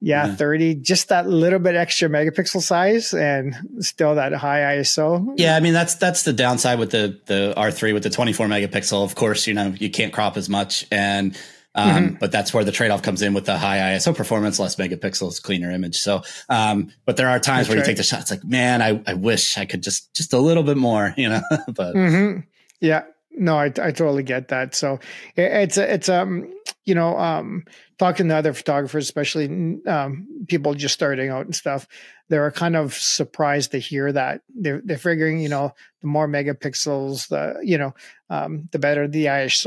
Yeah, 0.00 0.26
yeah, 0.26 0.34
30, 0.34 0.74
just 0.76 1.08
that 1.08 1.26
little 1.26 1.58
bit 1.58 1.74
extra 1.74 2.08
megapixel 2.08 2.60
size 2.60 3.14
and 3.14 3.56
still 3.80 4.14
that 4.16 4.32
high 4.34 4.76
ISO. 4.76 5.34
Yeah, 5.36 5.56
I 5.56 5.60
mean 5.60 5.72
that's 5.72 5.94
that's 5.94 6.22
the 6.22 6.34
downside 6.34 6.78
with 6.78 6.90
the 6.90 7.18
the 7.26 7.54
R3 7.56 7.94
with 7.94 8.02
the 8.02 8.10
24 8.10 8.46
megapixel. 8.46 9.02
Of 9.02 9.14
course, 9.14 9.46
you 9.46 9.54
know, 9.54 9.68
you 9.78 9.90
can't 9.90 10.12
crop 10.12 10.36
as 10.36 10.50
much 10.50 10.86
and 10.90 11.36
um, 11.76 11.90
mm-hmm. 11.90 12.14
but 12.14 12.32
that's 12.32 12.54
where 12.54 12.64
the 12.64 12.72
trade-off 12.72 13.02
comes 13.02 13.20
in 13.20 13.34
with 13.34 13.44
the 13.44 13.58
high 13.58 13.94
ISO 13.96 14.16
performance, 14.16 14.58
less 14.58 14.76
megapixels, 14.76 15.42
cleaner 15.42 15.70
image. 15.70 15.98
So, 15.98 16.22
um, 16.48 16.90
but 17.04 17.18
there 17.18 17.28
are 17.28 17.38
times 17.38 17.66
that's 17.66 17.68
where 17.68 17.76
right. 17.76 17.82
you 17.84 17.90
take 17.90 17.98
the 17.98 18.02
shot. 18.02 18.20
It's 18.20 18.30
like, 18.30 18.44
man, 18.44 18.80
I, 18.80 19.02
I 19.06 19.12
wish 19.12 19.58
I 19.58 19.66
could 19.66 19.82
just, 19.82 20.14
just 20.14 20.32
a 20.32 20.38
little 20.38 20.62
bit 20.62 20.78
more, 20.78 21.12
you 21.18 21.28
know, 21.28 21.42
but 21.68 21.94
mm-hmm. 21.94 22.40
yeah, 22.80 23.02
no, 23.36 23.56
I, 23.56 23.66
I 23.66 23.92
totally 23.92 24.22
get 24.22 24.48
that. 24.48 24.74
So 24.74 24.94
it, 25.36 25.52
it's, 25.52 25.78
it's, 25.78 26.08
um, 26.08 26.52
you 26.84 26.94
know, 26.94 27.18
um, 27.18 27.64
talking 27.98 28.28
to 28.28 28.36
other 28.36 28.52
photographers, 28.52 29.04
especially, 29.04 29.46
um, 29.86 30.26
people 30.48 30.74
just 30.74 30.94
starting 30.94 31.30
out 31.30 31.44
and 31.44 31.54
stuff, 31.54 31.86
they're 32.28 32.50
kind 32.50 32.76
of 32.76 32.94
surprised 32.94 33.72
to 33.72 33.78
hear 33.78 34.10
that 34.12 34.40
they're, 34.48 34.80
they're 34.84 34.98
figuring, 34.98 35.40
you 35.40 35.48
know, 35.48 35.74
the 36.00 36.06
more 36.06 36.26
megapixels, 36.26 37.28
the, 37.28 37.60
you 37.62 37.78
know, 37.78 37.94
um, 38.30 38.68
the 38.72 38.78
better 38.78 39.06
the 39.06 39.26
ISO, 39.26 39.66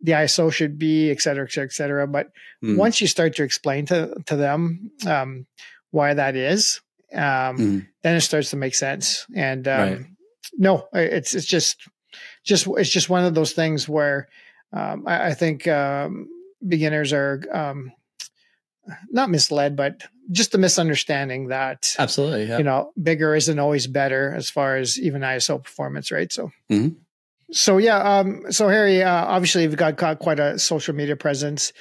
the 0.00 0.12
ISO 0.12 0.52
should 0.52 0.78
be, 0.78 1.10
et 1.10 1.20
cetera, 1.20 1.44
et 1.44 1.52
cetera, 1.52 1.66
et 1.66 1.72
cetera. 1.72 2.06
But 2.06 2.30
mm. 2.62 2.76
once 2.76 3.00
you 3.00 3.06
start 3.06 3.36
to 3.36 3.42
explain 3.42 3.86
to, 3.86 4.14
to 4.26 4.36
them, 4.36 4.90
um, 5.06 5.46
why 5.92 6.14
that 6.14 6.36
is, 6.36 6.80
um, 7.12 7.56
mm. 7.56 7.86
then 8.02 8.16
it 8.16 8.20
starts 8.22 8.50
to 8.50 8.56
make 8.56 8.74
sense. 8.74 9.26
And, 9.34 9.68
um, 9.68 9.78
right. 9.78 10.00
no, 10.58 10.88
it's, 10.92 11.34
it's 11.34 11.46
just, 11.46 11.88
just, 12.44 12.66
it's 12.76 12.90
just 12.90 13.08
one 13.10 13.24
of 13.24 13.34
those 13.34 13.52
things 13.52 13.88
where, 13.88 14.28
um, 14.72 15.04
I, 15.06 15.28
I, 15.28 15.34
think, 15.34 15.66
um, 15.66 16.28
beginners 16.66 17.12
are, 17.12 17.42
um, 17.52 17.92
not 19.10 19.30
misled, 19.30 19.76
but 19.76 20.02
just 20.30 20.54
a 20.54 20.58
misunderstanding 20.58 21.48
that 21.48 21.94
absolutely, 21.98 22.44
yeah. 22.46 22.58
you 22.58 22.64
know, 22.64 22.92
bigger 23.02 23.34
isn't 23.34 23.58
always 23.58 23.86
better 23.86 24.32
as 24.34 24.50
far 24.50 24.76
as 24.76 24.98
even 25.00 25.22
ISO 25.22 25.62
performance, 25.62 26.10
right? 26.10 26.32
So, 26.32 26.50
mm-hmm. 26.70 26.94
So 27.52 27.78
yeah, 27.78 28.18
um, 28.18 28.50
so 28.50 28.68
Harry, 28.68 29.02
uh, 29.02 29.26
obviously 29.26 29.62
you've 29.62 29.76
got, 29.76 29.96
got 29.96 30.18
quite 30.18 30.40
a 30.40 30.58
social 30.58 30.94
media 30.94 31.14
presence. 31.14 31.72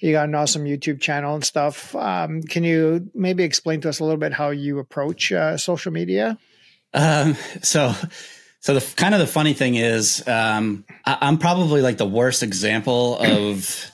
You 0.00 0.12
got 0.12 0.28
an 0.28 0.34
awesome 0.34 0.64
YouTube 0.64 1.00
channel 1.00 1.34
and 1.34 1.44
stuff. 1.44 1.94
Um, 1.94 2.42
can 2.42 2.64
you 2.64 3.10
maybe 3.14 3.44
explain 3.44 3.80
to 3.82 3.90
us 3.90 4.00
a 4.00 4.04
little 4.04 4.18
bit 4.18 4.32
how 4.32 4.50
you 4.50 4.78
approach 4.78 5.30
uh, 5.30 5.56
social 5.56 5.92
media? 5.92 6.38
Um, 6.94 7.36
so, 7.62 7.94
so 8.60 8.74
the 8.74 8.94
kind 8.96 9.14
of 9.14 9.20
the 9.20 9.26
funny 9.26 9.52
thing 9.52 9.74
is, 9.74 10.26
um, 10.28 10.84
I, 11.04 11.18
I'm 11.20 11.38
probably 11.38 11.82
like 11.82 11.96
the 11.98 12.06
worst 12.06 12.42
example 12.42 13.18
of 13.18 13.90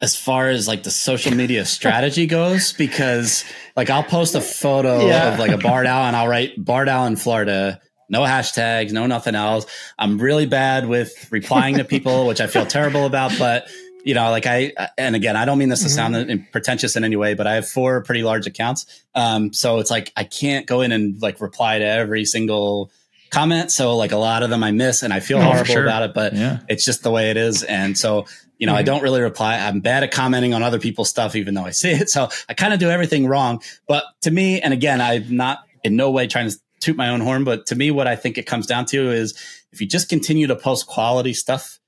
as 0.00 0.16
far 0.16 0.48
as 0.48 0.68
like 0.68 0.84
the 0.84 0.90
social 0.90 1.34
media 1.34 1.64
strategy 1.64 2.26
goes 2.26 2.72
because 2.72 3.44
like 3.76 3.90
I'll 3.90 4.04
post 4.04 4.34
a 4.34 4.40
photo 4.40 5.06
yeah. 5.06 5.32
of 5.32 5.38
like 5.40 5.50
a 5.50 5.58
barred 5.58 5.86
owl 5.86 6.06
and 6.06 6.14
I'll 6.14 6.28
write 6.28 6.52
barred 6.56 6.88
owl 6.88 7.06
in 7.06 7.16
Florida 7.16 7.80
no 8.08 8.22
hashtags, 8.22 8.92
no 8.92 9.06
nothing 9.06 9.34
else. 9.34 9.66
I'm 9.98 10.18
really 10.18 10.46
bad 10.46 10.86
with 10.86 11.30
replying 11.30 11.76
to 11.76 11.84
people, 11.84 12.26
which 12.26 12.40
I 12.40 12.46
feel 12.46 12.66
terrible 12.66 13.04
about. 13.04 13.32
But 13.38 13.68
you 14.04 14.14
know, 14.14 14.30
like 14.30 14.46
I, 14.46 14.72
and 14.96 15.14
again, 15.14 15.36
I 15.36 15.44
don't 15.44 15.58
mean 15.58 15.68
this 15.68 15.82
to 15.82 15.88
sound 15.88 16.14
mm-hmm. 16.14 16.50
pretentious 16.50 16.96
in 16.96 17.04
any 17.04 17.16
way, 17.16 17.34
but 17.34 17.46
I 17.46 17.56
have 17.56 17.68
four 17.68 18.02
pretty 18.02 18.22
large 18.22 18.46
accounts. 18.46 18.86
Um, 19.14 19.52
so 19.52 19.78
it's 19.80 19.90
like 19.90 20.12
I 20.16 20.24
can't 20.24 20.66
go 20.66 20.80
in 20.80 20.92
and 20.92 21.20
like 21.20 21.40
reply 21.40 21.78
to 21.78 21.84
every 21.84 22.24
single 22.24 22.90
comment. 23.30 23.70
So 23.70 23.96
like 23.96 24.12
a 24.12 24.16
lot 24.16 24.42
of 24.42 24.50
them 24.50 24.62
I 24.64 24.70
miss, 24.70 25.02
and 25.02 25.12
I 25.12 25.20
feel 25.20 25.38
oh, 25.38 25.42
horrible 25.42 25.64
sure. 25.64 25.84
about 25.84 26.02
it. 26.02 26.14
But 26.14 26.34
yeah. 26.34 26.60
it's 26.68 26.84
just 26.84 27.02
the 27.02 27.10
way 27.10 27.30
it 27.30 27.36
is. 27.36 27.62
And 27.62 27.96
so 27.96 28.26
you 28.58 28.66
know, 28.66 28.72
mm-hmm. 28.72 28.80
I 28.80 28.82
don't 28.82 29.02
really 29.02 29.20
reply. 29.20 29.56
I'm 29.56 29.80
bad 29.80 30.02
at 30.02 30.10
commenting 30.10 30.52
on 30.52 30.62
other 30.62 30.80
people's 30.80 31.08
stuff, 31.08 31.36
even 31.36 31.54
though 31.54 31.64
I 31.64 31.70
see 31.70 31.90
it. 31.90 32.10
So 32.10 32.28
I 32.48 32.54
kind 32.54 32.74
of 32.74 32.80
do 32.80 32.90
everything 32.90 33.26
wrong. 33.26 33.62
But 33.86 34.04
to 34.22 34.30
me, 34.30 34.60
and 34.60 34.74
again, 34.74 35.00
I'm 35.00 35.36
not 35.36 35.60
in 35.84 35.96
no 35.96 36.10
way 36.10 36.26
trying 36.26 36.50
to 36.50 36.56
toot 36.80 36.96
my 36.96 37.08
own 37.08 37.20
horn, 37.20 37.44
but 37.44 37.66
to 37.66 37.76
me, 37.76 37.90
what 37.90 38.06
I 38.06 38.16
think 38.16 38.38
it 38.38 38.46
comes 38.46 38.66
down 38.66 38.86
to 38.86 39.10
is 39.10 39.34
if 39.72 39.80
you 39.80 39.86
just 39.86 40.08
continue 40.08 40.46
to 40.48 40.56
post 40.56 40.86
quality 40.86 41.32
stuff, 41.32 41.78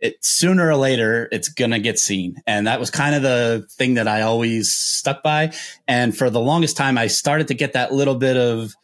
it 0.00 0.24
sooner 0.24 0.68
or 0.68 0.76
later 0.76 1.28
it's 1.30 1.48
gonna 1.48 1.78
get 1.78 1.98
seen. 1.98 2.36
And 2.46 2.66
that 2.66 2.80
was 2.80 2.90
kind 2.90 3.14
of 3.14 3.22
the 3.22 3.66
thing 3.72 3.94
that 3.94 4.08
I 4.08 4.22
always 4.22 4.72
stuck 4.72 5.22
by. 5.22 5.52
And 5.86 6.16
for 6.16 6.30
the 6.30 6.40
longest 6.40 6.76
time, 6.76 6.96
I 6.96 7.08
started 7.08 7.48
to 7.48 7.54
get 7.54 7.74
that 7.74 7.92
little 7.92 8.14
bit 8.14 8.36
of, 8.36 8.74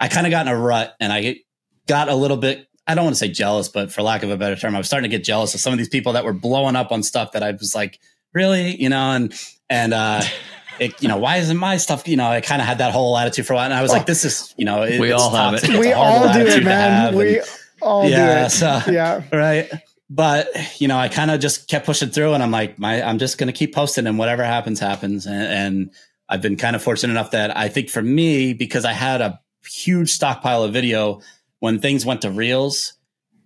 I 0.00 0.08
kind 0.08 0.26
of 0.26 0.30
got 0.30 0.46
in 0.46 0.52
a 0.52 0.58
rut 0.58 0.94
and 0.98 1.12
I 1.12 1.40
got 1.86 2.08
a 2.08 2.14
little 2.14 2.36
bit, 2.36 2.68
I 2.86 2.94
don't 2.94 3.04
want 3.04 3.16
to 3.16 3.18
say 3.18 3.28
jealous, 3.28 3.68
but 3.68 3.92
for 3.92 4.02
lack 4.02 4.22
of 4.22 4.30
a 4.30 4.36
better 4.36 4.56
term, 4.56 4.74
I 4.74 4.78
was 4.78 4.86
starting 4.86 5.10
to 5.10 5.16
get 5.16 5.24
jealous 5.24 5.54
of 5.54 5.60
some 5.60 5.72
of 5.72 5.78
these 5.78 5.88
people 5.88 6.12
that 6.12 6.24
were 6.24 6.32
blowing 6.32 6.76
up 6.76 6.92
on 6.92 7.02
stuff 7.02 7.32
that 7.32 7.42
I 7.42 7.52
was 7.52 7.74
like, 7.74 7.98
really, 8.32 8.80
you 8.80 8.88
know, 8.88 9.12
and, 9.12 9.34
and, 9.68 9.92
uh, 9.94 10.22
it, 10.78 11.02
you 11.02 11.08
know, 11.08 11.16
why 11.16 11.36
isn't 11.36 11.56
my 11.56 11.76
stuff? 11.76 12.06
You 12.06 12.16
know, 12.16 12.26
I 12.26 12.40
kind 12.40 12.60
of 12.60 12.68
had 12.68 12.78
that 12.78 12.92
whole 12.92 13.16
attitude 13.16 13.46
for 13.46 13.54
a 13.54 13.56
while, 13.56 13.64
and 13.64 13.74
I 13.74 13.82
was 13.82 13.90
like, 13.90 14.06
this 14.06 14.24
is, 14.24 14.54
you 14.56 14.64
know, 14.64 14.82
it, 14.82 15.00
we 15.00 15.12
all 15.12 15.30
have 15.30 15.54
it. 15.54 15.68
We 15.78 15.92
all 15.92 16.32
do 16.32 16.40
it, 16.40 16.64
man. 16.64 17.14
We 17.14 17.40
all 17.82 18.08
yeah, 18.08 18.40
do 18.40 18.46
it. 18.46 18.50
So, 18.50 18.80
yeah, 18.90 19.22
right. 19.32 19.70
But 20.08 20.80
you 20.80 20.86
know, 20.86 20.98
I 20.98 21.08
kind 21.08 21.30
of 21.30 21.40
just 21.40 21.68
kept 21.68 21.86
pushing 21.86 22.10
through, 22.10 22.34
and 22.34 22.42
I'm 22.42 22.50
like, 22.50 22.78
my, 22.78 23.02
I'm 23.02 23.18
just 23.18 23.38
going 23.38 23.48
to 23.48 23.52
keep 23.52 23.74
posting, 23.74 24.06
and 24.06 24.18
whatever 24.18 24.44
happens, 24.44 24.78
happens. 24.78 25.26
And, 25.26 25.42
and 25.42 25.90
I've 26.28 26.42
been 26.42 26.56
kind 26.56 26.76
of 26.76 26.82
fortunate 26.82 27.12
enough 27.12 27.32
that 27.32 27.56
I 27.56 27.68
think 27.68 27.90
for 27.90 28.02
me, 28.02 28.52
because 28.52 28.84
I 28.84 28.92
had 28.92 29.20
a 29.20 29.40
huge 29.64 30.10
stockpile 30.10 30.62
of 30.62 30.72
video 30.72 31.20
when 31.66 31.80
things 31.80 32.06
went 32.06 32.22
to 32.22 32.30
reels. 32.30 32.92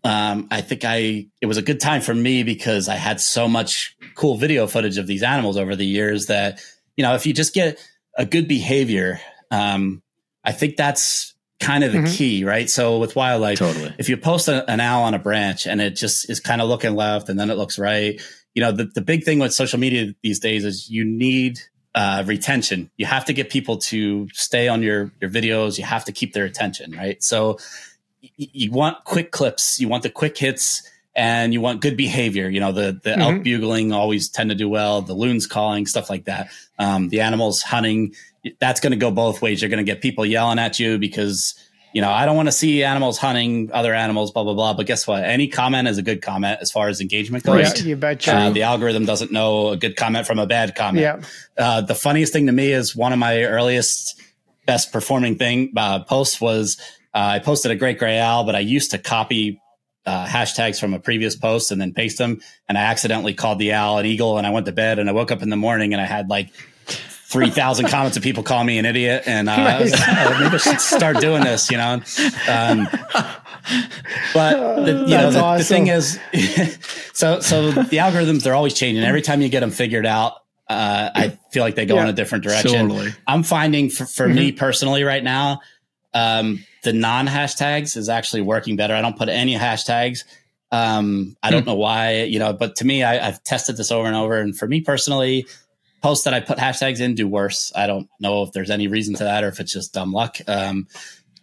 Um, 0.05 0.47
I 0.51 0.61
think 0.61 0.85
I 0.85 1.29
it 1.41 1.47
was 1.47 1.57
a 1.57 1.63
good 1.63 1.81
time 1.81 2.03
for 2.03 2.15
me 2.15 2.43
because 2.43 2.87
I 2.87 2.97
had 2.97 3.19
so 3.19 3.49
much 3.49 3.97
cool 4.15 4.37
video 4.37 4.67
footage 4.67 4.99
of 4.99 5.07
these 5.07 5.23
animals 5.23 5.57
over 5.57 5.75
the 5.75 5.87
years 5.87 6.27
that 6.27 6.61
you 6.99 7.03
know, 7.03 7.15
if 7.15 7.25
you 7.25 7.33
just 7.33 7.55
get 7.55 7.83
a 8.19 8.27
good 8.27 8.47
behavior, 8.47 9.23
um, 9.51 10.03
I 10.45 10.53
think 10.53 10.77
that's 10.77 11.35
kind 11.61 11.83
of 11.83 11.93
the 11.93 12.01
mm-hmm. 12.01 12.13
key, 12.13 12.45
right? 12.45 12.69
So 12.69 12.99
with 12.99 13.17
wildlife, 13.17 13.59
totally. 13.59 13.95
if 13.99 14.11
you 14.11 14.19
post 14.19 14.49
a, 14.49 14.71
an 14.71 14.81
owl 14.81 15.05
on 15.05 15.15
a 15.15 15.19
branch 15.19 15.67
and 15.67 15.81
it 15.81 15.97
just 15.97 16.29
is 16.29 16.41
kind 16.41 16.61
of 16.61 16.69
looking 16.69 16.95
left 16.95 17.31
and 17.31 17.41
then 17.41 17.49
it 17.49 17.57
looks 17.57 17.79
right, 17.79 18.21
you 18.55 18.61
know, 18.61 18.73
the, 18.73 18.85
the 18.85 19.01
big 19.01 19.25
thing 19.25 19.39
with 19.39 19.55
social 19.55 19.79
media 19.79 20.15
these 20.23 20.41
days 20.41 20.67
is 20.67 20.91
you 20.91 21.07
need 21.07 21.59
uh, 21.95 22.23
retention. 22.27 22.91
You 22.99 23.07
have 23.07 23.25
to 23.25 23.33
get 23.33 23.49
people 23.49 23.79
to 23.79 24.29
stay 24.35 24.69
on 24.69 24.83
your, 24.83 25.11
your 25.23 25.31
videos. 25.31 25.79
You 25.79 25.85
have 25.85 26.05
to 26.05 26.13
keep 26.13 26.35
their 26.35 26.45
attention, 26.45 26.93
right? 26.93 27.23
So 27.23 27.59
you 28.21 28.71
want 28.71 29.05
quick 29.05 29.31
clips. 29.31 29.81
You 29.81 29.89
want 29.89 30.03
the 30.03 30.11
quick 30.11 30.37
hits 30.37 30.83
and 31.17 31.53
you 31.53 31.61
want 31.61 31.81
good 31.81 31.97
behavior. 31.97 32.49
You 32.49 32.61
know, 32.61 32.73
the 32.73 32.99
the 33.03 33.11
mm-hmm. 33.11 33.21
elk 33.21 33.43
bugling 33.43 33.93
always 33.93 34.29
tend 34.29 34.51
to 34.51 34.57
do 34.57 34.69
well. 34.69 35.03
The 35.03 35.15
loons 35.15 35.47
calling, 35.47 35.87
stuff 35.87 36.11
like 36.11 36.25
that. 36.25 36.51
Um, 36.79 37.09
the 37.09 37.21
animals 37.21 37.63
hunting, 37.63 38.15
that's 38.59 38.81
going 38.81 38.93
to 38.93 38.97
go 38.97 39.11
both 39.11 39.43
ways. 39.43 39.61
You're 39.61 39.71
going 39.71 39.85
to 39.85 39.91
get 39.91 40.01
people 40.01 40.25
yelling 40.25 40.59
at 40.59 40.79
you 40.79 40.99
because 40.99 41.55
you 41.93 42.01
know 42.01 42.11
I 42.11 42.25
don't 42.27 42.37
want 42.37 42.49
to 42.49 42.53
see 42.53 42.85
animals 42.85 43.19
hunting 43.19 43.71
other 43.73 43.93
animals, 43.93 44.31
blah 44.31 44.45
blah 44.45 44.55
blah. 44.55 44.75
But 44.75 44.87
guess 44.87 45.07
what? 45.07 45.25
Any 45.25 45.49
comment 45.49 45.89
is 45.89 45.99
a 45.99 46.03
good 46.03 46.23
comment 46.23 46.59
as 46.61 46.71
far 46.71 46.89
as 46.89 47.01
engagement 47.01 47.45
goes. 47.45 47.81
Yeah, 47.81 47.87
you 47.87 47.97
betcha. 47.97 48.35
Uh, 48.35 48.51
the 48.51 48.63
algorithm 48.63 49.05
doesn't 49.05 49.33
know 49.33 49.71
a 49.71 49.77
good 49.77 49.97
comment 49.97 50.27
from 50.27 50.39
a 50.39 50.47
bad 50.47 50.75
comment. 50.75 51.03
Yeah. 51.03 51.21
Uh, 51.59 51.81
the 51.81 51.95
funniest 51.95 52.33
thing 52.33 52.47
to 52.47 52.53
me 52.53 52.73
is 52.73 52.95
one 52.95 53.13
of 53.13 53.19
my 53.19 53.43
earliest 53.43 54.21
best 54.67 54.93
performing 54.93 55.37
thing 55.37 55.73
uh, 55.77 56.05
posts 56.05 56.41
was 56.41 56.81
uh, 57.15 57.19
I 57.19 57.39
posted 57.41 57.71
a 57.71 57.77
great 57.77 57.99
gray 57.99 58.19
owl, 58.19 58.45
but 58.45 58.55
I 58.55 58.61
used 58.61 58.93
to 58.93 58.99
copy 58.99 59.61
uh, 60.07 60.27
hashtags 60.27 60.81
from 60.81 60.95
a 60.95 60.99
previous 60.99 61.37
post 61.37 61.71
and 61.73 61.81
then 61.81 61.93
paste 61.93 62.19
them. 62.19 62.41
And 62.69 62.79
I 62.79 62.83
accidentally 62.83 63.35
called 63.35 63.59
the 63.59 63.73
owl 63.73 63.99
an 63.99 64.07
eagle 64.07 64.39
and 64.39 64.47
I 64.47 64.51
went 64.51 64.67
to 64.67 64.73
bed 64.73 64.99
and 64.99 65.09
I 65.09 65.13
woke 65.13 65.31
up 65.31 65.43
in 65.43 65.51
the 65.51 65.57
morning 65.57 65.93
and 65.93 66.01
I 66.01 66.07
had 66.07 66.29
like 66.29 66.51
3,000 67.31 67.87
comments 67.91 68.17
of 68.17 68.23
people 68.23 68.43
calling 68.43 68.67
me 68.67 68.79
an 68.79 68.87
idiot. 68.87 69.25
And 69.27 69.49
uh, 69.49 69.57
nice. 69.57 69.93
oh, 69.95 70.39
maybe 70.41 70.55
I 70.55 70.59
should 70.59 70.81
start 70.81 71.21
doing 71.21 71.45
this, 71.45 71.71
you 71.71 71.77
know? 71.77 72.01
Um, 72.49 72.89
but 74.35 74.85
the, 74.85 75.05
you 75.07 75.17
know, 75.17 75.31
the, 75.31 75.41
awesome. 75.41 75.59
the, 75.59 75.65
thing 75.65 75.87
is, 75.89 76.19
so, 77.13 77.41
so 77.41 77.71
the 77.71 77.99
algorithms, 77.99 78.43
they're 78.43 78.55
always 78.55 78.75
changing. 78.75 79.05
Every 79.05 79.23
time 79.23 79.43
you 79.43 79.49
get 79.49 79.61
them 79.61 79.71
figured 79.71 80.07
out, 80.07 80.35
uh, 80.69 81.11
I 81.15 81.39
feel 81.51 81.65
like 81.65 81.75
they 81.75 81.85
go 81.85 81.97
yeah, 81.97 82.05
in 82.05 82.09
a 82.09 82.13
different 82.13 82.45
direction. 82.45 82.89
Totally. 82.89 83.13
I'm 83.27 83.43
finding 83.43 83.91
for, 83.91 84.07
for 84.07 84.27
mm-hmm. 84.27 84.37
me 84.37 84.53
personally 84.53 85.03
right 85.03 85.23
now, 85.23 85.61
um, 86.15 86.65
the 86.83 86.93
non 86.93 87.27
hashtags 87.27 87.97
is 87.97 88.09
actually 88.09 88.43
working 88.43 88.77
better. 88.77 88.95
I 88.95 89.03
don't 89.03 89.17
put 89.17 89.29
any 89.29 89.55
hashtags. 89.55 90.25
Um, 90.73 91.37
I 91.43 91.51
don't 91.51 91.63
hmm. 91.63 91.71
know 91.71 91.75
why, 91.75 92.23
you 92.23 92.39
know, 92.39 92.53
but 92.53 92.77
to 92.77 92.87
me, 92.87 93.03
I, 93.03 93.17
have 93.17 93.43
tested 93.43 93.77
this 93.77 93.91
over 93.91 94.07
and 94.07 94.17
over. 94.17 94.39
And 94.39 94.57
for 94.57 94.69
me 94.69 94.81
personally, 94.81 95.47
posts 96.01 96.25
that 96.25 96.35
I 96.35 96.41
put 96.41 96.59
hashtags 96.59 97.01
in 97.01 97.15
do 97.15 97.27
worse. 97.27 97.73
I 97.75 97.87
don't 97.87 98.09
know 98.21 98.43
if 98.45 98.53
there's 98.53 98.71
any 98.71 98.87
reason 98.87 99.15
to 99.17 99.25
that 99.25 99.43
or 99.43 99.49
if 99.49 99.61
it's 99.61 99.73
just 99.73 99.93
dumb 99.93 100.13
luck. 100.13 100.39
Um, 100.47 100.87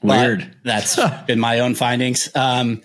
Weird. 0.02 0.56
That's 0.64 1.00
been 1.26 1.40
my 1.40 1.60
own 1.60 1.76
findings. 1.76 2.34
Um, 2.36 2.82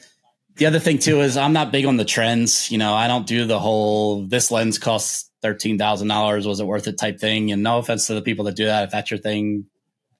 the 0.57 0.67
other 0.67 0.79
thing 0.79 0.99
too 0.99 1.21
is 1.21 1.37
I'm 1.37 1.53
not 1.53 1.73
big 1.73 1.87
on 1.87 1.97
the 1.97 2.05
trends. 2.05 2.71
You 2.71 2.79
know, 2.79 2.95
I 2.95 3.07
don't 3.07 3.27
do 3.27 3.47
the 3.47 3.59
whole 3.59 4.25
this 4.27 4.51
lens 4.51 4.79
costs 4.79 5.31
thirteen 5.41 5.79
thousand 5.79 6.09
dollars. 6.09 6.47
Was 6.47 6.61
it 6.61 6.67
worth 6.67 6.89
it 6.89 6.99
type 6.99 7.19
thing? 7.19 7.53
And 7.53 7.63
no 7.63 7.79
offense 7.79 8.07
to 8.07 8.15
the 8.15 8.23
people 8.23 8.45
that 8.47 8.57
do 8.57 8.67
that. 8.67 8.85
If 8.85 8.91
that's 8.91 9.11
your 9.11 9.19
thing, 9.19 9.67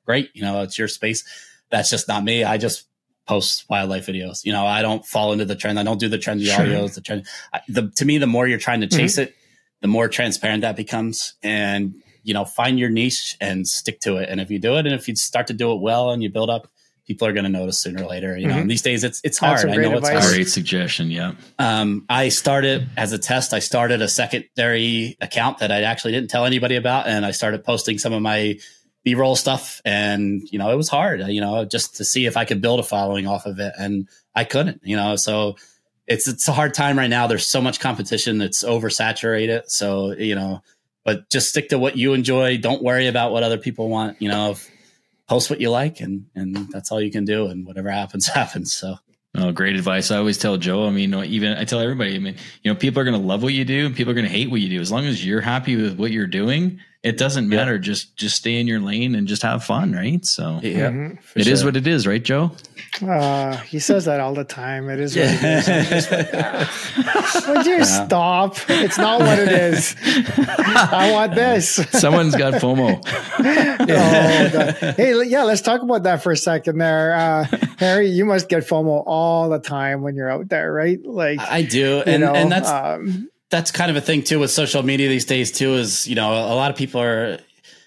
great. 0.07 0.31
You 0.35 0.43
know, 0.43 0.63
it's 0.63 0.79
your 0.79 0.89
space 0.89 1.25
that's 1.73 1.91
just 1.91 2.07
not 2.07 2.23
me. 2.23 2.45
I 2.45 2.59
just 2.59 2.87
post 3.27 3.65
wildlife 3.69 4.07
videos. 4.07 4.45
You 4.45 4.53
know, 4.53 4.65
I 4.65 4.83
don't 4.83 5.05
fall 5.05 5.33
into 5.33 5.45
the 5.45 5.57
trend. 5.57 5.81
I 5.81 5.83
don't 5.83 5.99
do 5.99 6.09
the 6.09 6.19
trendy 6.19 6.47
sure. 6.47 6.65
audios. 6.65 6.95
The 6.95 7.01
trend. 7.01 7.27
The 7.67 7.91
to 7.97 8.05
me, 8.05 8.19
the 8.19 8.29
more 8.29 8.47
you're 8.47 8.59
trying 8.59 8.83
to 8.83 8.87
mm-hmm. 8.87 8.99
chase 8.99 9.15
mm-hmm. 9.15 9.23
it, 9.23 9.35
the 9.81 9.89
more 9.89 10.07
transparent 10.07 10.61
that 10.61 10.77
becomes. 10.77 11.35
And 11.43 11.95
you 12.23 12.35
know, 12.35 12.45
find 12.45 12.79
your 12.79 12.91
niche 12.91 13.37
and 13.41 13.67
stick 13.67 14.01
to 14.01 14.19
it. 14.19 14.29
And 14.29 14.41
if 14.41 14.51
you 14.51 14.61
do 14.61 14.77
it, 14.77 14.87
and 14.87 14.95
if 14.95 15.09
you 15.09 15.17
start 15.17 15.49
to 15.49 15.55
do 15.55 15.73
it 15.73 15.81
well, 15.81 16.13
and 16.13 16.23
you 16.23 16.31
build 16.31 16.51
up, 16.51 16.69
people 17.07 17.27
are 17.27 17.33
going 17.33 17.45
to 17.45 17.51
notice 17.51 17.81
sooner 17.81 18.05
or 18.05 18.07
later. 18.07 18.37
You 18.37 18.47
know, 18.47 18.57
mm-hmm. 18.57 18.69
these 18.69 18.83
days 18.83 19.03
it's 19.03 19.21
it's 19.25 19.39
hard. 19.39 19.69
I 19.69 19.75
know 19.75 19.97
advice. 19.97 20.13
it's 20.13 20.25
hard. 20.25 20.35
Great 20.35 20.49
suggestion. 20.49 21.11
Yeah. 21.11 21.33
Um, 21.59 22.05
I 22.09 22.29
started 22.29 22.89
as 22.97 23.13
a 23.13 23.19
test. 23.19 23.55
I 23.55 23.59
started 23.59 24.03
a 24.03 24.09
secondary 24.09 25.17
account 25.21 25.59
that 25.59 25.73
I 25.73 25.83
actually 25.83 26.13
didn't 26.13 26.31
tell 26.31 26.45
anybody 26.45 26.77
about, 26.77 27.07
and 27.07 27.25
I 27.25 27.31
started 27.31 27.65
posting 27.65 27.99
some 27.99 28.13
of 28.13 28.23
my 28.23 28.59
b-roll 29.05 29.37
stuff 29.37 29.81
and 29.85 30.43
you 30.51 30.59
know 30.59 30.71
it 30.71 30.77
was 30.77 30.89
hard 30.89 31.21
you 31.29 31.41
know 31.41 31.65
just 31.65 31.97
to 31.97 32.05
see 32.05 32.27
if 32.27 32.37
i 32.37 32.45
could 32.45 32.61
build 32.61 32.81
a 32.81 32.83
following 32.83 33.27
off 33.27 33.47
of 33.47 33.59
it 33.59 33.73
and 33.79 34.09
i 34.35 34.45
couldn't 34.45 34.81
you 34.85 34.97
know 34.97 35.17
so 35.17 35.57
it's 36.07 36.29
it's 36.29 36.49
a 36.49 36.53
hard 36.53 36.75
time 36.75 36.99
right 36.99 37.11
now 37.11 37.27
there's 37.27 37.47
so 37.47 37.61
much 37.61 37.81
competition 37.81 38.39
that's 38.39 38.65
oversaturated 38.65 39.63
so 39.67 40.13
you 40.13 40.35
know 40.35 40.63
but 41.05 41.29
just 41.31 41.49
stick 41.49 41.69
to 41.69 41.79
what 41.79 41.97
you 41.97 42.15
enjoy 42.15 42.57
don't 42.57 42.83
worry 42.83 43.07
about 43.07 43.33
what 43.33 43.43
other 43.43 43.59
people 43.59 43.89
want 43.89 44.21
you 44.21 44.29
know 44.29 44.55
post 45.29 45.51
what 45.51 45.61
you 45.61 45.71
like 45.71 46.01
and 46.01 46.27
and 46.35 46.71
that's 46.71 46.93
all 46.93 47.01
you 47.01 47.11
can 47.11 47.25
do 47.25 47.47
and 47.47 47.67
whatever 47.67 47.91
happens 47.91 48.27
happens 48.35 48.73
so 48.73 48.97
Oh, 49.35 49.51
great 49.51 49.77
advice. 49.77 50.11
I 50.11 50.19
always 50.19 50.37
tell 50.37 50.59
Joe, 50.59 50.87
I 50.87 50.91
mean, 50.91 51.15
even 51.15 51.57
I 51.57 51.65
tell 51.65 51.81
everybody, 51.81 52.15
I 52.15 52.19
mean, 52.19 52.37
you 52.63 52.71
know, 52.71 52.79
people 52.79 53.01
are 53.01 53.05
going 53.05 53.19
to 53.19 53.27
love 53.27 53.43
what 53.43 53.55
you 53.55 53.65
do 53.65 53.87
and 53.87 53.97
people 53.97 54.11
are 54.11 54.15
going 54.15 54.27
to 54.27 54.31
hate 54.31 54.51
what 54.51 54.61
you 54.61 54.69
do. 54.69 54.79
As 54.79 54.93
long 54.93 55.07
as 55.07 55.25
you're 55.25 55.41
happy 55.41 55.75
with 55.75 55.99
what 55.99 56.11
you're 56.11 56.27
doing, 56.27 56.81
it 57.03 57.19
doesn't 57.19 57.49
matter. 57.49 57.75
Yeah. 57.75 57.81
Just 57.81 58.17
just 58.17 58.37
stay 58.37 58.61
in 58.61 58.69
your 58.69 58.79
lane 58.79 59.15
and 59.17 59.27
just 59.27 59.43
have 59.43 59.65
fun, 59.65 59.93
right? 59.93 60.25
So 60.25 60.61
yeah, 60.63 60.91
mm-hmm, 60.91 61.39
it 61.39 61.45
sure. 61.45 61.53
is 61.53 61.65
what 61.65 61.77
it 61.77 61.87
is, 61.87 62.07
right, 62.07 62.23
Joe? 62.23 62.53
Uh, 63.01 63.57
he 63.57 63.81
says 63.81 64.05
that 64.05 64.21
all 64.21 64.35
the 64.35 64.45
time. 64.45 64.89
It 64.89 65.01
is 65.01 65.17
what 65.17 65.25
yeah. 65.25 65.63
it 65.67 65.93
is. 65.93 66.11
Like, 66.11 66.31
ah. 66.35 67.45
Would 67.49 67.67
you 67.67 67.79
yeah. 67.79 67.83
stop? 67.83 68.57
It's 68.69 68.99
not 68.99 69.21
what 69.21 69.39
it 69.39 69.49
is. 69.49 69.97
I 70.05 71.11
want 71.13 71.35
this. 71.35 71.75
Someone's 71.91 72.37
got 72.37 72.55
FOMO. 72.55 73.03
oh, 74.85 74.93
hey, 74.97 75.25
yeah, 75.25 75.43
let's 75.43 75.63
talk 75.63 75.83
about 75.83 76.05
that 76.05 76.23
for 76.23 76.33
a 76.33 76.37
second 76.37 76.79
there. 76.79 77.15
Uh, 77.15 77.45
Harry, 77.79 78.09
you 78.09 78.25
must 78.25 78.49
get 78.49 78.65
FOMO 78.65 79.03
all 79.07 79.49
the 79.49 79.59
time 79.59 80.03
when 80.03 80.15
you're 80.15 80.31
out 80.31 80.49
there, 80.49 80.73
right? 80.73 81.05
Like 81.05 81.41
I 81.41 81.63
do. 81.63 82.03
And, 82.07 82.23
know, 82.23 82.35
and 82.35 82.53
that's 82.53 82.69
um, 82.69 83.29
that's 83.53 83.71
kind 83.71 83.91
of 83.91 83.97
a 83.97 84.01
thing 84.01 84.23
too 84.23 84.39
with 84.39 84.51
social 84.51 84.83
media 84.83 85.09
these 85.09 85.27
days 85.27 85.53
too 85.53 85.75
is 85.75 86.09
you 86.09 86.15
know 86.15 86.33
a 86.33 86.57
lot 86.57 86.71
of 86.71 86.77
people 86.77 87.01
are 87.01 87.39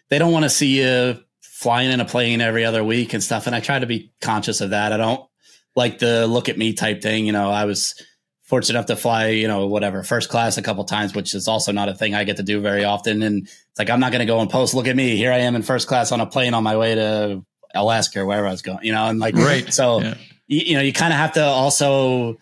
they 0.10 0.20
don't 0.20 0.32
want 0.32 0.44
to 0.44 0.50
see 0.50 0.80
you 0.80 1.20
flying 1.42 1.92
in 1.92 2.00
a 2.00 2.06
plane 2.06 2.40
every 2.40 2.64
other 2.64 2.84
week 2.84 3.14
and 3.14 3.24
stuff 3.24 3.48
and 3.48 3.56
i 3.56 3.60
try 3.60 3.80
to 3.80 3.88
be 3.88 4.12
conscious 4.22 4.62
of 4.62 4.70
that 4.70 4.94
i 4.94 4.98
don't 4.98 5.28
like 5.76 5.98
the 5.98 6.28
look 6.28 6.48
at 6.50 6.58
me 6.58 6.72
type 6.74 7.02
thing 7.02 7.26
you 7.26 7.32
know 7.32 7.50
i 7.50 7.66
was 7.66 8.00
fortunate 8.44 8.78
enough 8.78 8.86
to 8.86 8.96
fly 8.96 9.30
you 9.30 9.48
know 9.48 9.66
whatever 9.66 10.04
first 10.04 10.30
class 10.30 10.58
a 10.58 10.62
couple 10.62 10.84
times 10.84 11.16
which 11.16 11.34
is 11.34 11.48
also 11.48 11.72
not 11.72 11.90
a 11.90 11.96
thing 11.96 12.14
i 12.14 12.24
get 12.24 12.38
to 12.38 12.44
do 12.44 12.62
very 12.62 12.86
often 12.86 13.24
and 13.24 13.48
it's 13.48 13.80
like 13.80 13.90
i'm 13.90 14.00
not 14.00 14.12
going 14.12 14.20
to 14.20 14.26
go 14.26 14.40
and 14.42 14.52
post 14.52 14.76
look 14.76 14.88
at 14.88 14.96
me 14.96 15.18
here 15.18 15.34
i 15.34 15.40
am 15.40 15.56
in 15.56 15.64
first 15.64 15.88
class 15.88 16.12
on 16.12 16.22
a 16.22 16.28
plane 16.28 16.54
on 16.54 16.64
my 16.64 16.78
way 16.78 16.94
to 16.94 17.44
alaska 17.74 18.20
or 18.20 18.26
wherever 18.28 18.46
i 18.46 18.52
was 18.52 18.62
going 18.62 18.78
you 18.84 18.92
know 18.92 19.08
and 19.08 19.20
like 19.20 19.36
right 19.36 19.74
so 19.74 20.00
yeah. 20.00 20.14
you, 20.46 20.60
you 20.60 20.74
know 20.76 20.82
you 20.82 20.94
kind 20.94 21.12
of 21.12 21.18
have 21.18 21.34
to 21.34 21.44
also 21.44 22.38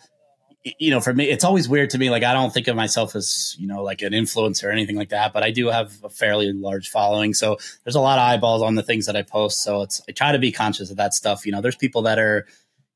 you 0.64 0.90
know, 0.90 1.00
for 1.00 1.12
me, 1.12 1.28
it's 1.28 1.44
always 1.44 1.68
weird 1.68 1.90
to 1.90 1.98
me. 1.98 2.08
Like, 2.08 2.22
I 2.22 2.32
don't 2.32 2.52
think 2.52 2.68
of 2.68 2.76
myself 2.76 3.14
as, 3.14 3.54
you 3.58 3.66
know, 3.66 3.82
like 3.82 4.00
an 4.00 4.12
influencer 4.12 4.64
or 4.64 4.70
anything 4.70 4.96
like 4.96 5.10
that, 5.10 5.34
but 5.34 5.42
I 5.42 5.50
do 5.50 5.68
have 5.68 5.92
a 6.02 6.08
fairly 6.08 6.52
large 6.52 6.88
following. 6.88 7.34
So 7.34 7.58
there's 7.84 7.96
a 7.96 8.00
lot 8.00 8.18
of 8.18 8.22
eyeballs 8.22 8.62
on 8.62 8.74
the 8.74 8.82
things 8.82 9.04
that 9.06 9.14
I 9.14 9.22
post. 9.22 9.62
So 9.62 9.82
it's, 9.82 10.00
I 10.08 10.12
try 10.12 10.32
to 10.32 10.38
be 10.38 10.52
conscious 10.52 10.90
of 10.90 10.96
that 10.96 11.12
stuff. 11.12 11.44
You 11.44 11.52
know, 11.52 11.60
there's 11.60 11.76
people 11.76 12.02
that 12.02 12.18
are, 12.18 12.46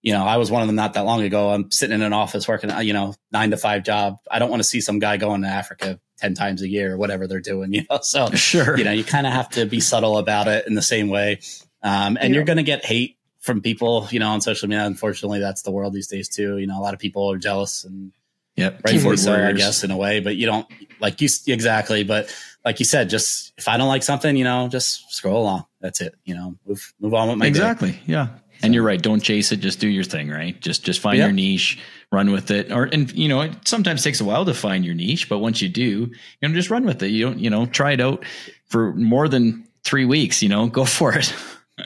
you 0.01 0.15
know, 0.15 0.25
I 0.25 0.39
was 0.39 0.51
one 0.51 0.63
of 0.63 0.69
them 0.69 0.77
not 0.77 0.95
that 0.95 1.05
long 1.05 1.23
ago. 1.23 1.51
I'm 1.51 1.71
sitting 1.71 1.95
in 1.95 2.03
an 2.03 2.15
office 2.15 2.49
working, 2.49 2.71
you 2.81 2.95
know, 2.95 3.15
nine 3.33 3.51
to 3.51 3.59
five 3.59 3.83
job. 3.83 4.17
I 4.31 4.39
don't 4.39 4.49
want 4.49 4.61
to 4.61 4.69
see 4.69 4.81
some 4.81 4.99
guy 4.99 5.19
going 5.19 5.43
to 5.43 5.49
Africa 5.49 6.01
10 6.19 6.35
times 6.35 6.63
a 6.63 6.69
year 6.69 6.95
or 6.95 6.97
whatever 6.97 7.27
they're 7.27 7.41
doing, 7.41 7.73
you 7.75 7.83
know? 7.91 7.99
So, 8.01 8.31
sure. 8.31 8.79
You 8.79 8.85
know, 8.85 8.93
you 8.93 9.05
kind 9.05 9.27
of 9.27 9.35
have 9.35 9.51
to 9.51 9.67
be 9.67 9.81
subtle 9.81 10.17
about 10.17 10.49
it 10.49 10.67
in 10.67 10.75
the 10.75 10.83
same 10.83 11.11
way. 11.11 11.41
Um, 11.83 12.17
and 12.17 12.31
yeah. 12.31 12.37
you're 12.37 12.45
going 12.45 12.57
to 12.57 12.63
get 12.63 12.85
hate 12.85 13.18
from 13.41 13.61
people, 13.61 14.09
you 14.11 14.19
know, 14.19 14.31
on 14.31 14.41
social 14.41 14.69
media. 14.69 14.85
Unfortunately, 14.85 15.39
that's 15.39 15.63
the 15.63 15.71
world 15.71 15.93
these 15.93 16.09
days 16.09 16.29
too. 16.29 16.59
You 16.59 16.67
know, 16.67 16.79
a 16.79 16.83
lot 16.83 16.95
of 16.95 17.01
people 17.01 17.31
are 17.31 17.39
jealous 17.39 17.85
and 17.85 18.13
Yep. 18.59 18.81
Rightfully 18.85 19.17
so, 19.17 19.35
I 19.35 19.53
guess, 19.53 19.85
in 19.85 19.93
a 19.93 19.97
way, 19.97 20.19
but 20.19 20.35
you 20.35 20.45
don't 20.45 20.67
like 20.99 21.21
you 21.21 21.29
exactly. 21.47 22.03
But 22.03 22.35
like 22.65 22.81
you 22.81 22.85
said, 22.85 23.09
just 23.09 23.53
if 23.57 23.69
I 23.69 23.77
don't 23.77 23.87
like 23.87 24.03
something, 24.03 24.37
you 24.37 24.43
know, 24.43 24.67
just 24.67 25.13
scroll 25.15 25.43
along. 25.43 25.65
That's 25.81 26.01
it. 26.01 26.17
You 26.25 26.35
know, 26.35 26.57
move 26.67 26.93
move 26.99 27.15
on 27.15 27.29
with 27.29 27.39
my 27.39 27.47
exactly. 27.47 27.93
Day. 27.93 28.01
Yeah. 28.07 28.29
And 28.61 28.75
you're 28.75 28.83
right. 28.83 29.01
Don't 29.01 29.21
chase 29.21 29.53
it. 29.53 29.59
Just 29.59 29.79
do 29.79 29.87
your 29.87 30.03
thing. 30.03 30.29
Right. 30.29 30.61
Just 30.61 30.85
just 30.85 30.99
find 30.99 31.19
yep. 31.19 31.27
your 31.27 31.33
niche, 31.33 31.79
run 32.11 32.33
with 32.33 32.51
it. 32.51 32.73
Or 32.73 32.87
and 32.93 33.13
you 33.13 33.29
know, 33.29 33.43
it 33.43 33.53
sometimes 33.65 34.03
takes 34.03 34.21
a 34.21 34.25
while 34.25 34.45
to 34.45 34.55
find 34.55 34.85
your 34.85 34.97
niche, 34.97 35.29
but 35.29 35.39
once 35.39 35.63
you 35.63 35.69
do, 35.69 36.11
you 36.41 36.49
know, 36.49 36.53
just 36.53 36.69
run 36.69 36.85
with 36.85 37.01
it. 37.01 37.11
You 37.11 37.27
don't 37.27 37.39
you 37.39 37.51
know 37.51 37.67
try 37.67 37.93
it 37.93 38.01
out 38.01 38.25
for 38.67 38.93
more 38.95 39.29
than 39.29 39.69
three 39.85 40.05
weeks. 40.05 40.43
You 40.43 40.49
know, 40.49 40.67
go 40.67 40.85
for 40.99 41.17
it. 41.17 41.33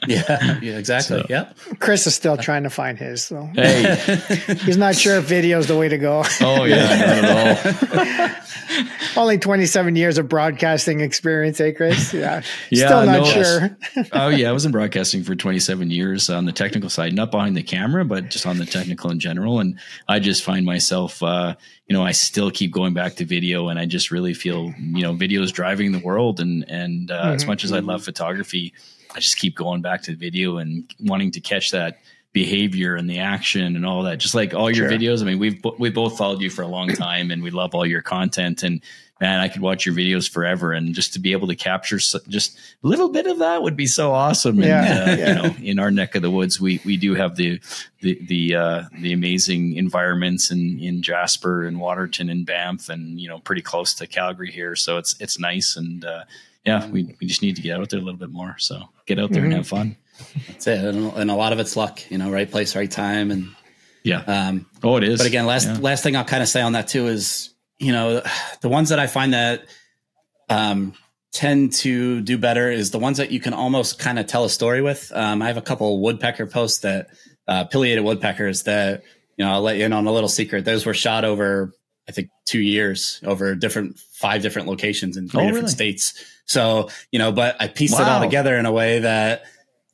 Yeah, 0.07 0.59
yeah, 0.63 0.79
exactly. 0.79 1.21
So. 1.21 1.27
Yep. 1.29 1.57
Chris 1.79 2.07
is 2.07 2.15
still 2.15 2.37
trying 2.37 2.63
to 2.65 2.71
find 2.71 2.99
his. 2.99 3.25
So. 3.25 3.49
Hey, 3.55 3.97
he's 4.65 4.77
not 4.77 4.97
sure 4.97 5.17
if 5.17 5.25
video 5.25 5.59
is 5.59 5.67
the 5.67 5.77
way 5.77 5.89
to 5.89 5.99
go. 5.99 6.25
Oh 6.41 6.65
yeah, 6.65 6.87
not 6.87 7.25
at 7.25 8.37
all. 8.37 8.37
Only 9.17 9.39
27 9.39 9.97
years 9.97 10.17
of 10.17 10.29
broadcasting 10.29 11.01
experience, 11.01 11.61
eh, 11.61 11.73
Chris? 11.73 12.15
Yeah, 12.15 12.43
yeah 12.71 12.87
still 12.87 13.05
not 13.05 13.19
no, 13.19 13.25
sure. 13.25 13.79
oh 14.13 14.29
yeah, 14.29 14.49
I 14.49 14.53
was 14.53 14.65
in 14.65 14.73
broadcasting 14.73 15.23
for 15.23 15.35
27 15.35 15.91
years 15.91 16.31
on 16.31 16.47
the 16.47 16.53
technical 16.53 16.89
side, 16.89 17.13
not 17.13 17.31
behind 17.31 17.57
the 17.57 17.63
camera, 17.63 18.05
but 18.05 18.31
just 18.31 18.47
on 18.47 18.59
the 18.59 18.67
technical 18.67 19.11
in 19.11 19.21
general. 19.21 19.61
And 19.61 19.79
I 20.09 20.21
just 20.21 20.43
find 20.43 20.65
myself, 20.65 21.23
uh, 21.23 21.55
you 21.87 21.95
know, 21.95 22.03
I 22.03 22.13
still 22.13 22.51
keep 22.51 22.73
going 22.73 22.95
back 22.95 23.17
to 23.17 23.27
video, 23.27 23.69
and 23.69 23.79
I 23.79 23.85
just 23.85 24.11
really 24.11 24.33
feel, 24.33 24.73
you 24.79 25.03
know, 25.03 25.13
video 25.13 25.43
is 25.43 25.53
driving 25.53 25.93
the 25.93 25.99
world. 25.99 26.41
And 26.41 26.65
and 26.69 27.11
uh, 27.11 27.23
mm-hmm. 27.23 27.35
as 27.35 27.47
much 27.47 27.65
as 27.65 27.73
I 27.73 27.81
love 27.81 28.03
photography 28.03 28.73
I 29.15 29.21
just 29.21 29.39
keep 29.39 29.55
going 29.55 29.83
back 29.83 30.03
to 30.03 30.13
the 30.13 30.17
video 30.17 30.59
and 30.59 30.93
wanting 31.01 31.31
to 31.33 31.41
catch 31.41 31.71
that 31.73 31.99
behavior 32.33 32.97
and 32.97 33.09
the 33.11 33.19
action 33.19 33.77
and 33.77 33.85
all 33.85 34.03
that. 34.05 34.19
Just 34.19 34.35
like 34.35 34.55
all 34.55 34.71
your 34.71 34.89
sure. 34.89 34.99
videos. 34.99 35.21
I 35.21 35.27
mean, 35.27 35.39
we've 35.39 35.63
we 35.79 35.91
both 35.91 36.17
followed 36.17 36.41
you 36.41 36.51
for 36.51 36.63
a 36.63 36.67
long 36.67 36.89
time, 36.89 37.31
and 37.31 37.43
we 37.43 37.51
love 37.51 37.75
all 37.75 37.87
your 37.87 38.03
content. 38.03 38.63
And 38.63 38.81
man, 39.21 39.41
I 39.41 39.49
could 39.49 39.61
watch 39.61 39.85
your 39.85 39.95
videos 39.95 40.29
forever. 40.31 40.73
And 40.73 40.95
just 40.95 41.13
to 41.13 41.21
be 41.21 41.33
able 41.33 41.47
to 41.49 41.55
capture 41.55 41.99
just 41.99 42.59
a 42.83 42.89
little 42.89 43.11
bit 43.11 43.27
of 43.27 43.39
that 43.41 43.63
would 43.63 43.77
be 43.77 43.87
so 43.87 44.13
awesome. 44.13 44.59
And, 44.59 44.67
yeah, 44.67 44.81
uh, 44.81 45.17
yeah. 45.17 45.29
you 45.29 45.35
know, 45.35 45.57
in 45.63 45.79
our 45.79 45.91
neck 45.91 46.15
of 46.15 46.23
the 46.23 46.31
woods, 46.31 46.61
we 46.61 46.81
we 46.85 46.97
do 46.97 47.15
have 47.15 47.37
the 47.37 47.61
the 48.01 48.19
the 48.27 48.55
uh, 48.57 48.83
the 48.99 49.13
amazing 49.13 49.75
environments 49.75 50.51
in 50.51 50.79
in 50.79 51.03
Jasper 51.03 51.65
and 51.65 51.81
Waterton 51.81 52.31
and 52.31 52.47
Banff, 52.47 52.89
and 52.89 53.21
you 53.21 53.29
know, 53.29 53.41
pretty 53.41 53.63
close 53.63 53.95
to 53.95 54.07
Calgary 54.07 54.51
here. 54.51 54.75
So 54.75 54.97
it's 54.99 55.21
it's 55.21 55.39
nice 55.39 55.77
and. 55.77 56.05
Uh, 56.05 56.25
yeah, 56.65 56.89
we, 56.89 57.15
we 57.21 57.27
just 57.27 57.43
need 57.43 57.57
to 57.57 57.63
get 57.63 57.79
out 57.79 57.91
there 57.91 57.99
a 57.99 58.03
little 58.03 58.19
bit 58.19 58.31
more. 58.31 58.57
So 58.59 58.83
get 59.07 59.19
out 59.19 59.31
there 59.31 59.43
mm-hmm. 59.43 59.47
and 59.47 59.55
have 59.55 59.67
fun. 59.67 59.97
That's 60.49 60.67
it. 60.67 60.85
And, 60.85 61.13
and, 61.15 61.31
a 61.31 61.35
lot 61.35 61.53
of 61.53 61.59
it's 61.59 61.77
luck, 61.77 62.01
you 62.11 62.19
know, 62.19 62.31
right 62.31 62.49
place, 62.49 62.77
right 62.77 62.91
time. 62.91 63.31
And 63.31 63.49
yeah. 64.05 64.21
Um, 64.21 64.67
oh, 64.83 64.97
it 64.97 65.05
is. 65.05 65.19
But 65.19 65.27
again, 65.27 65.47
last, 65.47 65.67
yeah. 65.67 65.79
last 65.81 66.03
thing 66.03 66.17
I'll 66.17 66.25
kind 66.25 66.43
of 66.43 66.49
say 66.49 66.63
on 66.63 66.73
that 66.73 66.89
too 66.89 67.09
is, 67.09 67.53
you 67.79 67.93
know, 67.93 68.23
the 68.61 68.69
ones 68.69 68.91
that 68.91 69.01
I 69.01 69.07
find 69.07 69.35
that, 69.35 69.65
um, 70.49 70.95
tend 71.33 71.73
to 71.73 72.21
do 72.21 72.37
better 72.37 72.71
is 72.71 72.91
the 72.91 72.99
ones 72.99 73.17
that 73.17 73.31
you 73.31 73.41
can 73.41 73.55
almost 73.55 73.99
kind 73.99 74.19
of 74.19 74.27
tell 74.27 74.45
a 74.45 74.51
story 74.51 74.83
with. 74.83 75.11
Um, 75.15 75.41
I 75.41 75.49
have 75.49 75.57
a 75.57 75.63
couple 75.63 76.01
woodpecker 76.01 76.47
posts 76.47 76.81
that, 76.81 77.09
uh, 77.49 77.65
pileated 77.65 78.05
woodpeckers 78.05 78.65
that, 78.65 79.03
you 79.37 79.45
know, 79.45 79.53
I'll 79.53 79.63
let 79.63 79.79
you 79.79 79.87
in 79.87 79.93
on 79.93 80.07
a 80.07 80.13
little 80.13 80.29
secret. 80.29 80.65
Those 80.65 80.85
were 80.87 80.95
shot 80.95 81.25
over, 81.25 81.73
I 82.09 82.13
think 82.13 82.31
two 82.45 82.61
years 82.61 83.21
over 83.25 83.55
different, 83.55 83.99
five 83.99 84.43
different 84.43 84.69
locations 84.69 85.17
in 85.17 85.29
three 85.29 85.43
oh, 85.43 85.47
different 85.47 85.65
really? 85.65 85.75
states. 85.75 86.25
So, 86.47 86.89
you 87.11 87.19
know, 87.19 87.33
but 87.33 87.57
I 87.61 87.69
pieced 87.69 87.95
wow. 87.95 88.03
it 88.03 88.09
all 88.09 88.21
together 88.21 88.57
in 88.57 88.67
a 88.67 88.73
way 88.73 89.01
that 89.01 89.45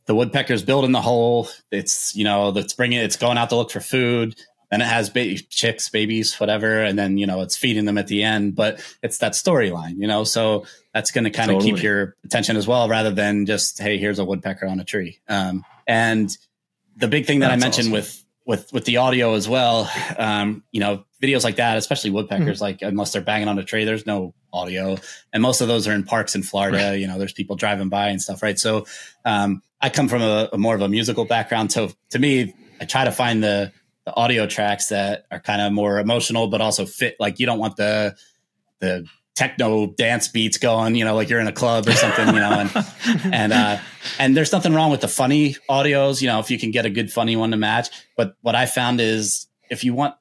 the 0.07 0.15
woodpecker's 0.15 0.63
building 0.63 0.93
the 0.93 1.03
hole. 1.03 1.49
It's, 1.71 2.17
you 2.17 2.25
know, 2.25 2.49
it's 2.57 2.73
bringing, 2.73 2.99
it's 3.01 3.17
going 3.17 3.37
out 3.37 3.51
to 3.51 3.57
look 3.57 3.71
for 3.71 3.81
food 3.81 4.37
and 4.71 4.83
it 4.83 4.87
has 4.87 5.11
baby 5.11 5.39
chicks, 5.51 5.89
babies, 5.89 6.39
whatever. 6.41 6.83
And 6.83 6.99
then, 6.99 7.19
you 7.19 7.27
know, 7.27 7.43
it's 7.43 7.57
feeding 7.57 7.85
them 7.85 7.99
at 7.99 8.07
the 8.07 8.23
end, 8.23 8.55
but 8.55 8.81
it's 9.03 9.19
that 9.19 9.33
storyline, 9.33 9.97
you 9.99 10.07
know, 10.07 10.25
so 10.25 10.67
that's 10.93 11.11
going 11.11 11.25
to 11.25 11.31
kind 11.31 11.51
of 11.51 11.57
totally. 11.57 11.73
keep 11.73 11.83
your 11.83 12.17
attention 12.25 12.57
as 12.57 12.67
well, 12.67 12.89
rather 12.89 13.11
than 13.11 13.47
just, 13.47 13.79
Hey, 13.79 13.99
here's 13.99 14.19
a 14.19 14.25
woodpecker 14.25 14.67
on 14.67 14.81
a 14.81 14.85
tree. 14.85 15.21
Um, 15.29 15.65
and 15.87 16.37
the 16.97 17.09
big 17.09 17.27
thing 17.27 17.41
that 17.41 17.49
that's 17.49 17.63
I 17.63 17.65
mentioned 17.65 17.87
awesome. 17.89 17.93
with, 17.93 18.25
with, 18.49 18.73
with 18.73 18.87
the 18.87 18.97
audio 18.97 19.35
as 19.35 19.47
well, 19.47 19.91
um, 20.19 20.65
you 20.73 20.81
know, 20.81 21.05
videos 21.23 21.45
like 21.45 21.57
that, 21.57 21.77
especially 21.77 22.09
woodpeckers, 22.09 22.57
mm-hmm. 22.57 22.65
like 22.65 22.83
unless 22.83 23.13
they're 23.13 23.21
banging 23.21 23.47
on 23.47 23.59
a 23.59 23.63
tree, 23.63 23.85
there's 23.85 24.07
no 24.07 24.33
audio. 24.55 24.97
And 25.35 25.43
most 25.43 25.61
of 25.61 25.69
those 25.69 25.87
are 25.87 25.93
in 25.93 26.03
parks 26.03 26.35
in 26.35 26.43
Florida. 26.43 26.79
Right. 26.79 26.93
You 26.95 27.09
know, 27.09 27.19
there's 27.19 27.35
people 27.35 27.57
driving 27.57 27.91
by 27.91 28.09
and 28.09 28.23
stuff, 28.23 28.43
right? 28.43 28.59
So 28.59 28.87
um, 29.27 29.61
I 29.83 29.91
come 29.91 30.09
from 30.09 30.23
a, 30.23 30.49
a, 30.55 30.57
more 30.57 30.75
of 30.75 30.81
a 30.81 30.89
musical 30.89 31.27
background. 31.27 31.71
So 31.73 31.91
to 32.09 32.19
me, 32.19 32.55
I 32.81 32.87
try 32.87 33.05
to 33.05 33.13
find 33.13 33.45
the 33.45 33.71
the 34.07 34.17
audio 34.17 34.47
tracks 34.47 34.87
that 34.87 35.27
are 35.31 35.41
kind 35.41 35.61
of 35.61 35.71
more 35.71 35.99
emotional, 35.99 36.49
but 36.49 36.63
also 36.63 36.87
fit. 36.87 37.17
Like 37.21 37.39
you 37.39 37.45
don't 37.45 37.59
want 37.59 37.77
the 37.77 38.17
the 38.81 39.07
techno 39.39 39.87
dance 39.87 40.27
beats 40.27 40.59
going, 40.59 40.97
you 40.97 41.05
know, 41.05 41.15
like 41.15 41.31
you're 41.31 41.39
in 41.39 41.47
a 41.47 41.53
club 41.53 41.87
or 41.87 41.93
something, 41.93 42.27
you 42.27 42.41
know, 42.41 42.59
and 42.59 42.87
and 43.33 43.53
uh, 43.53 43.79
and 44.19 44.37
there's 44.37 44.51
nothing 44.51 44.75
wrong 44.75 44.91
with 44.91 45.01
the 45.01 45.09
funny 45.09 45.55
audios, 45.71 46.21
you 46.21 46.27
know, 46.27 46.41
if 46.41 46.51
you 46.51 46.59
can 46.59 46.73
get 46.73 46.85
a 46.85 46.91
good 46.91 47.13
funny 47.13 47.37
one 47.37 47.53
to 47.53 47.57
match. 47.57 47.89
But 48.17 48.35
what 48.43 48.57
I 48.57 48.67
found 48.67 49.01
is 49.01 49.47
if 49.71 49.85
you 49.85 49.95
want 49.95 50.17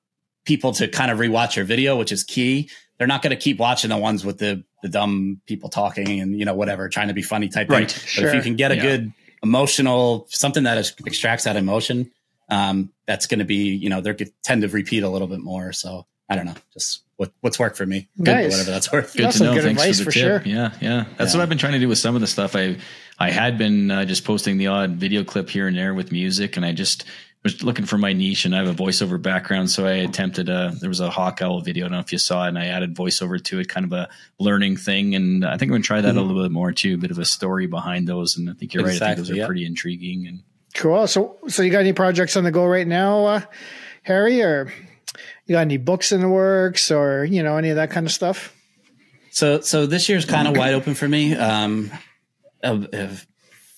people 0.45 0.71
to 0.73 0.87
kind 0.87 1.09
of 1.09 1.17
rewatch 1.17 1.55
your 1.55 1.65
video, 1.65 1.97
which 1.97 2.11
is 2.11 2.23
key, 2.23 2.69
they're 2.97 3.07
not 3.07 3.23
going 3.23 3.31
to 3.31 3.41
keep 3.41 3.57
watching 3.57 3.89
the 3.89 3.97
ones 3.97 4.23
with 4.23 4.37
the 4.37 4.63
the 4.83 4.89
dumb 4.89 5.41
people 5.47 5.69
talking 5.69 6.19
and 6.19 6.37
you 6.37 6.45
know 6.45 6.53
whatever 6.53 6.87
trying 6.87 7.07
to 7.07 7.15
be 7.15 7.23
funny 7.23 7.49
type 7.49 7.69
right. 7.69 7.89
thing. 7.89 8.07
Sure. 8.07 8.23
But 8.23 8.29
if 8.29 8.35
you 8.35 8.41
can 8.43 8.55
get 8.55 8.71
a 8.71 8.75
yeah. 8.75 8.81
good 8.83 9.13
emotional 9.41 10.27
something 10.29 10.63
that 10.63 10.77
is, 10.77 10.93
extracts 11.07 11.45
that 11.45 11.55
emotion, 11.55 12.11
um, 12.49 12.91
that's 13.07 13.25
going 13.25 13.39
to 13.39 13.45
be 13.45 13.73
you 13.73 13.89
know 13.89 13.99
they're 13.99 14.13
going 14.13 14.29
to 14.29 14.33
tend 14.43 14.61
to 14.61 14.67
repeat 14.67 15.01
a 15.01 15.09
little 15.09 15.27
bit 15.27 15.39
more. 15.39 15.73
So 15.73 16.05
I 16.29 16.35
don't 16.35 16.45
know, 16.45 16.55
just 16.71 17.01
what 17.17 17.31
what's 17.41 17.59
worked 17.59 17.77
for 17.77 17.85
me. 17.85 18.07
Nice. 18.15 18.51
Whatever 18.51 18.71
that's 18.71 18.91
worth. 18.91 19.13
Good 19.13 19.25
that's 19.25 19.37
to 19.39 19.43
know. 19.43 19.53
Good 19.53 19.63
Thanks 19.63 19.81
advice 19.81 19.99
for 19.99 20.05
the 20.05 20.11
for 20.11 20.19
tip. 20.19 20.43
Sure. 20.43 20.53
Yeah, 20.53 20.71
yeah. 20.79 21.05
That's 21.17 21.33
yeah. 21.33 21.37
what 21.37 21.43
I've 21.43 21.49
been 21.49 21.57
trying 21.57 21.73
to 21.73 21.79
do 21.79 21.89
with 21.89 21.97
some 21.97 22.15
of 22.15 22.21
the 22.21 22.27
stuff. 22.27 22.55
I 22.55 22.77
I 23.19 23.31
had 23.31 23.57
been 23.57 23.91
uh, 23.91 24.05
just 24.05 24.23
posting 24.23 24.57
the 24.57 24.67
odd 24.67 24.91
video 24.91 25.23
clip 25.23 25.49
here 25.49 25.67
and 25.67 25.75
there 25.75 25.93
with 25.93 26.11
music, 26.11 26.55
and 26.55 26.65
I 26.65 26.71
just 26.71 27.03
was 27.43 27.63
looking 27.63 27.85
for 27.85 27.97
my 27.97 28.13
niche, 28.13 28.45
and 28.45 28.55
I 28.55 28.59
have 28.59 28.67
a 28.67 28.83
voiceover 28.83 29.21
background, 29.21 29.71
so 29.71 29.85
I 29.85 29.93
attempted 29.93 30.49
a. 30.49 30.73
There 30.79 30.89
was 30.89 30.99
a 30.99 31.09
hawk 31.09 31.41
owl 31.41 31.61
video. 31.61 31.85
I 31.85 31.89
don't 31.89 31.97
know 31.97 32.01
if 32.01 32.11
you 32.11 32.19
saw 32.19 32.45
it, 32.45 32.49
and 32.49 32.59
I 32.59 32.67
added 32.67 32.95
voiceover 32.95 33.43
to 33.45 33.59
it, 33.59 33.67
kind 33.67 33.85
of 33.85 33.93
a 33.93 34.09
learning 34.39 34.77
thing, 34.77 35.15
and 35.15 35.43
I 35.43 35.51
think 35.51 35.63
I'm 35.63 35.69
going 35.69 35.81
to 35.81 35.87
try 35.87 36.01
that 36.01 36.09
mm-hmm. 36.09 36.17
a 36.17 36.21
little 36.21 36.43
bit 36.43 36.51
more 36.51 36.71
too. 36.71 36.95
A 36.95 36.97
bit 36.97 37.11
of 37.11 37.17
a 37.17 37.25
story 37.25 37.65
behind 37.65 38.07
those, 38.07 38.37
and 38.37 38.49
I 38.49 38.53
think 38.53 38.73
you're 38.73 38.87
exactly, 38.87 39.05
right. 39.05 39.11
I 39.11 39.15
think 39.15 39.27
those 39.27 39.39
are 39.39 39.47
pretty 39.47 39.65
intriguing 39.65 40.27
and 40.27 40.43
cool. 40.75 41.07
So, 41.07 41.37
so 41.47 41.63
you 41.63 41.71
got 41.71 41.79
any 41.79 41.93
projects 41.93 42.37
on 42.37 42.43
the 42.43 42.51
go 42.51 42.65
right 42.65 42.87
now, 42.87 43.25
uh, 43.25 43.41
Harry, 44.03 44.41
or 44.43 44.71
you 45.47 45.53
got 45.53 45.61
any 45.61 45.77
books 45.77 46.11
in 46.11 46.21
the 46.21 46.29
works, 46.29 46.91
or 46.91 47.25
you 47.25 47.43
know 47.43 47.57
any 47.57 47.69
of 47.69 47.77
that 47.77 47.91
kind 47.91 48.05
of 48.05 48.11
stuff? 48.11 48.53
So, 49.31 49.61
so 49.61 49.85
this 49.85 50.09
year's 50.09 50.25
kind 50.25 50.47
of 50.47 50.57
wide 50.57 50.73
open 50.73 50.95
for 50.95 51.07
me. 51.07 51.35
Um, 51.35 51.91
uh, 52.63 53.07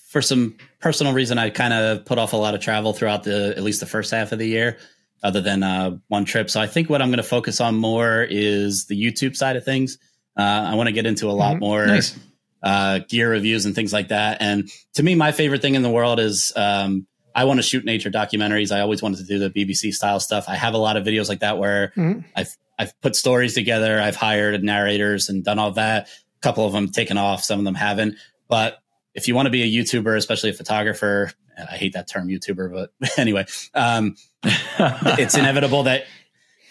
for 0.08 0.22
some 0.22 0.56
personal 0.80 1.14
reason, 1.14 1.38
I 1.38 1.50
kind 1.50 1.74
of 1.74 2.06
put 2.06 2.18
off 2.18 2.34
a 2.34 2.38
lot 2.38 2.56
of 2.56 2.62
travel 2.62 2.94
throughout 2.94 3.24
the 3.24 3.54
at 3.56 3.62
least 3.62 3.80
the 3.80 3.86
first 3.86 4.12
half 4.12 4.32
of 4.32 4.40
the 4.40 4.48
year, 4.48 4.78
other 5.22 5.42
than 5.42 5.62
uh, 5.62 5.98
one 6.08 6.26
trip. 6.26 6.50
So 6.50 6.62
I 6.62 6.68
think 6.68 6.90
what 6.90 7.02
I'm 7.02 7.10
going 7.10 7.18
to 7.18 7.24
focus 7.24 7.60
on 7.62 7.76
more 7.76 8.26
is 8.28 8.86
the 8.86 8.96
YouTube 9.00 9.36
side 9.36 9.56
of 9.56 9.66
things. 9.66 9.98
Uh, 10.38 10.42
I 10.42 10.76
want 10.76 10.88
to 10.88 10.94
get 10.94 11.06
into 11.06 11.30
a 11.30 11.34
lot 11.34 11.56
mm-hmm. 11.56 11.60
more 11.60 11.86
nice. 11.86 12.18
uh, 12.64 13.00
gear 13.10 13.30
reviews 13.30 13.66
and 13.66 13.76
things 13.76 13.92
like 13.92 14.08
that. 14.08 14.42
And 14.42 14.70
to 14.94 15.04
me, 15.04 15.16
my 15.16 15.32
favorite 15.32 15.62
thing 15.62 15.76
in 15.76 15.82
the 15.82 15.90
world 15.90 16.20
is 16.20 16.54
um, 16.56 17.06
I 17.40 17.46
want 17.46 17.58
to 17.58 17.64
shoot 17.64 17.86
nature 17.86 18.12
documentaries. 18.12 18.70
I 18.70 18.82
always 18.82 19.02
wanted 19.02 19.20
to 19.20 19.24
do 19.24 19.40
the 19.40 19.50
BBC 19.50 19.94
style 19.94 20.20
stuff. 20.20 20.50
I 20.50 20.56
have 20.56 20.74
a 20.74 20.78
lot 20.78 20.98
of 20.98 21.06
videos 21.06 21.30
like 21.30 21.40
that 21.40 21.58
where 21.58 21.94
mm-hmm. 21.96 22.20
I've 22.36 22.54
I've 22.78 23.00
put 23.00 23.16
stories 23.16 23.54
together. 23.54 24.02
I've 24.02 24.18
hired 24.18 24.62
narrators 24.62 25.30
and 25.30 25.42
done 25.42 25.58
all 25.58 25.72
that. 25.72 26.10
A 26.10 26.40
couple 26.42 26.66
of 26.66 26.74
them 26.74 26.90
taken 26.90 27.18
off, 27.18 27.42
some 27.42 27.58
of 27.58 27.64
them 27.64 27.76
haven't. 27.76 28.18
But 28.50 28.80
if 29.14 29.30
you 29.30 29.36
want 29.36 29.46
to 29.46 29.52
be 29.52 29.64
a 29.64 29.66
YouTuber, 29.84 30.18
especially 30.18 30.50
a 30.50 30.54
photographer, 30.54 31.32
I 31.58 31.78
hate 31.78 31.94
that 31.94 32.10
term 32.10 32.28
YouTuber, 32.28 32.74
but 32.74 33.10
anyway, 33.18 33.46
um, 33.74 34.18
it's 34.44 35.38
inevitable 35.38 35.84
that 35.84 36.08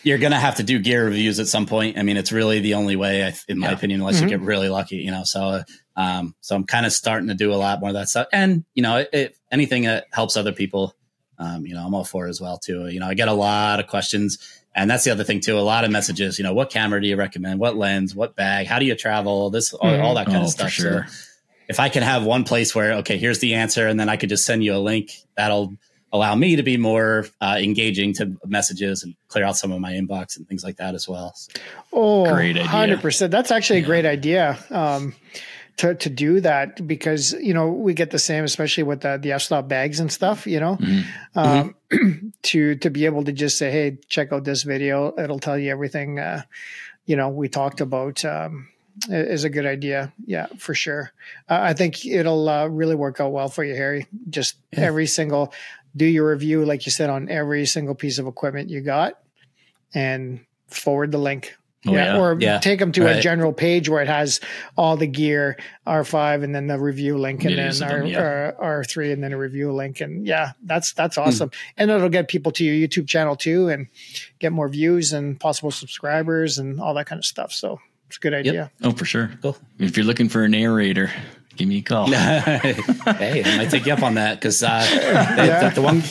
you're 0.03 0.19
going 0.19 0.33
to 0.33 0.39
have 0.39 0.57
to 0.57 0.63
do 0.63 0.79
gear 0.81 1.07
reviews 1.07 1.41
at 1.41 1.47
some 1.47 1.65
point. 1.65 1.97
I 1.97 2.03
mean, 2.03 2.19
it's 2.19 2.31
really 2.31 2.61
the 2.61 2.75
only 2.75 2.97
way, 2.97 3.33
in 3.49 3.59
my 3.59 3.69
yeah. 3.69 3.73
opinion, 3.73 4.01
unless 4.01 4.17
mm-hmm. 4.17 4.25
you 4.25 4.39
get 4.39 4.41
really 4.43 4.69
lucky, 4.69 4.97
you 4.97 5.13
know. 5.13 5.23
So, 5.25 5.63
um, 5.97 6.35
so 6.43 6.57
I'm 6.57 6.65
kind 6.65 6.85
of 6.85 6.93
starting 6.93 7.29
to 7.29 7.35
do 7.35 7.55
a 7.55 7.57
lot 7.57 7.81
more 7.81 7.89
of 7.89 7.95
that 7.95 8.11
stuff, 8.11 8.27
and 8.35 8.67
you 8.75 8.83
know, 8.83 9.07
it, 9.11 9.38
anything 9.51 9.85
that 9.85 10.07
helps 10.13 10.37
other 10.37 10.53
people, 10.53 10.95
um, 11.39 11.67
you 11.67 11.75
know, 11.75 11.87
I'm 11.87 11.95
all 11.95 12.05
for 12.05 12.27
as 12.27 12.41
well 12.41 12.59
too. 12.59 12.89
You 12.89 13.01
know, 13.01 13.07
I 13.07 13.15
get 13.15 13.29
a 13.29 13.33
lot 13.33 13.81
of 13.81 13.87
questions 13.87 14.59
and 14.75 14.91
that's 14.91 15.05
the 15.05 15.11
other 15.11 15.25
thing 15.25 15.41
too. 15.41 15.59
A 15.59 15.61
lot 15.61 15.85
of 15.85 15.91
messages, 15.91 16.39
you 16.39 16.45
know, 16.45 16.55
what 16.55 16.71
camera 16.71 17.01
do 17.01 17.09
you 17.09 17.17
recommend? 17.17 17.59
What 17.59 17.77
lens? 17.77 18.15
What 18.15 18.37
bag? 18.37 18.67
How 18.67 18.79
do 18.79 18.85
you 18.85 18.95
travel? 18.95 19.51
This, 19.51 19.73
all, 19.73 20.01
all 20.01 20.15
that 20.15 20.27
kind 20.27 20.39
oh, 20.39 20.43
of 20.43 20.51
stuff. 20.51 20.71
Sure. 20.71 21.07
So 21.09 21.13
if 21.69 21.81
I 21.81 21.89
can 21.89 22.03
have 22.03 22.25
one 22.25 22.45
place 22.45 22.75
where, 22.75 22.95
okay, 22.99 23.19
here's 23.19 23.41
the 23.41 23.55
answer, 23.55 23.87
and 23.87 23.99
then 23.99 24.09
I 24.09 24.17
could 24.17 24.29
just 24.29 24.45
send 24.45 24.65
you 24.65 24.75
a 24.75 24.79
link, 24.79 25.13
that'll 25.37 25.75
allow 26.13 26.35
me 26.35 26.57
to 26.57 26.63
be 26.63 26.77
more 26.77 27.27
uh, 27.41 27.59
engaging 27.61 28.15
to 28.15 28.37
messages 28.47 29.03
and 29.03 29.15
clear 29.29 29.45
out 29.45 29.57
some 29.57 29.73
of 29.73 29.81
my 29.81 29.93
inbox 29.93 30.37
and 30.37 30.49
things 30.49 30.65
like 30.65 30.77
that 30.77 30.95
as 30.95 31.09
well. 31.09 31.35
So. 31.35 31.61
Oh, 31.93 32.33
great 32.33 32.57
idea. 32.57 32.97
100%. 32.97 33.31
That's 33.31 33.51
actually 33.51 33.81
a 33.81 33.85
great 33.85 34.07
idea. 34.07 34.59
Um, 34.71 35.15
to, 35.79 35.95
to 35.95 36.11
do 36.11 36.41
that 36.41 36.87
because 36.87 37.33
you 37.35 37.55
know 37.55 37.69
we 37.69 37.95
get 37.95 38.11
the 38.11 38.19
same 38.19 38.45
especially 38.45 38.83
with 38.83 39.01
the 39.01 39.17
the 39.17 39.33
f-stop 39.33 39.69
bags 39.69 40.01
and 40.01 40.13
stuff 40.13 40.47
you 40.47 40.61
know 40.61 40.77
mm-hmm. 40.77 41.39
Um, 41.39 41.75
mm-hmm. 41.91 42.29
to 42.43 42.75
to 42.77 42.91
be 42.91 43.07
able 43.07 43.25
to 43.25 43.33
just 43.33 43.57
say 43.57 43.71
hey 43.71 43.99
check 44.09 44.33
out 44.33 44.45
this 44.45 44.65
video 44.65 45.15
it'll 45.19 45.39
tell 45.39 45.57
you 45.57 45.71
everything 45.71 46.19
uh, 46.19 46.43
you 47.07 47.17
know 47.17 47.29
we 47.29 47.49
talked 47.49 47.81
about 47.81 48.25
um, 48.25 48.69
is 49.09 49.45
a 49.45 49.51
good 49.51 49.67
idea 49.67 50.13
yeah 50.27 50.47
for 50.59 50.75
sure 50.75 51.13
uh, 51.49 51.59
i 51.61 51.73
think 51.73 52.05
it'll 52.05 52.49
uh, 52.49 52.67
really 52.67 52.97
work 52.97 53.21
out 53.21 53.33
well 53.33 53.49
for 53.49 53.65
you 53.65 53.75
harry 53.75 54.07
just 54.29 54.57
yeah. 54.73 54.81
every 54.81 55.07
single 55.07 55.53
do 55.97 56.05
your 56.05 56.31
review 56.31 56.65
like 56.65 56.87
you 56.87 56.93
said 56.93 57.09
on 57.09 57.29
every 57.29 57.65
single 57.67 57.95
piece 57.95 58.19
of 58.19 58.27
equipment 58.27 58.69
you 58.69 58.81
got 58.81 59.21
and 59.95 60.41
forward 60.67 61.13
the 61.13 61.19
link 61.19 61.57
Oh, 61.87 61.93
yeah, 61.93 62.15
yeah, 62.15 62.21
or 62.21 62.37
yeah. 62.41 62.59
take 62.59 62.81
them 62.81 62.91
to 62.93 63.05
right. 63.05 63.17
a 63.17 63.21
general 63.21 63.53
page 63.53 63.89
where 63.89 64.03
it 64.03 64.09
has 64.09 64.41
all 64.77 64.97
the 64.97 65.07
gear 65.07 65.57
R5 65.87 66.43
and 66.43 66.53
then 66.53 66.67
the 66.67 66.77
review 66.77 67.17
link 67.17 67.45
and 67.45 67.57
then 67.57 67.83
R, 67.83 68.05
yeah. 68.05 68.51
R3 68.61 69.13
and 69.13 69.23
then 69.23 69.33
a 69.33 69.39
review 69.39 69.71
link 69.73 70.01
and 70.01 70.27
yeah 70.27 70.53
that's 70.65 70.93
that's 70.93 71.15
hmm. 71.15 71.23
awesome 71.23 71.51
mm. 71.51 71.57
and 71.77 71.93
it'll 71.93 72.09
get 72.09 72.27
people 72.27 72.51
to 72.53 72.65
your 72.65 72.89
YouTube 72.89 73.07
channel 73.07 73.37
too 73.37 73.69
and 73.69 73.87
get 74.41 74.51
more 74.51 74.69
views 74.69 75.13
and 75.13 75.39
possible 75.39 75.71
subscribers 75.71 76.59
and 76.59 76.81
all 76.81 76.95
that 76.95 77.07
kind 77.07 77.21
of 77.21 77.25
stuff 77.25 77.53
so 77.53 77.79
it's 78.09 78.17
a 78.17 78.21
good 78.21 78.35
idea 78.35 78.53
yep. 78.53 78.73
oh 78.83 78.91
for 78.91 79.05
sure 79.05 79.31
cool 79.41 79.57
if 79.79 79.97
you're 79.97 80.07
looking 80.07 80.29
for 80.29 80.43
a 80.43 80.49
narrator 80.49 81.13
give 81.57 81.69
me 81.69 81.79
a 81.79 81.83
call 81.83 82.07
hey 82.11 83.43
I 83.47 83.57
might 83.57 83.71
take 83.71 83.87
you 83.87 83.93
up 83.93 84.03
on 84.03 84.15
that 84.15 84.41
because 84.41 84.65
uh, 84.65 84.81
the, 85.71 85.75
the 85.77 85.83
one 85.83 86.03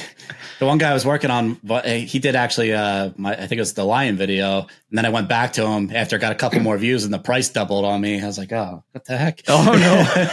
the 0.60 0.66
one 0.66 0.78
guy 0.78 0.89
I 0.89 0.93
was 0.93 1.05
working 1.05 1.30
on, 1.30 1.60
he 1.86 2.20
did 2.20 2.36
actually, 2.36 2.74
uh, 2.74 3.12
my, 3.18 3.34
I 3.34 3.47
think 3.47 3.53
it 3.53 3.60
was 3.60 3.74
the 3.74 3.84
lion 3.84 4.18
video. 4.18 4.62
And 4.62 4.97
then 4.97 5.05
I 5.05 5.10
went 5.10 5.30
back 5.30 5.53
to 5.53 5.66
him 5.66 5.91
after 5.93 6.16
I 6.16 6.20
got 6.20 6.32
a 6.32 6.36
couple 6.36 6.60
more 6.60 6.78
views 6.78 7.03
and 7.03 7.14
the 7.14 7.20
price 7.20 7.49
doubled 7.49 7.86
on 7.86 8.01
me. 8.01 8.22
I 8.22 8.26
was 8.26 8.38
like, 8.38 8.51
oh, 8.51 8.84
what 8.91 9.05
the 9.05 9.18
heck? 9.18 9.41
Oh 9.47 9.64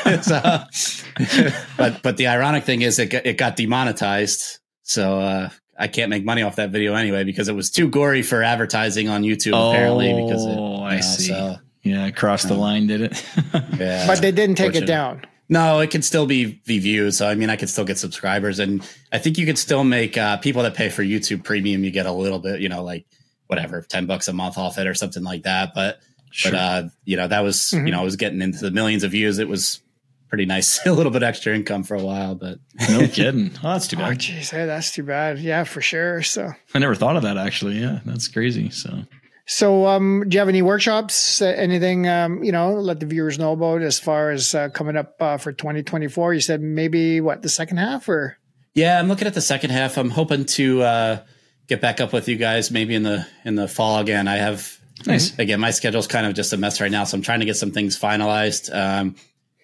no. 0.05 0.21
so, 0.23 1.65
but, 1.77 2.03
but 2.03 2.17
the 2.17 2.29
ironic 2.29 2.65
thing 2.65 2.83
is 2.83 2.99
it 2.99 3.07
got, 3.07 3.27
it 3.27 3.37
got 3.37 3.57
demonetized. 3.57 4.59
So, 4.83 5.21
uh, 5.21 5.51
I 5.79 5.89
can't 5.89 6.09
make 6.09 6.25
money 6.25 6.43
off 6.43 6.57
that 6.57 6.71
video 6.71 6.95
anyway 6.95 7.25
because 7.25 7.49
it 7.49 7.55
was 7.55 7.71
too 7.71 7.89
gory 7.89 8.23
for 8.23 8.43
advertising 8.43 9.09
on 9.09 9.23
YouTube 9.23 9.55
oh, 9.55 9.71
apparently 9.71 10.13
because 10.13 10.47
it, 10.47 10.57
Oh, 10.57 10.83
I 10.83 10.97
know, 10.97 11.01
see. 11.01 11.29
So, 11.29 11.57
yeah, 11.83 12.11
crossed 12.13 12.49
the 12.49 12.55
line, 12.55 12.87
did 12.87 13.03
it? 13.03 13.25
yeah. 13.79 14.07
But 14.07 14.23
they 14.23 14.33
didn't 14.33 14.55
take 14.57 14.75
it 14.75 14.87
down. 14.87 15.23
No, 15.49 15.81
it 15.81 15.91
can 15.91 16.03
still 16.03 16.27
be, 16.27 16.61
be 16.67 16.79
viewed. 16.79 17.15
So 17.15 17.29
I 17.29 17.35
mean, 17.35 17.51
I 17.51 17.57
could 17.57 17.69
still 17.69 17.85
get 17.85 17.99
subscribers, 17.99 18.59
and 18.59 18.83
I 19.13 19.19
think 19.19 19.37
you 19.37 19.47
could 19.47 19.59
still 19.59 19.85
make 19.85 20.17
uh, 20.17 20.39
people 20.39 20.63
that 20.63 20.75
pay 20.75 20.89
for 20.89 21.03
YouTube 21.03 21.45
Premium. 21.45 21.85
You 21.85 21.91
get 21.91 22.07
a 22.07 22.13
little 22.13 22.39
bit, 22.39 22.61
you 22.61 22.69
know, 22.69 22.83
like 22.83 23.07
whatever, 23.47 23.83
ten 23.83 24.07
bucks 24.07 24.29
a 24.29 24.33
month 24.33 24.57
off 24.57 24.79
it 24.79 24.87
or 24.87 24.95
something 24.95 25.23
like 25.23 25.43
that. 25.43 25.73
But 25.75 26.01
sure. 26.31 26.53
but 26.53 26.59
uh, 26.59 26.89
you 27.05 27.17
know, 27.17 27.29
that 27.29 27.41
was 27.41 27.59
mm-hmm. 27.59 27.87
you 27.87 27.93
know, 27.93 28.01
I 28.01 28.05
was 28.05 28.17
getting 28.17 28.41
into 28.41 28.61
the 28.61 28.71
millions 28.71 29.05
of 29.05 29.11
views. 29.11 29.39
It 29.39 29.49
was 29.49 29.83
pretty 30.29 30.47
nice, 30.47 30.85
a 30.87 30.93
little 30.93 31.13
bit 31.13 31.23
extra 31.23 31.55
income 31.55 31.85
for 31.85 31.95
a 31.95 32.03
while. 32.03 32.35
But 32.35 32.59
no 32.91 33.07
kidding. 33.07 33.51
Oh, 33.63 33.73
that's 33.73 33.87
too 33.87 33.97
bad. 33.97 34.13
Oh, 34.13 34.15
geez, 34.15 34.51
that's 34.51 34.93
too 34.93 35.05
bad. 35.05 35.39
Yeah, 35.39 35.65
for 35.65 35.83
sure. 35.83 36.23
So 36.23 36.53
I 36.75 36.79
never 36.79 36.95
thought 36.95 37.17
of 37.17 37.23
that 37.23 37.37
actually. 37.37 37.79
Yeah, 37.79 38.01
that's 38.07 38.29
crazy. 38.29 38.71
So 38.71 39.05
so, 39.47 39.87
um, 39.87 40.25
do 40.27 40.35
you 40.35 40.39
have 40.39 40.49
any 40.49 40.63
workshops? 40.63 41.43
Uh, 41.43 41.47
anything 41.47 42.09
um, 42.09 42.43
you 42.43 42.53
know? 42.53 42.75
Let 42.75 43.01
the 43.01 43.07
viewers 43.07 43.39
know 43.39 43.53
about 43.53 43.83
as 43.83 43.99
far 43.99 44.31
as 44.31 44.55
uh, 44.55 44.71
coming 44.71 44.97
up 44.97 45.17
uh, 45.21 45.37
for 45.37 45.53
2024. 45.53 46.35
You 46.35 46.41
said 46.41 46.63
maybe 46.63 47.21
what 47.21 47.43
the 47.43 47.51
second 47.51 47.77
half, 47.77 48.09
or 48.09 48.39
yeah, 48.73 48.99
I'm 48.99 49.09
looking 49.09 49.27
at 49.27 49.35
the 49.35 49.43
second 49.43 49.71
half. 49.71 49.99
I'm 49.99 50.09
hoping 50.09 50.47
to 50.47 50.83
uh, 50.83 51.19
get 51.67 51.83
back 51.83 52.01
up 52.01 52.13
with 52.13 52.27
you 52.29 52.37
guys 52.37 52.71
maybe 52.71 52.95
in 52.95 53.03
the 53.03 53.27
in 53.45 53.55
the 53.55 53.69
fall 53.69 53.99
again. 53.99 54.29
I 54.29 54.37
have 54.37 54.79
nice 55.07 55.39
again. 55.39 55.61
My 55.61 55.73
schedule's 55.73 56.07
kind 56.07 56.27
of 56.27 56.33
just 56.33 56.55
a 56.55 56.57
mess 56.57 56.81
right 56.81 56.91
now, 56.91 57.05
so 57.05 57.17
I'm 57.17 57.23
trying 57.23 57.41
to 57.41 57.47
get 57.47 57.57
some 57.57 57.71
things 57.71 57.99
finalized. 57.99 58.75
Um, 58.75 59.15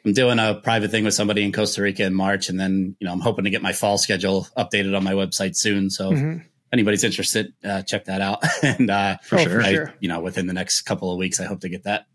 I'm 0.04 0.12
doing 0.12 0.38
a 0.38 0.54
private 0.54 0.90
thing 0.90 1.04
with 1.04 1.14
somebody 1.14 1.42
in 1.42 1.52
Costa 1.52 1.80
Rica 1.80 2.04
in 2.04 2.12
March, 2.12 2.50
and 2.50 2.60
then 2.60 2.96
you 3.00 3.06
know 3.06 3.12
I'm 3.14 3.20
hoping 3.20 3.44
to 3.44 3.50
get 3.50 3.62
my 3.62 3.72
fall 3.72 3.96
schedule 3.96 4.46
updated 4.58 4.94
on 4.94 5.04
my 5.04 5.12
website 5.12 5.56
soon. 5.56 5.88
So. 5.88 6.12
Mm-hmm 6.12 6.46
anybody's 6.72 7.04
interested, 7.04 7.52
uh, 7.64 7.82
check 7.82 8.04
that 8.06 8.20
out. 8.20 8.44
and 8.62 8.90
uh, 8.90 9.16
for, 9.22 9.38
sure. 9.38 9.62
I, 9.62 9.72
sure. 9.72 9.94
you 10.00 10.08
know, 10.08 10.20
within 10.20 10.46
the 10.46 10.52
next 10.52 10.82
couple 10.82 11.10
of 11.10 11.18
weeks, 11.18 11.40
I 11.40 11.44
hope 11.44 11.60
to 11.60 11.68
get 11.68 11.84
that 11.84 12.06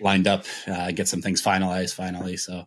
lined 0.00 0.26
up, 0.26 0.44
uh, 0.66 0.90
get 0.92 1.08
some 1.08 1.22
things 1.22 1.42
finalized 1.42 1.94
finally. 1.94 2.36
So 2.36 2.66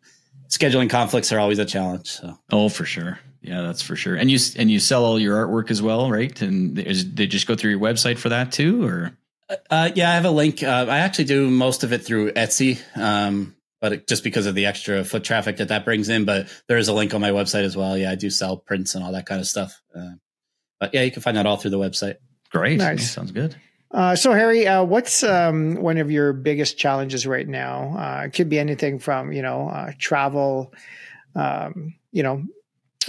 scheduling 0.49 0.89
conflicts 0.89 1.31
are 1.31 1.39
always 1.39 1.59
a 1.59 1.65
challenge. 1.65 2.07
So. 2.07 2.37
Oh, 2.51 2.69
for 2.69 2.85
sure. 2.85 3.19
Yeah, 3.41 3.61
that's 3.61 3.81
for 3.81 3.95
sure. 3.95 4.15
And 4.15 4.29
you 4.29 4.37
and 4.55 4.69
you 4.69 4.79
sell 4.79 5.03
all 5.03 5.19
your 5.19 5.35
artwork 5.35 5.71
as 5.71 5.81
well, 5.81 6.11
right? 6.11 6.39
And 6.41 6.77
is, 6.77 7.11
they 7.13 7.25
just 7.25 7.47
go 7.47 7.55
through 7.55 7.71
your 7.71 7.79
website 7.79 8.19
for 8.19 8.29
that 8.29 8.51
too, 8.51 8.85
or? 8.85 9.17
Uh, 9.49 9.55
uh 9.69 9.91
yeah, 9.95 10.11
I 10.11 10.13
have 10.13 10.25
a 10.25 10.31
link. 10.31 10.61
Uh, 10.61 10.85
I 10.87 10.99
actually 10.99 11.25
do 11.25 11.49
most 11.49 11.83
of 11.83 11.91
it 11.91 12.05
through 12.05 12.33
Etsy, 12.33 12.79
um, 12.95 13.55
but 13.79 13.93
it, 13.93 14.07
just 14.07 14.23
because 14.23 14.45
of 14.45 14.53
the 14.53 14.67
extra 14.67 15.03
foot 15.03 15.23
traffic 15.23 15.57
that 15.57 15.69
that 15.69 15.85
brings 15.85 16.07
in. 16.07 16.25
But 16.25 16.49
there 16.67 16.77
is 16.77 16.87
a 16.87 16.93
link 16.93 17.15
on 17.15 17.21
my 17.21 17.31
website 17.31 17.63
as 17.63 17.75
well. 17.75 17.97
Yeah, 17.97 18.11
I 18.11 18.15
do 18.15 18.29
sell 18.29 18.57
prints 18.57 18.93
and 18.93 19.03
all 19.03 19.11
that 19.13 19.25
kind 19.25 19.41
of 19.41 19.47
stuff. 19.47 19.81
Uh, 19.95 20.11
but 20.81 20.93
yeah, 20.95 21.03
you 21.03 21.11
can 21.11 21.21
find 21.21 21.37
that 21.37 21.45
all 21.45 21.55
through 21.55 21.71
the 21.71 21.79
website. 21.79 22.15
Great. 22.49 22.79
Nice. 22.79 23.09
Sounds 23.09 23.31
good. 23.31 23.55
Uh, 23.91 24.15
so, 24.15 24.33
Harry, 24.33 24.67
uh, 24.67 24.83
what's 24.83 25.23
um, 25.23 25.75
one 25.75 25.97
of 25.97 26.09
your 26.09 26.33
biggest 26.33 26.77
challenges 26.77 27.27
right 27.27 27.47
now? 27.47 27.95
Uh, 27.97 28.25
it 28.25 28.31
could 28.31 28.49
be 28.49 28.57
anything 28.57 28.99
from 28.99 29.31
you 29.31 29.43
know 29.43 29.69
uh, 29.69 29.91
travel, 29.99 30.73
um, 31.35 31.93
you 32.11 32.23
know, 32.23 32.43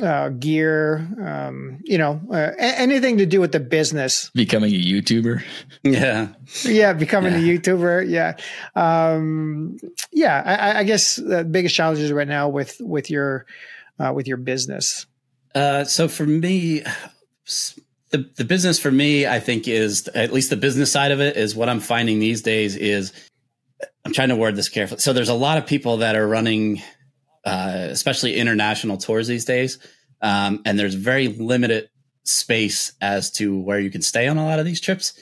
uh, 0.02 0.28
gear, 0.28 1.08
um, 1.24 1.78
you 1.84 1.96
know, 1.96 2.20
uh, 2.30 2.50
anything 2.58 3.18
to 3.18 3.26
do 3.26 3.40
with 3.40 3.52
the 3.52 3.60
business. 3.60 4.30
Becoming 4.34 4.74
a 4.74 4.78
YouTuber. 4.78 5.42
Yeah. 5.82 6.28
Yeah, 6.64 6.92
becoming 6.92 7.32
yeah. 7.32 7.38
a 7.38 7.58
YouTuber. 7.58 8.08
Yeah. 8.08 8.36
Um, 8.76 9.78
yeah, 10.12 10.42
I, 10.44 10.80
I, 10.80 10.84
guess 10.84 11.16
the 11.16 11.42
biggest 11.42 11.74
challenges 11.74 12.12
right 12.12 12.28
now 12.28 12.48
with 12.48 12.76
with 12.80 13.10
your 13.10 13.46
with 13.98 14.28
your 14.28 14.36
business. 14.36 15.06
so 15.54 16.08
for 16.08 16.24
me, 16.24 16.84
the, 17.44 18.30
the 18.36 18.44
business 18.44 18.78
for 18.78 18.90
me, 18.90 19.26
I 19.26 19.40
think 19.40 19.66
is 19.66 20.06
at 20.08 20.32
least 20.32 20.50
the 20.50 20.56
business 20.56 20.92
side 20.92 21.10
of 21.10 21.20
it 21.20 21.36
is 21.36 21.56
what 21.56 21.68
I'm 21.68 21.80
finding 21.80 22.18
these 22.18 22.42
days 22.42 22.76
is 22.76 23.12
I'm 24.04 24.12
trying 24.12 24.28
to 24.28 24.36
word 24.36 24.54
this 24.54 24.68
carefully. 24.68 25.00
So 25.00 25.12
there's 25.12 25.28
a 25.28 25.34
lot 25.34 25.58
of 25.58 25.66
people 25.66 25.98
that 25.98 26.14
are 26.14 26.26
running, 26.26 26.82
uh, 27.44 27.88
especially 27.90 28.36
international 28.36 28.98
tours 28.98 29.28
these 29.28 29.44
days. 29.44 29.78
Um, 30.20 30.60
and 30.64 30.78
there's 30.78 30.94
very 30.94 31.28
limited 31.28 31.88
space 32.24 32.92
as 33.00 33.30
to 33.32 33.58
where 33.58 33.80
you 33.80 33.90
can 33.90 34.02
stay 34.02 34.28
on 34.28 34.38
a 34.38 34.44
lot 34.44 34.58
of 34.58 34.66
these 34.66 34.80
trips. 34.80 35.14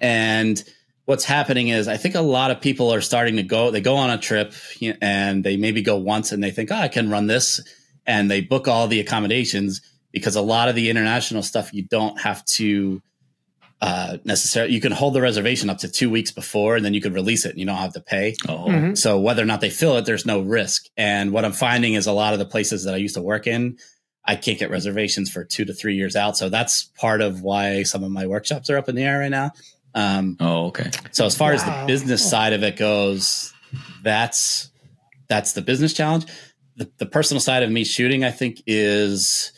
And 0.00 0.62
what's 1.04 1.24
happening 1.24 1.68
is 1.68 1.88
I 1.88 1.96
think 1.96 2.14
a 2.14 2.20
lot 2.20 2.50
of 2.50 2.60
people 2.60 2.94
are 2.94 3.00
starting 3.00 3.36
to 3.36 3.42
go, 3.42 3.70
they 3.70 3.80
go 3.80 3.96
on 3.96 4.10
a 4.10 4.18
trip 4.18 4.54
and 5.02 5.42
they 5.42 5.56
maybe 5.56 5.82
go 5.82 5.96
once 5.96 6.32
and 6.32 6.42
they 6.42 6.50
think, 6.52 6.70
oh, 6.70 6.76
I 6.76 6.88
can 6.88 7.10
run 7.10 7.26
this. 7.26 7.60
And 8.06 8.30
they 8.30 8.40
book 8.40 8.68
all 8.68 8.86
the 8.86 9.00
accommodations 9.00 9.82
because 10.12 10.36
a 10.36 10.42
lot 10.42 10.68
of 10.68 10.74
the 10.74 10.90
international 10.90 11.42
stuff 11.42 11.72
you 11.72 11.82
don't 11.82 12.20
have 12.20 12.44
to 12.44 13.02
uh, 13.80 14.18
necessarily 14.24 14.72
you 14.72 14.80
can 14.80 14.90
hold 14.90 15.14
the 15.14 15.20
reservation 15.20 15.70
up 15.70 15.78
to 15.78 15.88
two 15.88 16.10
weeks 16.10 16.32
before 16.32 16.74
and 16.76 16.84
then 16.84 16.94
you 16.94 17.00
can 17.00 17.12
release 17.12 17.46
it 17.46 17.50
and 17.50 17.60
you 17.60 17.66
don't 17.66 17.76
have 17.76 17.92
to 17.92 18.00
pay. 18.00 18.34
Oh. 18.48 18.66
mm-hmm. 18.66 18.94
so 18.94 19.20
whether 19.20 19.42
or 19.42 19.46
not 19.46 19.60
they 19.60 19.70
fill 19.70 19.96
it 19.96 20.04
there's 20.04 20.26
no 20.26 20.40
risk. 20.40 20.86
And 20.96 21.32
what 21.32 21.44
i'm 21.44 21.52
finding 21.52 21.94
is 21.94 22.06
a 22.06 22.12
lot 22.12 22.32
of 22.32 22.38
the 22.38 22.44
places 22.44 22.84
that 22.84 22.94
i 22.94 22.96
used 22.96 23.14
to 23.14 23.22
work 23.22 23.46
in 23.46 23.78
i 24.24 24.34
can't 24.34 24.58
get 24.58 24.70
reservations 24.70 25.30
for 25.30 25.44
two 25.44 25.64
to 25.64 25.72
three 25.72 25.94
years 25.94 26.16
out. 26.16 26.36
So 26.36 26.48
that's 26.48 26.84
part 26.84 27.20
of 27.20 27.42
why 27.42 27.84
some 27.84 28.02
of 28.02 28.10
my 28.10 28.26
workshops 28.26 28.68
are 28.68 28.78
up 28.78 28.88
in 28.88 28.96
the 28.96 29.04
air 29.04 29.20
right 29.20 29.30
now. 29.30 29.52
Um, 29.94 30.36
oh 30.40 30.66
okay. 30.66 30.90
so 31.12 31.24
as 31.24 31.36
far 31.36 31.50
wow. 31.50 31.54
as 31.54 31.64
the 31.64 31.84
business 31.86 32.28
side 32.28 32.52
of 32.52 32.62
it 32.62 32.76
goes 32.76 33.54
that's 34.02 34.70
that's 35.28 35.52
the 35.52 35.62
business 35.62 35.92
challenge. 35.92 36.26
The, 36.76 36.90
the 36.98 37.06
personal 37.06 37.40
side 37.40 37.62
of 37.62 37.70
me 37.70 37.84
shooting 37.84 38.24
i 38.24 38.30
think 38.30 38.62
is 38.66 39.52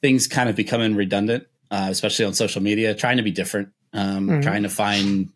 things 0.00 0.26
kind 0.26 0.48
of 0.48 0.56
becoming 0.56 0.94
redundant, 0.94 1.46
uh, 1.70 1.88
especially 1.90 2.24
on 2.24 2.34
social 2.34 2.62
media, 2.62 2.94
trying 2.94 3.16
to 3.16 3.22
be 3.22 3.30
different, 3.30 3.70
um, 3.92 4.28
mm-hmm. 4.28 4.40
trying 4.40 4.62
to 4.62 4.68
find 4.68 5.30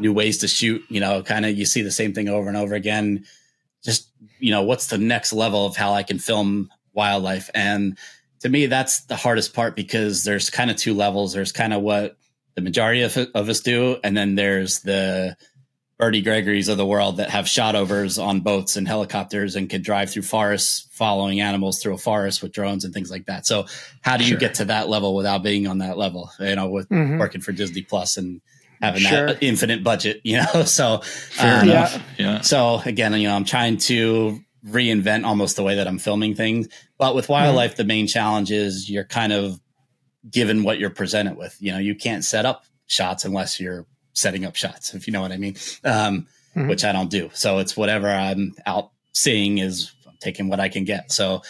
new 0.00 0.12
ways 0.12 0.38
to 0.38 0.48
shoot, 0.48 0.82
you 0.88 1.00
know, 1.00 1.22
kind 1.22 1.44
of 1.44 1.56
you 1.56 1.64
see 1.64 1.82
the 1.82 1.90
same 1.90 2.12
thing 2.12 2.28
over 2.28 2.48
and 2.48 2.56
over 2.56 2.74
again. 2.74 3.24
Just, 3.82 4.08
you 4.38 4.50
know, 4.50 4.62
what's 4.62 4.88
the 4.88 4.98
next 4.98 5.32
level 5.32 5.66
of 5.66 5.76
how 5.76 5.92
I 5.92 6.02
can 6.02 6.18
film 6.18 6.70
wildlife? 6.92 7.50
And 7.54 7.98
to 8.40 8.48
me, 8.48 8.66
that's 8.66 9.04
the 9.04 9.16
hardest 9.16 9.54
part 9.54 9.74
because 9.74 10.24
there's 10.24 10.50
kind 10.50 10.70
of 10.70 10.76
two 10.76 10.94
levels. 10.94 11.32
There's 11.32 11.52
kind 11.52 11.72
of 11.72 11.82
what 11.82 12.16
the 12.54 12.62
majority 12.62 13.02
of, 13.02 13.16
of 13.34 13.48
us 13.48 13.60
do, 13.60 13.98
and 14.02 14.16
then 14.16 14.34
there's 14.34 14.80
the 14.80 15.36
Bertie 15.98 16.22
Gregory's 16.22 16.68
of 16.68 16.76
the 16.76 16.86
world 16.86 17.16
that 17.16 17.30
have 17.30 17.46
Shotovers 17.46 18.22
on 18.22 18.40
boats 18.40 18.76
and 18.76 18.86
helicopters 18.86 19.56
and 19.56 19.68
can 19.68 19.82
drive 19.82 20.10
through 20.10 20.22
forests 20.22 20.86
following 20.92 21.40
animals 21.40 21.82
through 21.82 21.94
a 21.94 21.98
forest 21.98 22.40
with 22.40 22.52
drones 22.52 22.84
and 22.84 22.94
things 22.94 23.10
like 23.10 23.26
that. 23.26 23.46
So 23.46 23.66
how 24.00 24.16
do 24.16 24.22
you 24.22 24.30
sure. 24.30 24.38
get 24.38 24.54
to 24.54 24.66
that 24.66 24.88
level 24.88 25.16
without 25.16 25.42
being 25.42 25.66
on 25.66 25.78
that 25.78 25.98
level? 25.98 26.30
You 26.38 26.54
know, 26.54 26.68
with 26.68 26.88
mm-hmm. 26.88 27.18
working 27.18 27.40
for 27.40 27.50
Disney 27.50 27.82
Plus 27.82 28.16
and 28.16 28.40
having 28.80 29.02
sure. 29.02 29.26
that 29.26 29.42
infinite 29.42 29.82
budget, 29.82 30.20
you 30.24 30.36
know? 30.36 30.62
So, 30.64 30.94
um, 31.40 31.68
yeah. 31.68 32.00
yeah. 32.16 32.40
So 32.42 32.80
again, 32.84 33.12
you 33.14 33.26
know, 33.26 33.34
I'm 33.34 33.44
trying 33.44 33.78
to 33.78 34.38
reinvent 34.64 35.24
almost 35.24 35.56
the 35.56 35.64
way 35.64 35.76
that 35.76 35.88
I'm 35.88 35.98
filming 35.98 36.36
things, 36.36 36.68
but 36.96 37.16
with 37.16 37.28
wildlife, 37.28 37.72
mm-hmm. 37.72 37.82
the 37.82 37.84
main 37.84 38.06
challenge 38.06 38.52
is 38.52 38.88
you're 38.88 39.04
kind 39.04 39.32
of 39.32 39.60
given 40.30 40.62
what 40.62 40.78
you're 40.78 40.90
presented 40.90 41.36
with. 41.36 41.56
You 41.58 41.72
know, 41.72 41.78
you 41.78 41.96
can't 41.96 42.24
set 42.24 42.46
up 42.46 42.64
shots 42.86 43.24
unless 43.24 43.58
you're 43.58 43.84
setting 44.12 44.44
up 44.44 44.56
shots, 44.56 44.94
if 44.94 45.06
you 45.06 45.12
know 45.12 45.20
what 45.20 45.32
I 45.32 45.36
mean, 45.36 45.56
um, 45.84 46.26
mm-hmm. 46.56 46.68
which 46.68 46.84
I 46.84 46.92
don't 46.92 47.10
do. 47.10 47.30
So 47.34 47.58
it's 47.58 47.76
whatever 47.76 48.08
I'm 48.08 48.54
out 48.66 48.90
seeing 49.12 49.58
is 49.58 49.92
taking 50.20 50.48
what 50.48 50.60
I 50.60 50.68
can 50.68 50.84
get. 50.84 51.12
So, 51.12 51.42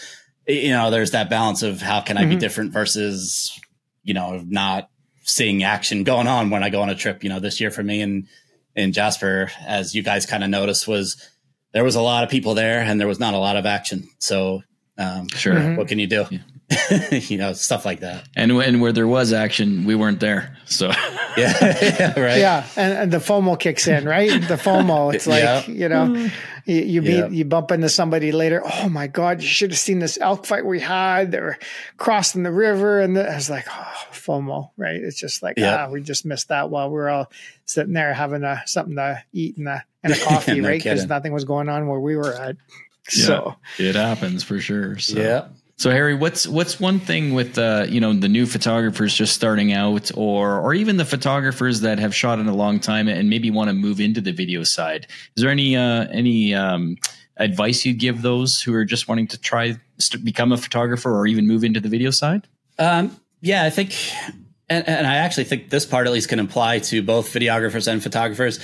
you 0.47 0.71
know, 0.71 0.91
there's 0.91 1.13
that 1.13 1.31
balance 1.31 1.63
of 1.63 1.81
how 1.81 2.01
can 2.01 2.17
I 2.17 2.23
mm-hmm. 2.23 2.31
be 2.31 2.37
different 2.37 2.73
versus, 2.73 3.59
you 4.03 4.15
know, 4.15 4.43
not 4.47 4.91
seeing 5.23 5.63
action 5.63 6.05
going 6.05 6.27
on 6.27 6.51
when 6.51 6.63
I 6.63 6.71
go 6.71 6.83
on 6.83 6.91
a 6.91 6.95
trip. 6.95 7.23
You 7.23 7.31
know, 7.31 7.41
this 7.41 7.61
year 7.61 7.71
for 7.71 7.83
me 7.83 8.01
and 8.01 8.27
in 8.75 8.93
Jasper, 8.93 9.51
as 9.67 9.95
you 9.95 10.03
guys 10.03 10.27
kind 10.27 10.45
of 10.45 10.51
noticed, 10.51 10.87
was 10.87 11.31
there 11.73 11.85
was 11.85 11.97
a 11.97 12.03
lot 12.03 12.25
of 12.25 12.31
people 12.31 12.55
there 12.55 12.81
and 12.81 13.01
there 13.01 13.09
was 13.09 13.21
not 13.21 13.35
a 13.35 13.39
lot 13.39 13.57
of 13.57 13.67
action. 13.67 14.09
So, 14.19 14.63
um, 14.97 15.29
sure, 15.29 15.55
mm-hmm. 15.55 15.77
what 15.77 15.89
can 15.89 15.99
you 15.99 16.07
do? 16.07 16.27
Yeah. 16.31 16.39
you 17.11 17.39
know, 17.39 17.55
stuff 17.55 17.87
like 17.87 18.01
that. 18.01 18.29
And 18.37 18.53
and 18.53 18.81
where 18.81 18.93
there 18.93 19.07
was 19.07 19.33
action, 19.33 19.87
we 19.87 19.95
weren't 19.95 20.21
there. 20.21 20.57
So 20.66 20.89
yeah, 20.89 21.35
yeah, 21.37 22.21
right. 22.21 22.39
Yeah, 22.39 22.66
and, 22.77 22.93
and, 22.93 23.12
the 23.12 23.19
FOMO 23.19 23.59
kicks 23.59 23.89
in, 23.89 24.05
right? 24.05 24.31
The 24.31 24.57
FOMO. 24.57 25.14
It's 25.14 25.27
like 25.27 25.43
yeah. 25.43 25.66
you 25.66 25.89
know, 25.89 26.07
mm. 26.07 26.33
you, 26.66 26.81
you 26.83 27.01
beat, 27.01 27.16
yeah. 27.16 27.29
you 27.29 27.47
bump 27.47 27.71
into 27.71 27.89
somebody 27.89 28.33
later. 28.33 28.62
Oh 28.64 28.91
my 28.91 29.07
god, 29.07 29.41
you 29.41 29.49
should 29.49 29.71
have 29.71 29.79
seen 29.79 29.99
this 29.99 30.19
elk 30.21 30.45
fight 30.45 30.66
we 30.66 30.79
had. 30.79 31.33
They 31.33 31.41
were 31.41 31.59
crossing 31.97 32.43
the 32.43 32.53
river, 32.53 33.01
and 33.01 33.16
the, 33.16 33.31
I 33.31 33.37
was 33.37 33.49
like, 33.49 33.66
oh, 33.71 34.07
FOMO, 34.12 34.71
right? 34.77 34.97
It's 34.97 35.19
just 35.19 35.43
like 35.43 35.57
ah, 35.59 35.89
we 35.91 36.03
just 36.03 36.27
missed 36.27 36.49
that 36.49 36.69
while 36.69 36.91
we 36.91 36.99
are 36.99 37.09
all 37.09 37.33
sitting 37.64 37.95
there 37.95 38.12
having 38.12 38.45
a 38.45 38.62
something 38.66 38.97
to 38.97 39.23
eat 39.33 39.57
and 39.57 39.69
a 39.69 39.85
and 40.03 40.12
a 40.12 40.19
coffee, 40.19 40.61
no 40.61 40.69
right? 40.69 40.83
Because 40.83 41.07
nothing 41.07 41.33
was 41.33 41.45
going 41.45 41.71
on 41.71 41.89
where 41.89 42.01
we 42.01 42.14
were 42.14 42.35
at. 42.35 42.57
So 43.09 43.57
it 43.79 43.95
happens 43.95 44.45
for 44.45 44.61
sure. 44.61 44.99
So. 44.99 45.19
Yeah. 45.19 45.49
So 45.79 45.93
Harry, 45.93 46.14
what's 46.14 46.45
what's 46.49 46.81
one 46.81 46.99
thing 46.99 47.35
with 47.35 47.57
uh, 47.57 47.87
you 47.89 48.01
know 48.01 48.12
the 48.12 48.29
new 48.29 48.47
photographers 48.47 49.14
just 49.14 49.33
starting 49.33 49.72
out, 49.72 50.11
or 50.16 50.59
or 50.59 50.74
even 50.74 50.97
the 50.97 51.05
photographers 51.05 51.83
that 51.83 52.01
have 52.01 52.12
shot 52.12 52.41
in 52.41 52.49
a 52.49 52.55
long 52.55 52.81
time 52.81 53.07
and 53.07 53.31
maybe 53.31 53.49
want 53.53 53.68
to 53.68 53.74
move 53.74 54.01
into 54.01 54.20
the 54.20 54.33
video 54.33 54.64
side? 54.64 55.07
Is 55.37 55.43
there 55.43 55.53
any 55.53 55.76
uh, 55.76 56.09
any 56.11 56.53
um, 56.53 56.97
advice 57.37 57.85
you'd 57.85 58.01
give 58.01 58.22
those 58.22 58.61
who 58.61 58.74
are 58.74 58.85
just 58.85 59.07
wanting 59.07 59.29
to 59.29 59.39
try 59.39 59.76
st- 59.99 60.24
become 60.24 60.51
a 60.51 60.57
photographer 60.57 61.16
or 61.16 61.29
even 61.29 61.47
move 61.47 61.62
into 61.62 61.79
the 61.79 61.89
video 61.89 62.11
side? 62.11 62.49
Um, 62.81 63.16
yeah, 63.41 63.62
I 63.62 63.70
think, 63.70 63.95
and, 64.68 64.87
and 64.89 65.07
I 65.07 65.14
actually 65.14 65.45
think 65.45 65.70
this 65.70 65.87
part 65.87 66.09
at 66.09 66.12
least 66.12 66.29
can 66.29 66.41
apply 66.41 66.81
to 66.81 67.03
both 67.03 67.33
videographers 67.33 67.87
and 67.87 68.03
photographers. 68.03 68.59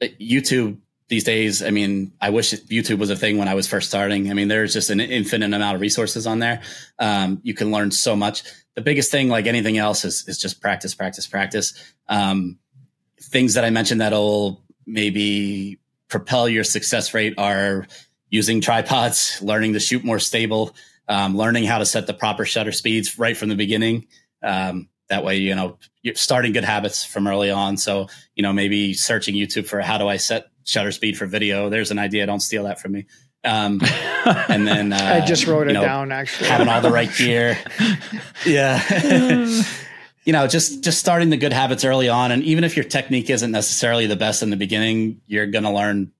Uh, 0.00 0.06
YouTube 0.18 0.78
these 1.08 1.24
days, 1.24 1.62
I 1.62 1.70
mean, 1.70 2.12
I 2.20 2.30
wish 2.30 2.52
YouTube 2.52 2.98
was 2.98 3.10
a 3.10 3.16
thing 3.16 3.38
when 3.38 3.48
I 3.48 3.54
was 3.54 3.68
first 3.68 3.88
starting. 3.88 4.30
I 4.30 4.34
mean, 4.34 4.48
there's 4.48 4.72
just 4.72 4.90
an 4.90 5.00
infinite 5.00 5.46
amount 5.46 5.76
of 5.76 5.80
resources 5.80 6.26
on 6.26 6.40
there. 6.40 6.62
Um, 6.98 7.40
you 7.44 7.54
can 7.54 7.70
learn 7.70 7.92
so 7.92 8.16
much. 8.16 8.42
The 8.74 8.82
biggest 8.82 9.10
thing, 9.10 9.28
like 9.28 9.46
anything 9.46 9.78
else, 9.78 10.04
is 10.04 10.26
is 10.26 10.38
just 10.38 10.60
practice, 10.60 10.94
practice, 10.94 11.26
practice. 11.26 11.72
Um, 12.08 12.58
things 13.20 13.54
that 13.54 13.64
I 13.64 13.70
mentioned 13.70 14.00
that'll 14.00 14.62
maybe 14.84 15.78
propel 16.08 16.48
your 16.48 16.64
success 16.64 17.14
rate 17.14 17.34
are 17.38 17.86
using 18.28 18.60
tripods, 18.60 19.38
learning 19.42 19.74
to 19.74 19.80
shoot 19.80 20.04
more 20.04 20.18
stable, 20.18 20.74
um, 21.08 21.36
learning 21.36 21.64
how 21.64 21.78
to 21.78 21.86
set 21.86 22.06
the 22.06 22.14
proper 22.14 22.44
shutter 22.44 22.72
speeds 22.72 23.18
right 23.18 23.36
from 23.36 23.48
the 23.48 23.56
beginning. 23.56 24.06
Um, 24.42 24.88
that 25.08 25.24
way, 25.24 25.36
you 25.36 25.54
know, 25.54 25.78
you're 26.02 26.16
starting 26.16 26.52
good 26.52 26.64
habits 26.64 27.04
from 27.04 27.28
early 27.28 27.50
on. 27.50 27.76
So, 27.76 28.08
you 28.34 28.42
know, 28.42 28.52
maybe 28.52 28.92
searching 28.92 29.36
YouTube 29.36 29.66
for 29.66 29.80
how 29.80 29.98
do 29.98 30.08
I 30.08 30.16
set 30.16 30.48
shutter 30.66 30.92
speed 30.92 31.16
for 31.16 31.26
video. 31.26 31.70
There's 31.70 31.90
an 31.90 31.98
idea. 31.98 32.26
Don't 32.26 32.40
steal 32.40 32.64
that 32.64 32.78
from 32.80 32.92
me. 32.92 33.06
Um, 33.44 33.80
and 34.48 34.66
then 34.66 34.92
uh, 34.92 34.96
I 35.22 35.24
just 35.24 35.46
wrote 35.46 35.68
it 35.68 35.72
know, 35.72 35.82
down. 35.82 36.12
Actually, 36.12 36.48
having 36.48 36.68
all 36.68 36.80
the 36.80 36.90
right 36.90 37.10
gear. 37.16 37.58
yeah. 38.46 38.82
you 40.24 40.32
know, 40.32 40.46
just 40.46 40.82
just 40.82 40.98
starting 40.98 41.30
the 41.30 41.36
good 41.36 41.52
habits 41.52 41.84
early 41.84 42.08
on, 42.08 42.32
and 42.32 42.42
even 42.42 42.64
if 42.64 42.76
your 42.76 42.84
technique 42.84 43.30
isn't 43.30 43.52
necessarily 43.52 44.06
the 44.06 44.16
best 44.16 44.42
in 44.42 44.50
the 44.50 44.56
beginning, 44.56 45.20
you're 45.26 45.46
going 45.46 45.64
to 45.64 45.70
learn 45.70 46.12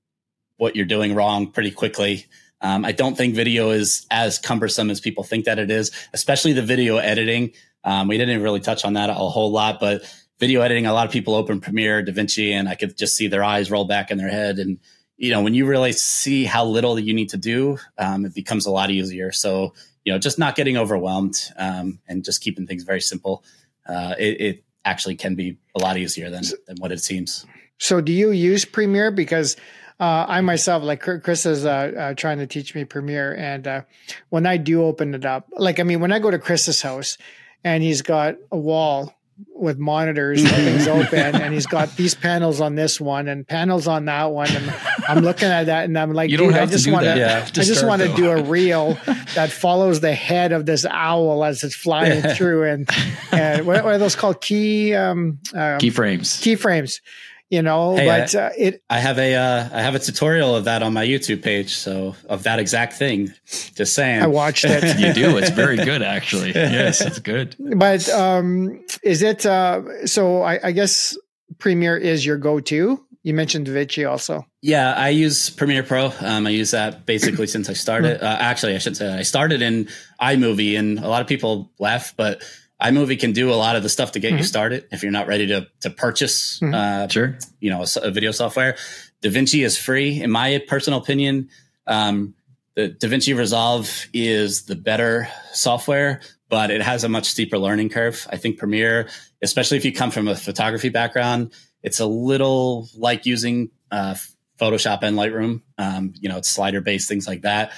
what 0.55 0.75
you're 0.75 0.85
doing 0.85 1.13
wrong 1.13 1.51
pretty 1.51 1.71
quickly. 1.71 2.25
Um, 2.61 2.85
I 2.85 2.91
don't 2.91 3.15
think 3.15 3.35
video 3.35 3.69
is 3.69 4.07
as 4.09 4.39
cumbersome 4.39 4.89
as 4.89 4.99
people 4.99 5.23
think 5.23 5.45
that 5.45 5.59
it 5.59 5.69
is, 5.69 5.91
especially 6.13 6.53
the 6.53 6.63
video 6.63 6.97
editing. 6.97 7.51
Um, 7.83 8.07
we 8.07 8.17
didn't 8.17 8.41
really 8.41 8.59
touch 8.59 8.83
on 8.83 8.93
that 8.93 9.11
a 9.11 9.13
whole 9.13 9.51
lot, 9.51 9.79
but 9.79 10.01
video 10.39 10.61
editing, 10.61 10.85
a 10.85 10.93
lot 10.93 11.05
of 11.05 11.11
people 11.11 11.35
open 11.35 11.59
Premiere, 11.59 12.03
DaVinci, 12.03 12.51
and 12.51 12.69
I 12.69 12.75
could 12.75 12.97
just 12.97 13.15
see 13.15 13.27
their 13.27 13.43
eyes 13.43 13.71
roll 13.71 13.85
back 13.85 14.11
in 14.11 14.17
their 14.17 14.29
head. 14.29 14.59
And, 14.59 14.79
you 15.17 15.31
know, 15.31 15.41
when 15.41 15.53
you 15.53 15.65
really 15.65 15.91
see 15.91 16.45
how 16.45 16.65
little 16.65 16.99
you 16.99 17.13
need 17.13 17.29
to 17.29 17.37
do, 17.37 17.77
um, 17.97 18.25
it 18.25 18.33
becomes 18.33 18.65
a 18.65 18.71
lot 18.71 18.91
easier. 18.91 19.31
So, 19.31 19.73
you 20.03 20.13
know, 20.13 20.19
just 20.19 20.39
not 20.39 20.55
getting 20.55 20.77
overwhelmed 20.77 21.35
um, 21.57 21.99
and 22.07 22.23
just 22.23 22.41
keeping 22.41 22.67
things 22.67 22.83
very 22.83 23.01
simple. 23.01 23.43
Uh, 23.87 24.15
it, 24.17 24.41
it, 24.41 24.63
actually 24.85 25.15
can 25.15 25.35
be 25.35 25.57
a 25.75 25.79
lot 25.79 25.97
easier 25.97 26.29
than, 26.29 26.43
than 26.65 26.77
what 26.77 26.93
it 26.93 27.01
seems. 27.01 27.45
So, 27.77 27.99
do 27.99 28.13
you 28.13 28.31
use 28.31 28.63
Premiere? 28.63 29.11
Because 29.11 29.57
uh, 29.99 30.25
I 30.29 30.39
myself, 30.39 30.81
like 30.81 31.01
Chris 31.01 31.45
is 31.45 31.65
uh, 31.65 31.69
uh, 31.69 32.13
trying 32.13 32.37
to 32.37 32.47
teach 32.47 32.73
me 32.73 32.85
Premiere, 32.85 33.35
and 33.35 33.67
uh, 33.67 33.81
when 34.29 34.45
I 34.45 34.55
do 34.55 34.83
open 34.83 35.13
it 35.13 35.25
up, 35.25 35.49
like 35.57 35.81
I 35.81 35.83
mean, 35.83 35.99
when 35.99 36.13
I 36.13 36.19
go 36.19 36.31
to 36.31 36.39
Chris's 36.39 36.81
house 36.81 37.17
and 37.65 37.83
he's 37.83 38.01
got 38.01 38.35
a 38.49 38.57
wall 38.57 39.16
with 39.53 39.77
monitors 39.77 40.43
and 40.43 40.51
things 40.51 40.87
open, 40.87 41.35
and 41.35 41.53
he's 41.53 41.65
got 41.65 41.95
these 41.95 42.15
panels 42.15 42.61
on 42.61 42.75
this 42.75 42.99
one 42.99 43.27
and 43.27 43.47
panels 43.47 43.87
on 43.87 44.05
that 44.05 44.25
one, 44.25 44.49
and 44.49 44.73
I'm 45.07 45.23
looking 45.23 45.49
at 45.49 45.65
that 45.65 45.85
and 45.85 45.97
I'm 45.97 46.13
like, 46.13 46.29
you 46.29 46.37
don't 46.37 46.53
have 46.53 46.69
I 46.69 46.71
just 46.71 46.89
want 46.89 47.05
to, 47.05 47.17
yeah, 47.17 47.43
I 47.45 47.49
just 47.49 47.85
want 47.85 48.01
to 48.01 48.13
do 48.15 48.29
a 48.29 48.41
reel 48.41 48.97
that 49.35 49.49
follows 49.51 49.99
the 49.99 50.13
head 50.13 50.51
of 50.51 50.65
this 50.65 50.85
owl 50.85 51.43
as 51.43 51.63
it's 51.63 51.75
flying 51.75 52.23
yeah. 52.23 52.33
through, 52.33 52.63
and 52.65 52.89
and 53.31 53.65
what, 53.65 53.83
what, 53.83 53.93
are 53.93 53.97
those 53.97 54.15
called? 54.15 54.41
Key 54.41 54.93
um, 54.93 55.39
um 55.53 55.79
keyframes. 55.79 56.41
Keyframes 56.41 57.01
you 57.49 57.61
know 57.61 57.95
hey, 57.95 58.05
but 58.05 58.35
I, 58.35 58.39
uh, 58.39 58.51
it 58.57 58.83
i 58.89 58.99
have 58.99 59.17
a 59.17 59.35
uh, 59.35 59.69
I 59.71 59.81
have 59.81 59.95
a 59.95 59.99
tutorial 59.99 60.55
of 60.55 60.65
that 60.65 60.83
on 60.83 60.93
my 60.93 61.05
youtube 61.05 61.41
page 61.43 61.75
so 61.75 62.15
of 62.27 62.43
that 62.43 62.59
exact 62.59 62.93
thing. 62.93 63.33
Just 63.75 63.93
saying. 63.93 64.21
I 64.21 64.27
watched 64.27 64.65
it. 64.65 64.83
You 64.99 65.13
do. 65.13 65.37
It's 65.37 65.51
very 65.51 65.77
good 65.77 66.01
actually. 66.17 66.51
Yes 66.51 67.01
it's 67.01 67.19
good. 67.19 67.55
But 67.59 68.07
um 68.09 68.83
is 69.03 69.21
it 69.21 69.45
uh 69.45 70.05
so 70.07 70.41
i, 70.41 70.59
I 70.63 70.71
guess 70.71 71.15
premiere 71.59 71.97
is 71.97 72.25
your 72.25 72.37
go-to? 72.37 73.03
You 73.23 73.33
mentioned 73.33 73.67
DaVinci 73.67 74.09
also. 74.09 74.45
Yeah, 74.61 74.93
I 74.93 75.09
use 75.09 75.49
Premiere 75.49 75.83
Pro. 75.83 76.13
Um, 76.21 76.47
I 76.47 76.51
use 76.51 76.71
that 76.71 77.05
basically 77.05 77.47
since 77.47 77.69
I 77.69 77.73
started. 77.73 78.23
Uh, 78.23 78.37
actually, 78.39 78.73
I 78.73 78.77
should 78.77 78.95
say 78.95 79.13
I 79.13 79.23
started 79.23 79.61
in 79.61 79.89
iMovie, 80.21 80.79
and 80.79 80.97
a 80.99 81.09
lot 81.09 81.21
of 81.21 81.27
people 81.27 81.69
left, 81.77 82.15
but 82.15 82.41
iMovie 82.81 83.19
can 83.19 83.31
do 83.31 83.51
a 83.51 83.55
lot 83.55 83.75
of 83.75 83.83
the 83.83 83.89
stuff 83.89 84.11
to 84.11 84.19
get 84.19 84.29
mm-hmm. 84.29 84.37
you 84.39 84.43
started 84.43 84.87
if 84.91 85.01
you're 85.01 85.11
not 85.11 85.27
ready 85.27 85.47
to 85.47 85.67
to 85.81 85.89
purchase, 85.89 86.59
mm-hmm. 86.59 86.73
uh, 86.73 87.07
sure, 87.07 87.37
you 87.59 87.69
know, 87.69 87.83
a, 87.83 88.07
a, 88.07 88.11
video 88.11 88.31
software. 88.31 88.77
DaVinci 89.23 89.65
is 89.65 89.77
free, 89.77 90.21
in 90.21 90.29
my 90.29 90.63
personal 90.67 90.99
opinion. 90.99 91.49
Um, 91.87 92.35
the 92.75 92.89
DaVinci 92.89 93.35
Resolve 93.35 94.07
is 94.13 94.65
the 94.65 94.75
better 94.75 95.27
software, 95.53 96.21
but 96.49 96.69
it 96.69 96.81
has 96.81 97.03
a 97.03 97.09
much 97.09 97.25
steeper 97.25 97.57
learning 97.57 97.89
curve. 97.89 98.27
I 98.29 98.37
think 98.37 98.59
Premiere, 98.59 99.09
especially 99.41 99.77
if 99.77 99.85
you 99.85 99.91
come 99.91 100.11
from 100.11 100.27
a 100.27 100.35
photography 100.35 100.89
background, 100.89 101.53
it's 101.81 101.99
a 101.99 102.05
little 102.05 102.87
like 102.95 103.25
using 103.25 103.71
uh, 103.89 104.13
Photoshop 104.59 104.99
and 105.01 105.17
Lightroom. 105.17 105.61
Um, 105.79 106.13
you 106.19 106.29
know, 106.29 106.37
it's 106.37 106.49
slider 106.49 106.81
based 106.81 107.07
things 107.07 107.27
like 107.27 107.41
that. 107.41 107.71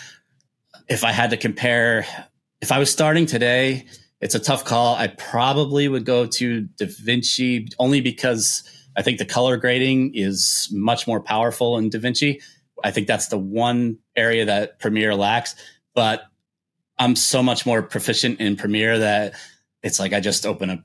If 0.89 1.05
I 1.05 1.13
had 1.13 1.29
to 1.29 1.37
compare, 1.37 2.05
if 2.59 2.73
I 2.73 2.79
was 2.79 2.91
starting 2.91 3.25
today 3.25 3.85
it's 4.21 4.35
a 4.35 4.39
tough 4.39 4.65
call. 4.65 4.95
I 4.95 5.07
probably 5.07 5.87
would 5.87 6.05
go 6.05 6.25
to 6.25 6.67
DaVinci 6.77 7.73
only 7.79 8.01
because 8.01 8.63
I 8.97 9.01
think 9.01 9.17
the 9.17 9.25
color 9.25 9.57
grading 9.57 10.13
is 10.15 10.67
much 10.71 11.07
more 11.07 11.21
powerful 11.21 11.77
in 11.77 11.89
DaVinci. 11.89 12.41
I 12.83 12.91
think 12.91 13.07
that's 13.07 13.27
the 13.27 13.37
one 13.37 13.99
area 14.15 14.45
that 14.45 14.79
Premiere 14.79 15.15
lacks. 15.15 15.55
But 15.95 16.23
I'm 16.97 17.15
so 17.15 17.41
much 17.41 17.65
more 17.65 17.81
proficient 17.81 18.39
in 18.41 18.57
Premiere 18.57 18.99
that 18.99 19.35
it's 19.83 19.99
like 19.99 20.13
I 20.13 20.19
just 20.19 20.45
open 20.45 20.69
a 20.69 20.83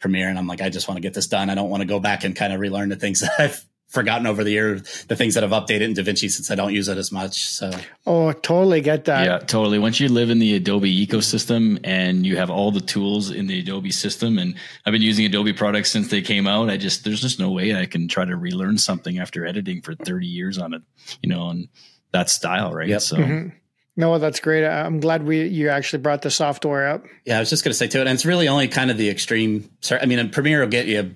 Premiere 0.00 0.28
and 0.28 0.38
I'm 0.38 0.46
like, 0.46 0.60
I 0.60 0.68
just 0.68 0.86
want 0.86 0.96
to 0.96 1.02
get 1.02 1.14
this 1.14 1.26
done. 1.26 1.48
I 1.48 1.54
don't 1.54 1.70
want 1.70 1.80
to 1.80 1.86
go 1.86 1.98
back 1.98 2.24
and 2.24 2.36
kind 2.36 2.52
of 2.52 2.60
relearn 2.60 2.90
the 2.90 2.96
things 2.96 3.20
that 3.20 3.32
I've 3.38 3.64
forgotten 3.94 4.26
over 4.26 4.42
the 4.42 4.50
year 4.50 4.80
the 5.08 5.16
things 5.16 5.34
that 5.34 5.44
have 5.44 5.52
updated 5.52 5.82
in 5.82 5.94
DaVinci 5.94 6.28
since 6.28 6.50
I 6.50 6.56
don't 6.56 6.74
use 6.74 6.88
it 6.88 6.98
as 6.98 7.12
much. 7.12 7.48
So 7.48 7.70
Oh, 8.06 8.32
totally 8.32 8.80
get 8.80 9.04
that. 9.04 9.24
Yeah, 9.24 9.38
totally. 9.38 9.78
Once 9.78 10.00
you 10.00 10.08
live 10.08 10.30
in 10.30 10.40
the 10.40 10.56
Adobe 10.56 11.06
ecosystem 11.06 11.78
and 11.84 12.26
you 12.26 12.36
have 12.36 12.50
all 12.50 12.72
the 12.72 12.80
tools 12.80 13.30
in 13.30 13.46
the 13.46 13.60
Adobe 13.60 13.92
system 13.92 14.36
and 14.36 14.56
I've 14.84 14.92
been 14.92 15.00
using 15.00 15.24
Adobe 15.24 15.52
products 15.52 15.92
since 15.92 16.08
they 16.08 16.20
came 16.20 16.46
out, 16.46 16.68
I 16.68 16.76
just 16.76 17.04
there's 17.04 17.20
just 17.20 17.38
no 17.38 17.50
way 17.50 17.74
I 17.74 17.86
can 17.86 18.08
try 18.08 18.24
to 18.24 18.36
relearn 18.36 18.78
something 18.78 19.18
after 19.18 19.46
editing 19.46 19.80
for 19.80 19.94
30 19.94 20.26
years 20.26 20.58
on 20.58 20.74
it, 20.74 20.82
you 21.22 21.28
know, 21.28 21.42
on 21.42 21.68
that 22.10 22.28
style, 22.28 22.72
right? 22.72 22.88
Yep. 22.88 23.00
So 23.00 23.16
mm-hmm. 23.16 23.48
No, 23.96 24.18
that's 24.18 24.40
great. 24.40 24.66
I'm 24.66 24.98
glad 24.98 25.24
we 25.24 25.46
you 25.46 25.68
actually 25.68 26.02
brought 26.02 26.22
the 26.22 26.30
software 26.30 26.88
up. 26.88 27.04
Yeah, 27.24 27.36
I 27.36 27.40
was 27.40 27.48
just 27.48 27.62
going 27.62 27.70
to 27.70 27.78
say 27.78 27.86
to 27.86 27.98
it, 27.98 28.08
and 28.08 28.10
it's 28.10 28.26
really 28.26 28.48
only 28.48 28.66
kind 28.66 28.90
of 28.90 28.98
the 28.98 29.08
extreme. 29.08 29.70
I 29.88 30.06
mean, 30.06 30.30
Premiere 30.30 30.62
will 30.62 30.68
get 30.68 30.86
you 30.86 31.14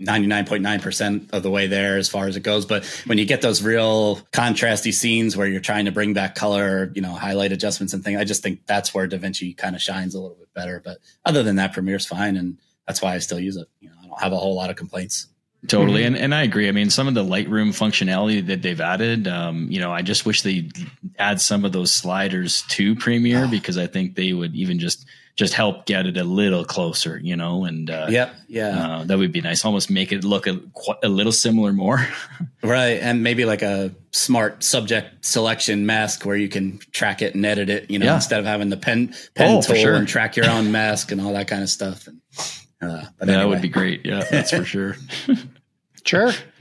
99.9% 0.00 1.32
of 1.32 1.42
the 1.42 1.50
way 1.50 1.66
there 1.66 1.96
as 1.96 2.08
far 2.08 2.28
as 2.28 2.36
it 2.36 2.42
goes. 2.42 2.64
But 2.66 2.84
when 3.06 3.18
you 3.18 3.24
get 3.24 3.42
those 3.42 3.62
real 3.62 4.16
contrasty 4.32 4.92
scenes 4.92 5.36
where 5.36 5.46
you're 5.46 5.60
trying 5.60 5.86
to 5.86 5.92
bring 5.92 6.14
back 6.14 6.34
color, 6.34 6.92
you 6.94 7.02
know, 7.02 7.12
highlight 7.12 7.52
adjustments 7.52 7.92
and 7.92 8.04
things, 8.04 8.20
I 8.20 8.24
just 8.24 8.42
think 8.42 8.66
that's 8.66 8.94
where 8.94 9.08
DaVinci 9.08 9.56
kind 9.56 9.74
of 9.74 9.82
shines 9.82 10.14
a 10.14 10.20
little 10.20 10.36
bit 10.36 10.52
better. 10.54 10.80
But 10.84 10.98
other 11.24 11.42
than 11.42 11.56
that, 11.56 11.72
Premiere's 11.72 12.06
fine. 12.06 12.36
And 12.36 12.58
that's 12.86 13.02
why 13.02 13.14
I 13.14 13.18
still 13.18 13.40
use 13.40 13.56
it. 13.56 13.68
You 13.80 13.90
know, 13.90 13.96
I 14.00 14.06
don't 14.06 14.20
have 14.20 14.32
a 14.32 14.38
whole 14.38 14.54
lot 14.54 14.70
of 14.70 14.76
complaints. 14.76 15.26
Totally. 15.66 16.02
Mm-hmm. 16.02 16.14
And, 16.14 16.24
and 16.24 16.34
I 16.34 16.42
agree. 16.44 16.68
I 16.68 16.72
mean, 16.72 16.88
some 16.90 17.08
of 17.08 17.14
the 17.14 17.24
Lightroom 17.24 17.70
functionality 17.70 18.46
that 18.46 18.62
they've 18.62 18.80
added, 18.80 19.26
um, 19.26 19.66
you 19.68 19.80
know, 19.80 19.92
I 19.92 20.02
just 20.02 20.24
wish 20.24 20.42
they 20.42 20.70
add 21.18 21.40
some 21.40 21.64
of 21.64 21.72
those 21.72 21.90
sliders 21.90 22.62
to 22.68 22.94
Premiere 22.94 23.46
oh. 23.46 23.50
because 23.50 23.76
I 23.76 23.88
think 23.88 24.14
they 24.14 24.32
would 24.32 24.54
even 24.54 24.78
just– 24.78 25.06
just 25.38 25.54
help 25.54 25.86
get 25.86 26.04
it 26.04 26.16
a 26.16 26.24
little 26.24 26.64
closer, 26.64 27.16
you 27.22 27.36
know, 27.36 27.64
and 27.64 27.90
uh, 27.90 28.08
yep, 28.10 28.34
yeah, 28.48 28.96
uh, 28.96 29.04
that 29.04 29.18
would 29.18 29.30
be 29.30 29.40
nice. 29.40 29.64
Almost 29.64 29.88
make 29.88 30.10
it 30.10 30.24
look 30.24 30.48
a, 30.48 30.60
a 31.00 31.08
little 31.08 31.30
similar 31.30 31.72
more, 31.72 32.04
right? 32.62 32.98
And 33.00 33.22
maybe 33.22 33.44
like 33.44 33.62
a 33.62 33.94
smart 34.10 34.64
subject 34.64 35.24
selection 35.24 35.86
mask 35.86 36.26
where 36.26 36.34
you 36.34 36.48
can 36.48 36.80
track 36.90 37.22
it 37.22 37.36
and 37.36 37.46
edit 37.46 37.70
it, 37.70 37.88
you 37.88 38.00
know, 38.00 38.06
yeah. 38.06 38.16
instead 38.16 38.40
of 38.40 38.46
having 38.46 38.68
the 38.68 38.76
pen 38.76 39.14
pen 39.36 39.58
oh, 39.58 39.62
tool 39.62 39.76
sure. 39.76 39.94
and 39.94 40.08
track 40.08 40.36
your 40.36 40.50
own 40.50 40.72
mask 40.72 41.12
and 41.12 41.20
all 41.20 41.32
that 41.34 41.46
kind 41.46 41.62
of 41.62 41.70
stuff. 41.70 42.08
And, 42.08 42.20
uh, 42.82 43.04
but 43.16 43.28
anyway. 43.28 43.42
that 43.42 43.48
would 43.48 43.62
be 43.62 43.68
great. 43.68 44.04
Yeah, 44.04 44.24
that's 44.28 44.50
for 44.50 44.64
sure. 44.64 44.96
sure. 46.04 46.32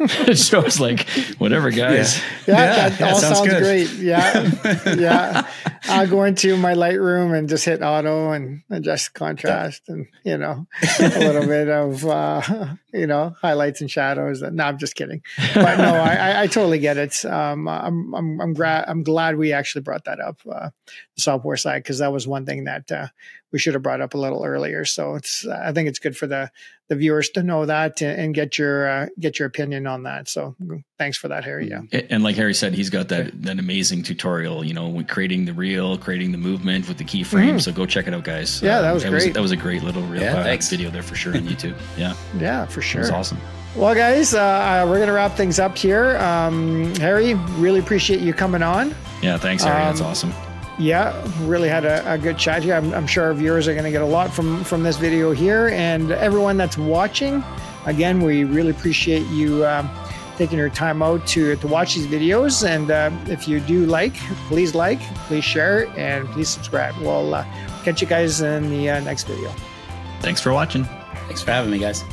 so 0.34 0.60
it's 0.64 0.80
like 0.80 1.06
whatever 1.38 1.70
guys. 1.70 2.18
Yeah, 2.46 2.54
yeah, 2.54 2.76
yeah 2.76 2.88
that 2.88 3.12
all 3.12 3.18
sounds, 3.18 3.38
sounds 3.38 3.54
great. 3.60 3.92
Yeah. 3.94 4.50
Yeah. 5.00 5.46
I'll 5.84 6.06
go 6.06 6.24
into 6.24 6.56
my 6.56 6.74
lightroom 6.74 7.36
and 7.36 7.48
just 7.48 7.64
hit 7.64 7.82
auto 7.82 8.32
and 8.32 8.62
adjust 8.70 9.14
contrast 9.14 9.82
and 9.88 10.06
you 10.24 10.36
know 10.38 10.66
a 10.98 11.18
little 11.18 11.46
bit 11.46 11.68
of 11.68 12.04
uh, 12.06 12.42
you 12.92 13.06
know 13.06 13.34
highlights 13.40 13.80
and 13.80 13.90
shadows 13.90 14.42
no 14.42 14.64
i'm 14.64 14.78
just 14.78 14.94
kidding 14.94 15.22
but 15.54 15.76
no 15.78 15.94
i 15.94 16.42
i, 16.42 16.46
totally 16.46 16.78
get 16.78 16.96
it 16.96 17.24
um, 17.24 17.68
i'm 17.68 18.14
i'm 18.14 18.40
i'm, 18.40 18.54
gra- 18.54 18.84
I'm 18.86 19.02
glad 19.02 19.36
we 19.36 19.52
actually 19.52 19.82
brought 19.82 20.04
that 20.04 20.20
up 20.20 20.40
uh, 20.50 20.70
the 21.14 21.22
software 21.22 21.56
side 21.56 21.82
because 21.82 21.98
that 21.98 22.12
was 22.12 22.26
one 22.26 22.46
thing 22.46 22.64
that 22.64 22.90
uh, 22.90 23.08
we 23.52 23.58
should 23.58 23.74
have 23.74 23.82
brought 23.82 24.00
up 24.00 24.14
a 24.14 24.18
little 24.18 24.44
earlier. 24.44 24.84
So 24.84 25.14
it's 25.16 25.46
I 25.46 25.72
think 25.72 25.88
it's 25.88 25.98
good 25.98 26.16
for 26.16 26.26
the 26.26 26.50
the 26.88 26.96
viewers 26.96 27.30
to 27.30 27.42
know 27.44 27.66
that 27.66 28.02
and, 28.02 28.34
get 28.34 28.58
your 28.58 28.88
uh, 28.88 29.06
get 29.18 29.38
your 29.38 29.46
opinion 29.46 29.86
on 29.86 30.04
that. 30.04 30.28
So 30.28 30.56
thanks 30.98 31.16
for 31.16 31.28
that, 31.28 31.44
Harry. 31.44 31.68
Yeah, 31.68 31.82
and 32.10 32.24
like 32.24 32.34
Harry 32.34 32.54
said, 32.54 32.74
he's 32.74 32.90
got 32.90 33.08
that 33.08 33.42
that 33.42 33.58
amazing 33.58 34.02
tutorial. 34.02 34.64
You 34.64 34.74
know, 34.74 35.04
creating 35.08 35.44
the 35.44 35.52
reel, 35.52 35.98
creating 35.98 36.32
the 36.32 36.38
movement 36.38 36.88
with 36.88 36.98
the 36.98 37.04
keyframes. 37.04 37.54
Mm. 37.54 37.62
So 37.62 37.72
go 37.72 37.86
check 37.86 38.06
it 38.06 38.14
out, 38.14 38.24
guys. 38.24 38.62
Yeah, 38.62 38.80
that 38.80 38.92
was 38.92 39.02
that 39.02 39.10
great. 39.10 39.26
Was, 39.26 39.34
that 39.34 39.42
was 39.42 39.52
a 39.52 39.56
great 39.56 39.82
little 39.82 40.02
reel 40.02 40.22
yeah, 40.22 40.36
uh, 40.36 40.56
video 40.62 40.90
there 40.90 41.02
for 41.02 41.14
sure 41.14 41.34
on 41.34 41.42
YouTube. 41.42 41.76
Yeah, 41.96 42.14
yeah, 42.38 42.66
for 42.66 42.79
sure. 42.80 43.00
It 43.00 43.04
was 43.04 43.10
awesome. 43.10 43.38
Well, 43.76 43.94
guys, 43.94 44.34
uh, 44.34 44.84
we're 44.88 44.96
going 44.96 45.06
to 45.06 45.12
wrap 45.12 45.36
things 45.36 45.60
up 45.60 45.78
here. 45.78 46.16
Um, 46.18 46.92
Harry, 46.96 47.34
really 47.34 47.78
appreciate 47.78 48.20
you 48.20 48.32
coming 48.32 48.62
on. 48.62 48.94
Yeah, 49.22 49.36
thanks, 49.38 49.62
Harry. 49.62 49.80
Um, 49.82 49.88
That's 49.88 50.00
awesome. 50.00 50.32
Yeah, 50.78 51.24
really 51.42 51.68
had 51.68 51.84
a, 51.84 52.14
a 52.14 52.18
good 52.18 52.36
chat 52.36 52.64
here. 52.64 52.74
I'm, 52.74 52.92
I'm, 52.94 53.06
sure 53.06 53.24
our 53.24 53.34
viewers 53.34 53.68
are 53.68 53.72
going 53.72 53.84
to 53.84 53.90
get 53.90 54.00
a 54.00 54.06
lot 54.06 54.32
from 54.32 54.64
from 54.64 54.82
this 54.82 54.96
video 54.96 55.30
here, 55.30 55.68
and 55.68 56.10
everyone 56.10 56.56
that's 56.56 56.78
watching. 56.78 57.44
Again, 57.84 58.22
we 58.22 58.44
really 58.44 58.70
appreciate 58.70 59.26
you 59.26 59.62
uh, 59.62 59.86
taking 60.36 60.58
your 60.58 60.70
time 60.70 61.02
out 61.02 61.26
to 61.28 61.54
to 61.54 61.66
watch 61.68 61.94
these 61.94 62.06
videos. 62.06 62.66
And 62.66 62.90
uh, 62.90 63.10
if 63.26 63.46
you 63.46 63.60
do 63.60 63.84
like, 63.84 64.14
please 64.48 64.74
like, 64.74 65.00
please 65.28 65.44
share, 65.44 65.86
and 65.98 66.26
please 66.30 66.48
subscribe. 66.48 66.96
We'll 66.96 67.34
uh, 67.34 67.44
catch 67.84 68.00
you 68.00 68.08
guys 68.08 68.40
in 68.40 68.70
the 68.70 68.90
uh, 68.90 69.00
next 69.00 69.24
video. 69.24 69.52
Thanks 70.20 70.40
for 70.40 70.52
watching. 70.52 70.84
Thanks 71.26 71.42
for 71.42 71.52
having 71.52 71.70
me, 71.70 71.78
guys. 71.78 72.04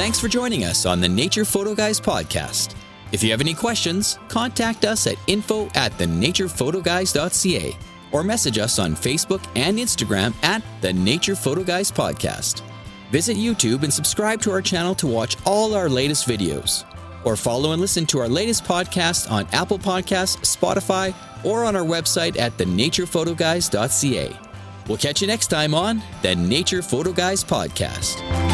Thanks 0.00 0.18
for 0.18 0.28
joining 0.28 0.64
us 0.64 0.86
on 0.86 1.02
the 1.02 1.08
Nature 1.10 1.44
Photo 1.44 1.74
Guys 1.74 2.00
podcast. 2.00 2.74
If 3.12 3.22
you 3.22 3.30
have 3.32 3.42
any 3.42 3.52
questions, 3.52 4.18
contact 4.28 4.86
us 4.86 5.06
at 5.06 5.16
info 5.26 5.68
at 5.74 5.92
thenaturePhotoGuys.ca 5.98 7.76
or 8.10 8.24
message 8.24 8.56
us 8.56 8.78
on 8.78 8.94
Facebook 8.96 9.46
and 9.56 9.76
Instagram 9.76 10.32
at 10.42 10.62
the 10.80 10.90
Nature 10.90 11.36
Photo 11.36 11.62
Guys 11.62 11.92
Podcast. 11.92 12.62
Visit 13.10 13.36
YouTube 13.36 13.82
and 13.82 13.92
subscribe 13.92 14.40
to 14.40 14.50
our 14.50 14.62
channel 14.62 14.94
to 14.94 15.06
watch 15.06 15.36
all 15.44 15.74
our 15.74 15.90
latest 15.90 16.26
videos. 16.26 16.86
Or 17.26 17.36
follow 17.36 17.72
and 17.72 17.80
listen 17.82 18.06
to 18.06 18.20
our 18.20 18.28
latest 18.28 18.64
podcast 18.64 19.30
on 19.30 19.46
Apple 19.52 19.78
Podcasts, 19.78 20.56
Spotify, 20.56 21.14
or 21.44 21.66
on 21.66 21.76
our 21.76 21.84
website 21.84 22.38
at 22.38 22.56
thenaturePhotoGuys.ca. 22.56 24.40
We'll 24.88 24.96
catch 24.96 25.20
you 25.20 25.26
next 25.26 25.48
time 25.48 25.74
on 25.74 26.00
the 26.22 26.34
Nature 26.34 26.80
Photo 26.80 27.12
Guys 27.12 27.44
Podcast. 27.44 28.49